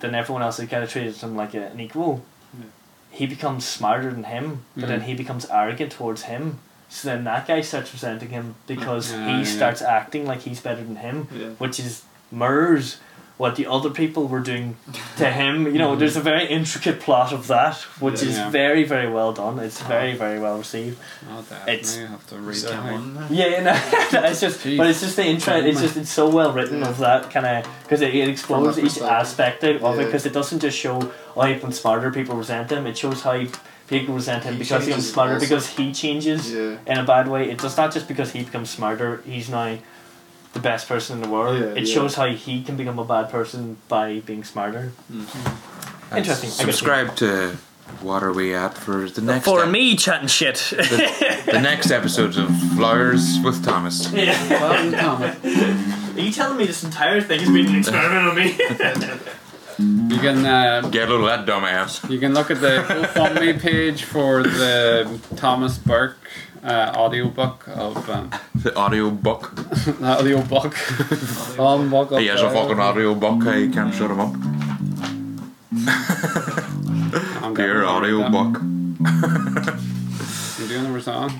than 0.01 0.15
everyone 0.15 0.43
else 0.43 0.59
the 0.59 0.67
kind 0.67 0.85
of 0.85 0.91
treated 0.91 1.17
him 1.17 1.35
like 1.37 1.55
a, 1.55 1.67
an 1.69 1.81
equal 1.81 2.23
Yeah. 2.59 2.67
he 3.11 3.27
becomes 3.27 3.65
smarter 3.67 4.11
than 4.13 4.25
him 4.25 4.65
but 4.77 4.89
then 4.89 5.01
Mhm. 5.01 5.05
he 5.05 5.15
becomes 5.15 5.47
arrogant 5.51 5.93
towards 5.93 6.23
him 6.25 6.59
so 6.89 7.09
then 7.09 7.25
that 7.25 7.47
guy 7.47 7.61
starts 7.61 7.93
resenting 7.93 8.31
him 8.31 8.55
because 8.67 9.13
Yeah, 9.13 9.27
he 9.27 9.39
yeah. 9.39 9.45
starts 9.45 9.83
acting 9.83 10.27
like 10.27 10.41
he's 10.43 10.61
better 10.61 10.83
than 10.83 10.97
him 10.97 11.29
Yeah. 11.35 11.49
which 11.59 11.79
is 11.79 12.03
mirrors 12.31 12.99
what 13.37 13.55
the 13.55 13.67
other 13.67 13.89
people 13.89 14.27
were 14.27 14.41
doing 14.41 14.75
to 15.17 15.31
him. 15.41 15.65
You 15.67 15.79
know, 15.79 15.95
there's 15.95 16.17
a 16.17 16.21
very 16.21 16.45
intricate 16.49 16.99
plot 16.99 17.33
of 17.33 17.47
that, 17.47 17.77
which 18.01 18.21
Yeah. 18.21 18.29
is 18.31 18.37
Yeah. 18.37 18.51
very, 18.51 18.83
very 18.83 19.09
well 19.09 19.33
done. 19.33 19.61
It's 19.61 19.81
oh. 19.81 19.85
very, 19.87 20.15
very 20.17 20.41
well 20.41 20.59
received. 20.59 20.99
Oh. 21.31 21.45
It's- 21.69 21.97
I 21.99 22.11
have 22.11 22.27
to 22.31 22.35
read 22.37 22.55
Just 22.55 22.67
it. 22.67 22.71
came 22.73 22.81
I 22.81 22.89
think. 22.89 23.17
on. 23.21 23.27
Yeah, 23.31 23.63
no, 23.63 23.75
it's 24.29 24.41
just, 24.41 24.65
but 24.77 24.89
it's 24.89 25.01
just 25.01 25.15
the 25.15 25.25
intro. 25.25 25.55
It's 25.57 25.81
just 25.81 25.97
it's 25.97 26.11
so 26.11 26.29
well 26.29 26.53
written 26.53 26.83
of 26.83 26.99
that 26.99 27.31
kind 27.31 27.47
of 27.47 27.69
because 27.85 28.01
it, 28.01 28.13
it 28.13 28.29
explores 28.29 28.77
each 28.77 28.99
aspect 29.01 29.63
of 29.63 29.99
it 30.01 30.05
because 30.07 30.27
it 30.27 30.33
doesn't 30.33 30.59
just 30.59 30.77
show 30.77 30.97
oh 31.37 31.43
he 31.43 31.55
becomes 31.55 31.79
smarter, 31.79 32.11
people 32.11 32.35
resent 32.35 32.73
him. 32.73 32.89
It 32.89 32.99
shows 32.99 33.23
how 33.23 33.35
he, 33.39 33.47
people 33.89 34.15
resent 34.15 34.45
him 34.45 34.55
He 34.55 34.59
because 34.61 34.83
he 34.85 34.91
becomes 34.91 35.11
smarter 35.13 35.35
also. 35.35 35.47
because 35.47 35.67
he 35.69 35.93
changes 35.93 36.53
Yeah. 36.53 36.77
in 36.87 36.99
a 36.99 37.05
bad 37.05 37.29
way. 37.29 37.51
It's 37.51 37.77
not 37.77 37.93
just 37.93 38.07
because 38.09 38.33
he 38.33 38.43
becomes 38.45 38.71
smarter. 38.71 39.23
He's 39.27 39.49
now 39.49 39.79
the 40.53 40.61
best 40.61 40.89
person 40.89 41.17
in 41.17 41.23
the 41.23 41.29
world. 41.29 41.59
Yeah, 41.59 41.67
it 41.81 41.87
yeah. 41.87 41.95
shows 41.95 42.15
how 42.15 42.27
he 42.27 42.63
can 42.63 42.77
become 42.77 42.99
a 42.99 43.05
bad 43.05 43.31
person 43.31 43.77
by 43.89 44.21
being 44.21 44.45
smarter. 44.45 44.93
And 45.11 46.19
Interesting. 46.19 46.49
I. 46.51 46.53
Subscribe 46.53 47.17
to 47.17 47.57
What 48.01 48.23
Are 48.23 48.33
We 48.33 48.55
At 48.55 48.75
for 48.79 49.09
the 49.11 49.21
next 49.21 49.45
For 49.45 49.65
ep- 49.65 49.71
me 49.71 49.95
chatting 49.97 50.29
shit. 50.29 50.57
the, 50.71 51.43
the 51.53 51.61
next 51.61 51.91
episodes 51.91 52.37
of 52.39 52.49
Flowers 52.77 53.39
with 53.45 53.63
Thomas. 53.65 54.11
yeah. 54.13 54.33
Well, 54.51 54.93
Thomas, 54.93 55.37
Are 56.17 56.21
you 56.21 56.33
telling 56.33 56.57
me 56.59 56.67
this 56.67 56.83
entire 56.85 57.21
thing 57.21 57.41
has 57.41 57.49
been 57.51 57.67
an 57.67 57.77
experiment 57.77 58.29
on 58.29 58.35
me? 58.37 59.19
you 59.79 60.19
can 60.19 60.45
uh, 60.45 60.81
Get 60.91 61.09
a 61.09 61.15
load 61.15 61.31
of 61.31 61.47
that 61.47 61.47
dumbass. 61.47 62.11
you 62.11 62.19
can 62.19 62.35
look 62.35 62.51
at 62.51 62.61
the 62.61 62.85
GoFundMe 62.89 63.61
page 63.61 64.03
for 64.05 64.43
the 64.43 65.21
Thomas 65.37 65.79
Burke 65.79 66.19
uh, 66.65 66.93
audiobook 66.97 67.67
of 67.69 68.09
um, 68.11 68.31
The 68.57 68.75
audio 68.77 69.11
book. 69.27 69.53
audiobook. 70.03 70.75
On 71.59 71.89
book 71.89 72.19
He 72.19 72.27
has 72.27 72.43
a 72.43 72.51
fucking 72.51 72.81
audio 72.81 73.15
book. 73.15 73.47
I 73.47 73.69
can't 73.69 73.95
shut 73.95 74.11
him 74.11 74.21
up. 74.21 74.35
I'm 77.43 77.55
Dear 77.55 77.85
audio 77.85 78.29
book. 78.31 78.61
You 80.59 80.69
doing 80.69 80.85
another 80.87 81.01
song? 81.01 81.31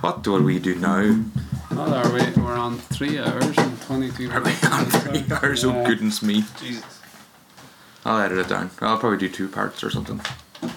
What 0.00 0.22
do 0.22 0.42
we 0.42 0.58
do 0.58 0.74
now? 0.74 1.16
Oh, 1.76 1.90
there 1.90 2.12
we 2.12 2.42
we're 2.42 2.56
on 2.56 2.78
three 2.78 3.18
hours 3.18 3.56
and 3.58 3.80
twenty 3.82 4.10
two 4.10 4.30
Are 4.30 4.40
we 4.42 4.52
on 4.70 4.84
three 4.86 5.24
hours? 5.34 5.64
Oh 5.64 5.84
goodness 5.86 6.22
me. 6.22 6.44
Jesus. 6.60 6.84
I'll 8.04 8.20
edit 8.20 8.38
it 8.38 8.48
down. 8.48 8.70
I'll 8.80 8.98
probably 8.98 9.18
do 9.18 9.28
two 9.28 9.48
parts 9.48 9.82
or 9.82 9.90
something. 9.90 10.20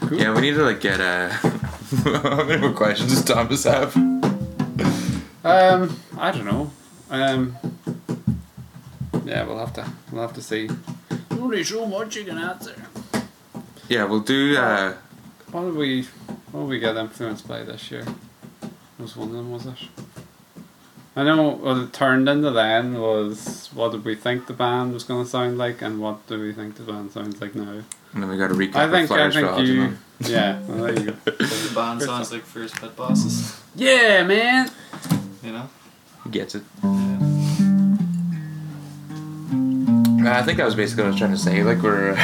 Cool. 0.02 0.18
Yeah, 0.18 0.34
we 0.34 0.42
need 0.42 0.56
to 0.56 0.64
like 0.64 0.80
get 0.82 1.00
uh 1.02 1.30
How 2.04 2.44
many 2.44 2.62
more 2.62 2.74
questions 2.74 3.14
does 3.14 3.24
Thomas 3.24 3.64
have? 3.64 3.96
Um, 5.44 5.98
I 6.18 6.32
don't 6.32 6.46
know. 6.46 6.72
Um, 7.10 7.56
yeah, 9.26 9.44
we'll 9.46 9.60
have 9.60 9.74
to 9.74 9.90
we'll 10.12 10.22
have 10.22 10.34
to 10.34 10.42
see. 10.42 10.70
Only 11.32 11.64
so 11.64 11.86
much 11.86 12.16
you 12.16 12.26
can 12.26 12.38
answer. 12.38 12.76
Yeah, 13.90 14.06
we'll 14.06 14.22
do 14.22 14.58
uh 14.58 14.96
What 15.52 15.64
did 15.64 15.76
we 15.76 16.04
what 16.52 16.62
did 16.62 16.70
we 16.70 16.80
get 16.80 16.98
influenced 16.98 17.48
by 17.48 17.64
this 17.64 17.92
year? 17.92 18.06
Was 19.00 19.16
one 19.16 19.30
of 19.30 19.36
them 19.36 19.52
was 19.52 19.66
it? 19.66 19.78
I 21.18 21.24
know 21.24 21.50
what 21.50 21.78
it 21.78 21.94
turned 21.94 22.30
into 22.30 22.52
then 22.52 23.02
was 23.02 23.72
what 23.74 23.92
did 23.92 24.06
we 24.06 24.14
think 24.14 24.46
the 24.46 24.54
band 24.54 24.94
was 24.94 25.04
going 25.04 25.24
to 25.24 25.30
sound 25.30 25.58
like, 25.58 25.82
and 25.82 26.00
what 26.00 26.28
do 26.28 26.40
we 26.40 26.54
think 26.54 26.76
the 26.76 26.84
band 26.84 27.12
sounds 27.12 27.42
like 27.42 27.56
now? 27.56 27.82
And 28.14 28.22
then 28.22 28.30
we 28.30 28.38
got 28.38 28.50
to 28.50 28.54
recap. 28.54 28.76
I 28.76 28.92
think 28.92 29.10
I 29.10 29.32
think 29.32 29.68
you, 29.68 29.98
yeah. 30.32 30.62
Well, 30.68 30.84
there 30.84 30.94
you 30.94 31.06
go. 31.06 31.14
the 31.26 31.72
band 31.74 32.04
sounds 32.04 32.32
like 32.32 32.44
first 32.44 32.76
Pet 32.76 32.96
Bosses. 32.96 33.60
Yeah, 33.76 34.26
man. 34.26 34.70
You 35.42 35.54
know. 35.54 35.68
Gets 36.30 36.54
it. 36.54 36.62
Yeah. 36.84 37.18
I 40.38 40.44
think 40.44 40.60
that 40.60 40.66
was 40.66 40.76
basically 40.76 41.06
what 41.06 41.08
I 41.08 41.12
was 41.14 41.20
trying 41.20 41.32
to 41.32 41.38
say. 41.38 41.64
Like 41.64 41.82
we're. 41.82 42.12
Uh, 42.12 42.16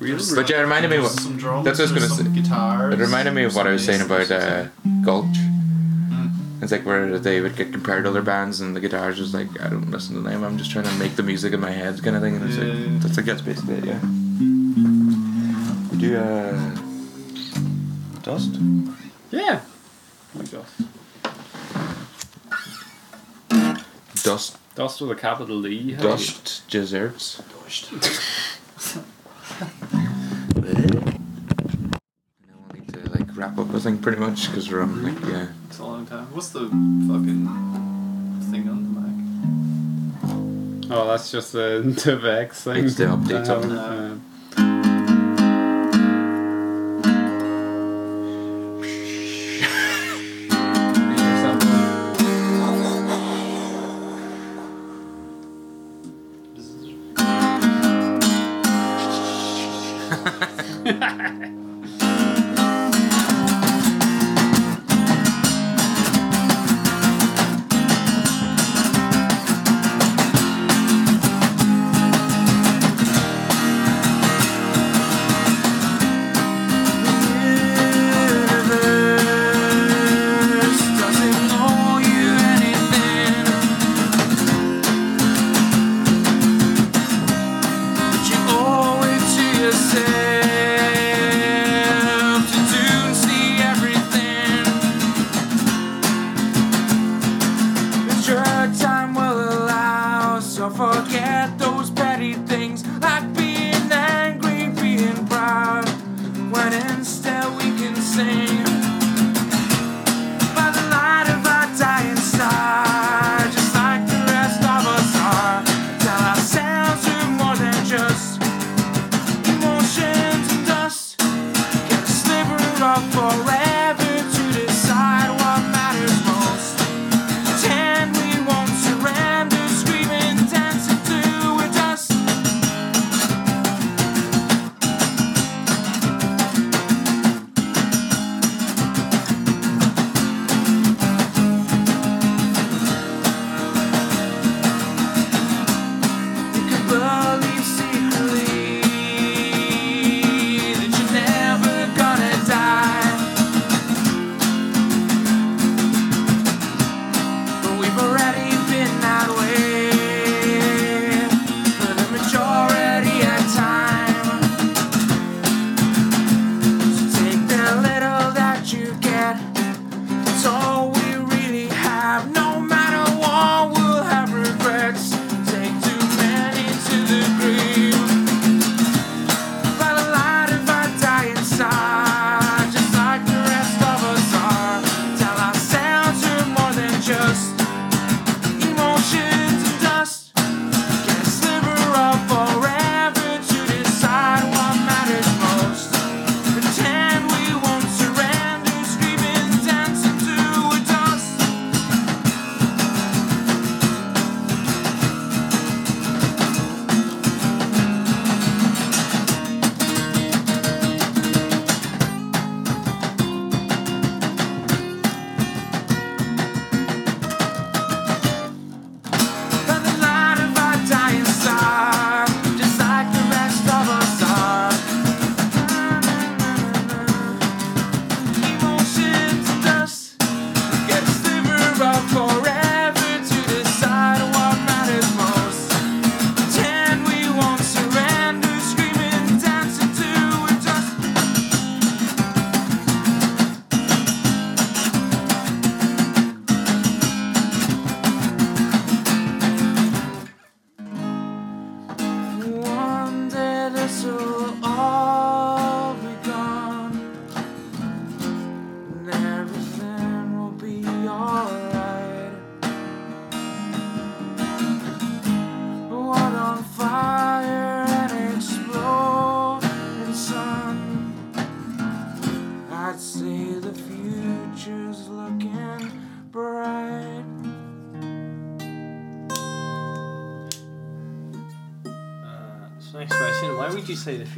but 0.34 0.48
yeah, 0.48 0.60
it 0.60 0.62
reminded 0.62 0.90
me. 0.90 1.00
What, 1.00 1.14
that's 1.64 1.78
what 1.78 1.80
I 1.80 1.82
was 1.82 1.92
gonna 1.92 2.08
say. 2.08 2.22
Guitars, 2.30 2.94
it 2.94 2.98
reminded 2.98 3.34
me 3.34 3.44
of 3.44 3.54
what 3.54 3.66
I 3.66 3.72
was 3.72 3.84
saying 3.84 4.00
about 4.00 4.30
uh, 4.30 4.68
Gulch. 5.02 5.36
It's 6.60 6.72
like 6.72 6.84
where 6.84 7.18
they 7.20 7.40
would 7.40 7.54
get 7.54 7.72
compared 7.72 8.02
to 8.04 8.10
other 8.10 8.22
bands, 8.22 8.60
and 8.60 8.74
the 8.74 8.80
guitarist 8.80 9.20
was 9.20 9.32
like, 9.32 9.48
I 9.60 9.68
don't 9.68 9.90
listen 9.92 10.16
to 10.16 10.20
them, 10.20 10.42
I'm 10.42 10.58
just 10.58 10.72
trying 10.72 10.86
to 10.86 10.94
make 10.94 11.14
the 11.14 11.22
music 11.22 11.52
in 11.52 11.60
my 11.60 11.70
head, 11.70 12.02
kind 12.02 12.16
of 12.16 12.22
thing. 12.22 12.34
And 12.34 12.44
it's 12.48 12.56
yeah, 12.56 12.64
like, 12.64 13.00
that's 13.00 13.16
like, 13.16 13.26
that's 13.26 13.42
basically 13.42 13.76
it, 13.76 13.84
yeah. 13.84 14.00
Would 15.90 16.02
you, 16.02 16.16
uh. 16.16 16.76
Dust? 18.22 18.58
Yeah! 19.30 19.60
Oh 20.34 20.38
my 20.38 20.44
god. 20.44 20.66
Dust. 24.24 24.58
Dust 24.74 25.00
with 25.00 25.12
a 25.12 25.14
capital 25.14 25.62
D. 25.62 25.94
Dust 25.94 26.68
desserts. 26.68 27.40
Dust. 27.62 27.92
now 29.62 29.70
I 32.68 32.74
need 32.74 32.88
to, 32.92 33.10
like, 33.10 33.36
wrap 33.36 33.56
up, 33.58 33.72
I 33.72 33.78
think, 33.78 34.02
pretty 34.02 34.18
much, 34.18 34.48
because 34.48 34.70
we're 34.70 34.82
on, 34.82 35.04
like, 35.04 35.20
yeah 35.24 35.46
a 35.78 35.84
long 35.84 36.06
time. 36.06 36.26
What's 36.34 36.50
the 36.50 36.60
fucking 36.60 37.46
thing 38.50 38.68
on 38.68 38.82
the 38.84 38.90
mic? 39.00 40.90
Oh, 40.90 41.06
that's 41.08 41.30
just 41.30 41.52
the, 41.52 41.82
the 42.04 42.16
thing. 42.52 42.84
It's 42.84 42.96
the 42.96 43.04
update. 43.04 43.48
Um, 43.48 44.22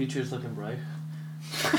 future's 0.01 0.32
looking 0.32 0.55
bright. 0.55 0.78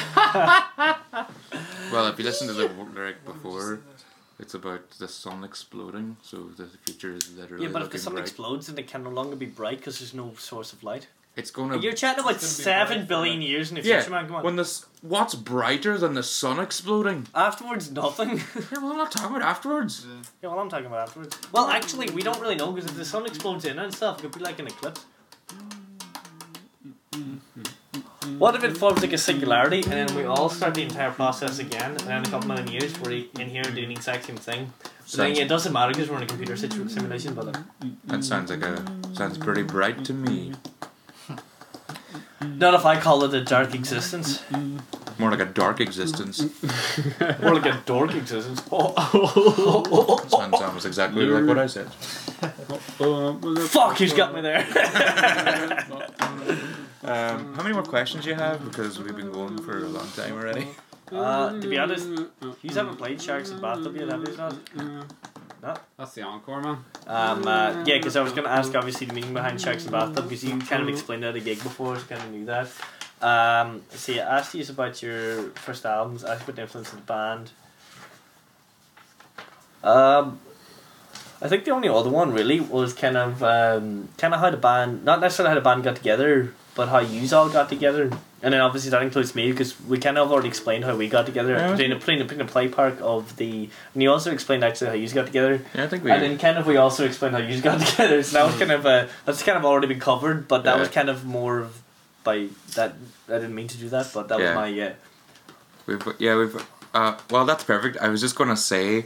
well, 1.92 2.08
if 2.08 2.20
you 2.20 2.24
listen 2.24 2.48
to 2.48 2.54
the 2.54 2.70
lyric 2.94 3.26
before, 3.26 3.80
it's 4.40 4.54
about 4.54 4.92
the 4.92 5.08
sun 5.08 5.44
exploding, 5.44 6.18
so 6.22 6.50
the 6.56 6.68
future 6.86 7.16
is 7.16 7.36
literally. 7.36 7.66
Yeah, 7.66 7.72
but 7.72 7.82
if 7.82 7.90
the 7.90 7.98
sun 7.98 8.14
bright. 8.14 8.26
explodes, 8.26 8.68
then 8.68 8.78
it 8.78 8.88
can 8.88 9.04
no 9.04 9.10
longer 9.10 9.36
be 9.36 9.48
bright 9.48 9.78
because 9.78 9.98
there's 9.98 10.14
no 10.14 10.36
source 10.38 10.72
of 10.72 10.84
light. 10.84 11.08
It's 11.36 11.50
going 11.50 11.72
to. 11.72 11.80
You're 11.80 11.94
chatting 11.94 12.24
about 12.24 12.42
seven 12.42 13.08
billion 13.08 13.40
bright. 13.40 13.50
years 13.50 13.72
in 13.72 13.76
the 13.76 13.82
yeah, 13.82 14.02
future, 14.02 14.12
man. 14.12 14.28
Come 14.28 14.36
on. 14.36 14.44
When 14.44 14.56
this, 14.56 14.86
what's 15.02 15.34
brighter 15.34 15.98
than 15.98 16.14
the 16.14 16.22
sun 16.22 16.60
exploding? 16.60 17.26
Afterwards, 17.34 17.90
nothing. 17.90 18.30
yeah, 18.56 18.62
well, 18.74 18.92
I'm 18.92 18.98
not 18.98 19.12
talking 19.12 19.36
about 19.36 19.42
afterwards. 19.42 20.06
Yeah. 20.08 20.22
yeah, 20.44 20.50
well, 20.50 20.60
I'm 20.60 20.70
talking 20.70 20.86
about 20.86 21.08
afterwards. 21.08 21.40
Well, 21.52 21.70
actually, 21.70 22.12
we 22.12 22.22
don't 22.22 22.40
really 22.40 22.56
know 22.56 22.72
because 22.72 22.92
if 22.92 22.98
the 22.98 23.06
sun 23.06 23.26
explodes 23.26 23.66
in 23.66 23.80
and 23.80 23.92
stuff, 23.92 24.20
it 24.20 24.22
could 24.22 24.34
be 24.34 24.42
like 24.42 24.60
an 24.60 24.68
eclipse. 24.68 25.08
What 28.42 28.56
if 28.56 28.64
it 28.64 28.76
forms 28.76 29.04
like 29.04 29.14
a 29.14 29.20
singularity 29.20 29.84
and 29.84 29.92
then 29.92 30.16
we 30.16 30.24
all 30.24 30.50
start 30.50 30.74
the 30.74 30.82
entire 30.82 31.12
process 31.12 31.60
again 31.60 31.92
and 31.92 32.00
then 32.00 32.26
a 32.26 32.28
couple 32.28 32.48
million 32.48 32.72
years 32.72 33.00
we're 33.00 33.26
in 33.40 33.50
here 33.52 33.62
doing 33.62 33.90
the 33.90 33.94
exact 33.94 34.26
same 34.26 34.36
thing? 34.36 34.74
So 35.06 35.18
then 35.18 35.36
it 35.36 35.48
doesn't 35.48 35.72
matter 35.72 35.94
because 35.94 36.10
we're 36.10 36.18
in 36.18 36.24
a 36.24 36.26
computer 36.26 36.58
situ- 36.58 36.90
simulation, 36.90 37.36
but 37.36 37.56
uh, 37.56 37.62
that 38.06 38.24
sounds 38.24 38.50
like 38.50 38.64
a 38.64 38.84
sounds 39.14 39.38
pretty 39.38 39.62
bright 39.62 40.04
to 40.06 40.14
me. 40.16 40.54
not 42.42 42.74
if 42.74 42.84
I 42.84 43.00
call 43.00 43.24
it 43.26 43.34
a 43.36 43.44
dark 43.44 43.76
existence. 43.76 44.42
More 45.20 45.32
like 45.32 45.40
a 45.40 45.46
dark 45.46 45.80
existence. 45.80 46.40
More 47.42 47.56
like 47.56 47.66
a 47.66 47.82
dork 47.86 48.14
existence. 48.14 48.62
Sounds 48.64 50.54
almost 50.54 50.86
exactly 50.86 51.26
like 51.26 51.46
what 51.46 51.58
I 51.60 51.68
said. 51.68 51.92
Fuck, 53.70 53.98
he's 53.98 54.14
got 54.14 54.34
me 54.34 54.42
there. 54.42 54.66
Um, 57.04 57.56
how 57.56 57.64
many 57.64 57.74
more 57.74 57.84
questions 57.84 58.26
do 58.26 58.30
you 58.30 58.36
have? 58.36 58.64
Because 58.64 59.00
we've 59.00 59.16
been 59.16 59.32
going 59.32 59.58
for 59.64 59.80
a 59.80 59.88
long 59.88 60.08
time 60.12 60.34
already. 60.34 60.68
Uh, 61.12 61.60
to 61.60 61.68
be 61.68 61.78
honest, 61.78 62.08
he's 62.62 62.76
haven't 62.76 62.98
played 62.98 63.20
Sharks 63.22 63.50
and 63.50 63.60
Bathtub 63.62 63.96
yet, 63.96 64.10
have 64.10 64.28
you? 64.28 64.38
Not? 64.38 64.76
No. 65.62 65.76
That's 65.98 66.14
the 66.14 66.22
encore, 66.24 66.62
man. 66.62 66.78
Um, 67.08 67.48
uh, 67.48 67.84
yeah, 67.86 67.98
because 67.98 68.16
I 68.16 68.22
was 68.22 68.34
going 68.34 68.46
to 68.46 68.52
ask 68.52 68.74
obviously 68.76 69.08
the 69.08 69.14
meaning 69.14 69.34
behind 69.34 69.60
Sharks 69.60 69.84
and 69.84 69.92
Bathtub 69.92 70.24
because 70.24 70.44
you 70.44 70.58
kind 70.60 70.82
of 70.82 70.90
explained 70.90 71.24
that 71.24 71.30
at 71.30 71.36
a 71.36 71.40
gig 71.40 71.62
before, 71.62 71.98
so 71.98 72.06
kind 72.06 72.22
of 72.22 72.32
knew 72.32 72.46
that. 72.46 72.70
Um, 73.22 73.84
see, 73.92 74.20
I 74.20 74.40
asked 74.40 74.56
you 74.56 74.66
about 74.70 75.02
your 75.04 75.44
first 75.52 75.86
albums, 75.86 76.24
I 76.24 76.34
asked 76.34 76.44
about 76.44 76.56
the 76.56 76.62
influence 76.64 76.92
of 76.92 76.98
the 76.98 77.06
band. 77.06 77.52
Um, 79.84 80.40
I 81.42 81.48
think 81.48 81.66
the 81.66 81.72
only 81.72 81.90
other 81.90 82.10
one 82.10 82.34
really 82.34 82.60
was 82.60 82.94
kind 82.94 83.18
of 83.18 83.42
um, 83.44 84.10
kind 84.18 84.34
of 84.34 84.40
how 84.40 84.50
the 84.50 84.58
band, 84.58 85.04
not 85.06 85.20
necessarily 85.22 85.50
how 85.50 85.56
the 85.56 85.62
band 85.64 85.84
got 85.84 85.96
together, 85.96 86.54
but 86.76 86.90
how 86.90 87.00
you 87.00 87.28
all 87.36 87.50
got 87.50 87.70
together. 87.70 88.12
And 88.44 88.54
then 88.56 88.62
obviously 88.62 88.90
that 88.92 89.04
includes 89.04 89.36
me 89.36 89.52
because 89.52 89.80
we 89.82 90.00
kind 90.00 90.18
of 90.18 90.32
already 90.32 90.48
explained 90.48 90.84
how 90.84 90.96
we 90.96 91.08
got 91.08 91.28
together 91.28 91.54
Yeah. 91.54 91.76
playing, 91.76 92.00
playing, 92.00 92.28
playing 92.28 92.40
the 92.40 92.46
play 92.52 92.68
park 92.70 92.98
of 93.02 93.36
the. 93.38 93.70
And 93.94 94.02
you 94.02 94.10
also 94.12 94.32
explained 94.32 94.64
actually 94.64 94.88
how 94.88 94.94
you 94.94 95.08
got 95.10 95.28
together. 95.28 95.62
Yeah, 95.76 95.84
I 95.84 95.88
think 95.88 96.04
we. 96.04 96.12
And 96.12 96.24
then 96.24 96.38
kind 96.40 96.58
of 96.58 96.66
we 96.66 96.78
also 96.78 97.06
explained 97.06 97.36
how 97.36 97.42
you 97.42 97.60
got 97.62 97.82
together. 97.86 98.24
So 98.24 98.34
that 98.38 98.46
was 98.48 98.56
kind 98.58 98.72
of 98.72 98.86
uh, 98.86 99.08
that's 99.26 99.44
kind 99.44 99.58
of 99.60 99.66
already 99.66 99.88
been 99.88 100.00
covered, 100.00 100.48
but 100.48 100.64
that 100.64 100.76
Yeah. 100.76 100.80
was 100.80 100.90
kind 100.90 101.10
of 101.10 101.24
more 101.26 101.60
of 101.60 101.81
by 102.24 102.48
that 102.76 102.94
I 103.28 103.34
didn't 103.34 103.56
mean 103.56 103.68
to 103.68 103.78
do 103.78 103.90
that, 103.90 104.12
but 104.14 104.28
that 104.30 104.40
Yeah. 104.40 104.48
was 104.50 104.56
my 104.56 104.68
yeah. 104.68 104.94
We've 105.86 106.02
yeah 106.20 106.36
we've 106.38 106.56
uh 106.94 107.18
well 107.30 107.46
that's 107.46 107.64
perfect. 107.64 107.98
I 107.98 108.10
was 108.10 108.22
just 108.22 108.36
gonna 108.36 108.58
say 108.58 109.06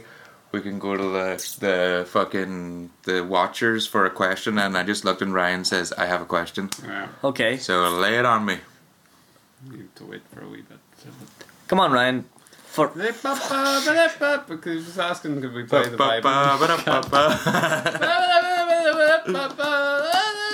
we 0.52 0.60
can 0.60 0.78
go 0.78 0.96
to 0.96 1.02
the 1.02 1.56
the 1.60 2.06
fucking 2.08 2.90
the 3.04 3.24
watchers 3.24 3.86
for 3.86 4.04
a 4.06 4.10
question, 4.10 4.58
and 4.58 4.76
I 4.76 4.82
just 4.82 5.04
looked 5.04 5.22
and 5.22 5.34
Ryan 5.34 5.64
says 5.64 5.92
I 5.92 6.06
have 6.06 6.20
a 6.22 6.26
question, 6.26 6.70
Yeah. 6.84 7.08
Okay, 7.24 7.56
so 7.56 7.88
lay 7.90 8.18
it 8.18 8.24
on 8.24 8.44
me. 8.44 8.58
Need 9.70 9.94
to 9.96 10.04
wait 10.04 10.22
for 10.32 10.42
a 10.44 10.48
wee 10.48 10.62
bit. 10.62 10.78
come 11.68 11.80
on, 11.80 11.90
Ryan. 11.92 12.24
For 12.76 12.88
Because 12.88 14.62
he 14.64 14.76
was 14.76 14.98
asking 14.98 15.40
could 15.40 15.54
we 15.54 15.64
play 15.64 15.88
the 15.88 15.96
Bible. 15.96 16.28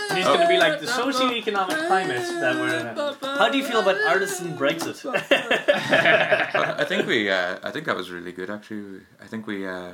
and 0.09 0.17
he's 0.17 0.27
going 0.27 0.41
to 0.41 0.47
be 0.47 0.57
like 0.57 0.79
the 0.79 0.87
socio-economic 0.87 1.79
climate 1.89 2.23
that 2.43 2.55
we're 2.55 2.77
in. 2.79 2.97
How 3.39 3.49
do 3.49 3.59
you 3.59 3.65
feel 3.65 3.81
about 3.81 3.97
artisan 4.07 4.57
Brexit? 4.57 5.05
I 6.79 6.85
think 6.85 7.09
we 7.09 7.29
uh, 7.29 7.59
I 7.61 7.73
think 7.73 7.87
that 7.87 7.97
was 7.97 8.13
really 8.13 8.31
good 8.31 8.51
actually. 8.51 9.01
I 9.21 9.27
think 9.27 9.49
we 9.49 9.67
uh, 9.67 9.91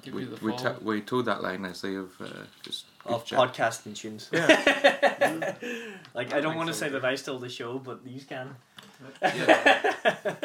Give 0.00 0.14
we 0.14 0.24
the 0.24 0.30
we, 0.36 0.52
full- 0.52 0.56
ta- 0.56 0.76
we 0.80 1.02
told 1.02 1.26
that 1.26 1.42
line 1.42 1.60
nicely 1.60 1.96
of 1.96 2.18
uh, 2.18 2.28
just 2.62 2.86
of 3.04 3.26
chat. 3.26 3.38
podcasting 3.38 3.94
tunes. 3.94 4.30
Yeah. 4.32 4.46
like 6.14 6.32
I 6.32 6.40
don't 6.40 6.56
want 6.56 6.68
to 6.68 6.74
say 6.74 6.88
that 6.88 7.04
I 7.04 7.16
stole 7.16 7.38
the 7.38 7.50
show, 7.50 7.78
but 7.78 8.04
these 8.04 8.24
can. 8.24 8.56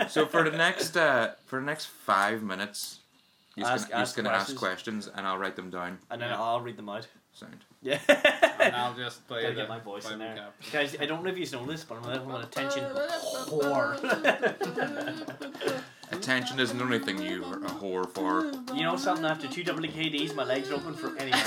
So 0.10 0.26
for 0.26 0.44
the 0.49 0.56
next 0.65 0.95
uh, 0.98 1.32
for 1.45 1.60
the 1.60 1.65
next 1.65 1.86
five 1.88 2.41
minutes, 2.44 2.99
you're 3.56 3.65
just 3.68 3.86
Ask- 3.86 3.90
gonna, 3.90 3.98
you're 3.99 4.02
ask 4.03 4.15
gonna 4.15 4.30
ask 4.30 4.56
questions. 4.56 5.06
questions 5.06 5.10
and 5.18 5.27
I'll 5.27 5.38
write 5.38 5.56
them 5.56 5.69
down. 5.69 5.98
And 6.11 6.22
then 6.22 6.30
Yeah. 6.30 6.41
I'll 6.41 6.61
read 6.61 6.77
them 6.77 6.90
out. 6.90 7.07
Sound. 7.34 7.57
Yeah. 7.82 7.99
And 8.60 8.73
I'll 8.76 8.94
just 8.94 9.27
play 9.27 9.41
Gotta 9.41 9.56
the 9.56 9.61
get 9.61 9.69
my 9.69 9.80
voice 9.80 10.10
in 10.10 10.19
there. 10.19 10.36
cap. 10.36 10.53
Guys, 10.72 10.95
I 11.02 11.06
don't 11.06 11.22
know 11.23 11.30
if 11.32 11.38
you 11.38 11.45
know 11.57 11.65
this, 11.65 11.84
but 11.84 11.98
I'm 11.98 12.06
a 12.06 12.11
little 12.14 12.38
attention 12.38 12.84
whore. 13.49 13.99
Attention 16.11 16.60
isn't 16.60 16.77
the 16.77 16.84
only 16.84 16.99
thing 16.99 17.19
you 17.22 17.44
are 17.45 17.57
a 17.65 17.68
whore 17.68 18.07
for. 18.10 18.45
you 18.76 18.84
know 18.84 18.95
something? 18.95 19.26
After 19.26 19.48
two 19.48 19.64
WKDs, 19.64 20.36
my 20.36 20.44
legs 20.44 20.69
are 20.69 20.76
open 20.76 20.94
for 20.94 21.11
anyone. 21.18 21.41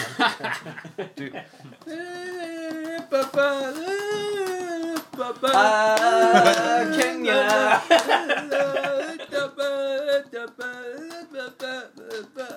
Kenya. 6.97 7.82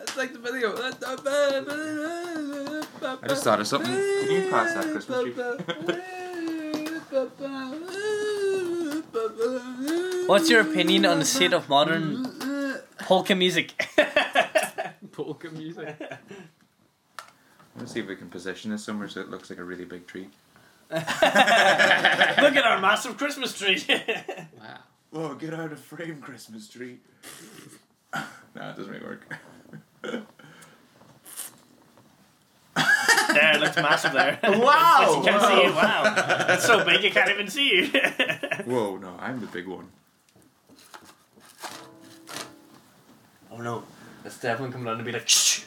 It's 0.04 0.18
like 0.18 0.34
the 0.34 0.40
video. 0.40 0.76
I 3.24 3.28
just 3.28 3.44
thought 3.44 3.60
of 3.62 3.68
something. 3.68 3.92
Can 3.92 4.32
you 4.32 4.50
pass 4.50 4.74
that 4.76 4.86
Christmas 4.92 5.22
tree? 5.24 5.34
What's 10.28 10.50
your 10.50 10.62
opinion 10.62 11.06
on 11.06 11.20
the 11.20 11.26
state 11.26 11.54
of 11.54 11.68
modern 11.68 12.28
polka 13.00 13.36
music? 13.36 13.74
Polka 15.12 15.50
music. 15.50 15.96
Let's 17.76 17.92
see 17.92 18.00
if 18.00 18.08
we 18.08 18.16
can 18.16 18.30
position 18.30 18.72
this 18.72 18.84
somewhere 18.84 19.10
so 19.10 19.20
it 19.20 19.30
looks 19.30 19.50
like 19.50 19.60
a 19.60 19.64
really 19.64 19.84
big 19.84 20.08
tree. 20.08 20.30
Look 22.42 22.56
at 22.58 22.66
our 22.66 22.82
massive 22.82 23.18
Christmas 23.18 23.58
tree. 23.58 23.82
Wow. 24.60 24.80
Whoa, 25.12 25.36
get 25.36 25.54
out 25.54 25.72
of 25.72 25.80
frame, 25.80 26.22
Christmas 26.22 26.68
tree. 26.70 27.00
no, 28.16 28.22
it 28.56 28.78
doesn't 28.78 28.90
really 28.90 29.06
work. 29.06 29.38
there, 30.04 30.26
it 33.56 33.60
looks 33.60 33.76
massive 33.78 34.14
there. 34.14 34.40
Wow! 34.44 35.16
you 35.18 35.24
can't 35.30 35.42
see 35.42 35.68
it. 35.68 35.76
Wow, 35.76 36.14
that's 36.48 36.66
so 36.66 36.86
big 36.86 37.04
you 37.04 37.12
can't 37.12 37.30
even 37.30 37.50
see 37.50 37.70
you. 37.70 37.88
Whoa, 38.66 38.98
no, 38.98 39.16
I'm 39.20 39.42
the 39.42 39.48
big 39.48 39.68
one. 39.68 39.88
oh 43.52 43.58
no, 43.58 43.84
that's 44.24 44.40
definitely 44.40 44.72
coming 44.72 44.86
down 44.88 44.98
to 44.98 45.04
be 45.04 45.12
like 45.12 45.28
shh. 45.28 45.64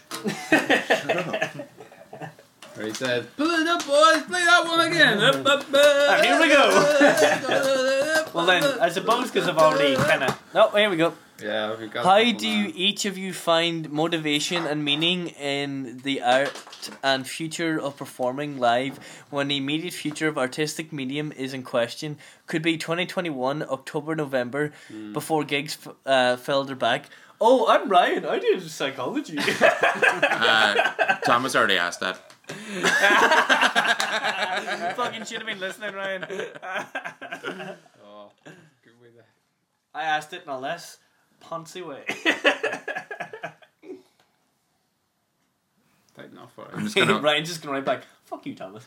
Where 2.75 2.87
he 2.87 2.93
said, 2.93 3.35
"Pull 3.37 3.51
it 3.51 3.67
up, 3.69 3.87
boys. 3.87 4.23
Play 4.25 4.45
that 4.45 4.65
one 4.67 4.81
again." 4.81 5.19
Ah, 5.21 6.21
here 6.23 6.41
we 6.41 6.49
go. 6.49 8.21
Well 8.35 8.47
then, 8.47 8.65
I 8.81 8.89
suppose 8.89 9.31
because 9.31 9.49
I've 9.49 9.59
already 9.59 9.95
kind 9.97 10.25
of. 10.25 10.43
Oh, 10.57 10.69
here 10.77 10.91
we 10.91 10.97
go. 10.97 11.13
Yeah, 11.41 11.77
we 11.79 11.87
got. 11.87 12.05
How 12.05 12.33
do 12.33 12.49
you, 12.49 12.73
each 12.75 13.05
of 13.05 13.17
you 13.17 13.33
find 13.33 13.91
motivation 13.91 14.67
and 14.67 14.85
meaning 14.85 15.29
in 15.29 15.99
the 16.03 16.21
art 16.23 16.91
and 17.03 17.27
future 17.27 17.81
of 17.81 17.97
performing 17.97 18.59
live 18.59 18.99
when 19.31 19.47
the 19.49 19.57
immediate 19.57 19.95
future 19.95 20.27
of 20.29 20.37
artistic 20.39 20.93
medium 20.93 21.31
is 21.33 21.55
in 21.55 21.63
question? 21.63 22.19
Could 22.49 22.63
be 22.63 22.77
2021, 22.77 23.63
October, 23.69 24.17
November, 24.17 24.73
before 25.13 25.45
gigs 25.45 25.77
f- 25.87 25.95
uh, 26.07 26.37
fell 26.37 26.65
their 26.65 26.77
back. 26.77 27.07
Oh, 27.41 27.67
I'm 27.69 27.89
Ryan. 27.89 28.27
I 28.27 28.39
did 28.41 28.63
psychology. 28.69 29.39
Uh, 30.47 31.17
Thomas 31.25 31.55
already 31.55 31.79
asked 31.79 32.01
that. 32.01 32.34
Fucking 34.97 35.25
should 35.25 35.39
have 35.39 35.47
been 35.47 35.61
listening, 35.61 35.95
Ryan. 35.95 36.25
Oh, 38.05 38.31
good 38.83 39.01
way 39.01 39.09
there. 39.15 39.27
I 39.95 40.03
asked 40.05 40.33
it 40.33 40.43
in 40.45 40.49
a 40.49 40.59
less 40.59 40.99
poncy 41.43 41.87
way. 41.87 42.05
Tight 46.16 46.31
enough 46.33 46.53
for 46.55 46.69
I'm 46.73 46.81
it. 46.81 46.85
just 46.85 46.97
gonna. 46.97 47.19
Ryan's 47.21 47.49
just 47.49 47.62
gonna 47.62 47.73
write 47.75 47.85
back. 47.85 48.05
Fuck 48.25 48.47
you, 48.47 48.55
Thomas. 48.55 48.85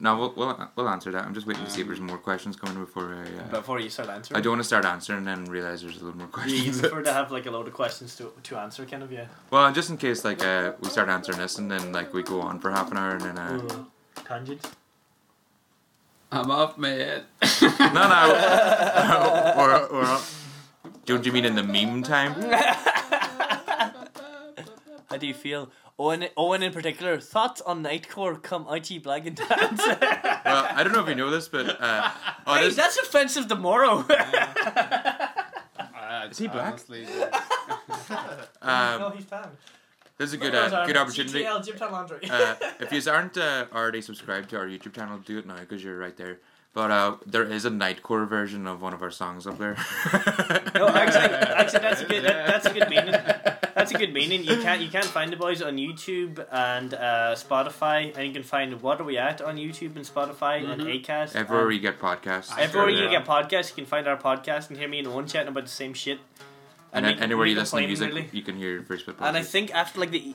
No, 0.00 0.18
we'll, 0.18 0.34
we'll, 0.36 0.70
we'll 0.74 0.88
answer 0.88 1.12
that. 1.12 1.24
I'm 1.24 1.34
just 1.34 1.46
waiting 1.46 1.64
to 1.64 1.70
see 1.70 1.80
if 1.82 1.86
there's 1.86 2.00
more 2.00 2.18
questions 2.18 2.56
coming 2.56 2.78
before 2.84 3.14
I. 3.14 3.22
Uh, 3.44 3.50
Before 3.60 3.78
you 3.78 3.88
start 3.88 4.08
answering. 4.08 4.36
I 4.36 4.40
don't 4.40 4.52
want 4.52 4.60
to 4.60 4.64
start 4.66 4.84
answering 4.84 5.18
and 5.18 5.26
then 5.28 5.44
realize 5.44 5.82
there's 5.82 6.00
a 6.02 6.04
little 6.04 6.18
more 6.18 6.28
Yeah, 6.38 6.46
you 6.46 6.72
questions. 6.72 6.80
prefer 6.80 7.02
to 7.02 7.12
have 7.20 7.30
like 7.30 7.46
a 7.46 7.50
load 7.50 7.68
of 7.68 7.74
questions 7.74 8.16
to 8.16 8.32
to 8.42 8.56
answer, 8.58 8.84
kind 8.86 9.02
of, 9.04 9.12
yeah. 9.12 9.26
well, 9.50 9.72
just 9.72 9.90
in 9.90 9.96
case 9.96 10.24
like 10.24 10.42
uh, 10.44 10.72
we 10.80 10.88
start 10.88 11.08
answering 11.08 11.38
this 11.38 11.58
and 11.58 11.70
then 11.70 11.92
like 11.92 12.12
we 12.12 12.22
go 12.24 12.40
on 12.40 12.58
for 12.58 12.70
half 12.72 12.90
an 12.90 12.96
hour 12.96 13.12
and 13.12 13.20
then. 13.20 13.38
Uh, 13.38 13.60
Ooh, 13.62 13.86
Tangents. 14.24 14.70
I'm 16.32 16.50
off 16.50 16.76
my 16.76 16.88
head. 16.88 17.24
no, 17.62 18.08
no. 18.08 19.54
or, 19.56 19.86
or, 19.86 20.18
don't 21.06 21.24
you 21.24 21.30
mean 21.32 21.44
in 21.44 21.54
the 21.54 21.62
meme 21.62 22.02
time? 22.02 22.34
How 25.08 25.16
do 25.18 25.26
you 25.28 25.34
feel? 25.34 25.70
Owen, 25.96 26.26
Owen 26.36 26.62
in 26.62 26.72
particular, 26.72 27.20
thoughts 27.20 27.60
on 27.60 27.84
Nightcore 27.84 28.42
come 28.42 28.66
IG 28.68 29.02
Black 29.02 29.26
and 29.26 29.36
Dance. 29.36 29.80
Well, 30.44 30.66
I 30.68 30.84
don't 30.84 30.92
know 30.92 31.00
if 31.02 31.08
you 31.08 31.14
know 31.14 31.30
this, 31.30 31.48
but 31.48 31.80
uh, 31.80 32.10
oh, 32.46 32.54
hey, 32.54 32.64
this, 32.66 32.76
that's 32.76 32.98
offensive 32.98 33.48
tomorrow. 33.48 34.04
I, 34.10 35.30
Is 36.30 36.38
he 36.38 36.48
black? 36.48 36.68
honestly- 36.68 37.06
um, 38.62 39.12
he's 39.16 39.24
tan. 39.24 39.48
this 40.18 40.28
is 40.28 40.34
a 40.34 40.36
good 40.36 40.54
uh, 40.54 40.84
good 40.84 40.98
opportunity. 40.98 41.44
GTL, 41.44 41.64
Gym 41.64 41.76
Tan 41.78 41.92
Laundry. 41.92 42.28
uh, 42.30 42.54
if 42.78 42.92
you 42.92 43.10
aren't 43.10 43.38
uh, 43.38 43.64
already 43.74 44.02
subscribed 44.02 44.50
to 44.50 44.58
our 44.58 44.66
YouTube 44.66 44.92
channel, 44.94 45.16
do 45.18 45.38
it 45.38 45.46
now 45.46 45.56
because 45.56 45.82
you're 45.82 45.96
right 45.98 46.16
there. 46.16 46.40
But 46.74 46.90
uh, 46.90 47.16
there 47.24 47.44
is 47.44 47.64
a 47.64 47.70
Nightcore 47.70 48.28
version 48.28 48.66
of 48.66 48.82
one 48.82 48.92
of 48.92 49.00
our 49.02 49.10
songs 49.10 49.46
up 49.46 49.56
there. 49.58 49.76
no, 50.74 50.88
actually, 50.88 51.24
actually, 51.24 51.80
that's 51.80 52.02
a 52.02 52.04
good. 52.04 52.24
That, 52.24 52.46
that's 52.48 52.66
a 52.66 52.74
good 52.74 52.90
meaning. 52.90 53.13
That's 53.74 53.90
a 53.92 53.98
good 53.98 54.12
meaning. 54.12 54.44
You 54.44 54.60
can't 54.62 54.80
you 54.80 54.88
can't 54.88 55.04
find 55.04 55.32
the 55.32 55.36
boys 55.36 55.60
on 55.62 55.76
YouTube 55.76 56.44
and 56.52 56.94
uh, 56.94 57.34
Spotify, 57.34 58.16
and 58.16 58.26
you 58.26 58.32
can 58.32 58.42
find 58.42 58.80
what 58.82 59.00
are 59.00 59.04
we 59.04 59.18
at 59.18 59.40
on 59.42 59.56
YouTube 59.56 59.96
and 59.96 60.04
Spotify 60.04 60.68
and 60.70 60.82
Acast. 60.82 61.34
Everywhere 61.34 61.66
and 61.66 61.74
you 61.74 61.80
get 61.80 61.98
podcasts. 61.98 62.56
everywhere 62.58 62.92
they're 62.92 63.02
you 63.04 63.10
get 63.10 63.24
podcasts, 63.24 63.70
you 63.70 63.74
can 63.76 63.86
find 63.86 64.06
our 64.06 64.16
podcast 64.16 64.68
and 64.70 64.78
hear 64.78 64.88
me 64.88 64.98
and 65.00 65.08
Owen 65.08 65.26
chatting 65.26 65.48
about 65.48 65.64
the 65.64 65.70
same 65.70 65.94
shit. 65.94 66.18
and 66.92 67.04
we- 67.06 67.12
then 67.14 67.22
anywhere 67.22 67.44
we 67.44 67.50
you 67.50 67.56
listen 67.58 67.80
to 67.80 67.86
music, 67.86 68.08
really. 68.08 68.28
you 68.32 68.42
can 68.42 68.56
hear 68.56 68.72
your 68.72 68.82
first 68.84 69.06
bit. 69.06 69.16
And 69.20 69.36
I 69.36 69.42
think 69.42 69.74
after 69.74 69.98
like 70.00 70.10
the 70.12 70.34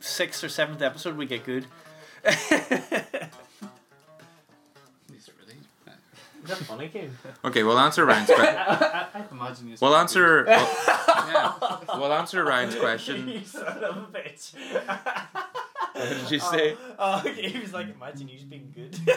sixth 0.00 0.44
or 0.44 0.48
seventh 0.48 0.82
episode, 0.82 1.16
we 1.16 1.26
get 1.26 1.44
good. 1.44 1.66
Is 6.44 6.50
that 6.50 6.58
funny, 6.58 6.88
Kim? 6.88 7.16
Okay, 7.44 7.62
we'll 7.62 7.78
answer 7.78 8.04
Ryan's 8.04 8.26
question. 8.28 8.56
I 8.58 9.24
imagine 9.30 9.68
you. 9.68 9.76
We'll 9.80 9.96
answer. 9.96 10.44
We'll, 10.44 10.54
Yeah. 10.56 11.52
we'll 11.96 12.12
answer 12.12 12.44
Ryan's 12.44 12.74
question. 12.86 13.28
you 13.28 13.40
son 13.44 13.82
of 13.82 13.96
a 13.96 14.06
bitch. 14.12 14.54
What 15.94 16.08
did 16.08 16.30
you 16.30 16.38
say? 16.40 16.76
Oh, 16.98 17.22
okay. 17.24 17.48
He 17.48 17.58
was 17.60 17.72
like, 17.72 17.94
imagine 17.94 18.28
you 18.28 18.38
being 18.46 18.72
good. 18.74 18.94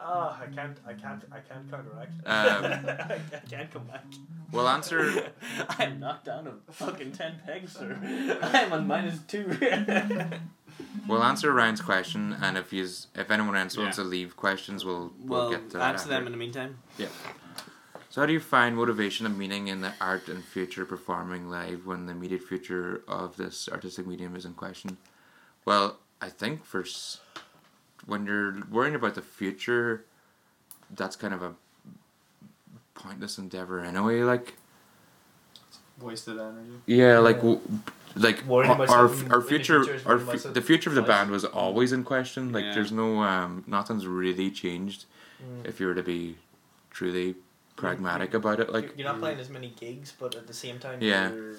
oh, 0.00 0.36
I 0.40 0.46
can't, 0.54 0.78
I 0.86 0.92
can't, 0.94 1.22
I 1.32 1.38
can't 1.40 1.70
counteract. 1.70 2.12
Um, 2.26 2.64
I 2.86 3.40
can't 3.48 3.70
come 3.70 3.84
back. 3.84 4.04
We'll 4.52 4.68
answer. 4.68 5.30
I'm 5.78 5.98
knocked 6.00 6.26
down 6.26 6.46
a 6.48 6.72
fucking 6.72 7.12
ten 7.12 7.40
pegs, 7.46 7.72
sir. 7.72 7.96
I'm 8.42 8.72
on 8.72 8.86
minus 8.86 9.18
two. 9.28 9.46
We'll 11.08 11.22
answer 11.22 11.52
Ryan's 11.52 11.80
question, 11.80 12.36
and 12.42 12.58
if 12.58 12.70
he's 12.70 13.06
if 13.14 13.30
anyone 13.30 13.56
else 13.56 13.76
wants 13.76 13.96
Yeah. 13.98 14.04
to 14.04 14.10
leave 14.10 14.36
questions, 14.36 14.84
we'll 14.84 15.12
we'll 15.18 15.40
well, 15.40 15.50
get 15.50 15.70
to 15.70 15.78
that 15.78 15.94
answer 15.94 16.08
them 16.08 16.26
in 16.26 16.32
the 16.32 16.38
meantime. 16.38 16.78
Yeah. 16.98 17.08
So, 18.10 18.22
how 18.22 18.26
do 18.26 18.32
you 18.32 18.40
find 18.40 18.76
motivation 18.76 19.26
and 19.26 19.38
meaning 19.38 19.68
in 19.68 19.80
the 19.82 19.92
art 20.00 20.28
and 20.28 20.42
future 20.44 20.84
performing 20.84 21.48
live 21.50 21.86
when 21.86 22.06
the 22.06 22.12
immediate 22.12 22.42
future 22.42 23.02
of 23.06 23.36
this 23.36 23.68
artistic 23.70 24.06
medium 24.06 24.34
is 24.36 24.44
in 24.44 24.54
question? 24.54 24.96
Well, 25.64 25.98
I 26.20 26.28
think 26.30 26.64
for 26.64 26.80
s- 26.80 27.20
when 28.06 28.24
you're 28.26 28.64
worrying 28.70 28.94
about 28.94 29.14
the 29.16 29.22
future, 29.22 30.04
that's 30.90 31.14
kind 31.16 31.34
of 31.34 31.42
a 31.42 31.54
pointless 32.94 33.38
endeavor 33.38 33.80
anyway. 33.80 34.22
Like, 34.22 34.54
Wasted 36.00 36.38
energy. 36.38 36.80
yeah, 36.86 37.18
like, 37.18 37.36
w- 37.36 37.60
like 38.16 38.42
our 38.48 38.64
about 38.64 38.88
our, 38.88 38.96
our 39.06 39.12
in 39.12 39.28
the 39.28 39.40
future, 39.42 39.84
future 39.84 40.02
our 40.08 40.18
fu- 40.18 40.52
the 40.52 40.62
future 40.62 40.90
of 40.90 40.96
the 40.96 41.02
band 41.02 41.30
was 41.30 41.44
always 41.44 41.92
in 41.92 42.02
question. 42.04 42.52
Like, 42.52 42.64
Yeah. 42.64 42.74
there's 42.74 42.92
no 42.92 43.22
um, 43.22 43.62
nothing's 43.66 44.06
really 44.06 44.50
changed. 44.50 45.04
Mm. 45.42 45.66
If 45.66 45.80
you 45.80 45.86
were 45.86 45.94
to 45.94 46.02
be 46.02 46.36
truly 46.90 47.34
pragmatic 47.76 48.32
about 48.34 48.58
it, 48.60 48.72
like. 48.72 48.84
you're, 48.84 48.94
you're 48.96 49.08
not 49.12 49.18
playing 49.20 49.38
as 49.38 49.50
many 49.50 49.72
gigs, 49.78 50.12
but 50.18 50.34
at 50.34 50.46
the 50.46 50.54
same 50.54 50.78
time, 50.78 50.98
Yeah. 51.02 51.28
you're, 51.30 51.52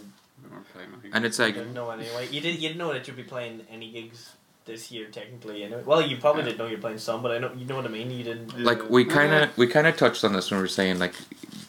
We 0.44 0.50
weren't 0.52 0.74
playing 0.74 0.90
anything. 0.94 1.12
And 1.14 1.26
it's 1.26 1.38
like 1.40 1.54
you 1.56 1.62
like 1.62 1.64
didn't 1.68 1.74
know 1.76 1.90
anyway. 1.92 2.28
You 2.32 2.42
did, 2.42 2.56
you 2.56 2.68
didn't 2.70 2.78
know 2.80 2.92
that 2.94 3.08
you'd 3.08 3.18
be 3.18 3.24
playing 3.24 3.62
any 3.72 3.92
gigs 3.92 4.34
this 4.66 4.92
year, 4.92 5.06
technically. 5.20 5.64
Anyway. 5.64 5.84
Well, 5.86 6.02
you 6.02 6.18
probably 6.18 6.42
Yeah. 6.42 6.48
didn't 6.50 6.58
know 6.60 6.68
you're 6.68 6.80
playing 6.80 6.98
some, 6.98 7.22
but 7.22 7.32
I 7.32 7.38
know 7.38 7.52
you 7.56 7.66
know 7.66 7.76
what 7.76 7.86
I 7.86 7.90
mean. 7.90 8.10
You 8.12 8.24
didn't. 8.24 8.52
Yeah. 8.58 8.66
like 8.66 8.90
we 8.90 9.06
kind 9.06 9.32
Yeah. 9.32 9.44
of 9.44 9.58
we 9.58 9.68
kind 9.68 9.88
of 9.88 9.96
touched 9.96 10.24
on 10.24 10.34
this 10.34 10.50
when 10.52 10.58
we 10.60 10.64
were 10.64 10.68
saying 10.68 10.98
like 11.00 11.14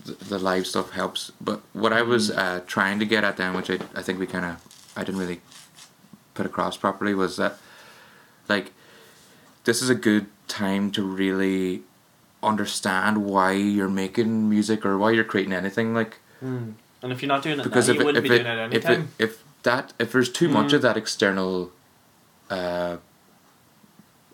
the, 0.06 0.12
the 0.24 0.39
live 0.39 0.66
stuff 0.66 0.90
helps 0.93 1.31
but 1.40 1.60
what 1.74 1.93
i 1.93 2.01
was 2.01 2.31
uh, 2.31 2.60
trying 2.66 2.98
to 2.98 3.05
get 3.05 3.24
at 3.24 3.36
then 3.36 3.52
which 3.55 3.70
i, 3.70 3.78
I 3.94 4.01
think 4.02 4.19
we 4.19 4.27
kind 4.27 4.47
of 4.47 4.56
i 4.97 5.05
didn't 5.05 5.20
really 5.20 5.40
put 6.35 6.47
across 6.47 6.77
properly 6.77 7.15
was 7.15 7.36
that 7.36 7.59
like 8.48 8.73
this 9.65 9.82
is 9.82 9.90
a 9.90 9.94
good 9.94 10.27
time 10.47 10.90
to 10.90 11.02
really 11.02 11.82
understand 12.43 13.24
why 13.24 13.52
you're 13.52 13.89
making 13.89 14.48
music 14.48 14.86
or 14.86 14.97
why 14.97 15.10
you're 15.10 15.24
creating 15.24 15.52
anything 15.52 15.93
like 15.94 16.19
Mm. 16.43 16.74
And 17.02 17.12
if 17.12 17.23
you're 17.23 17.28
not 17.28 17.43
doing 17.43 17.59
it 17.60 17.62
because 17.65 17.89
now, 17.89 17.94
if 17.94 17.97
you 17.97 18.01
it, 18.01 18.06
wouldn't 18.06 18.24
if 18.24 18.31
be 18.31 18.36
it, 18.36 18.43
doing 18.44 18.59
it 18.59 18.74
if 18.74 18.89
it 18.89 19.06
if 19.19 19.44
that 19.62 19.93
if 19.98 20.12
there's 20.12 20.31
too 20.31 20.48
much 20.48 20.73
of 20.73 20.82
that 20.82 20.97
external 20.97 21.73
uh, 22.51 22.97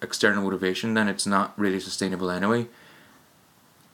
external 0.02 0.43
motivation 0.43 0.94
then 0.94 1.09
it's 1.09 1.26
not 1.26 1.59
really 1.59 1.81
sustainable 1.81 2.31
anyway. 2.31 2.66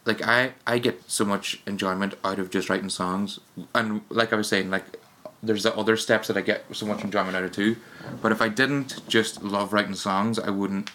Like 0.05 0.23
I 0.23 0.55
I 0.67 0.79
get 0.79 1.09
so 1.11 1.25
much 1.25 1.61
enjoyment 1.67 2.15
out 2.25 2.39
of 2.39 2.51
just 2.51 2.69
writing 2.69 2.89
songs. 2.89 3.39
And 3.75 4.03
like 4.09 4.33
I 4.33 4.37
was 4.37 4.49
saying 4.49 4.71
like 4.71 5.00
there's 5.43 5.63
the 5.63 5.75
other 5.77 5.97
steps 5.97 6.29
that 6.29 6.37
I 6.37 6.43
get 6.43 6.65
so 6.73 6.87
much 6.87 7.03
enjoyment 7.03 7.37
out 7.37 7.45
of 7.45 7.53
too 7.53 7.77
but 8.23 8.33
if 8.33 8.41
I 8.43 8.49
didn't 8.49 9.07
just 9.09 9.43
love 9.43 9.73
writing 9.73 9.95
songs 9.95 10.39
I 10.39 10.51
wouldn't 10.51 10.91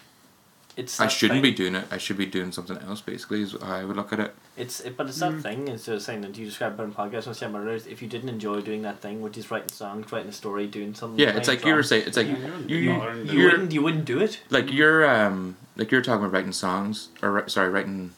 it's 0.76 1.00
I 1.00 1.08
shouldn't 1.08 1.38
thing. 1.42 1.50
be 1.50 1.56
doing 1.56 1.74
it 1.74 1.86
I 1.90 1.96
should 1.98 2.18
be 2.18 2.26
doing 2.26 2.52
something 2.52 2.76
else 2.78 3.00
basically 3.00 3.42
is 3.42 3.52
how 3.60 3.74
I 3.74 3.84
would 3.84 3.96
look 3.96 4.12
at 4.12 4.20
it 4.20 4.34
It's 4.58 4.80
it, 4.80 4.96
but 4.96 5.08
it's 5.08 5.18
that 5.20 5.40
thing. 5.40 5.68
It's 5.68 5.86
just 5.86 6.04
saying 6.06 6.20
that 6.20 6.36
you 6.36 6.44
described 6.44 6.78
in 6.80 6.92
podcast 6.92 7.26
and 7.26 7.36
saying 7.36 7.50
about 7.54 7.62
others. 7.62 7.86
If 7.86 8.00
you 8.02 8.08
didn't 8.08 8.28
enjoy 8.28 8.60
doing 8.60 8.82
that 8.82 9.00
thing, 9.00 9.20
which 9.22 9.36
is 9.38 9.50
writing 9.50 9.68
songs, 9.70 10.10
writing 10.12 10.28
a 10.28 10.32
story, 10.32 10.66
doing 10.66 10.94
something. 10.94 11.18
yeah 11.18 11.30
it's 11.36 11.46
playing 11.46 11.60
like 11.60 11.66
you 11.66 11.74
were 11.74 11.82
saying 11.82 12.04
it's 12.06 12.16
like 12.16 12.26
you, 12.28 12.36
you're 12.36 13.14
you, 13.16 13.32
you 13.32 13.44
wouldn't 13.44 13.72
you 13.72 13.82
wouldn't 13.82 14.04
do 14.04 14.18
it. 14.20 14.40
like 14.50 14.70
you're 14.72 15.08
um 15.08 15.56
like 15.76 15.90
you're 15.90 16.02
talking 16.02 16.24
about 16.24 16.32
writing 16.32 16.52
songs 16.52 17.08
or 17.22 17.48
sorry 17.48 17.70
writing 17.70 18.12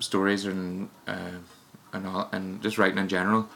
stories 0.00 0.44
and 0.44 0.88
uh, 1.06 1.38
and 1.92 2.06
all 2.06 2.28
and 2.32 2.60
just 2.62 2.78
writing 2.78 2.98
in 2.98 3.08
general 3.08 3.48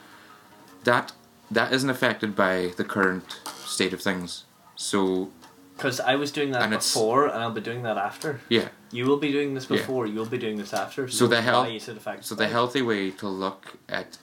that 0.84 1.10
that 1.50 1.72
isn't 1.72 1.90
affected 1.90 2.34
by 2.34 2.72
the 2.76 2.84
current 2.84 3.40
state 3.64 3.92
of 3.92 4.00
things 4.00 4.44
so 4.74 5.30
Because 5.76 6.00
I 6.00 6.16
was 6.16 6.30
doing 6.32 6.50
that 6.52 6.62
And 6.62 6.72
before, 6.72 7.26
and 7.26 7.42
I'll 7.42 7.50
be 7.50 7.60
doing 7.60 7.82
that 7.82 7.96
after. 7.98 8.40
yeah 8.48 8.68
You 8.92 9.06
will 9.06 9.18
be 9.18 9.32
doing 9.32 9.54
this 9.54 9.68
Yeah. 9.68 9.76
before. 9.78 10.06
You'll 10.06 10.26
be 10.26 10.38
doing 10.38 10.56
this 10.56 10.72
after. 10.72 11.08
So 11.08 11.26
the 11.26 11.40
is 11.74 11.88
it 11.88 11.96
affected 11.96 12.24
so 12.24 12.34
the 12.34 12.48
healthy 12.48 12.82
way 12.82 13.10
to 13.22 13.28
look 13.28 13.76
at 13.88 14.18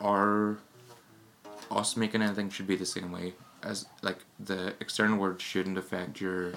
our 0.00 0.58
us 1.70 1.96
making 1.96 2.22
anything 2.22 2.48
should 2.50 2.66
be 2.66 2.76
the 2.76 2.86
same 2.86 3.10
way 3.12 3.34
as 3.62 3.86
like 4.02 4.18
the 4.38 4.74
external 4.80 5.18
world 5.18 5.40
shouldn't 5.40 5.76
affect 5.76 6.20
your 6.20 6.52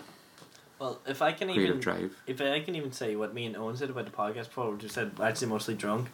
Well, 0.79 0.99
if 1.07 1.21
I 1.21 1.31
can 1.31 1.47
creative 1.47 1.65
even 1.77 1.79
drive 1.79 2.15
if 2.27 2.39
I 2.41 2.59
can 2.61 2.75
even 2.75 2.91
say 2.91 3.15
what 3.15 3.33
me 3.33 3.45
and 3.45 3.57
Owen 3.57 3.75
said 3.75 3.89
about 3.89 4.05
the 4.05 4.11
podcast 4.11 4.45
before, 4.49 4.71
which 4.71 4.83
we 4.83 4.89
said 4.89 5.11
actually 5.21 5.47
mostly 5.47 5.73
drunk, 5.73 6.09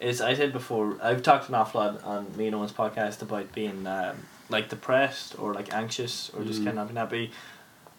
is 0.00 0.20
I 0.20 0.34
said 0.34 0.52
before 0.52 0.96
I've 1.02 1.22
talked 1.22 1.48
an 1.48 1.54
awful 1.54 1.80
lot 1.80 2.02
on 2.04 2.36
me 2.36 2.46
and 2.46 2.54
Owen's 2.56 2.72
podcast 2.72 3.22
about 3.22 3.52
being 3.52 3.86
um, 3.86 4.16
like 4.48 4.68
depressed 4.68 5.38
or 5.38 5.54
like 5.54 5.72
anxious 5.72 6.30
or 6.34 6.44
just 6.44 6.60
Mm. 6.60 6.64
kind 6.66 6.78
of 6.78 6.92
not 6.92 7.00
happy, 7.04 7.30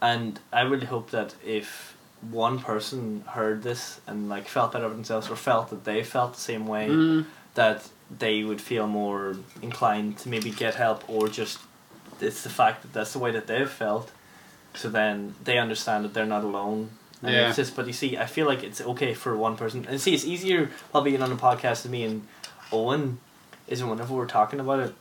and 0.01 0.39
I 0.53 0.61
really 0.61 0.85
hope 0.85 1.11
that 1.11 1.35
if 1.45 1.95
one 2.31 2.59
person 2.59 3.23
heard 3.27 3.63
this 3.63 3.99
and 4.07 4.29
like 4.29 4.47
felt 4.47 4.71
better 4.71 4.85
about 4.85 4.95
themselves 4.95 5.29
or 5.29 5.35
felt 5.35 5.69
that 5.69 5.83
they 5.85 6.03
felt 6.03 6.33
the 6.35 6.39
same 6.41 6.65
way, 6.67 6.87
Mm. 6.89 7.25
that 7.55 7.89
they 8.19 8.43
would 8.43 8.61
feel 8.61 8.87
more 8.87 9.35
inclined 9.61 10.17
to 10.19 10.29
maybe 10.29 10.49
get 10.51 10.75
help 10.75 11.07
or 11.09 11.27
just 11.27 11.59
it's 12.21 12.41
the 12.43 12.49
fact 12.49 12.81
that 12.83 12.93
that's 12.93 13.13
the 13.13 13.19
way 13.19 13.31
that 13.31 13.45
they've 13.47 13.69
felt 13.69 14.09
so 14.73 14.89
then 14.89 15.35
they 15.43 15.57
understand 15.57 16.03
that 16.05 16.13
they're 16.13 16.25
not 16.25 16.43
alone 16.43 16.89
and 17.23 17.33
Yeah. 17.33 17.47
it's 17.47 17.55
just 17.57 17.75
but 17.75 17.87
you 17.87 17.93
see 17.93 18.17
I 18.17 18.25
feel 18.25 18.45
like 18.47 18.63
it's 18.63 18.81
okay 18.81 19.13
for 19.13 19.35
one 19.35 19.55
person. 19.57 19.85
And 19.89 19.99
see 19.99 20.13
it's 20.13 20.25
easier 20.25 20.69
probably 20.91 21.11
being 21.11 21.23
on 21.23 21.31
a 21.31 21.35
podcast 21.35 21.83
with 21.83 21.91
me 21.91 22.03
and 22.03 22.27
Owen 22.71 23.19
is 23.67 23.83
whenever 23.83 24.13
we're 24.13 24.25
talking 24.27 24.59
about 24.59 24.79
it. 24.79 24.93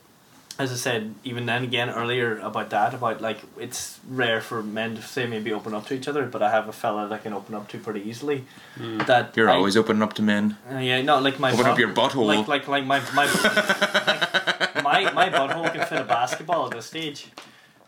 As 0.59 0.71
I 0.71 0.75
said 0.75 1.13
even 1.23 1.45
then 1.45 1.63
again 1.63 1.87
earlier 1.91 2.39
about 2.39 2.71
that 2.71 2.95
about 2.95 3.21
like 3.21 3.37
it's 3.59 3.99
rare 4.09 4.41
for 4.41 4.63
men 4.63 4.95
to 4.95 5.01
say 5.03 5.27
maybe 5.27 5.53
open 5.53 5.75
up 5.75 5.85
to 5.87 5.93
each 5.93 6.07
other 6.07 6.25
but 6.25 6.41
I 6.41 6.49
have 6.49 6.67
a 6.67 6.71
fella 6.73 7.07
that 7.07 7.13
I 7.13 7.19
can 7.19 7.31
open 7.33 7.53
up 7.53 7.67
to 7.69 7.77
pretty 7.77 8.01
easily. 8.09 8.45
Mm. 8.79 9.05
that 9.05 9.37
you're 9.37 9.49
I- 9.51 9.53
always 9.55 9.77
opening 9.77 10.01
up 10.01 10.13
to 10.13 10.23
men. 10.23 10.57
Uh, 10.71 10.79
yeah, 10.79 10.99
no, 11.03 11.19
like 11.19 11.39
my 11.39 11.51
Open 11.51 11.65
up 11.67 11.73
butt- 11.73 11.79
your 11.79 11.89
butthole. 11.93 12.25
Like, 12.25 12.47
like, 12.47 12.67
like 12.67 12.85
my 12.85 12.99
my 13.13 13.25
like, 13.25 14.83
my 14.83 15.11
my 15.13 15.29
butthole 15.29 15.71
can 15.71 15.85
fit 15.85 16.01
a 16.01 16.03
basketball 16.03 16.65
at 16.65 16.71
this 16.71 16.87
stage, 16.87 17.27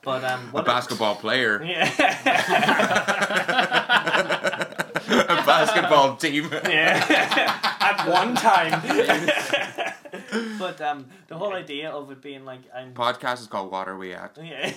but 0.03 0.23
um, 0.23 0.39
a 0.39 0.51
what 0.51 0.65
basketball 0.65 1.15
player. 1.15 1.63
Yeah, 1.63 1.89
a 5.29 5.43
basketball 5.45 6.15
team 6.15 6.49
yeah. 6.65 7.75
At 7.81 8.07
one 8.07 8.35
time. 8.35 8.81
but 10.59 10.79
um, 10.81 11.05
the 11.27 11.37
whole 11.37 11.53
idea 11.53 11.89
of 11.89 12.11
it 12.11 12.21
being 12.21 12.45
like 12.45 12.61
I'm. 12.75 12.93
podcast 12.93 13.41
is 13.41 13.47
called 13.47 13.71
Water 13.71 13.97
We 13.97 14.13
At 14.13 14.37
Yeah, 14.41 14.71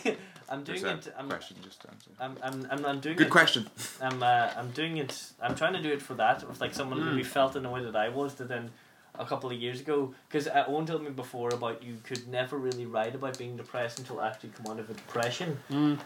I'm 0.48 0.64
doing 0.64 0.82
There's 0.82 1.06
it. 1.06 1.12
a 1.14 1.18
I'm, 1.20 1.28
question 1.28 1.56
just 1.62 1.80
to 1.82 1.90
answer. 1.90 2.10
I'm, 2.20 2.36
I'm, 2.42 2.66
I'm, 2.70 2.84
I'm 2.86 3.00
doing 3.00 3.16
Good 3.16 3.28
it. 3.28 3.30
question. 3.30 3.68
I'm 4.00 4.22
uh, 4.22 4.50
I'm 4.56 4.70
doing 4.70 4.96
it. 4.98 5.22
I'm 5.40 5.54
trying 5.54 5.72
to 5.74 5.82
do 5.82 5.90
it 5.90 6.02
for 6.02 6.14
that. 6.14 6.42
If 6.42 6.60
like 6.60 6.74
someone 6.74 7.00
Mm. 7.00 7.10
maybe 7.10 7.22
felt 7.22 7.56
in 7.56 7.62
the 7.62 7.70
way 7.70 7.82
that 7.84 7.96
I 7.96 8.08
was, 8.08 8.34
that 8.34 8.48
then 8.48 8.70
a 9.18 9.26
couple 9.26 9.50
of 9.50 9.56
years 9.56 9.80
ago 9.80 10.14
because 10.28 10.48
Owen 10.68 10.86
told 10.86 11.02
me 11.02 11.10
before 11.10 11.50
about 11.50 11.82
you 11.82 11.96
could 12.02 12.26
never 12.28 12.56
really 12.56 12.86
write 12.86 13.14
about 13.14 13.36
being 13.36 13.56
depressed 13.56 13.98
until 13.98 14.22
after 14.22 14.46
you 14.46 14.52
come 14.54 14.72
out 14.72 14.80
of 14.80 14.88
a 14.88 14.94
depression. 14.94 15.58
Mm. 15.70 15.98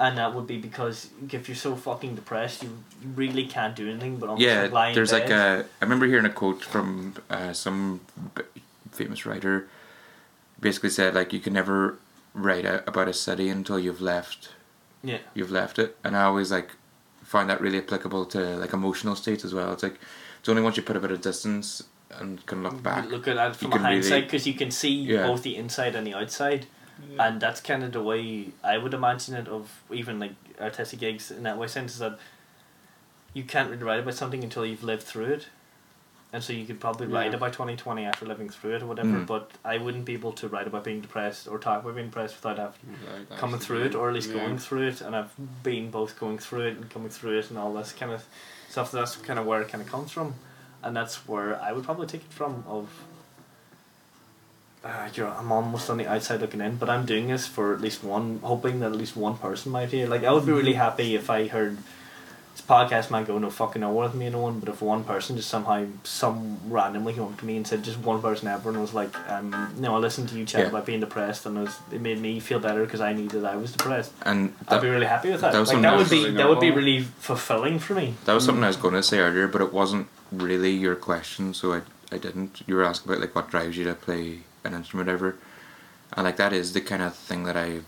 And 0.00 0.16
that 0.16 0.32
would 0.32 0.46
be 0.46 0.58
because 0.58 1.10
if 1.32 1.48
you're 1.48 1.56
so 1.56 1.74
fucking 1.74 2.14
depressed, 2.14 2.62
you, 2.62 2.78
really 3.16 3.46
can't 3.46 3.74
do 3.74 3.90
anything 3.90 4.16
but 4.16 4.28
almost 4.28 4.46
yeah, 4.46 4.68
like 4.70 4.94
there's 4.94 5.12
like 5.12 5.28
a. 5.28 5.64
I 5.80 5.84
remember 5.84 6.06
hearing 6.06 6.24
a 6.24 6.30
quote 6.30 6.62
from 6.62 7.14
uh, 7.28 7.52
some 7.52 8.00
b- 8.36 8.42
famous 8.92 9.26
writer. 9.26 9.68
Basically 10.60 10.90
said 10.90 11.14
like 11.14 11.32
you 11.32 11.40
can 11.40 11.52
never 11.52 11.98
write 12.32 12.64
a, 12.64 12.86
about 12.88 13.08
a 13.08 13.12
city 13.12 13.48
until 13.48 13.78
you've 13.78 14.00
left. 14.00 14.50
Yeah. 15.02 15.18
You've 15.34 15.50
left 15.50 15.78
it, 15.80 15.96
and 16.04 16.16
I 16.16 16.22
always 16.22 16.52
like 16.52 16.70
find 17.24 17.50
that 17.50 17.60
really 17.60 17.78
applicable 17.78 18.24
to 18.26 18.56
like 18.56 18.72
emotional 18.72 19.16
states 19.16 19.44
as 19.44 19.52
well. 19.52 19.72
It's 19.72 19.82
like 19.82 19.98
it's 20.38 20.48
only 20.48 20.62
once 20.62 20.76
you 20.76 20.84
put 20.84 20.96
a 20.96 21.00
bit 21.00 21.10
of 21.10 21.20
distance 21.20 21.82
and 22.10 22.44
can 22.46 22.62
look 22.62 22.82
back. 22.82 23.10
Look 23.10 23.26
at 23.28 23.34
that 23.34 23.56
from 23.56 23.72
a 23.72 23.76
really- 23.76 23.84
hindsight 23.84 24.24
because 24.24 24.46
you 24.46 24.54
can 24.54 24.70
see 24.70 24.94
Yeah. 24.94 25.26
both 25.26 25.42
the 25.42 25.56
inside 25.56 25.94
and 25.96 26.06
the 26.06 26.14
outside. 26.14 26.66
And 27.18 27.40
that's 27.40 27.60
kind 27.60 27.82
of 27.84 27.92
the 27.92 28.02
way 28.02 28.48
I 28.64 28.78
would 28.78 28.94
imagine 28.94 29.34
it 29.36 29.48
of 29.48 29.82
even 29.90 30.18
like 30.18 30.32
artistic 30.60 31.00
gigs 31.00 31.30
in 31.30 31.42
that 31.44 31.56
way 31.58 31.66
sense 31.68 31.92
is 31.92 31.98
that 32.00 32.18
you 33.34 33.44
can't 33.44 33.70
really 33.70 33.82
write 33.82 34.00
about 34.00 34.14
something 34.14 34.42
until 34.42 34.64
you've 34.66 34.82
lived 34.84 35.02
through 35.04 35.26
it 35.26 35.46
and 36.32 36.42
so 36.42 36.52
you 36.52 36.66
could 36.66 36.78
probably 36.80 37.06
write 37.06 37.30
Yeah. 37.30 37.36
about 37.36 37.52
2020 37.54 38.04
after 38.04 38.26
living 38.26 38.48
through 38.50 38.74
it 38.76 38.82
or 38.82 38.86
whatever 38.86 39.08
Mm. 39.20 39.26
but 39.26 39.50
I 39.64 39.78
wouldn't 39.78 40.04
be 40.04 40.12
able 40.14 40.32
to 40.32 40.48
write 40.48 40.66
about 40.66 40.84
being 40.84 41.00
depressed 41.00 41.46
or 41.48 41.58
talk 41.58 41.82
about 41.82 41.94
being 41.94 42.08
depressed 42.08 42.36
without 42.36 42.58
having 42.58 42.96
Without 43.20 43.38
coming 43.38 43.60
through 43.60 43.84
it 43.84 43.94
or 43.94 44.08
at 44.08 44.14
least 44.14 44.30
yeah. 44.30 44.40
going 44.40 44.58
through 44.58 44.88
it 44.88 45.00
and 45.00 45.14
I've 45.16 45.32
been 45.62 45.90
both 45.90 46.18
going 46.18 46.38
through 46.38 46.66
it 46.68 46.76
and 46.76 46.90
coming 46.90 47.10
through 47.10 47.38
it 47.38 47.48
and 47.50 47.58
all 47.58 47.72
this 47.72 47.92
kind 47.92 48.12
of 48.12 48.24
stuff 48.68 48.90
that's 48.92 49.16
kind 49.16 49.38
of 49.38 49.46
where 49.46 49.62
it 49.62 49.68
kind 49.68 49.82
of 49.82 49.88
comes 49.88 50.10
from 50.10 50.34
and 50.82 50.94
that's 50.96 51.26
where 51.28 51.60
I 51.62 51.72
would 51.72 51.84
probably 51.84 52.06
take 52.06 52.22
it 52.22 52.32
from 52.32 52.64
of 52.66 52.88
uh, 54.84 55.08
you're, 55.14 55.28
I'm 55.28 55.50
almost 55.52 55.90
on 55.90 55.96
the 55.98 56.06
outside 56.06 56.40
looking 56.40 56.60
in 56.60 56.76
but 56.76 56.88
I'm 56.88 57.04
doing 57.06 57.28
this 57.28 57.46
for 57.46 57.74
at 57.74 57.80
least 57.80 58.04
one 58.04 58.40
hoping 58.42 58.80
that 58.80 58.86
at 58.92 58.96
least 58.96 59.16
one 59.16 59.36
person 59.36 59.72
might 59.72 59.90
hear 59.90 60.06
like 60.06 60.24
I 60.24 60.32
would 60.32 60.46
be 60.46 60.52
really 60.52 60.74
happy 60.74 61.14
if 61.14 61.28
I 61.30 61.48
heard 61.48 61.78
this 62.52 62.62
podcast 62.66 63.10
might 63.10 63.26
go 63.26 63.38
no 63.38 63.50
fucking 63.50 63.80
nowhere 63.80 64.06
with 64.06 64.14
me 64.14 64.26
and 64.26 64.34
no 64.34 64.40
one 64.42 64.60
but 64.60 64.68
if 64.68 64.80
one 64.80 65.02
person 65.04 65.36
just 65.36 65.48
somehow 65.48 65.84
some 66.04 66.58
randomly 66.68 67.12
came 67.12 67.24
up 67.24 67.38
to 67.38 67.44
me 67.44 67.56
and 67.56 67.66
said 67.66 67.82
just 67.82 67.98
one 67.98 68.20
person 68.22 68.46
ever 68.48 68.70
and 68.70 68.80
was 68.80 68.94
like 68.94 69.14
um 69.28 69.74
no 69.78 69.94
I 69.96 69.98
listened 69.98 70.28
to 70.30 70.38
you 70.38 70.44
chat 70.44 70.60
Yeah. 70.62 70.68
about 70.68 70.86
being 70.86 71.00
depressed 71.00 71.46
and 71.46 71.56
it, 71.58 71.60
was, 71.62 71.76
it 71.92 72.00
made 72.00 72.20
me 72.20 72.38
feel 72.40 72.60
better 72.60 72.84
because 72.84 73.00
I 73.00 73.12
knew 73.12 73.28
that 73.28 73.44
I 73.44 73.56
was 73.56 73.72
depressed 73.72 74.12
And 74.22 74.54
I'd 74.68 74.80
be 74.80 74.88
really 74.88 75.06
happy 75.06 75.30
with 75.30 75.40
that. 75.40 75.52
that 75.52 75.66
like, 75.66 75.82
that 75.82 75.96
would 75.96 76.10
be 76.10 76.30
that 76.30 76.48
would 76.48 76.60
be 76.60 76.70
really 76.70 77.02
fulfilling 77.02 77.78
for 77.80 77.94
me. 77.94 78.14
that 78.26 78.32
was 78.34 78.44
something 78.44 78.62
I 78.64 78.68
was 78.68 78.76
going 78.76 78.94
to 78.94 79.02
say 79.02 79.18
earlier, 79.18 79.48
but 79.48 79.60
it 79.60 79.72
wasn't 79.72 80.06
really 80.30 80.70
your 80.72 80.94
question, 80.94 81.52
so 81.54 81.72
I 81.74 81.80
I 82.10 82.16
didn't. 82.16 82.62
You 82.66 82.74
were 82.76 82.84
asking 82.84 83.10
about 83.12 83.20
like 83.20 83.34
what 83.34 83.50
drives 83.50 83.76
you 83.76 83.84
to 83.84 83.94
play 83.94 84.38
an 84.64 84.74
instrument 84.74 85.08
ever, 85.08 85.36
and 86.16 86.24
like 86.24 86.36
that 86.36 86.52
is 86.52 86.72
the 86.72 86.80
kind 86.80 87.02
of 87.02 87.14
thing 87.14 87.44
that 87.44 87.56
I. 87.56 87.80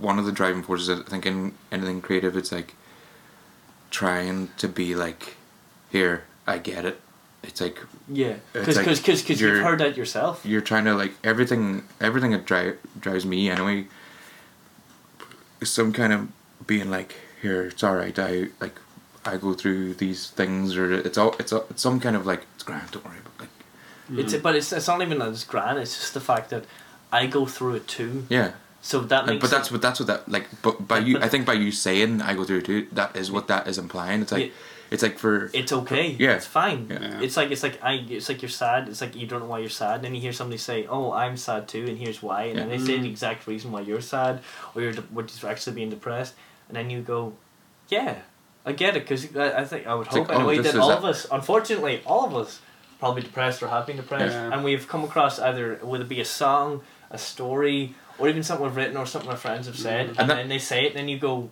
One 0.00 0.18
of 0.18 0.24
the 0.24 0.32
driving 0.32 0.62
forces, 0.62 0.88
I 1.00 1.02
think, 1.10 1.26
in 1.26 1.52
anything 1.70 2.00
creative, 2.00 2.34
it's 2.36 2.50
like 2.50 2.74
trying 3.90 4.48
to 4.56 4.66
be 4.68 4.94
like, 4.94 5.36
here, 5.90 6.24
I 6.46 6.56
get 6.58 6.84
it. 6.86 6.98
It's 7.42 7.60
like 7.60 7.78
Yeah, 8.08 8.36
because 8.52 8.76
like 8.76 8.86
because 8.86 9.20
because 9.22 9.40
you've 9.40 9.62
heard 9.62 9.80
that 9.80 9.96
yourself. 9.96 10.46
you're 10.46 10.60
trying 10.60 10.84
to 10.84 10.94
like 10.94 11.12
everything 11.24 11.82
everything 12.00 12.30
that 12.30 12.46
dri- 12.46 12.76
drives 13.00 13.26
me 13.26 13.50
anyway 13.50 13.86
some 15.64 15.92
kind 15.92 16.12
of 16.12 16.28
being 16.66 16.88
like 16.90 17.16
here 17.40 17.62
it's 17.66 17.82
all 17.82 17.96
right 17.96 18.16
i 18.18 18.46
like 18.60 18.76
i 19.24 19.36
go 19.36 19.54
through 19.54 19.94
these 19.94 20.30
things 20.30 20.76
or 20.76 20.92
it's 20.92 21.18
all 21.18 21.34
it's, 21.40 21.52
all, 21.52 21.64
it's 21.70 21.82
some 21.82 21.98
kind 22.00 22.14
of 22.16 22.26
like 22.26 22.46
it's 22.54 22.62
grand 22.64 22.88
don't 22.92 23.04
worry 23.04 23.18
about 23.18 23.31
like 24.16 24.24
It's 24.24 24.34
but 24.36 24.54
it's 24.56 24.72
it's 24.72 24.88
not 24.88 25.00
even 25.02 25.18
that 25.18 25.28
it's 25.30 25.44
grand. 25.44 25.78
It's 25.78 25.96
just 25.98 26.14
the 26.14 26.20
fact 26.20 26.50
that 26.50 26.64
I 27.12 27.26
go 27.26 27.46
through 27.46 27.74
it 27.76 27.86
too. 27.88 28.26
yeah 28.28 28.50
So 28.80 29.00
that 29.12 29.26
makes 29.26 29.40
but 29.42 29.50
that's 29.50 29.68
it, 29.68 29.72
what 29.74 29.82
that's 29.82 30.00
what 30.00 30.06
that 30.12 30.28
like 30.28 30.46
but 30.62 30.74
by 30.88 30.98
But- 31.00 31.06
you 31.08 31.14
i 31.26 31.28
think 31.32 31.46
by 31.46 31.52
you 31.64 31.70
saying 31.70 32.20
i 32.28 32.34
go 32.34 32.42
through 32.44 32.58
it 32.62 32.66
too 32.72 32.80
that 32.98 33.10
is 33.20 33.30
what 33.30 33.46
that 33.52 33.62
is 33.70 33.76
implying 33.78 34.22
it's 34.24 34.32
like 34.32 34.46
Yeah. 34.46 34.92
it's 34.94 35.02
like 35.06 35.16
for 35.24 35.34
it's 35.60 35.72
okay. 35.80 36.06
Yeah. 36.24 36.34
it's 36.38 36.50
fine. 36.60 36.80
Yeah. 36.90 37.00
Yeah. 37.00 37.24
It's 37.24 37.36
like 37.40 37.50
it's 37.54 37.62
like 37.66 37.76
I 37.90 37.92
it's 38.16 38.28
like 38.30 38.40
you're 38.42 38.56
sad. 38.64 38.80
It's 38.90 39.00
like 39.04 39.14
you 39.20 39.26
don't 39.30 39.40
know 39.44 39.50
why 39.54 39.60
you're 39.64 39.76
sad, 39.84 39.94
and 39.96 40.04
then 40.04 40.14
you 40.16 40.20
hear 40.26 40.34
somebody 40.40 40.58
say, 40.70 40.78
"Oh, 40.96 41.06
I'm 41.22 41.36
sad 41.48 41.62
too," 41.72 41.84
and 41.90 41.96
here's 42.04 42.20
why, 42.26 42.40
and 42.50 42.56
then 42.58 42.68
Yeah. 42.68 42.76
they 42.76 42.80
say 42.88 42.94
Mm. 42.98 43.02
the 43.06 43.10
exact 43.16 43.40
reason 43.52 43.68
why 43.74 43.80
you're 43.88 44.02
sad, 44.16 44.34
or 44.74 44.76
you're 44.82 44.92
de- 44.98 45.08
what 45.16 45.24
you're 45.32 45.50
actually 45.52 45.74
being 45.80 45.92
depressed, 45.96 46.34
and 46.68 46.74
then 46.76 46.86
you 46.92 47.00
go, 47.14 47.20
"Yeah, 47.88 48.12
I 48.68 48.72
get 48.82 48.92
it," 48.98 49.02
because 49.08 49.22
I, 49.44 49.48
I 49.62 49.64
think 49.70 49.82
I 49.86 49.94
would 49.96 50.08
It's 50.08 50.16
hope 50.16 50.28
like, 50.28 50.36
oh, 50.36 50.40
anyway 50.40 50.56
this 50.58 50.66
that 50.72 50.78
is 50.78 50.82
all 50.84 50.92
a- 50.92 51.00
of 51.00 51.04
us, 51.12 51.20
unfortunately, 51.38 51.94
all 52.04 52.24
of 52.28 52.34
us, 52.42 52.60
probably 53.02 53.22
depressed 53.22 53.60
or 53.64 53.66
have 53.66 53.84
been 53.84 53.96
depressed, 53.96 54.32
Yeah. 54.32 54.52
and 54.52 54.62
we've 54.62 54.86
come 54.86 55.02
across 55.02 55.40
either 55.40 55.80
whether 55.82 56.04
it 56.04 56.08
be 56.08 56.20
a 56.20 56.24
song, 56.24 56.82
a 57.10 57.18
story, 57.18 57.96
or 58.16 58.28
even 58.28 58.44
something 58.44 58.64
we've 58.64 58.76
written 58.76 58.96
or 58.96 59.06
something 59.06 59.28
our 59.28 59.36
friends 59.36 59.66
have 59.66 59.76
said, 59.76 60.10
and, 60.10 60.20
And 60.20 60.30
that- 60.30 60.36
then 60.36 60.48
they 60.48 60.60
say 60.60 60.84
it, 60.84 60.90
and 60.92 60.98
then 60.98 61.08
you 61.08 61.18
go. 61.18 61.50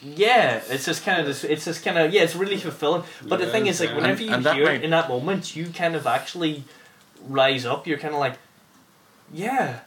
Yeah, 0.00 0.60
it's 0.68 0.84
just 0.84 1.04
kind 1.04 1.18
of 1.20 1.26
this. 1.26 1.42
It's 1.42 1.64
just 1.64 1.84
kind 1.84 1.98
of 1.98 2.12
yeah. 2.14 2.22
It's 2.22 2.36
really 2.36 2.56
fulfilling. 2.58 3.02
But 3.30 3.40
the 3.40 3.46
thing 3.54 3.66
is, 3.66 3.80
like, 3.80 3.94
whenever 3.96 4.20
And- 4.20 4.20
you 4.20 4.32
and 4.32 4.46
hear 4.46 4.66
might- 4.66 4.74
it 4.76 4.84
in 4.84 4.90
that 4.90 5.08
moment, 5.08 5.56
you 5.56 5.64
kind 5.82 5.96
of 5.96 6.06
actually 6.06 6.62
rise 7.40 7.66
up. 7.66 7.84
You're 7.88 7.98
kind 7.98 8.14
of 8.14 8.20
like, 8.20 8.36
yeah, 9.32 9.80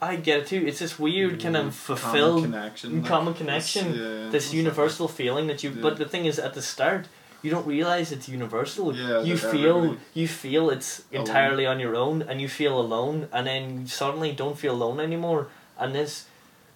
I 0.00 0.16
get 0.16 0.38
it 0.40 0.46
too. 0.46 0.64
It's 0.66 0.78
this 0.78 0.98
weird 0.98 1.42
kind 1.42 1.56
of 1.56 1.74
fulfilled 1.74 2.44
common 2.44 2.52
connection. 2.52 3.02
common 3.04 3.26
like, 3.34 3.36
connection, 3.36 3.86
it's- 3.88 3.98
yeah, 4.00 4.30
this 4.30 4.44
it's 4.46 4.54
universal 4.54 5.06
feeling 5.08 5.48
that 5.48 5.62
you. 5.62 5.70
Yeah. 5.70 5.82
But 5.82 5.98
the 5.98 6.06
thing 6.06 6.24
is, 6.24 6.38
at 6.38 6.54
the 6.54 6.62
start, 6.62 7.04
you 7.46 7.50
don't 7.54 7.66
realize 7.76 8.06
it's 8.16 8.28
universal. 8.28 8.86
Yeah, 8.94 9.22
you 9.28 9.36
feel 9.54 9.76
everybody- 9.78 10.00
you 10.20 10.26
feel 10.44 10.64
it's 10.76 10.90
Alone. 11.12 11.20
entirely 11.22 11.64
on 11.72 11.78
your 11.84 11.94
own, 12.04 12.16
and 12.28 12.36
you 12.44 12.48
feel 12.60 12.74
alone, 12.86 13.16
and 13.34 13.42
then 13.50 13.62
you 13.82 13.86
suddenly 14.02 14.32
don't 14.42 14.58
feel 14.62 14.74
alone 14.80 14.98
anymore, 15.08 15.42
and 15.80 15.88
this 16.00 16.12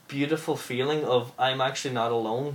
beautiful 0.09 0.57
feeling 0.57 1.01
of 1.05 1.23
I'm 1.47 1.61
actually 1.69 1.95
not 2.03 2.11
alone. 2.21 2.49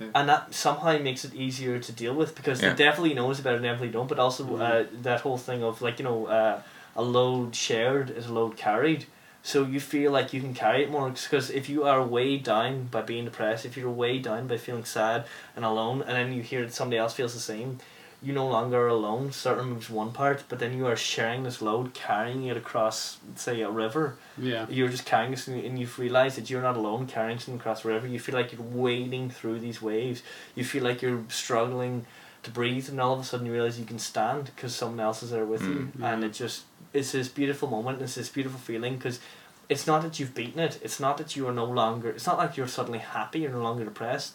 Yeah. 0.00 0.08
And 0.16 0.24
that 0.28 0.42
somehow 0.54 0.92
makes 1.08 1.22
it 1.28 1.32
easier 1.34 1.76
to 1.86 1.92
deal 2.02 2.14
with 2.20 2.30
because 2.38 2.58
Yeah. 2.62 2.70
the 2.70 2.76
definitely 2.86 3.14
knows 3.20 3.36
about 3.40 3.54
it 3.54 3.56
and 3.56 3.64
definitely 3.70 3.94
don't. 3.98 4.08
But 4.12 4.18
also 4.24 4.42
uh, 4.66 4.84
that 5.08 5.20
whole 5.24 5.38
thing 5.48 5.60
of 5.68 5.82
like 5.86 5.96
you 6.00 6.04
know 6.08 6.20
uh, 6.26 6.56
a 7.02 7.02
load 7.02 7.54
shared 7.66 8.06
is 8.18 8.26
a 8.26 8.32
load 8.38 8.52
carried. 8.56 9.02
So 9.42 9.64
you 9.64 9.80
feel 9.80 10.12
like 10.12 10.32
you 10.32 10.40
can 10.40 10.52
carry 10.54 10.82
it 10.82 10.90
more 10.90 11.08
because 11.10 11.48
if 11.50 11.68
you 11.68 11.84
are 11.84 12.02
weighed 12.02 12.42
down 12.42 12.84
by 12.90 13.02
being 13.02 13.24
depressed, 13.24 13.64
if 13.64 13.76
you're 13.76 13.90
weighed 13.90 14.22
down 14.24 14.46
by 14.46 14.58
feeling 14.58 14.84
sad 14.84 15.24
and 15.56 15.64
alone, 15.64 16.02
and 16.02 16.10
then 16.10 16.32
you 16.32 16.42
hear 16.42 16.62
that 16.62 16.74
somebody 16.74 16.98
else 16.98 17.14
feels 17.14 17.32
the 17.34 17.40
same, 17.40 17.78
you 18.20 18.32
no 18.32 18.48
longer 18.48 18.78
are 18.82 18.88
alone. 18.88 19.30
Certain 19.30 19.70
moves 19.70 19.88
one 19.88 20.10
part, 20.12 20.42
but 20.48 20.58
then 20.58 20.76
you 20.76 20.86
are 20.86 20.96
sharing 20.96 21.44
this 21.44 21.62
load, 21.62 21.94
carrying 21.94 22.44
it 22.46 22.56
across, 22.56 23.18
say, 23.36 23.60
a 23.60 23.70
river. 23.70 24.16
Yeah. 24.36 24.66
You're 24.68 24.88
just 24.88 25.04
carrying 25.06 25.30
this, 25.30 25.46
and 25.46 25.64
and 25.64 25.78
you've 25.78 25.98
realized 26.00 26.36
that 26.36 26.50
you're 26.50 26.60
not 26.62 26.76
alone 26.76 27.06
carrying 27.06 27.38
something 27.38 27.60
across 27.60 27.82
the 27.84 27.88
river. 27.90 28.08
You 28.08 28.18
feel 28.18 28.34
like 28.34 28.52
you're 28.52 28.60
wading 28.60 29.30
through 29.30 29.60
these 29.60 29.80
waves. 29.80 30.22
You 30.56 30.64
feel 30.64 30.82
like 30.82 31.00
you're 31.00 31.22
struggling 31.28 32.06
to 32.42 32.50
breathe, 32.50 32.88
and 32.88 33.00
all 33.00 33.14
of 33.14 33.20
a 33.20 33.24
sudden 33.24 33.46
you 33.46 33.52
realize 33.52 33.78
you 33.78 33.86
can 33.86 34.00
stand 34.00 34.46
because 34.46 34.74
someone 34.74 35.00
else 35.00 35.22
is 35.22 35.30
there 35.30 35.44
with 35.46 35.62
you, 35.62 35.92
Mm. 35.96 36.02
and 36.02 36.24
it 36.24 36.32
just 36.32 36.64
it's 36.92 37.12
this 37.12 37.28
beautiful 37.28 37.68
moment. 37.68 38.00
It's 38.02 38.14
this 38.14 38.28
beautiful 38.28 38.58
feeling 38.58 38.96
because 38.96 39.20
it's 39.68 39.86
not 39.86 40.02
that 40.02 40.18
you've 40.18 40.34
beaten 40.34 40.60
it. 40.60 40.78
It's 40.82 40.98
not 40.98 41.18
that 41.18 41.36
you 41.36 41.46
are 41.48 41.52
no 41.52 41.64
longer. 41.64 42.10
It's 42.10 42.26
not 42.26 42.38
like 42.38 42.56
you're 42.56 42.66
suddenly 42.68 42.98
happy. 43.00 43.40
You're 43.40 43.52
no 43.52 43.62
longer 43.62 43.84
depressed. 43.84 44.34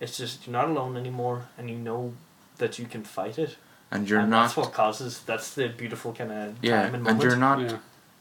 It's 0.00 0.16
just 0.16 0.46
you're 0.46 0.52
not 0.52 0.68
alone 0.68 0.96
anymore, 0.96 1.46
and 1.58 1.68
you 1.70 1.76
know 1.76 2.14
that 2.58 2.78
you 2.78 2.86
can 2.86 3.02
fight 3.04 3.38
it. 3.38 3.56
and 3.90 4.08
you're 4.08 4.20
and 4.20 4.30
not 4.30 4.42
That's 4.44 4.56
what 4.56 4.72
causes. 4.72 5.20
That's 5.26 5.54
the 5.54 5.68
beautiful 5.68 6.12
kind 6.12 6.32
of 6.32 6.54
yeah 6.62 6.82
time 6.82 6.94
and 6.94 6.94
and 6.94 7.04
moment. 7.04 7.22
you're 7.22 7.36
not 7.36 7.60
Yeah. 7.60 7.78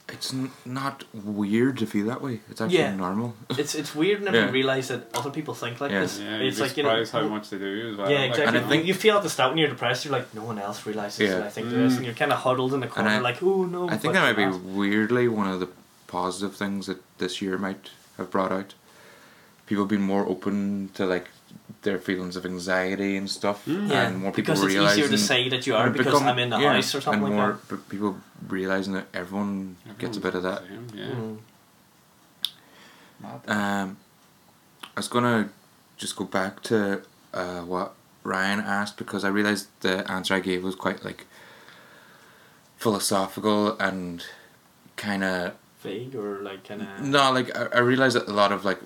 It's 0.10 0.34
n- 0.34 0.52
not 0.66 1.06
weird 1.14 1.78
to 1.78 1.86
feel 1.86 2.06
that 2.08 2.22
way 2.22 2.42
it's 2.50 2.60
actually 2.60 2.78
Yeah. 2.78 2.94
normal 2.96 3.36
it's 3.62 3.74
it's 3.74 3.96
weird 3.96 4.20
whenever 4.20 4.38
Yeah. 4.38 4.46
you 4.48 4.52
realize 4.52 4.90
that 4.90 5.08
other 5.16 5.30
people 5.30 5.54
think 5.54 5.80
like 5.80 5.92
Yeah. 5.92 6.02
this. 6.02 6.20
Yeah, 6.20 6.38
you'd 6.38 6.48
it's 6.48 6.58
be 6.58 6.64
like 6.64 6.78
you 6.78 6.84
know, 6.84 7.04
surprised 7.06 7.12
how 7.14 7.36
much 7.36 7.50
they 7.50 7.58
do 7.58 7.92
as 7.92 7.98
well. 7.98 8.12
yeah, 8.12 8.20
Like, 8.20 8.30
exactly. 8.32 8.58
And 8.58 8.66
I 8.66 8.70
think- 8.70 8.84
you, 8.84 8.88
you 8.90 8.94
feel 8.94 9.16
at 9.18 9.24
the 9.24 9.30
start 9.30 9.52
when 9.52 9.58
you're 9.60 9.70
depressed, 9.70 10.04
you're 10.06 10.12
like, 10.12 10.34
no 10.36 10.44
one 10.44 10.60
else 10.60 10.86
realizes 10.86 11.20
Yeah. 11.22 11.36
that 11.38 11.44
I 11.44 11.50
think 11.50 11.70
this, 11.70 11.94
Mm. 11.94 11.98
and 11.98 12.06
you're 12.06 12.16
kind 12.16 12.34
of 12.34 12.40
huddled 12.40 12.74
in 12.74 12.82
the 12.82 12.88
corner, 12.88 13.10
I- 13.10 13.20
like, 13.20 13.42
oh 13.42 13.64
no. 13.66 13.86
I 13.88 13.92
think 13.92 14.04
but 14.04 14.14
that 14.14 14.22
might 14.28 14.36
be 14.36 14.42
you're 14.44 14.58
weirdly 14.58 15.28
one 15.30 15.48
of 15.48 15.60
the 15.62 15.70
positive 16.08 16.56
things 16.56 16.88
that 16.88 17.00
this 17.18 17.42
year 17.42 17.58
might 17.58 17.90
have 18.18 18.30
brought 18.30 18.52
out. 18.52 18.74
People 19.68 19.86
being 19.86 20.02
more 20.02 20.28
open 20.28 20.90
to 20.96 21.06
like 21.06 21.30
their 21.84 22.00
feelings 22.00 22.36
of 22.38 22.46
anxiety 22.46 23.18
and 23.18 23.30
stuff, 23.30 23.66
Mm. 23.66 23.90
Yeah, 23.90 24.08
and 24.08 24.18
more 24.20 24.32
people 24.32 24.54
because 24.54 24.64
it's 24.64 24.74
realizing 24.74 25.04
easier 25.04 25.12
to 25.18 25.18
say 25.18 25.50
that 25.50 25.68
you 25.68 25.76
are 25.76 25.90
because 25.90 26.14
become- 26.14 26.28
I'm 26.28 26.40
in 26.40 26.50
the 26.50 26.58
yeah, 26.60 26.74
house 26.74 26.96
or 26.96 27.02
something 27.02 27.24
and 27.26 27.38
like 27.38 27.70
more 27.70 27.80
people 27.90 28.18
realizing 28.48 28.94
that 28.94 29.08
everyone 29.14 29.76
gets 29.98 30.16
a 30.18 30.22
bit 30.22 30.34
of 30.36 30.44
that. 30.44 30.62
Same. 30.68 30.88
Yeah. 30.96 31.06
Mm. 31.06 31.38
Um, 33.50 33.98
I 34.96 35.00
was 35.00 35.08
gonna 35.08 35.50
just 35.98 36.16
go 36.16 36.26
back 36.26 36.62
to 36.64 37.02
uh, 37.34 37.62
what 37.62 37.94
Ryan 38.24 38.60
asked 38.60 38.98
because 38.98 39.24
I 39.24 39.30
realized 39.30 39.68
the 39.82 40.10
answer 40.12 40.34
I 40.36 40.40
gave 40.40 40.64
was 40.64 40.76
quite 40.76 41.04
like 41.04 41.26
philosophical 42.78 43.78
and 43.80 44.26
kind 44.96 45.24
of 45.24 45.54
Vague 45.82 46.16
or 46.16 46.42
like 46.42 46.64
kind 46.68 46.82
of. 46.82 47.02
no 47.02 47.32
like 47.32 47.56
I, 47.58 47.68
I 47.76 47.80
realized 47.80 48.16
that 48.16 48.28
a 48.28 48.32
lot 48.34 48.52
of 48.52 48.64
like 48.64 48.80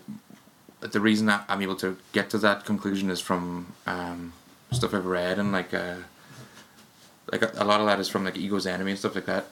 the 0.82 1.00
reason 1.00 1.26
that 1.28 1.46
I'm 1.50 1.62
able 1.62 1.76
to 1.78 1.98
get 2.12 2.30
to 2.32 2.38
that 2.40 2.66
conclusion 2.66 3.10
is 3.10 3.20
from 3.20 3.74
um, 3.86 4.34
stuff 4.72 4.94
I've 4.94 5.06
read 5.06 5.40
and 5.40 5.52
like 5.52 5.74
uh, 5.74 5.96
like 7.32 7.42
a, 7.42 7.52
a 7.58 7.66
lot 7.66 7.80
of 7.82 7.88
that 7.88 8.00
is 8.00 8.08
from 8.10 8.24
like 8.26 8.38
ego's 8.38 8.68
enemy 8.68 8.92
and 8.92 9.00
stuff 9.00 9.16
like 9.16 9.26
that. 9.26 9.46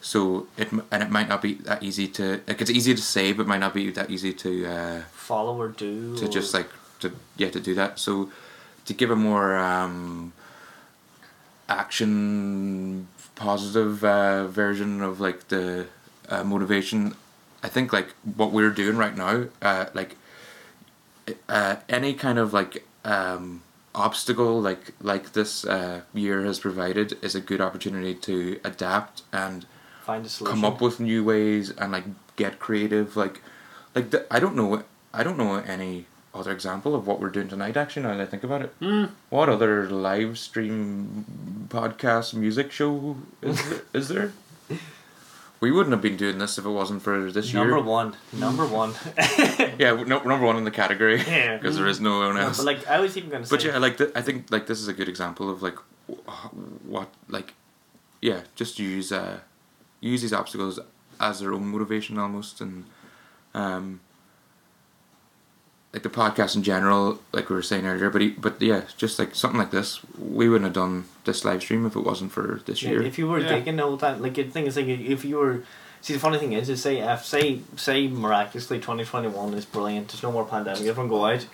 So 0.00 0.46
it 0.56 0.70
and 0.72 1.02
it 1.02 1.10
might 1.10 1.28
not 1.28 1.42
be 1.42 1.54
that 1.54 1.82
easy 1.82 2.06
to 2.08 2.40
like 2.46 2.60
it's 2.60 2.70
easy 2.70 2.94
to 2.94 3.02
say, 3.02 3.32
but 3.32 3.46
might 3.46 3.58
not 3.58 3.74
be 3.74 3.90
that 3.90 4.10
easy 4.10 4.32
to 4.34 4.66
uh, 4.66 5.00
Follow 5.12 5.58
or 5.60 5.68
do. 5.68 6.16
to 6.16 6.26
or- 6.26 6.28
just 6.28 6.54
like 6.54 6.68
to 7.00 7.12
yeah 7.36 7.50
to 7.50 7.60
do 7.60 7.74
that. 7.74 7.98
So 7.98 8.30
to 8.86 8.94
give 8.94 9.10
a 9.10 9.16
more 9.16 9.56
um, 9.56 10.32
action 11.68 13.08
positive 13.34 14.04
uh, 14.04 14.46
version 14.46 15.02
of 15.02 15.20
like 15.20 15.48
the 15.48 15.86
uh, 16.28 16.44
motivation, 16.44 17.14
I 17.62 17.68
think 17.68 17.92
like 17.92 18.08
what 18.36 18.52
we're 18.52 18.70
doing 18.70 18.96
right 18.96 19.16
now, 19.16 19.44
uh, 19.62 19.86
like 19.94 20.16
uh, 21.48 21.76
any 21.88 22.14
kind 22.14 22.38
of 22.38 22.52
like 22.52 22.84
um, 23.04 23.62
obstacle 23.94 24.60
like 24.60 24.92
like 25.00 25.32
this 25.32 25.64
uh, 25.64 26.02
year 26.14 26.44
has 26.44 26.58
provided 26.60 27.16
is 27.22 27.34
a 27.34 27.40
good 27.40 27.60
opportunity 27.60 28.14
to 28.14 28.60
adapt 28.64 29.22
and 29.32 29.66
find 30.04 30.26
a 30.26 30.28
solution. 30.28 30.60
come 30.60 30.64
up 30.64 30.80
with 30.80 31.00
new 31.00 31.24
ways 31.24 31.70
and 31.70 31.92
like 31.92 32.04
get 32.36 32.58
creative 32.58 33.16
like 33.16 33.40
like 33.94 34.10
the, 34.10 34.26
i 34.30 34.38
don't 34.38 34.54
know 34.54 34.82
i 35.14 35.22
don't 35.22 35.38
know 35.38 35.56
any 35.56 36.04
other 36.34 36.52
example 36.52 36.94
of 36.94 37.06
what 37.06 37.18
we're 37.18 37.30
doing 37.30 37.48
tonight 37.48 37.76
actually 37.76 38.02
now 38.02 38.10
that 38.14 38.20
i 38.20 38.26
think 38.26 38.44
about 38.44 38.60
it 38.62 38.72
Hmm. 38.78 39.04
what 39.30 39.48
other 39.48 39.88
live 39.88 40.38
stream 40.38 41.24
podcast 41.68 42.34
music 42.34 42.70
show 42.70 43.16
is, 43.40 43.56
there- 43.70 43.82
is 43.94 44.08
there 44.08 44.32
we 45.60 45.70
wouldn't 45.72 45.92
have 45.92 46.02
been 46.02 46.16
doing 46.16 46.38
this 46.38 46.58
if 46.58 46.64
it 46.64 46.70
wasn't 46.70 47.02
for 47.02 47.30
this 47.32 47.52
Number 47.54 47.68
year 47.70 47.76
Number 47.76 47.90
one. 47.90 48.16
Number 48.32 48.66
one. 48.66 48.92
yeah 49.78 49.94
no, 50.06 50.18
number 50.22 50.44
one 50.46 50.56
in 50.56 50.64
the 50.64 50.70
category 50.70 51.16
Yeah. 51.26 51.56
because 51.56 51.76
there 51.76 51.86
is 51.86 52.00
no 52.00 52.18
one 52.20 52.34
No, 52.34 52.40
else 52.42 52.58
but 52.58 52.66
like 52.66 52.86
I 52.86 53.00
was 53.00 53.16
even 53.16 53.30
gonna 53.30 53.46
say. 53.46 53.56
but 53.56 53.64
yeah, 53.64 53.78
like 53.78 53.96
th- 53.98 54.10
I 54.14 54.22
think 54.22 54.50
like 54.50 54.66
this 54.66 54.78
is 54.80 54.88
a 54.88 54.92
good 54.92 55.08
example 55.08 55.48
of 55.50 55.62
like 55.62 55.76
what 56.86 57.08
like 57.28 57.54
yeah, 58.20 58.40
just 58.54 58.78
use 58.78 59.12
uh 59.12 59.40
use 60.00 60.22
these 60.22 60.32
obstacles 60.32 60.78
as 61.20 61.40
their 61.40 61.52
own 61.52 61.66
motivation 61.66 62.18
almost 62.18 62.60
and 62.60 62.84
um 63.54 64.00
like 65.96 66.02
the 66.02 66.10
podcast 66.10 66.54
in 66.56 66.62
general, 66.62 67.18
like 67.32 67.48
we 67.48 67.56
were 67.56 67.62
saying 67.62 67.86
earlier, 67.86 68.10
but 68.10 68.20
he, 68.20 68.28
but 68.28 68.60
yeah, 68.60 68.82
just 68.98 69.18
like 69.18 69.34
something 69.34 69.58
like 69.58 69.70
this, 69.70 70.00
we 70.18 70.46
wouldn't 70.46 70.66
have 70.66 70.74
done 70.74 71.04
this 71.24 71.42
live 71.42 71.62
stream 71.62 71.86
if 71.86 71.96
it 71.96 72.00
wasn't 72.04 72.30
for 72.30 72.60
this 72.66 72.82
Yeah, 72.82 72.90
year. 72.90 73.02
if 73.02 73.18
you 73.18 73.26
were 73.26 73.38
Yeah. 73.40 73.58
gigging 73.58 73.76
the 73.78 73.82
whole 73.82 73.96
time, 73.96 74.20
like 74.20 74.34
the 74.34 74.42
thing 74.44 74.66
is, 74.66 74.76
like 74.76 74.86
if 74.88 75.24
you 75.24 75.36
were, 75.38 75.62
see 76.02 76.12
the 76.12 76.18
funny 76.18 76.36
thing 76.38 76.52
is, 76.52 76.68
is 76.68 76.82
say 76.82 76.98
if 76.98 77.24
say 77.24 77.60
say 77.76 78.08
miraculously 78.08 78.78
twenty 78.78 79.04
twenty 79.06 79.28
one 79.28 79.54
is 79.54 79.64
brilliant. 79.64 80.08
There's 80.08 80.22
no 80.22 80.32
more 80.32 80.44
pandemic. 80.44 80.82
Everyone 80.82 81.08
go 81.08 81.24
out. 81.24 81.46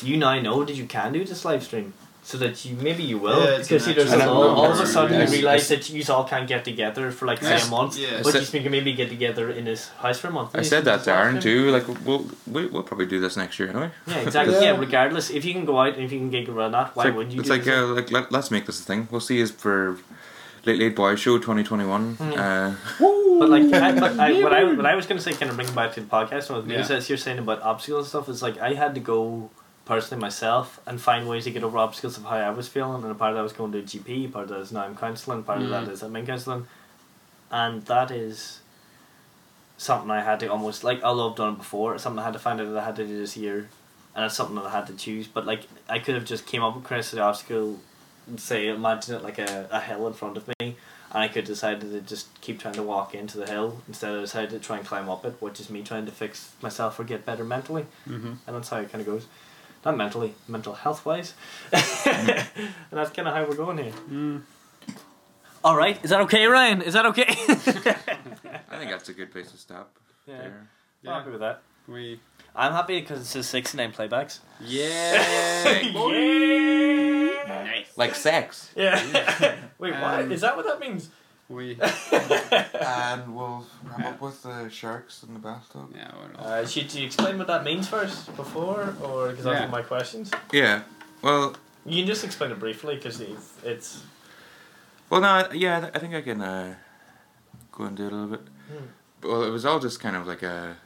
You 0.00 0.16
now 0.16 0.40
know 0.40 0.62
that 0.64 0.74
you 0.76 0.86
can 0.86 1.12
do 1.12 1.24
this 1.24 1.44
live 1.44 1.64
stream, 1.64 1.92
so 2.24 2.38
that 2.38 2.64
you 2.64 2.76
maybe 2.76 3.02
you 3.02 3.18
will 3.18 3.40
Yeah, 3.44 3.58
because 3.58 3.70
you 3.70 3.78
see, 3.80 3.92
there's 3.94 4.12
all, 4.12 4.44
all 4.60 4.72
of 4.72 4.78
a 4.78 4.86
sudden 4.86 5.18
Yes, 5.18 5.30
you 5.30 5.38
realize 5.38 5.66
that 5.68 5.90
you 5.90 6.02
all 6.14 6.22
can't 6.24 6.46
get 6.46 6.64
together 6.64 7.10
for 7.10 7.26
like 7.26 7.40
say 7.42 7.50
Yes. 7.50 7.66
a 7.66 7.70
month, 7.70 7.98
Yeah. 7.98 8.20
but 8.22 8.34
I 8.36 8.38
you 8.38 8.44
said- 8.44 8.62
can 8.62 8.70
maybe 8.70 8.92
get 8.92 9.08
together 9.08 9.50
in 9.50 9.66
his 9.66 9.88
house 10.02 10.18
for 10.20 10.28
a 10.28 10.30
month. 10.30 10.50
I 10.54 10.62
said 10.62 10.84
that 10.84 11.02
to 11.04 11.10
Aaron 11.12 11.40
too. 11.40 11.70
Like 11.76 11.86
we'll 12.06 12.24
we, 12.46 12.66
we'll 12.66 12.84
probably 12.84 13.06
do 13.06 13.18
this 13.18 13.36
next 13.36 13.58
year 13.58 13.68
anyway. 13.70 13.90
Yeah, 14.06 14.18
exactly. 14.18 14.54
Yeah. 14.54 14.72
Yeah. 14.72 14.78
regardless, 14.78 15.30
if 15.30 15.44
you 15.44 15.52
can 15.52 15.64
go 15.64 15.80
out 15.80 15.94
and 15.96 16.02
if 16.04 16.12
you 16.12 16.18
can 16.20 16.30
get 16.30 16.48
around 16.48 16.72
that, 16.72 16.94
why 16.94 17.04
like, 17.04 17.16
would 17.16 17.32
you? 17.32 17.40
It's 17.40 17.48
do 17.48 17.54
like 17.56 17.64
the 17.64 17.76
uh, 17.84 17.86
like 17.98 18.10
let, 18.12 18.30
let's 18.30 18.50
make 18.52 18.66
this 18.66 18.78
a 18.80 18.84
thing. 18.84 19.08
We'll 19.10 19.20
see 19.20 19.40
is 19.40 19.50
for 19.50 19.98
Late 20.64 20.78
Late 20.78 20.94
Toy 20.94 21.16
Show 21.16 21.38
twenty 21.38 21.64
twenty 21.64 21.84
one. 21.86 22.14
Hmm. 22.14 22.32
Uh, 22.38 22.74
But 23.40 23.48
like, 23.50 23.64
I, 23.72 23.98
but 23.98 24.20
I, 24.20 24.40
what 24.44 24.52
I 24.52 24.62
what 24.78 24.86
I 24.86 24.94
was 24.94 25.06
gonna 25.06 25.20
say, 25.20 25.32
kind 25.32 25.50
of 25.50 25.56
bring 25.56 25.66
it 25.66 25.74
back 25.74 25.94
to 25.94 26.00
the 26.00 26.06
podcast, 26.06 26.50
and 26.50 26.58
what 26.58 26.68
Yeah. 26.68 26.86
yeah. 26.88 27.00
you're 27.08 27.18
saying 27.18 27.40
about 27.40 27.60
obstacles 27.62 28.04
and 28.04 28.08
stuff 28.14 28.28
is 28.28 28.40
like 28.46 28.56
I 28.60 28.74
had 28.74 28.94
to 28.94 29.00
go 29.00 29.50
personally 29.84 30.20
myself 30.20 30.80
and 30.86 31.00
find 31.00 31.28
ways 31.28 31.44
to 31.44 31.50
get 31.50 31.64
over 31.64 31.78
obstacles 31.78 32.16
of 32.16 32.24
how 32.24 32.36
I 32.36 32.50
was 32.50 32.68
feeling, 32.68 33.02
and 33.02 33.10
a 33.10 33.14
part 33.14 33.30
of 33.30 33.36
that 33.36 33.42
was 33.42 33.52
going 33.52 33.72
to 33.72 33.78
a 33.78 33.82
GP, 33.82 34.32
part 34.32 34.44
of 34.44 34.50
that 34.50 34.60
is 34.60 34.72
now 34.72 34.84
I'm 34.84 34.96
counselling, 34.96 35.42
part 35.42 35.60
of 35.62 35.68
that 35.70 35.84
Mm. 35.84 35.90
is 35.92 36.02
I'm 36.02 36.14
in 36.16 36.26
counselling, 36.26 36.66
and 37.50 37.82
that 37.86 38.10
is 38.10 38.60
something 39.76 40.10
I 40.10 40.20
had 40.22 40.40
to 40.40 40.46
almost 40.46 40.84
like 40.84 41.02
although 41.02 41.30
I've 41.30 41.36
done 41.36 41.54
it 41.54 41.58
before, 41.58 41.94
it's 41.94 42.02
something 42.04 42.20
I 42.20 42.24
had 42.24 42.32
to 42.34 42.38
find 42.38 42.60
out 42.60 42.68
that 42.72 42.78
I 42.78 42.84
had 42.84 42.96
to 42.96 43.06
do 43.06 43.18
this 43.18 43.36
year, 43.36 43.68
and 44.14 44.24
it's 44.24 44.34
something 44.36 44.54
that 44.56 44.66
I 44.66 44.70
had 44.70 44.86
to 44.88 44.94
choose. 44.94 45.26
But 45.26 45.46
like 45.46 45.62
I 45.88 45.98
could 45.98 46.14
have 46.14 46.24
just 46.24 46.46
came 46.46 46.62
up 46.62 46.74
with 46.76 46.84
Chris 46.84 47.10
the 47.10 47.20
obstacle, 47.20 47.80
and 48.26 48.38
say 48.38 48.68
imagine 48.68 49.16
it 49.16 49.22
like 49.22 49.38
a, 49.38 49.68
a 49.70 49.80
hill 49.80 50.06
in 50.06 50.12
front 50.12 50.36
of 50.36 50.46
me, 50.46 50.54
and 50.60 50.76
I 51.10 51.26
could 51.28 51.44
decide 51.44 51.80
to 51.80 52.00
just 52.02 52.40
keep 52.40 52.60
trying 52.60 52.74
to 52.74 52.82
walk 52.84 53.14
into 53.16 53.36
the 53.36 53.46
hill 53.46 53.82
instead 53.88 54.14
of 54.14 54.20
decided 54.20 54.50
to 54.50 54.58
try 54.60 54.76
and 54.78 54.86
climb 54.86 55.08
up 55.10 55.24
it, 55.24 55.34
which 55.40 55.58
is 55.58 55.68
me 55.68 55.82
trying 55.82 56.06
to 56.06 56.12
fix 56.12 56.52
myself 56.62 57.00
or 57.00 57.04
get 57.04 57.26
better 57.26 57.44
mentally, 57.44 57.86
Mm-hmm. 58.08 58.34
and 58.46 58.56
that's 58.56 58.68
how 58.68 58.76
it 58.78 58.92
kind 58.92 59.00
of 59.02 59.06
goes. 59.06 59.26
Not 59.84 59.96
mentally, 59.96 60.34
mental 60.46 60.74
health 60.74 61.04
wise, 61.04 61.34
and 61.72 62.46
that's 62.92 63.10
kind 63.10 63.26
of 63.26 63.34
how 63.34 63.44
we're 63.44 63.56
going 63.56 63.78
here. 63.78 63.92
Mm. 64.10 64.42
All 65.64 65.76
right, 65.76 65.98
is 66.04 66.10
that 66.10 66.20
okay, 66.22 66.46
Ryan? 66.46 66.82
Is 66.82 66.94
that 66.94 67.04
okay? 67.06 67.24
I 67.28 68.76
think 68.78 68.90
that's 68.90 69.08
a 69.08 69.12
good 69.12 69.32
place 69.32 69.50
to 69.50 69.56
stop. 69.56 69.90
yeah, 70.26 70.38
There. 70.38 70.46
I'm 70.46 70.68
Yeah. 71.02 71.18
happy 71.18 71.30
with 71.30 71.40
that. 71.40 71.62
We. 71.88 72.20
I'm 72.54 72.72
happy 72.72 73.00
because 73.00 73.20
it 73.22 73.24
says 73.24 73.48
sixty 73.48 73.76
nine 73.76 73.90
playbacks. 73.92 74.38
Yeah. 74.60 75.80
yeah. 75.82 77.64
nice. 77.64 77.86
Like 77.96 78.14
sex. 78.14 78.70
Yeah. 78.76 79.00
Wait, 79.78 79.92
what? 79.94 80.20
Um, 80.20 80.32
Is 80.32 80.42
that 80.42 80.56
what 80.56 80.66
that 80.66 80.78
means? 80.80 81.08
We. 81.52 81.76
and 82.12 83.34
we'll 83.36 83.64
wrap 83.84 84.06
up 84.06 84.20
with 84.22 84.42
the 84.42 84.68
sharks 84.70 85.22
in 85.22 85.34
the 85.34 85.40
bathtub. 85.40 85.92
Yeah. 85.94 86.10
Well, 86.34 86.46
Uh, 86.46 86.66
should 86.66 86.92
you 86.94 87.04
explain 87.04 87.36
what 87.38 87.46
that 87.48 87.62
means 87.62 87.86
first, 87.88 88.34
before, 88.36 88.94
or 89.02 89.28
because 89.28 89.44
that's 89.44 89.54
Yeah. 89.54 89.60
one 89.60 89.64
of 89.64 89.70
my 89.70 89.82
questions? 89.82 90.30
Yeah. 90.50 90.82
Well, 91.20 91.54
You 91.84 91.96
can 92.02 92.06
just 92.06 92.24
explain 92.24 92.50
it 92.52 92.58
briefly 92.58 92.94
because 92.94 93.20
it's, 93.20 93.52
it's 93.64 94.02
well, 95.10 95.20
no, 95.20 95.48
yeah, 95.52 95.90
I 95.92 95.96
I 95.96 95.98
think 96.00 96.14
I 96.14 96.22
can 96.22 96.40
uh, 96.40 96.74
go 97.70 97.84
into 97.84 98.04
it 98.06 98.12
a 98.12 98.14
little 98.14 98.30
bit. 98.36 98.46
Hmm. 98.68 99.28
Well, 99.28 99.42
it 99.42 99.50
was 99.50 99.66
all 99.66 99.78
just 99.78 100.00
kind 100.00 100.16
of 100.16 100.26
like 100.26 100.42
a, 100.42 100.76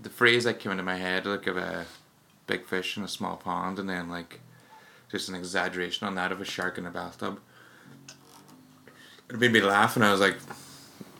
the 0.00 0.08
phrase 0.08 0.44
that 0.44 0.60
came 0.60 0.72
into 0.72 0.82
my 0.84 0.96
head, 0.96 1.26
like 1.26 1.46
of 1.46 1.56
a 1.58 1.84
big 2.46 2.64
fish 2.66 2.96
in 2.96 3.02
a 3.04 3.08
small 3.08 3.36
pond, 3.36 3.78
and 3.78 3.88
then 3.88 4.08
like, 4.08 4.40
just 5.12 5.28
an 5.28 5.34
exaggeration 5.34 6.06
on 6.06 6.14
that 6.14 6.32
of 6.32 6.40
a 6.40 6.44
shark 6.44 6.78
in 6.78 6.86
a 6.86 6.90
bathtub. 6.90 7.38
It 9.30 9.38
made 9.40 9.52
me 9.52 9.60
laugh, 9.60 9.96
and 9.96 10.04
I 10.04 10.12
was 10.12 10.20
like, 10.20 10.36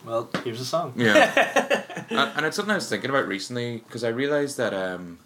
well. 0.05 0.29
Here's 0.43 0.61
a 0.61 0.65
song. 0.65 0.93
Yeah. 0.95 2.05
and, 2.09 2.19
and 2.37 2.45
it's 2.45 2.55
something 2.55 2.71
I 2.71 2.75
was 2.75 2.89
thinking 2.89 3.09
about 3.09 3.27
recently 3.27 3.77
because 3.77 4.03
I 4.03 4.09
realized 4.09 4.57
that 4.57 4.73
um, 4.73 5.19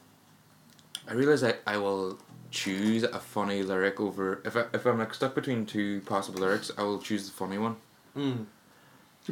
I 1.08 1.14
realized 1.14 1.44
that 1.44 1.60
I 1.68 1.78
will 1.78 2.18
choose 2.50 3.04
a 3.04 3.20
funny 3.20 3.64
lyric 3.64 4.00
over 4.00 4.42
if 4.44 4.58
I, 4.58 4.66
if 4.74 4.86
I'm 4.86 5.00
like 5.00 5.14
stuck 5.14 5.36
between 5.36 5.66
two 5.66 6.02
possible 6.02 6.42
lyrics, 6.42 6.72
I 6.78 6.84
will 6.84 7.00
choose 7.00 7.26
the 7.28 7.32
funny 7.32 7.58
one. 7.58 7.76
Mm. 8.18 8.46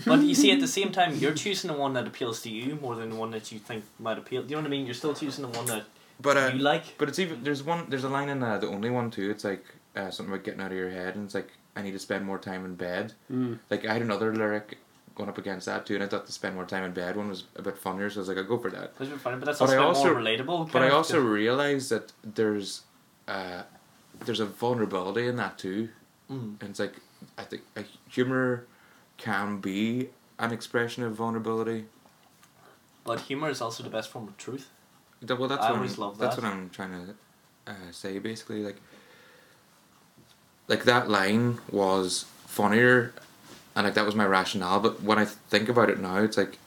But 0.06 0.22
you 0.22 0.36
see, 0.36 0.52
at 0.52 0.60
the 0.60 0.68
same 0.68 0.92
time, 0.92 1.16
you're 1.16 1.34
choosing 1.34 1.72
the 1.72 1.76
one 1.78 1.94
that 1.94 2.06
appeals 2.06 2.42
to 2.44 2.50
you 2.50 2.76
more 2.76 2.96
than 2.96 3.10
the 3.10 3.16
one 3.16 3.32
that 3.32 3.52
you 3.52 3.58
think 3.58 3.84
might 3.98 4.20
appeal. 4.20 4.44
Do 4.44 4.50
you 4.50 4.56
know 4.56 4.62
what 4.62 4.68
I 4.68 4.70
mean? 4.70 4.86
You're 4.86 4.94
still 4.94 5.16
choosing 5.16 5.50
the 5.52 5.58
one 5.58 5.66
that 5.66 5.86
But 6.22 6.38
uh, 6.38 6.52
you 6.54 6.60
like. 6.60 6.98
but 7.00 7.10
it's 7.10 7.18
even 7.18 7.44
there's 7.44 7.64
one 7.64 7.88
there's 7.90 8.04
a 8.04 8.10
line 8.10 8.30
in 8.30 8.44
uh, 8.44 8.60
the 8.60 8.68
only 8.68 8.92
one 8.92 9.10
too. 9.10 9.32
It's 9.32 9.44
like 9.44 9.66
uh, 9.96 10.12
something 10.12 10.32
about 10.34 10.46
getting 10.46 10.62
out 10.62 10.72
of 10.72 10.78
your 10.78 10.92
head, 10.92 11.16
and 11.16 11.26
it's 11.26 11.34
like 11.34 11.50
I 11.76 11.82
need 11.82 11.92
to 11.92 12.00
spend 12.00 12.26
more 12.26 12.38
time 12.40 12.66
in 12.66 12.76
bed. 12.76 13.14
Mm. 13.32 13.60
Like 13.70 13.86
I 13.86 13.94
had 13.94 14.02
another 14.02 14.34
lyric 14.36 14.78
going 15.16 15.30
up 15.30 15.38
against 15.38 15.66
that 15.66 15.86
too, 15.86 15.96
and 15.96 16.04
I 16.04 16.08
thought 16.08 16.26
the 16.26 16.32
spend 16.32 16.56
more 16.56 16.66
time 16.66 16.84
in 16.84 16.92
bed 16.94 17.16
one 17.18 17.30
was 17.30 17.44
a 17.56 17.62
bit 17.62 17.78
funnier, 17.78 18.10
so 18.10 18.20
I 18.20 18.22
was 18.22 18.28
like, 18.30 18.38
I'll 18.38 18.44
go 18.44 18.58
for 18.58 18.70
that. 18.72 18.98
That's 18.98 19.10
been 19.10 19.20
funny, 19.20 19.38
but 19.38 19.46
that's 19.46 19.60
But 19.60 19.66
also, 19.70 19.78
I 19.80 19.84
a 19.84 19.88
also- 19.88 20.14
more 20.14 20.22
relatable. 20.22 20.72
But 20.72 20.82
I 20.82 20.88
of, 20.88 20.94
also 20.94 21.16
'cause- 21.18 21.26
realized 21.26 21.90
that 21.92 22.12
there's 22.24 22.84
uh, 23.28 23.64
there's 24.26 24.40
a 24.40 24.46
vulnerability 24.46 25.28
in 25.28 25.36
that 25.38 25.58
too. 25.58 25.90
Mm. 26.32 26.60
And 26.62 26.70
it's 26.70 26.80
like 26.80 26.96
I 27.38 27.44
think 27.44 27.64
a 27.76 27.84
humor 28.10 28.66
can 29.18 29.60
be 29.60 30.10
an 30.40 30.52
expression 30.54 31.04
of 31.04 31.14
vulnerability. 31.16 31.86
But 33.04 33.22
humor 33.22 33.50
is 33.50 33.62
also 33.62 33.84
the 33.84 33.90
best 33.90 34.10
form 34.10 34.28
of 34.28 34.38
truth. 34.38 34.70
That- 35.22 35.38
Well, 35.38 35.50
that's 35.50 35.64
I 35.66 35.72
what 35.72 35.78
always 35.78 35.96
I'm, 35.96 36.02
love 36.04 36.18
That's 36.18 36.38
what 36.38 36.46
I'm 36.46 36.70
trying 36.70 36.92
to 36.92 37.72
uh, 37.72 37.92
say. 37.92 38.20
Basically, 38.20 38.64
like 38.64 38.78
like 40.70 40.86
that 40.86 41.10
line 41.10 41.60
was 41.70 42.26
funnier, 42.46 43.14
and 43.76 43.86
like 43.86 43.96
that 43.96 44.06
was 44.06 44.16
my 44.16 44.26
rationale. 44.26 44.80
But 44.80 45.02
when 45.04 45.20
I 45.20 45.26
think 45.26 45.68
about 45.68 45.90
it 45.90 46.00
now, 46.00 46.18
it's 46.18 46.38
like 46.38 46.58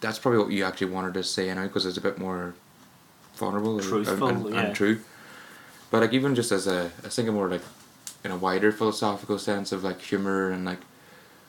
that's 0.00 0.18
probably 0.18 0.40
what 0.40 0.50
you 0.50 0.64
actually 0.64 0.90
wanted 0.90 1.14
to 1.14 1.24
say 1.24 1.52
now 1.54 1.62
because 1.62 1.86
it's 1.86 1.96
a 1.96 2.02
bit 2.02 2.18
more 2.18 2.54
vulnerable 3.36 3.80
Truthful, 3.80 4.28
and, 4.28 4.46
and, 4.46 4.54
yeah. 4.54 4.60
and 4.62 4.76
true. 4.76 5.00
But 5.90 6.02
like 6.02 6.12
even 6.12 6.34
just 6.34 6.52
as 6.52 6.66
a, 6.66 6.90
I 7.02 7.06
was 7.06 7.14
thinking 7.14 7.34
more 7.34 7.48
like 7.48 7.62
in 8.24 8.30
a 8.30 8.36
wider 8.36 8.72
philosophical 8.72 9.38
sense 9.38 9.70
of 9.72 9.84
like 9.84 10.00
humor 10.02 10.50
and 10.50 10.64
like 10.64 10.80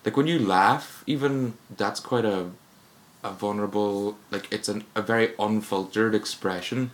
like 0.06 0.15
when 0.15 0.27
you 0.27 0.38
laugh, 0.38 1.03
even 1.07 1.56
that's 1.76 1.99
quite 1.99 2.26
a 2.26 2.52
a 3.23 3.32
vulnerable 3.32 4.18
like 4.30 4.48
it's 4.52 4.69
an, 4.69 4.84
a 4.94 5.02
very 5.02 5.34
unfiltered 5.40 6.14
expression. 6.14 6.91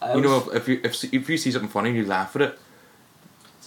I 0.00 0.14
you 0.14 0.20
know, 0.20 0.36
if, 0.36 0.54
if 0.54 0.68
you 0.68 0.80
if 0.84 1.12
if 1.12 1.28
you 1.28 1.36
see 1.36 1.50
something 1.50 1.68
funny, 1.68 1.90
you 1.90 2.06
laugh 2.06 2.36
at 2.36 2.42
it. 2.42 2.58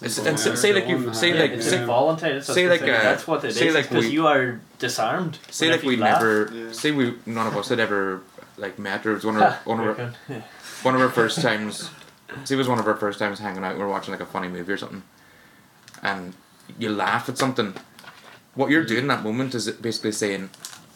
It's, 0.01 0.17
and 0.17 0.39
say, 0.39 0.55
say 0.55 0.73
like 0.73 0.87
you 0.87 1.13
say 1.13 1.29
yeah, 1.33 1.41
like 1.41 1.51
it's 1.51 1.69
say, 1.69 1.81
involuntary. 1.81 2.33
That's, 2.33 2.47
say 2.53 2.67
like, 2.67 2.81
uh, 2.81 2.85
that's 2.87 3.27
what 3.27 3.43
it 3.43 3.49
is. 3.49 3.57
say 3.57 3.71
like 3.71 3.87
because 3.89 4.05
we- 4.05 4.11
you 4.11 4.25
are 4.27 4.59
disarmed. 4.79 5.37
say 5.49 5.69
like 5.71 5.83
we 5.83 5.95
laugh. 5.95 6.19
never 6.21 6.49
Yeah. 6.53 6.71
say 6.71 6.91
we 6.91 7.15
none 7.25 7.45
of 7.47 7.55
us 7.55 7.69
had 7.69 7.79
ever 7.79 8.21
like 8.57 8.79
met 8.79 9.05
or 9.05 9.11
it 9.11 9.15
was 9.15 9.25
one 9.25 9.35
of 9.37 9.41
our, 9.43 9.53
one 9.65 9.79
of 9.79 9.99
our, 9.99 10.13
one 10.83 10.95
of 10.95 11.01
our 11.01 11.09
first 11.09 11.41
times. 11.41 11.89
Say 12.45 12.55
it 12.55 12.57
was 12.57 12.67
one 12.67 12.79
of 12.79 12.87
our 12.87 12.95
first 12.95 13.19
times 13.19 13.39
hanging 13.39 13.63
out. 13.63 13.75
We 13.75 13.81
were 13.83 13.89
watching 13.89 14.11
like 14.13 14.21
a 14.21 14.25
funny 14.25 14.47
movie 14.47 14.71
or 14.73 14.77
something, 14.77 15.03
and 16.01 16.33
you 16.79 16.89
laugh 16.89 17.27
at 17.29 17.37
something, 17.37 17.73
what 18.55 18.69
you're 18.71 18.85
doing 18.85 19.01
in 19.01 19.07
that 19.07 19.21
moment 19.23 19.53
is 19.53 19.69
basically 19.69 20.13
saying, 20.13 20.49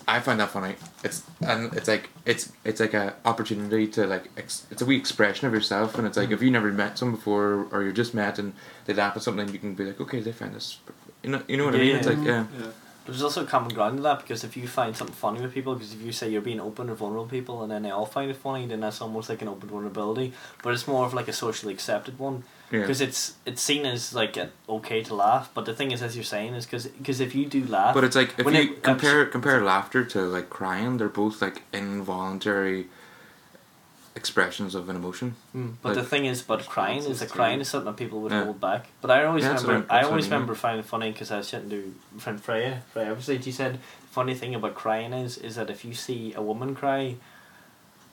"I 0.07 0.19
find 0.19 0.40
that 0.40 0.49
funny." 0.49 0.76
It's 1.03 1.23
and 1.41 1.73
it's 1.73 1.88
like 1.88 2.10
it's 2.26 2.52
it's 2.64 2.80
like 2.80 2.94
a 2.94 3.15
opportunity 3.26 3.88
to 3.88 4.07
like 4.07 4.30
ex- 4.38 4.65
it's 4.72 4.82
a 4.82 4.86
wee 4.86 4.98
expression 4.98 5.48
of 5.48 5.53
yourself, 5.53 5.98
and 5.98 6.07
it's 6.07 6.18
like 6.18 6.30
if 6.30 6.38
mm-hmm. 6.38 6.45
you 6.45 6.52
never 6.52 6.72
met 6.72 6.98
someone 6.98 7.15
before 7.15 7.68
or 7.72 7.84
you're 7.84 7.91
just 7.91 8.14
met 8.14 8.40
and 8.40 8.53
they 8.86 8.94
laugh 8.94 9.15
at 9.15 9.23
something, 9.23 9.49
you 9.49 9.60
can 9.60 9.76
be 9.76 9.86
like, 9.86 9.99
"Okay, 10.02 10.19
they 10.19 10.32
find 10.32 10.53
this." 10.53 10.80
You 11.23 11.32
know, 11.32 11.41
you 11.48 11.57
know 11.57 11.65
what 11.65 11.76
I 11.76 11.80
Yeah, 11.80 11.84
mean? 11.84 11.95
It's 11.95 12.07
yeah. 12.07 12.14
like 12.14 12.27
yeah. 12.27 12.45
Yeah. 12.60 12.68
There's 13.06 13.22
also 13.22 13.44
a 13.44 13.45
common 13.45 13.72
ground 13.72 13.98
to 13.98 14.03
that 14.03 14.22
because 14.22 14.44
if 14.44 14.57
you 14.57 14.68
find 14.68 14.98
something 14.98 15.15
funny 15.15 15.40
with 15.40 15.53
people, 15.53 15.76
because 15.76 15.94
if 15.94 16.02
you 16.02 16.11
say 16.11 16.27
you're 16.30 16.41
being 16.41 16.60
open 16.60 16.90
or 16.90 16.95
vulnerable 16.95 17.23
with 17.26 17.32
people 17.32 17.61
and 17.61 17.72
then 17.72 17.84
they 17.84 17.91
all 17.91 18.07
find 18.07 18.32
it 18.32 18.36
funny, 18.36 18.65
then 18.65 18.80
that's 18.80 18.99
almost 18.99 19.30
like 19.30 19.44
an 19.44 19.48
open 19.48 19.69
vulnerability. 19.69 20.34
But 20.64 20.73
it's 20.73 20.88
more 20.88 21.06
of 21.06 21.14
like 21.14 21.27
a 21.27 21.34
socially 21.34 21.72
accepted 21.72 22.18
one 22.18 22.44
Yeah. 22.72 22.80
because 22.82 23.00
it's 23.00 23.36
it's 23.46 23.62
seen 23.62 23.86
as 23.86 24.14
like 24.14 24.38
okay 24.68 25.04
to 25.04 25.14
laugh. 25.14 25.50
But 25.54 25.66
the 25.66 25.74
thing 25.74 25.92
is, 25.92 26.02
as 26.02 26.16
you're 26.16 26.24
saying, 26.24 26.56
is 26.56 26.66
because 26.66 26.90
cause 27.04 27.20
if 27.20 27.36
you 27.36 27.46
do 27.46 27.64
laugh, 27.66 27.94
But 27.94 28.04
it's 28.04 28.16
like 28.16 28.34
if 28.40 28.46
When 28.46 28.56
you 28.56 28.62
it- 28.74 28.84
compare 28.84 29.26
compare 29.26 29.62
laughter 29.62 30.04
to 30.04 30.22
like 30.22 30.50
crying, 30.50 30.98
they're 30.98 31.08
both 31.10 31.42
like 31.42 31.62
involuntary 31.72 32.88
expressions 34.16 34.76
of 34.76 34.88
an 34.90 34.96
emotion. 34.96 35.36
Mm, 35.56 35.74
but 35.82 35.94
the 35.94 36.04
thing 36.04 36.26
is, 36.26 36.42
but 36.42 36.66
crying 36.66 37.00
is 37.04 37.22
a 37.22 37.28
crying 37.28 37.60
is 37.60 37.68
something 37.68 37.86
that 37.92 37.98
people 37.98 38.22
would 38.22 38.32
Yeah. 38.32 38.46
hold 38.46 38.62
back. 38.62 38.88
But 39.02 39.12
I 39.12 39.26
always 39.26 39.44
Yeah, 39.44 39.60
remember, 39.62 39.86
I- 39.94 40.00
I 40.00 40.04
always 40.04 40.26
I 40.26 40.30
mean. 40.30 40.34
remember 40.34 40.56
finding 40.56 40.80
it 40.80 40.86
funny 40.86 41.12
because 41.12 41.32
I 41.32 41.38
was 41.38 41.52
chatting 41.52 41.70
to 41.70 41.94
friend 42.18 42.42
Freya. 42.42 42.82
Freya, 42.94 43.10
obviously, 43.12 43.42
she 43.42 43.52
said 43.52 43.74
the 43.76 44.08
funny 44.12 44.34
thing 44.34 44.56
about 44.56 44.74
crying 44.74 45.12
is 45.14 45.38
is 45.38 45.56
that 45.56 45.70
if 45.70 45.84
you 45.84 45.94
see 45.94 46.34
a 46.34 46.42
woman 46.42 46.76
cry, 46.76 47.16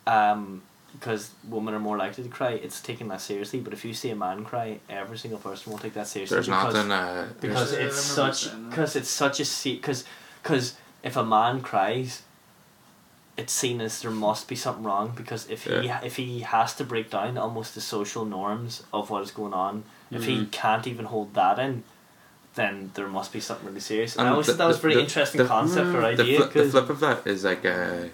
um, 0.06 0.62
because 0.92 1.30
women 1.48 1.74
are 1.74 1.78
more 1.80 1.96
likely 1.96 2.22
to 2.24 2.30
cry, 2.30 2.52
it's 2.52 2.80
taken 2.80 3.08
that 3.08 3.20
seriously. 3.20 3.60
But 3.60 3.72
if 3.72 3.84
you 3.84 3.94
see 3.94 4.10
a 4.10 4.16
man 4.16 4.44
cry, 4.44 4.78
every 4.90 5.18
single 5.18 5.38
person 5.40 5.72
will 5.72 5.78
take 5.78 5.94
that 5.94 6.06
seriously. 6.06 6.34
There's 6.36 6.46
because, 6.48 6.74
nothing. 6.74 6.90
Uh, 6.92 7.28
because 7.40 7.72
it's 7.72 8.00
such 8.00 8.48
because 8.68 8.96
it's 8.96 9.08
such 9.10 9.40
a 9.40 9.44
see 9.44 9.76
because 9.76 10.04
because 10.42 10.74
if 11.02 11.16
a 11.16 11.24
man 11.24 11.60
cries 11.62 12.22
it's 13.34 13.52
seen 13.52 13.80
as 13.80 14.02
there 14.02 14.10
must 14.10 14.46
be 14.46 14.54
something 14.54 14.84
wrong 14.84 15.12
because 15.16 15.48
if 15.48 15.64
he 15.64 15.88
if 16.04 16.16
he 16.16 16.40
has 16.40 16.74
to 16.74 16.84
break 16.84 17.08
down 17.10 17.38
almost 17.38 17.74
the 17.74 17.80
social 17.80 18.26
norms 18.26 18.82
of 18.92 19.08
what 19.08 19.22
is 19.22 19.30
going 19.30 19.54
on 19.54 19.84
if 20.10 20.24
he 20.26 20.36
Mhm. 20.36 20.50
can't 20.50 20.86
even 20.86 21.06
hold 21.06 21.32
that 21.32 21.58
in 21.58 21.82
then 22.56 22.90
there 22.92 23.08
must 23.08 23.32
be 23.32 23.40
something 23.40 23.66
really 23.66 23.80
serious 23.80 24.12
and, 24.16 24.20
I 24.20 24.24
And 24.24 24.32
always 24.34 24.46
the- 24.48 24.52
thought 24.52 24.58
that 24.58 24.66
was 24.66 24.76
a 24.76 24.78
the- 24.80 24.82
very 24.82 24.94
the- 24.96 25.00
interesting 25.00 25.38
the- 25.40 25.48
concept 25.48 25.86
or 25.96 26.00
the, 26.02 26.06
idea 26.08 26.36
flip, 26.40 26.52
the 26.52 26.60
'cause- 26.62 26.70
flip 26.72 26.90
of 26.90 27.00
that 27.00 27.26
is 27.26 27.42
like 27.44 27.64
a 27.64 28.10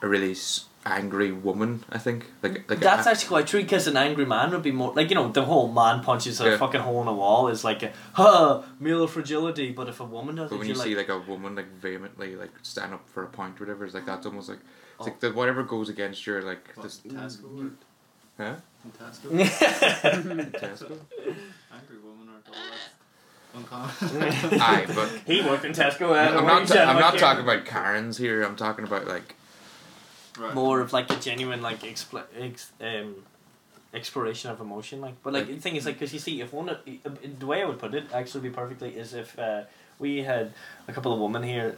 a 0.00 0.08
really 0.08 0.30
s- 0.32 0.64
angry 0.86 1.32
woman. 1.32 1.82
I 1.90 1.98
think 1.98 2.26
like 2.42 2.68
like 2.70 2.80
that's 2.80 3.06
a, 3.06 3.10
actually 3.10 3.28
quite 3.28 3.46
true 3.46 3.62
because 3.62 3.86
an 3.86 3.96
angry 3.96 4.26
man 4.26 4.50
would 4.50 4.62
be 4.62 4.70
more 4.72 4.92
like 4.94 5.08
you 5.08 5.14
know 5.14 5.28
the 5.30 5.44
whole 5.44 5.72
man 5.72 6.02
punches 6.02 6.40
a 6.40 6.50
Yeah. 6.50 6.56
fucking 6.58 6.80
hole 6.82 7.00
in 7.02 7.08
a 7.08 7.14
wall 7.14 7.48
is 7.48 7.64
like 7.64 7.82
a 7.82 7.92
huh 8.12 8.62
male 8.78 9.06
fragility 9.06 9.72
but 9.72 9.88
if 9.88 10.00
a 10.00 10.04
woman 10.04 10.34
does 10.36 10.50
But 10.50 10.56
it 10.56 10.58
when 10.58 10.68
you're 10.68 10.74
you 10.76 10.78
like 10.80 10.88
see 10.88 10.96
like 10.96 11.08
a 11.08 11.18
woman 11.20 11.54
like 11.56 11.70
vehemently 11.80 12.36
like 12.36 12.50
stand 12.62 12.92
up 12.94 13.08
for 13.08 13.22
a 13.22 13.26
point 13.28 13.58
or 13.60 13.64
whatever, 13.64 13.84
it's 13.86 13.94
like 13.94 14.04
that's 14.06 14.26
almost 14.26 14.48
like 14.48 14.58
it's 14.58 15.00
Oh. 15.00 15.04
like 15.04 15.20
that 15.20 15.34
whatever 15.34 15.62
goes 15.62 15.88
against 15.88 16.26
your 16.26 16.42
like 16.42 16.68
What, 16.76 16.84
this 16.84 17.00
Tesco 17.00 17.58
or 17.58 17.70
huh 18.36 18.54
in 18.84 18.90
Tesco? 18.92 19.30
Tesco. 20.52 20.98
Angry 21.72 21.98
woman 22.04 22.28
or 22.28 22.42
all 22.46 22.54
that. 22.54 22.90
Aye, 24.60 24.86
but 24.94 25.08
he 25.26 25.40
worked 25.42 25.64
in 25.64 25.72
Tesco 25.72 26.10
uh, 26.10 26.38
I'm 26.38 26.44
not 26.46 26.66
ta- 26.66 26.80
I'm 26.84 26.98
not 26.98 27.14
yeah. 27.14 27.20
talking 27.20 27.44
about 27.44 27.64
Karens 27.64 28.18
here. 28.18 28.42
I'm 28.42 28.56
talking 28.56 28.84
about 28.84 29.06
like 29.06 29.36
right. 30.38 30.54
more 30.54 30.80
of 30.80 30.92
like 30.92 31.10
a 31.10 31.16
genuine 31.16 31.62
like 31.62 31.80
expl- 31.82 32.24
ex- 32.38 32.72
um, 32.80 33.14
exploration 33.92 34.50
of 34.50 34.60
emotion 34.60 35.00
like 35.00 35.14
but 35.22 35.32
like 35.32 35.46
the 35.46 35.56
thing 35.56 35.76
is 35.76 35.86
like 35.86 35.94
because 35.96 36.12
you 36.12 36.18
see 36.18 36.40
if 36.40 36.52
one 36.52 36.68
of, 36.68 36.78
the 37.38 37.46
way 37.46 37.62
I 37.62 37.64
would 37.64 37.78
put 37.78 37.94
it 37.94 38.04
actually 38.12 38.40
be 38.48 38.50
perfectly 38.50 38.90
is 38.96 39.14
if 39.14 39.38
uh, 39.38 39.62
we 39.98 40.22
had 40.22 40.52
a 40.88 40.92
couple 40.92 41.12
of 41.12 41.20
women 41.20 41.42
here 41.44 41.76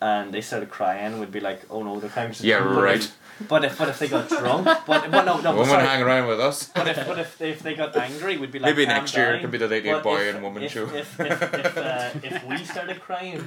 and 0.00 0.32
they 0.32 0.40
started 0.42 0.68
crying 0.70 1.18
we'd 1.18 1.32
be 1.32 1.40
like 1.40 1.62
oh 1.70 1.82
no 1.82 1.98
they're 1.98 2.10
crying 2.10 2.28
'cause 2.28 2.42
Yeah, 2.44 2.62
but 2.62 2.82
right. 2.82 2.96
if, 2.98 3.16
but 3.48 3.64
if 3.64 3.78
but 3.78 3.88
if 3.88 3.98
they 3.98 4.06
got 4.08 4.28
drunk 4.28 4.64
but, 4.86 5.10
but 5.10 5.24
no 5.24 5.40
no 5.40 5.50
a 5.50 5.54
woman 5.54 5.66
sorry. 5.70 5.86
hanging 5.86 6.06
around 6.06 6.28
with 6.28 6.38
us. 6.38 6.68
but 6.74 6.86
if 6.86 7.06
but 7.06 7.18
if, 7.18 7.40
if 7.40 7.62
they 7.62 7.74
got 7.74 7.96
angry 7.96 8.36
we'd 8.36 8.52
be 8.52 8.58
like 8.60 8.76
Maybe 8.76 8.86
next 8.86 9.16
year 9.16 9.34
it 9.34 9.40
could 9.40 9.50
be 9.50 9.58
the 9.58 9.66
Lady 9.66 9.90
Boy 10.00 10.20
if- 10.28 10.34
and 10.34 10.44
Woman 10.44 10.62
if, 10.64 10.72
show. 10.72 10.84
If, 10.84 11.18
if, 11.18 11.42
if, 11.42 11.76
uh, 11.78 12.10
if 12.22 12.44
we 12.44 12.58
started 12.64 13.00
crying, 13.00 13.42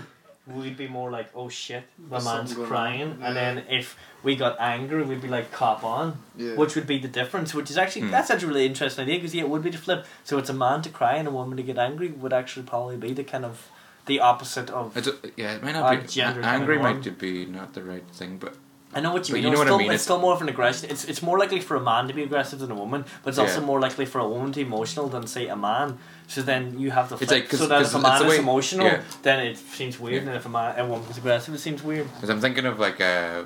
we'd 0.56 0.78
be 0.78 0.88
more 0.88 1.10
like, 1.12 1.30
oh 1.36 1.50
shit, 1.50 1.84
my 1.98 2.10
There's 2.18 2.26
man's 2.26 2.54
crying. 2.54 3.12
on. 3.14 3.24
And 3.24 3.36
then 3.36 3.58
if 3.70 3.98
we 4.24 4.36
got 4.36 4.60
angry, 4.60 5.04
we'd 5.04 5.22
be 5.22 5.28
like, 5.28 5.52
cop 5.52 5.84
on. 5.84 6.18
Yeah. 6.38 6.56
Which 6.56 6.76
would 6.76 6.88
be 6.88 6.98
the 7.00 7.08
difference, 7.08 7.54
which 7.54 7.70
is 7.70 7.78
actually, 7.78 8.04
Hmm. 8.04 8.12
that's 8.12 8.30
actually 8.30 8.50
a 8.50 8.54
really 8.54 8.66
interesting 8.66 9.04
idea 9.04 9.16
because 9.16 9.36
yeah, 9.36 9.44
it 9.44 9.50
would 9.50 9.64
be 9.64 9.70
the 9.70 9.78
flip. 9.78 10.06
So 10.24 10.38
it's 10.38 10.50
a 10.50 10.54
man 10.54 10.82
to 10.84 10.90
cry 10.90 11.16
and 11.16 11.28
a 11.28 11.32
woman 11.32 11.58
to 11.58 11.64
get 11.64 11.78
angry 11.78 12.10
would 12.10 12.34
actually 12.34 12.66
probably 12.66 12.98
be 12.98 13.14
the 13.14 13.24
kind 13.24 13.46
of 13.46 13.70
the 14.06 14.20
opposite 14.20 14.70
of. 14.70 14.96
It's 14.98 15.08
a, 15.08 15.16
yeah, 15.38 15.54
it 15.56 15.64
might 15.64 15.74
not 15.74 16.02
be 16.02 16.08
gender 16.08 16.42
angry. 16.42 16.78
Might 16.80 17.18
be 17.20 17.46
not 17.46 17.74
the 17.74 17.84
right 17.84 18.08
thing, 18.12 18.38
but 18.38 18.56
I 18.96 19.02
know 19.02 19.14
what 19.14 19.30
you 19.30 19.34
But 19.36 19.38
mean. 19.38 19.44
you 19.44 19.50
know 19.50 19.52
it's 19.54 19.60
what 19.60 19.68
I 19.68 19.70
still, 19.70 19.78
mean, 19.78 19.92
It's 19.92 20.04
still 20.04 20.20
more 20.20 20.34
of 20.34 20.42
an 20.42 20.50
aggression. 20.50 20.90
It's 20.90 21.06
it's 21.06 21.22
more 21.22 21.38
likely 21.38 21.60
for 21.62 21.76
a 21.76 21.80
man 21.92 22.08
to 22.08 22.14
be 22.14 22.24
aggressive 22.24 22.58
than 22.60 22.72
a 22.72 22.76
woman, 22.76 23.06
but 23.24 23.30
it's 23.30 23.38
also 23.38 23.62
more 23.62 23.80
likely 23.80 24.06
for 24.06 24.20
a 24.20 24.28
woman 24.28 24.52
to 24.54 24.60
be 24.62 24.66
emotional 24.66 25.08
than 25.08 25.28
say 25.28 25.48
a 25.48 25.56
man. 25.56 26.00
So 26.28 26.42
then 26.42 26.80
you 26.80 26.90
have 26.92 27.10
the 27.10 27.16
It's 27.22 27.32
like- 27.32 27.52
so 27.52 27.68
'cause 27.68 27.90
if 27.90 27.96
a 27.96 28.00
man 28.00 28.22
is 28.24 28.30
way- 28.30 28.38
emotional, 28.40 28.88
yeah. 28.88 29.02
then 29.22 29.40
it 29.46 29.58
seems 29.58 30.00
weird, 30.00 30.24
Yeah. 30.24 30.30
and 30.30 30.38
if 30.38 30.46
a 30.46 30.50
man 30.50 30.80
a 30.80 30.86
woman's 30.86 31.18
aggressive, 31.18 31.54
it 31.54 31.60
seems 31.60 31.84
weird. 31.84 32.08
because 32.16 32.30
I'm 32.30 32.42
thinking 32.42 32.66
of 32.66 32.80
like 32.80 33.00
uh, 33.00 33.44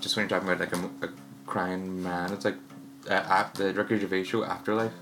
just 0.00 0.14
when 0.16 0.22
you're 0.28 0.30
talking 0.38 0.48
about 0.48 0.60
like 0.64 0.74
a, 0.76 1.06
a 1.06 1.10
crying 1.46 2.02
man, 2.02 2.32
it's 2.32 2.44
like 2.44 2.58
uh, 3.10 3.14
ap- 3.38 3.54
the 3.54 3.72
Ricky 3.74 3.98
Gervais 3.98 4.24
show 4.24 4.44
Afterlife. 4.44 4.92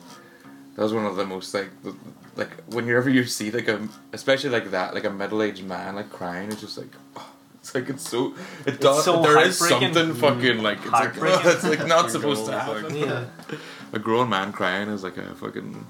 That 0.77 0.83
was 0.83 0.93
one 0.95 1.05
of 1.07 1.17
the 1.17 1.27
most 1.27 1.53
like 1.55 1.71
the, 1.83 1.95
like 2.37 2.53
whenever 2.77 3.09
you 3.11 3.25
see 3.27 3.51
like 3.51 3.69
a 3.69 3.87
especially 4.15 4.51
like 4.51 4.71
that 4.71 4.95
like 4.95 5.05
a 5.05 5.11
middle 5.11 5.43
aged 5.43 5.65
man 5.65 5.95
like 5.97 6.11
crying, 6.11 6.51
it's 6.53 6.63
just 6.63 6.79
like. 6.79 6.93
Oh, 7.19 7.29
it's 7.65 7.75
like 7.75 7.89
it's 7.89 8.07
so 8.07 8.35
it 8.67 8.79
does 8.79 9.05
so 9.07 9.23
there 9.23 9.41
is 9.41 9.59
something 9.59 10.13
fucking 10.15 10.59
like 10.63 10.81
it's 10.83 10.93
like 10.93 11.17
oh, 11.23 11.43
it's 11.47 11.65
like 11.65 11.87
not 11.87 12.11
supposed 12.11 12.45
to 12.45 12.53
happen. 12.61 12.95
Yeah. 12.95 13.25
A 13.95 13.99
grown 13.99 14.29
man 14.29 14.53
crying 14.53 14.89
is 14.91 15.03
like 15.03 15.17
a 15.17 15.35
fucking 15.35 15.87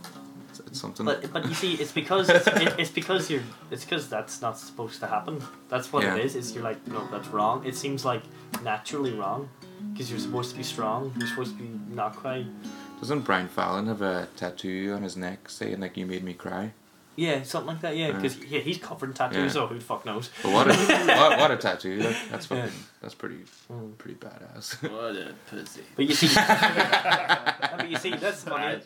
it's, 0.50 0.60
it's 0.60 0.80
something. 0.80 1.04
But 1.04 1.32
but 1.32 1.48
you 1.48 1.54
see, 1.54 1.74
it's 1.74 1.90
because 1.90 2.30
it's, 2.30 2.46
it, 2.46 2.74
it's 2.78 2.92
because 2.92 3.28
you're 3.28 3.42
it's 3.72 3.84
because 3.84 4.08
that's 4.08 4.40
not 4.40 4.56
supposed 4.56 5.00
to 5.00 5.08
happen. 5.08 5.42
That's 5.68 5.92
what 5.92 6.04
Yeah. 6.04 6.14
it 6.14 6.24
is. 6.24 6.36
Is 6.36 6.54
you're 6.54 6.62
like 6.62 6.86
no, 6.86 7.08
that's 7.10 7.26
wrong. 7.28 7.66
It 7.66 7.74
seems 7.74 8.04
like 8.04 8.22
naturally 8.62 9.12
wrong 9.12 9.48
because 9.92 10.12
you're 10.12 10.20
supposed 10.20 10.52
to 10.52 10.56
be 10.56 10.62
strong. 10.62 11.12
You're 11.18 11.26
supposed 11.26 11.56
to 11.56 11.62
be 11.64 11.70
not 11.92 12.14
cry. 12.14 12.46
Doesn't 13.00 13.22
Brian 13.22 13.48
Fallon 13.48 13.88
have 13.88 14.00
a 14.00 14.28
tattoo 14.36 14.92
on 14.94 15.02
his 15.02 15.16
neck 15.16 15.48
saying 15.48 15.80
like 15.80 15.96
"You 15.96 16.06
made 16.06 16.22
me 16.22 16.34
cry"? 16.34 16.72
Yeah, 17.16 17.42
something 17.44 17.68
like 17.68 17.80
that. 17.82 17.96
Yeah, 17.96 18.08
Yeah. 18.08 18.12
because 18.16 18.38
yeah, 18.44 18.60
he's 18.60 18.78
covered 18.78 19.10
in 19.10 19.14
tattoos. 19.14 19.36
Yeah. 19.36 19.48
So 19.48 19.66
who 19.68 19.76
the 19.76 19.80
fuck 19.84 20.04
knows? 20.04 20.30
But 20.42 20.52
what 20.52 20.66
a 20.68 20.74
what, 21.16 21.38
what 21.38 21.50
a 21.52 21.56
tattoo! 21.56 21.98
Like, 21.98 22.16
that's 22.30 22.46
fucking 22.46 22.64
Yeah. 22.64 22.70
that's 23.00 23.14
pretty 23.14 23.38
Mm. 23.72 23.96
pretty 23.98 24.16
badass. 24.18 24.82
What 24.82 25.16
a 25.16 25.34
pussy. 25.48 25.82
But 25.96 26.06
you 26.06 26.14
see, 26.14 26.28
but 26.34 27.88
you 27.90 27.96
see, 27.96 28.10
that's 28.16 28.42
funny. 28.44 28.80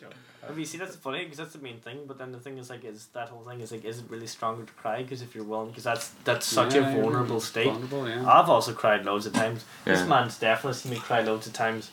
But 0.47 0.57
you 0.57 0.65
see, 0.65 0.77
that's 0.77 0.95
funny 0.95 1.23
because 1.23 1.37
that's 1.37 1.53
the 1.53 1.59
main 1.59 1.79
thing. 1.79 2.05
But 2.07 2.17
then 2.17 2.31
the 2.31 2.39
thing 2.39 2.57
is 2.57 2.69
like, 2.69 2.83
is 2.83 3.07
that 3.13 3.29
whole 3.29 3.43
thing 3.43 3.59
is 3.61 3.71
like, 3.71 3.85
is 3.85 3.99
it 3.99 4.05
really 4.09 4.25
stronger 4.27 4.63
to 4.65 4.73
cry? 4.73 5.03
Because 5.03 5.21
if 5.21 5.35
you're 5.35 5.43
willing, 5.43 5.69
because 5.69 5.83
that's 5.83 6.09
that's 6.23 6.45
such 6.45 6.75
Yeah, 6.75 6.89
a 6.89 7.01
vulnerable 7.01 7.37
it's 7.37 7.45
state. 7.45 7.65
Vulnerable, 7.67 8.07
yeah. 8.09 8.25
I've 8.27 8.49
also 8.49 8.73
cried 8.73 9.05
loads 9.05 9.25
of 9.25 9.33
times. 9.33 9.65
This 9.85 10.05
man's 10.07 10.37
definitely 10.39 10.77
seen 10.79 10.93
me 10.93 10.99
cry 10.99 11.21
loads 11.21 11.45
of 11.47 11.53
times. 11.53 11.91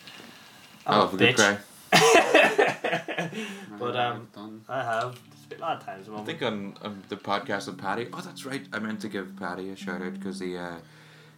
I 0.87 0.95
I'm 0.95 0.99
love 1.01 1.15
a 1.15 1.17
good 1.17 1.37
cry. 1.37 1.59
but 3.79 3.97
um, 3.97 4.17
I've 4.17 4.33
done. 4.33 4.65
I 4.69 4.83
have. 4.83 5.19
There's 5.31 5.47
been 5.49 5.59
a 5.59 5.63
lot 5.63 5.77
of 5.79 5.87
times. 5.87 6.09
I 6.15 6.23
think 6.25 6.43
on, 6.43 6.77
on 6.83 7.03
the 7.09 7.17
podcast 7.17 7.67
with 7.67 7.79
Paddy. 7.79 8.09
Oh, 8.13 8.21
that's 8.21 8.45
right. 8.45 8.67
I 8.73 8.79
meant 8.79 9.01
to 9.01 9.09
give 9.09 9.37
Paddy 9.37 9.71
a 9.71 9.77
shout 9.77 10.03
out 10.03 10.15
because 10.15 10.41
he 10.41 10.57
uh, 10.57 10.77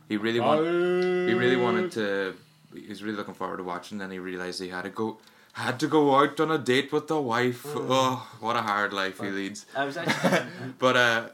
he 0.08 0.16
really 0.16 0.40
want, 0.40 0.64
he 0.64 1.34
really 1.34 1.56
wanted 1.56 1.92
to. 1.92 2.34
He 2.74 2.88
was 2.88 3.02
really 3.02 3.16
looking 3.16 3.34
forward 3.34 3.58
to 3.58 3.64
watching. 3.64 3.98
Then 3.98 4.10
he 4.10 4.18
realized 4.18 4.60
he 4.60 4.68
had 4.68 4.82
to 4.82 4.90
go 4.90 5.18
had 5.52 5.80
to 5.80 5.88
go 5.88 6.14
out 6.14 6.38
on 6.40 6.50
a 6.50 6.58
date 6.58 6.92
with 6.92 7.08
the 7.08 7.20
wife. 7.20 7.62
Oh, 7.66 8.28
what 8.40 8.56
a 8.56 8.62
hard 8.62 8.92
life 8.92 9.20
he 9.20 9.28
leads. 9.28 9.66
I 9.76 9.84
was 9.84 9.96
actually. 9.96 10.46
But 10.78 10.96
uh, 10.96 11.28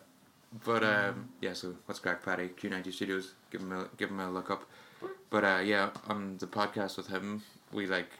but 0.64 0.82
um, 0.82 1.28
yeah. 1.40 1.52
So 1.52 1.74
what's 1.86 2.00
crack, 2.00 2.24
Paddy? 2.24 2.48
Q 2.48 2.70
ninety 2.70 2.90
Studios. 2.90 3.34
Give 3.50 3.60
him 3.60 3.72
a 3.72 3.88
give 3.96 4.10
him 4.10 4.20
a 4.20 4.30
look 4.30 4.50
up. 4.50 4.64
But 5.30 5.44
uh, 5.44 5.60
yeah, 5.64 5.90
on 6.08 6.38
the 6.38 6.46
podcast 6.46 6.96
with 6.96 7.08
him, 7.08 7.42
we 7.72 7.86
like. 7.86 8.10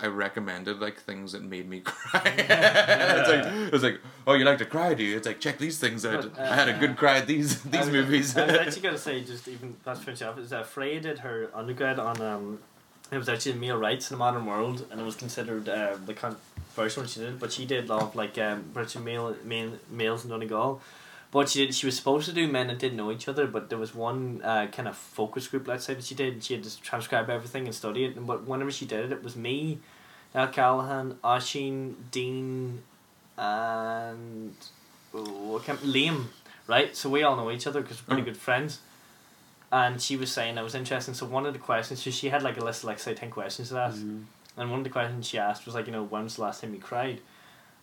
I 0.00 0.06
recommended 0.08 0.80
like 0.80 0.98
things 0.98 1.32
that 1.32 1.42
made 1.42 1.68
me 1.68 1.80
cry. 1.84 2.22
it's 2.36 3.28
like 3.28 3.72
it's 3.74 3.82
like, 3.84 4.00
oh, 4.26 4.34
you 4.34 4.44
like 4.44 4.58
to 4.58 4.64
cry, 4.66 4.94
do 4.94 5.04
you? 5.04 5.16
It's 5.16 5.26
like 5.26 5.40
check 5.40 5.58
these 5.58 5.78
things 5.78 6.04
out. 6.04 6.22
But, 6.34 6.40
uh, 6.40 6.50
I 6.50 6.54
had 6.54 6.68
a 6.68 6.72
good 6.78 6.96
cry 6.96 7.18
at 7.18 7.26
these 7.26 7.64
I 7.66 7.70
these 7.70 7.80
was- 7.86 7.90
movies. 7.90 8.36
I 8.36 8.46
was 8.46 8.54
actually 8.56 8.82
gonna 8.88 8.98
say 8.98 9.22
just 9.22 9.46
even 9.48 9.76
that's 9.84 10.02
finish 10.02 10.22
off 10.22 10.38
is 10.38 10.50
that 10.50 10.66
Freya 10.66 11.00
did 11.00 11.20
her 11.20 11.50
undergrad 11.54 11.98
on 11.98 12.20
um 12.20 12.58
it 13.12 13.18
was 13.18 13.28
actually 13.28 13.54
male 13.58 13.76
rights 13.76 14.10
in 14.10 14.14
the 14.16 14.18
modern 14.18 14.44
world 14.46 14.84
and 14.90 15.00
it 15.00 15.04
was 15.04 15.14
considered 15.14 15.68
uh, 15.68 15.96
the 16.06 16.12
con- 16.14 16.36
first 16.74 16.96
one 16.98 17.06
she 17.06 17.20
did 17.20 17.38
but 17.38 17.52
she 17.52 17.64
did 17.64 17.88
a 17.88 17.94
lot 17.94 18.02
of 18.02 18.16
like 18.16 18.36
um 18.38 18.64
British 18.74 18.96
male, 18.96 19.36
male 19.44 19.72
males 19.90 20.24
in 20.24 20.30
Donegal 20.30 20.80
but 21.36 21.48
she 21.50 21.58
did 21.60 21.74
she 21.78 21.86
was 21.88 21.96
supposed 22.00 22.26
to 22.30 22.34
do 22.40 22.44
men 22.56 22.66
that 22.68 22.78
didn't 22.84 22.96
know 23.00 23.10
each 23.16 23.26
other 23.32 23.46
but 23.54 23.62
there 23.70 23.80
was 23.84 23.92
one 23.94 24.20
uh, 24.52 24.66
kind 24.76 24.88
of 24.90 24.96
focus 24.96 25.44
group 25.50 25.64
let's 25.70 25.84
say 25.88 25.94
that 25.98 26.04
she 26.10 26.14
did 26.22 26.30
and 26.34 26.42
she 26.44 26.54
had 26.54 26.62
to 26.68 26.72
transcribe 26.90 27.28
everything 27.36 27.64
and 27.68 27.74
study 27.82 28.04
it 28.06 28.16
and 28.16 28.26
but 28.30 28.38
whenever 28.50 28.72
she 28.78 28.86
did 28.92 29.00
it 29.06 29.12
it 29.16 29.22
was 29.28 29.34
me 29.46 29.56
Al 30.34 30.48
Callahan 30.48 31.08
Oshin 31.32 31.94
Dean 32.10 32.82
and 33.38 34.54
oh, 35.14 35.60
Liam, 35.94 36.24
right? 36.66 36.94
So 36.96 37.08
we 37.08 37.22
all 37.22 37.36
know 37.36 37.50
each 37.50 37.66
other 37.66 37.80
because 37.80 37.98
we're 38.02 38.06
pretty 38.14 38.22
Mm. 38.22 38.30
good 38.32 38.36
friends. 38.36 38.80
And 39.72 40.00
she 40.00 40.16
was 40.16 40.30
saying 40.30 40.54
that 40.56 40.64
was 40.64 40.74
interesting. 40.74 41.14
So 41.14 41.26
one 41.26 41.44
of 41.46 41.52
the 41.52 41.58
questions, 41.58 42.02
so 42.02 42.10
she 42.10 42.28
had 42.28 42.42
like 42.42 42.56
a 42.60 42.64
list 42.64 42.82
of 42.82 42.88
like 42.90 42.98
say 42.98 43.14
ten 43.14 43.30
questions 43.30 43.70
to 43.70 43.78
ask, 43.78 43.98
Mhm. 43.98 44.24
and 44.58 44.70
one 44.70 44.80
of 44.80 44.84
the 44.84 44.90
questions 44.90 45.26
she 45.26 45.38
asked 45.38 45.66
was 45.66 45.74
like, 45.74 45.86
you 45.86 45.92
know, 45.92 46.04
when's 46.04 46.36
the 46.36 46.42
last 46.42 46.60
time 46.60 46.72
you 46.74 46.80
cried? 46.80 47.18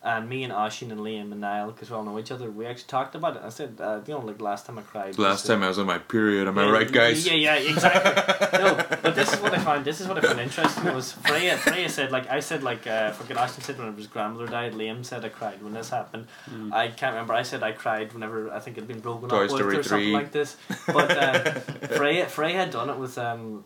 And 0.04 0.28
me 0.28 0.44
and 0.44 0.52
Oshin 0.52 0.92
and 0.92 1.00
Liam 1.00 1.32
and 1.32 1.40
Niall, 1.40 1.72
because 1.72 1.88
we 1.88 1.96
all 1.96 2.04
know 2.04 2.18
each 2.18 2.30
other, 2.30 2.50
we 2.50 2.66
actually 2.66 2.88
talked 2.88 3.14
about 3.14 3.36
it. 3.36 3.42
I 3.42 3.48
said, 3.48 3.78
uh, 3.80 4.00
you 4.06 4.12
know, 4.12 4.20
like 4.20 4.38
last 4.38 4.66
time 4.66 4.78
I 4.78 4.82
cried. 4.82 5.18
Last 5.18 5.44
was, 5.44 5.50
uh, 5.50 5.54
time 5.54 5.62
I 5.62 5.68
was 5.68 5.78
on 5.78 5.86
my 5.86 5.96
period, 5.96 6.46
am 6.46 6.58
I 6.58 6.70
right, 6.70 6.92
guys? 6.92 7.26
Yeah, 7.26 7.32
yeah, 7.32 7.54
exactly. 7.54 8.12
no, 8.60 8.84
but 9.02 9.14
this 9.14 9.32
is 9.32 9.40
what 9.40 9.54
I 9.54 9.58
found. 9.60 9.86
This 9.86 10.02
is 10.02 10.06
what 10.06 10.18
I 10.18 10.20
found 10.20 10.40
interesting 10.40 10.94
was 10.94 11.12
Freya. 11.12 11.56
Freya 11.56 11.88
said 11.88 12.12
like 12.12 12.30
I 12.30 12.40
said 12.40 12.62
like 12.62 12.86
uh, 12.86 13.12
fucking 13.12 13.38
Ashton 13.38 13.64
said 13.64 13.78
when 13.78 13.96
his 13.96 14.06
grandmother 14.06 14.46
died. 14.46 14.74
Liam 14.74 15.04
said 15.04 15.24
I 15.24 15.30
cried 15.30 15.62
when 15.62 15.72
this 15.72 15.88
happened. 15.88 16.26
Mm. 16.50 16.72
I 16.72 16.88
can't 16.88 17.14
remember. 17.14 17.32
I 17.32 17.42
said 17.42 17.62
I 17.62 17.72
cried 17.72 18.12
whenever 18.12 18.52
I 18.52 18.60
think 18.60 18.76
it'd 18.76 18.88
been 18.88 19.00
broken 19.00 19.30
Toy 19.30 19.36
up 19.36 19.42
with 19.42 19.50
Story 19.52 19.76
or 19.76 19.82
something 19.82 20.12
like 20.12 20.32
this. 20.32 20.56
But 20.86 21.16
uh, 21.16 21.50
Freya 21.96 22.26
Freya 22.26 22.56
had 22.56 22.70
done 22.70 22.90
it 22.90 22.98
with 22.98 23.16
um, 23.16 23.64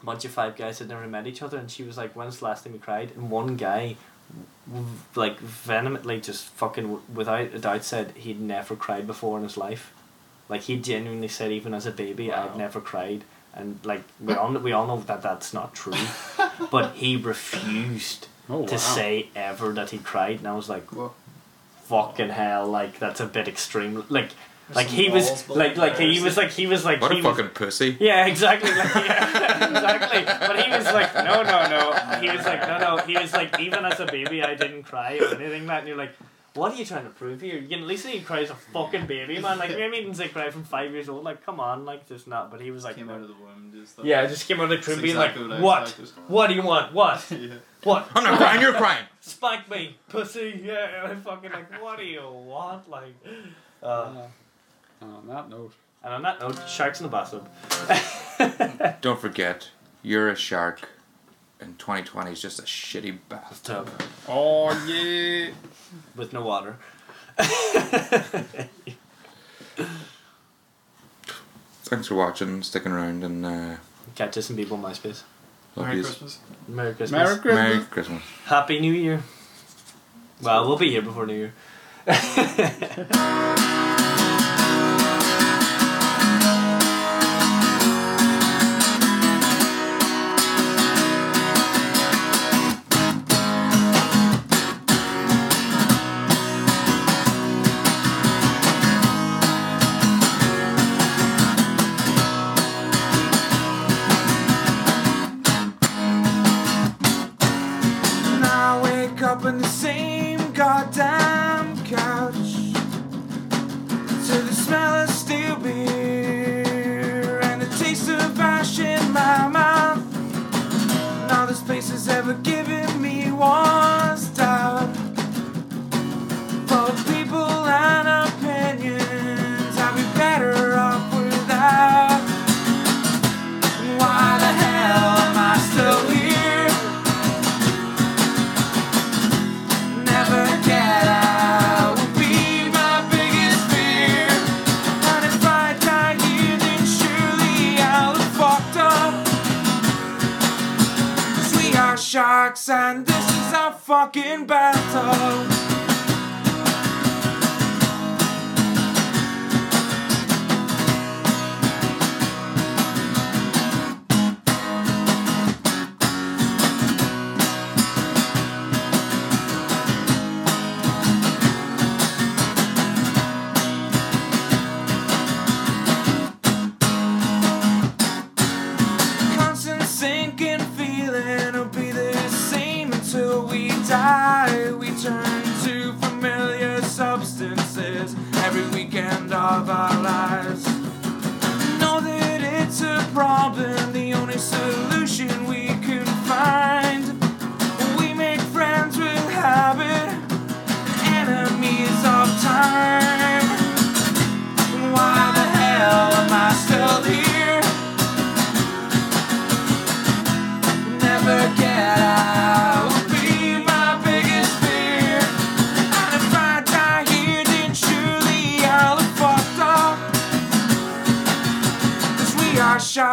a 0.00 0.04
bunch 0.04 0.24
of 0.24 0.30
five 0.30 0.56
guys 0.56 0.78
that 0.78 0.88
never 0.88 1.06
met 1.08 1.26
each 1.26 1.42
other, 1.42 1.58
and 1.58 1.70
she 1.70 1.82
was 1.82 1.96
like, 1.96 2.14
"When's 2.14 2.38
the 2.38 2.44
last 2.44 2.64
time 2.64 2.74
you 2.74 2.78
cried?" 2.78 3.10
And 3.16 3.30
one 3.30 3.56
guy. 3.56 3.96
Like 5.16 5.38
vehemently, 5.40 6.20
just 6.20 6.46
fucking 6.46 7.00
without 7.12 7.52
a 7.54 7.58
doubt, 7.58 7.84
said 7.84 8.12
he'd 8.16 8.40
never 8.40 8.76
cried 8.76 9.06
before 9.06 9.36
in 9.38 9.42
his 9.42 9.56
life. 9.56 9.92
Like 10.48 10.62
he 10.62 10.76
genuinely 10.76 11.28
said, 11.28 11.50
even 11.50 11.74
as 11.74 11.86
a 11.86 11.90
baby, 11.90 12.32
I'd 12.32 12.56
never 12.56 12.80
cried, 12.80 13.24
and 13.54 13.80
like 13.84 14.02
we 14.20 14.34
all 14.34 14.52
we 14.52 14.72
all 14.72 14.86
know 14.86 15.00
that 15.00 15.22
that's 15.22 15.52
not 15.52 15.74
true. 15.74 15.94
but 16.70 16.94
he 16.94 17.16
refused 17.16 18.28
Oh, 18.48 18.66
to 18.66 18.72
wow. 18.72 18.78
say 18.78 19.28
ever 19.36 19.72
that 19.72 19.90
he 19.90 19.98
cried, 19.98 20.38
and 20.38 20.48
I 20.48 20.54
was 20.54 20.68
like, 20.68 20.92
Well, 20.94 21.14
"Fucking 21.84 22.30
hell!" 22.30 22.66
Like 22.66 22.98
that's 22.98 23.20
a 23.20 23.26
bit 23.26 23.46
extreme. 23.48 24.04
Like, 24.08 24.30
like 24.74 24.86
he 24.86 25.08
was 25.10 25.48
like 25.48 25.76
like 25.76 25.98
he 25.98 26.20
was 26.20 26.36
like 26.36 26.50
he 26.50 26.66
was 26.66 26.84
like 26.84 27.00
What 27.00 27.12
he 27.12 27.20
a 27.20 27.22
was, 27.22 27.36
fucking 27.36 27.50
pussy. 27.52 27.96
yeah, 28.00 28.26
exactly. 28.26 28.70
Like, 28.80 28.94
yeah, 28.94 29.68
exactly. 29.68 30.24
But 30.24 30.64
he 30.64 30.70
was 30.70 30.84
like, 30.86 31.14
no, 31.14 31.42
no, 31.42 31.68
no. 31.68 31.92
He 32.20 32.28
was 32.30 32.44
like, 32.46 32.60
no, 32.68 32.78
no. 32.78 32.96
He 33.04 33.16
was 33.16 33.32
like, 33.32 33.58
even 33.60 33.84
as 33.84 34.00
a 34.00 34.06
baby, 34.06 34.42
I 34.42 34.54
didn't 34.54 34.84
cry 34.84 35.18
or 35.20 35.34
anything 35.34 35.66
like 35.66 35.68
that. 35.68 35.78
And 35.80 35.88
you're 35.88 35.96
like, 35.96 36.12
what 36.54 36.72
are 36.72 36.76
you 36.76 36.84
trying 36.84 37.04
to 37.04 37.10
prove 37.10 37.40
here? 37.40 37.56
You 37.58 37.68
can 37.68 37.80
at 37.80 37.86
least 37.86 38.02
say 38.04 38.12
he 38.12 38.20
cries 38.20 38.50
a 38.50 38.54
fucking 38.54 39.06
baby, 39.06 39.38
man. 39.38 39.58
Like, 39.58 39.70
maybe 39.70 39.98
even 39.98 40.14
say 40.14 40.28
cry 40.28 40.50
from 40.50 40.64
five 40.64 40.90
years 40.92 41.08
old. 41.08 41.22
Like, 41.24 41.44
come 41.46 41.60
on, 41.60 41.84
like, 41.84 42.08
just 42.08 42.26
not. 42.26 42.50
But 42.50 42.60
he 42.60 42.70
was 42.72 42.82
like, 42.84 42.96
came 42.96 43.06
no. 43.06 43.14
out 43.14 43.20
of 43.22 43.28
the 43.28 43.34
womb. 43.34 43.70
Just 43.72 43.98
like, 43.98 44.06
yeah, 44.06 44.26
just 44.26 44.48
came 44.48 44.58
out 44.58 44.64
of 44.64 44.70
the 44.70 44.76
That's 44.76 44.86
crib 44.86 45.02
being 45.02 45.16
exactly 45.16 45.44
like, 45.44 45.60
I 45.60 45.62
what? 45.62 45.82
expected. 45.82 46.14
What 46.28 46.46
do 46.48 46.54
you 46.54 46.62
want? 46.62 46.92
What? 46.92 47.24
yeah. 47.30 47.54
What? 47.84 48.08
I'm 48.14 48.24
not 48.24 48.36
crying, 48.38 48.60
you're 48.60 48.72
crying. 48.74 49.04
Spank 49.20 49.70
me, 49.70 49.96
pussy. 50.08 50.60
Yeah, 50.64 51.04
and 51.04 51.12
I 51.12 51.14
fucking 51.16 51.52
like, 51.52 51.80
what 51.82 51.98
do 51.98 52.04
you 52.04 52.22
want? 52.28 52.90
Like, 52.90 53.14
uh, 53.82 53.86
Uh, 53.86 54.26
and 55.00 55.12
on 55.14 55.26
that 55.28 55.48
note, 55.48 55.72
and 56.04 56.14
on 56.14 56.22
that 56.22 56.40
note, 56.40 56.58
sharks 56.68 57.00
in 57.00 57.04
the 57.04 57.10
bathtub. 57.10 57.48
Don't 59.00 59.20
forget, 59.20 59.70
you're 60.02 60.28
a 60.30 60.36
shark, 60.36 60.88
and 61.60 61.78
2020 61.78 62.32
is 62.32 62.40
just 62.42 62.58
a 62.58 62.62
shitty 62.62 63.18
bathtub. 63.28 63.88
Oh 64.28 64.70
yeah. 64.86 65.50
with 66.16 66.32
no 66.32 66.42
water. 66.42 66.76
Thanks 71.84 72.06
for 72.06 72.14
watching, 72.14 72.62
sticking 72.62 72.92
around, 72.92 73.24
and 73.24 73.44
uh, 73.44 73.76
Catch 74.14 74.38
us 74.38 74.50
in 74.50 74.56
people 74.56 74.76
on 74.76 74.82
MySpace. 74.92 75.22
love 75.76 75.86
Merry 75.86 75.96
yous. 75.98 76.06
Christmas. 76.06 76.38
Merry 76.68 76.94
Christmas. 76.94 77.18
Merry 77.18 77.38
Christmas. 77.38 77.54
Merry 77.54 77.84
Christmas. 77.84 78.22
Happy 78.44 78.80
New 78.80 78.92
Year. 78.92 79.22
Well, 80.42 80.66
we'll 80.68 80.76
be 80.78 80.90
here 80.90 81.02
before 81.02 81.26
New 81.26 81.34
Year. 81.34 81.52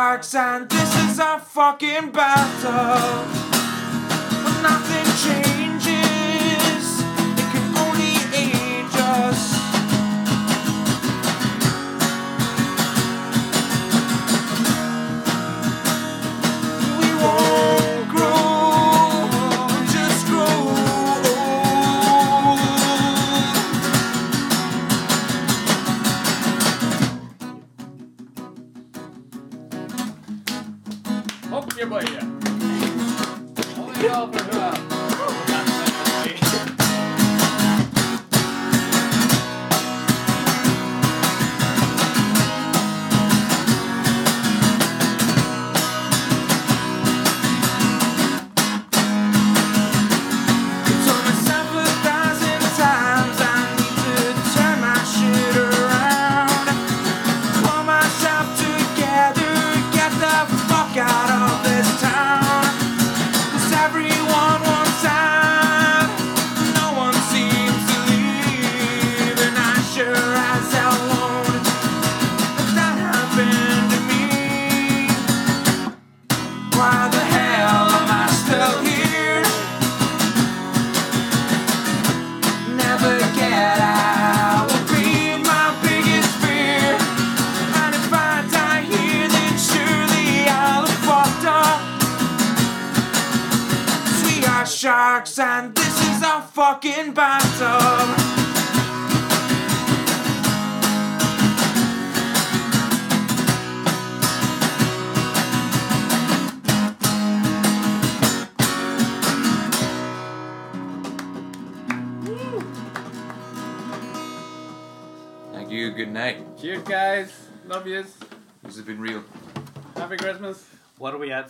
and 0.09 0.69
this 0.69 1.11
is 1.11 1.19
our 1.19 1.37
fucking 1.37 2.11
bathtub. 2.11 3.36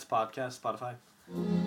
Podcast, 0.05 0.59
Spotify. 0.59 1.66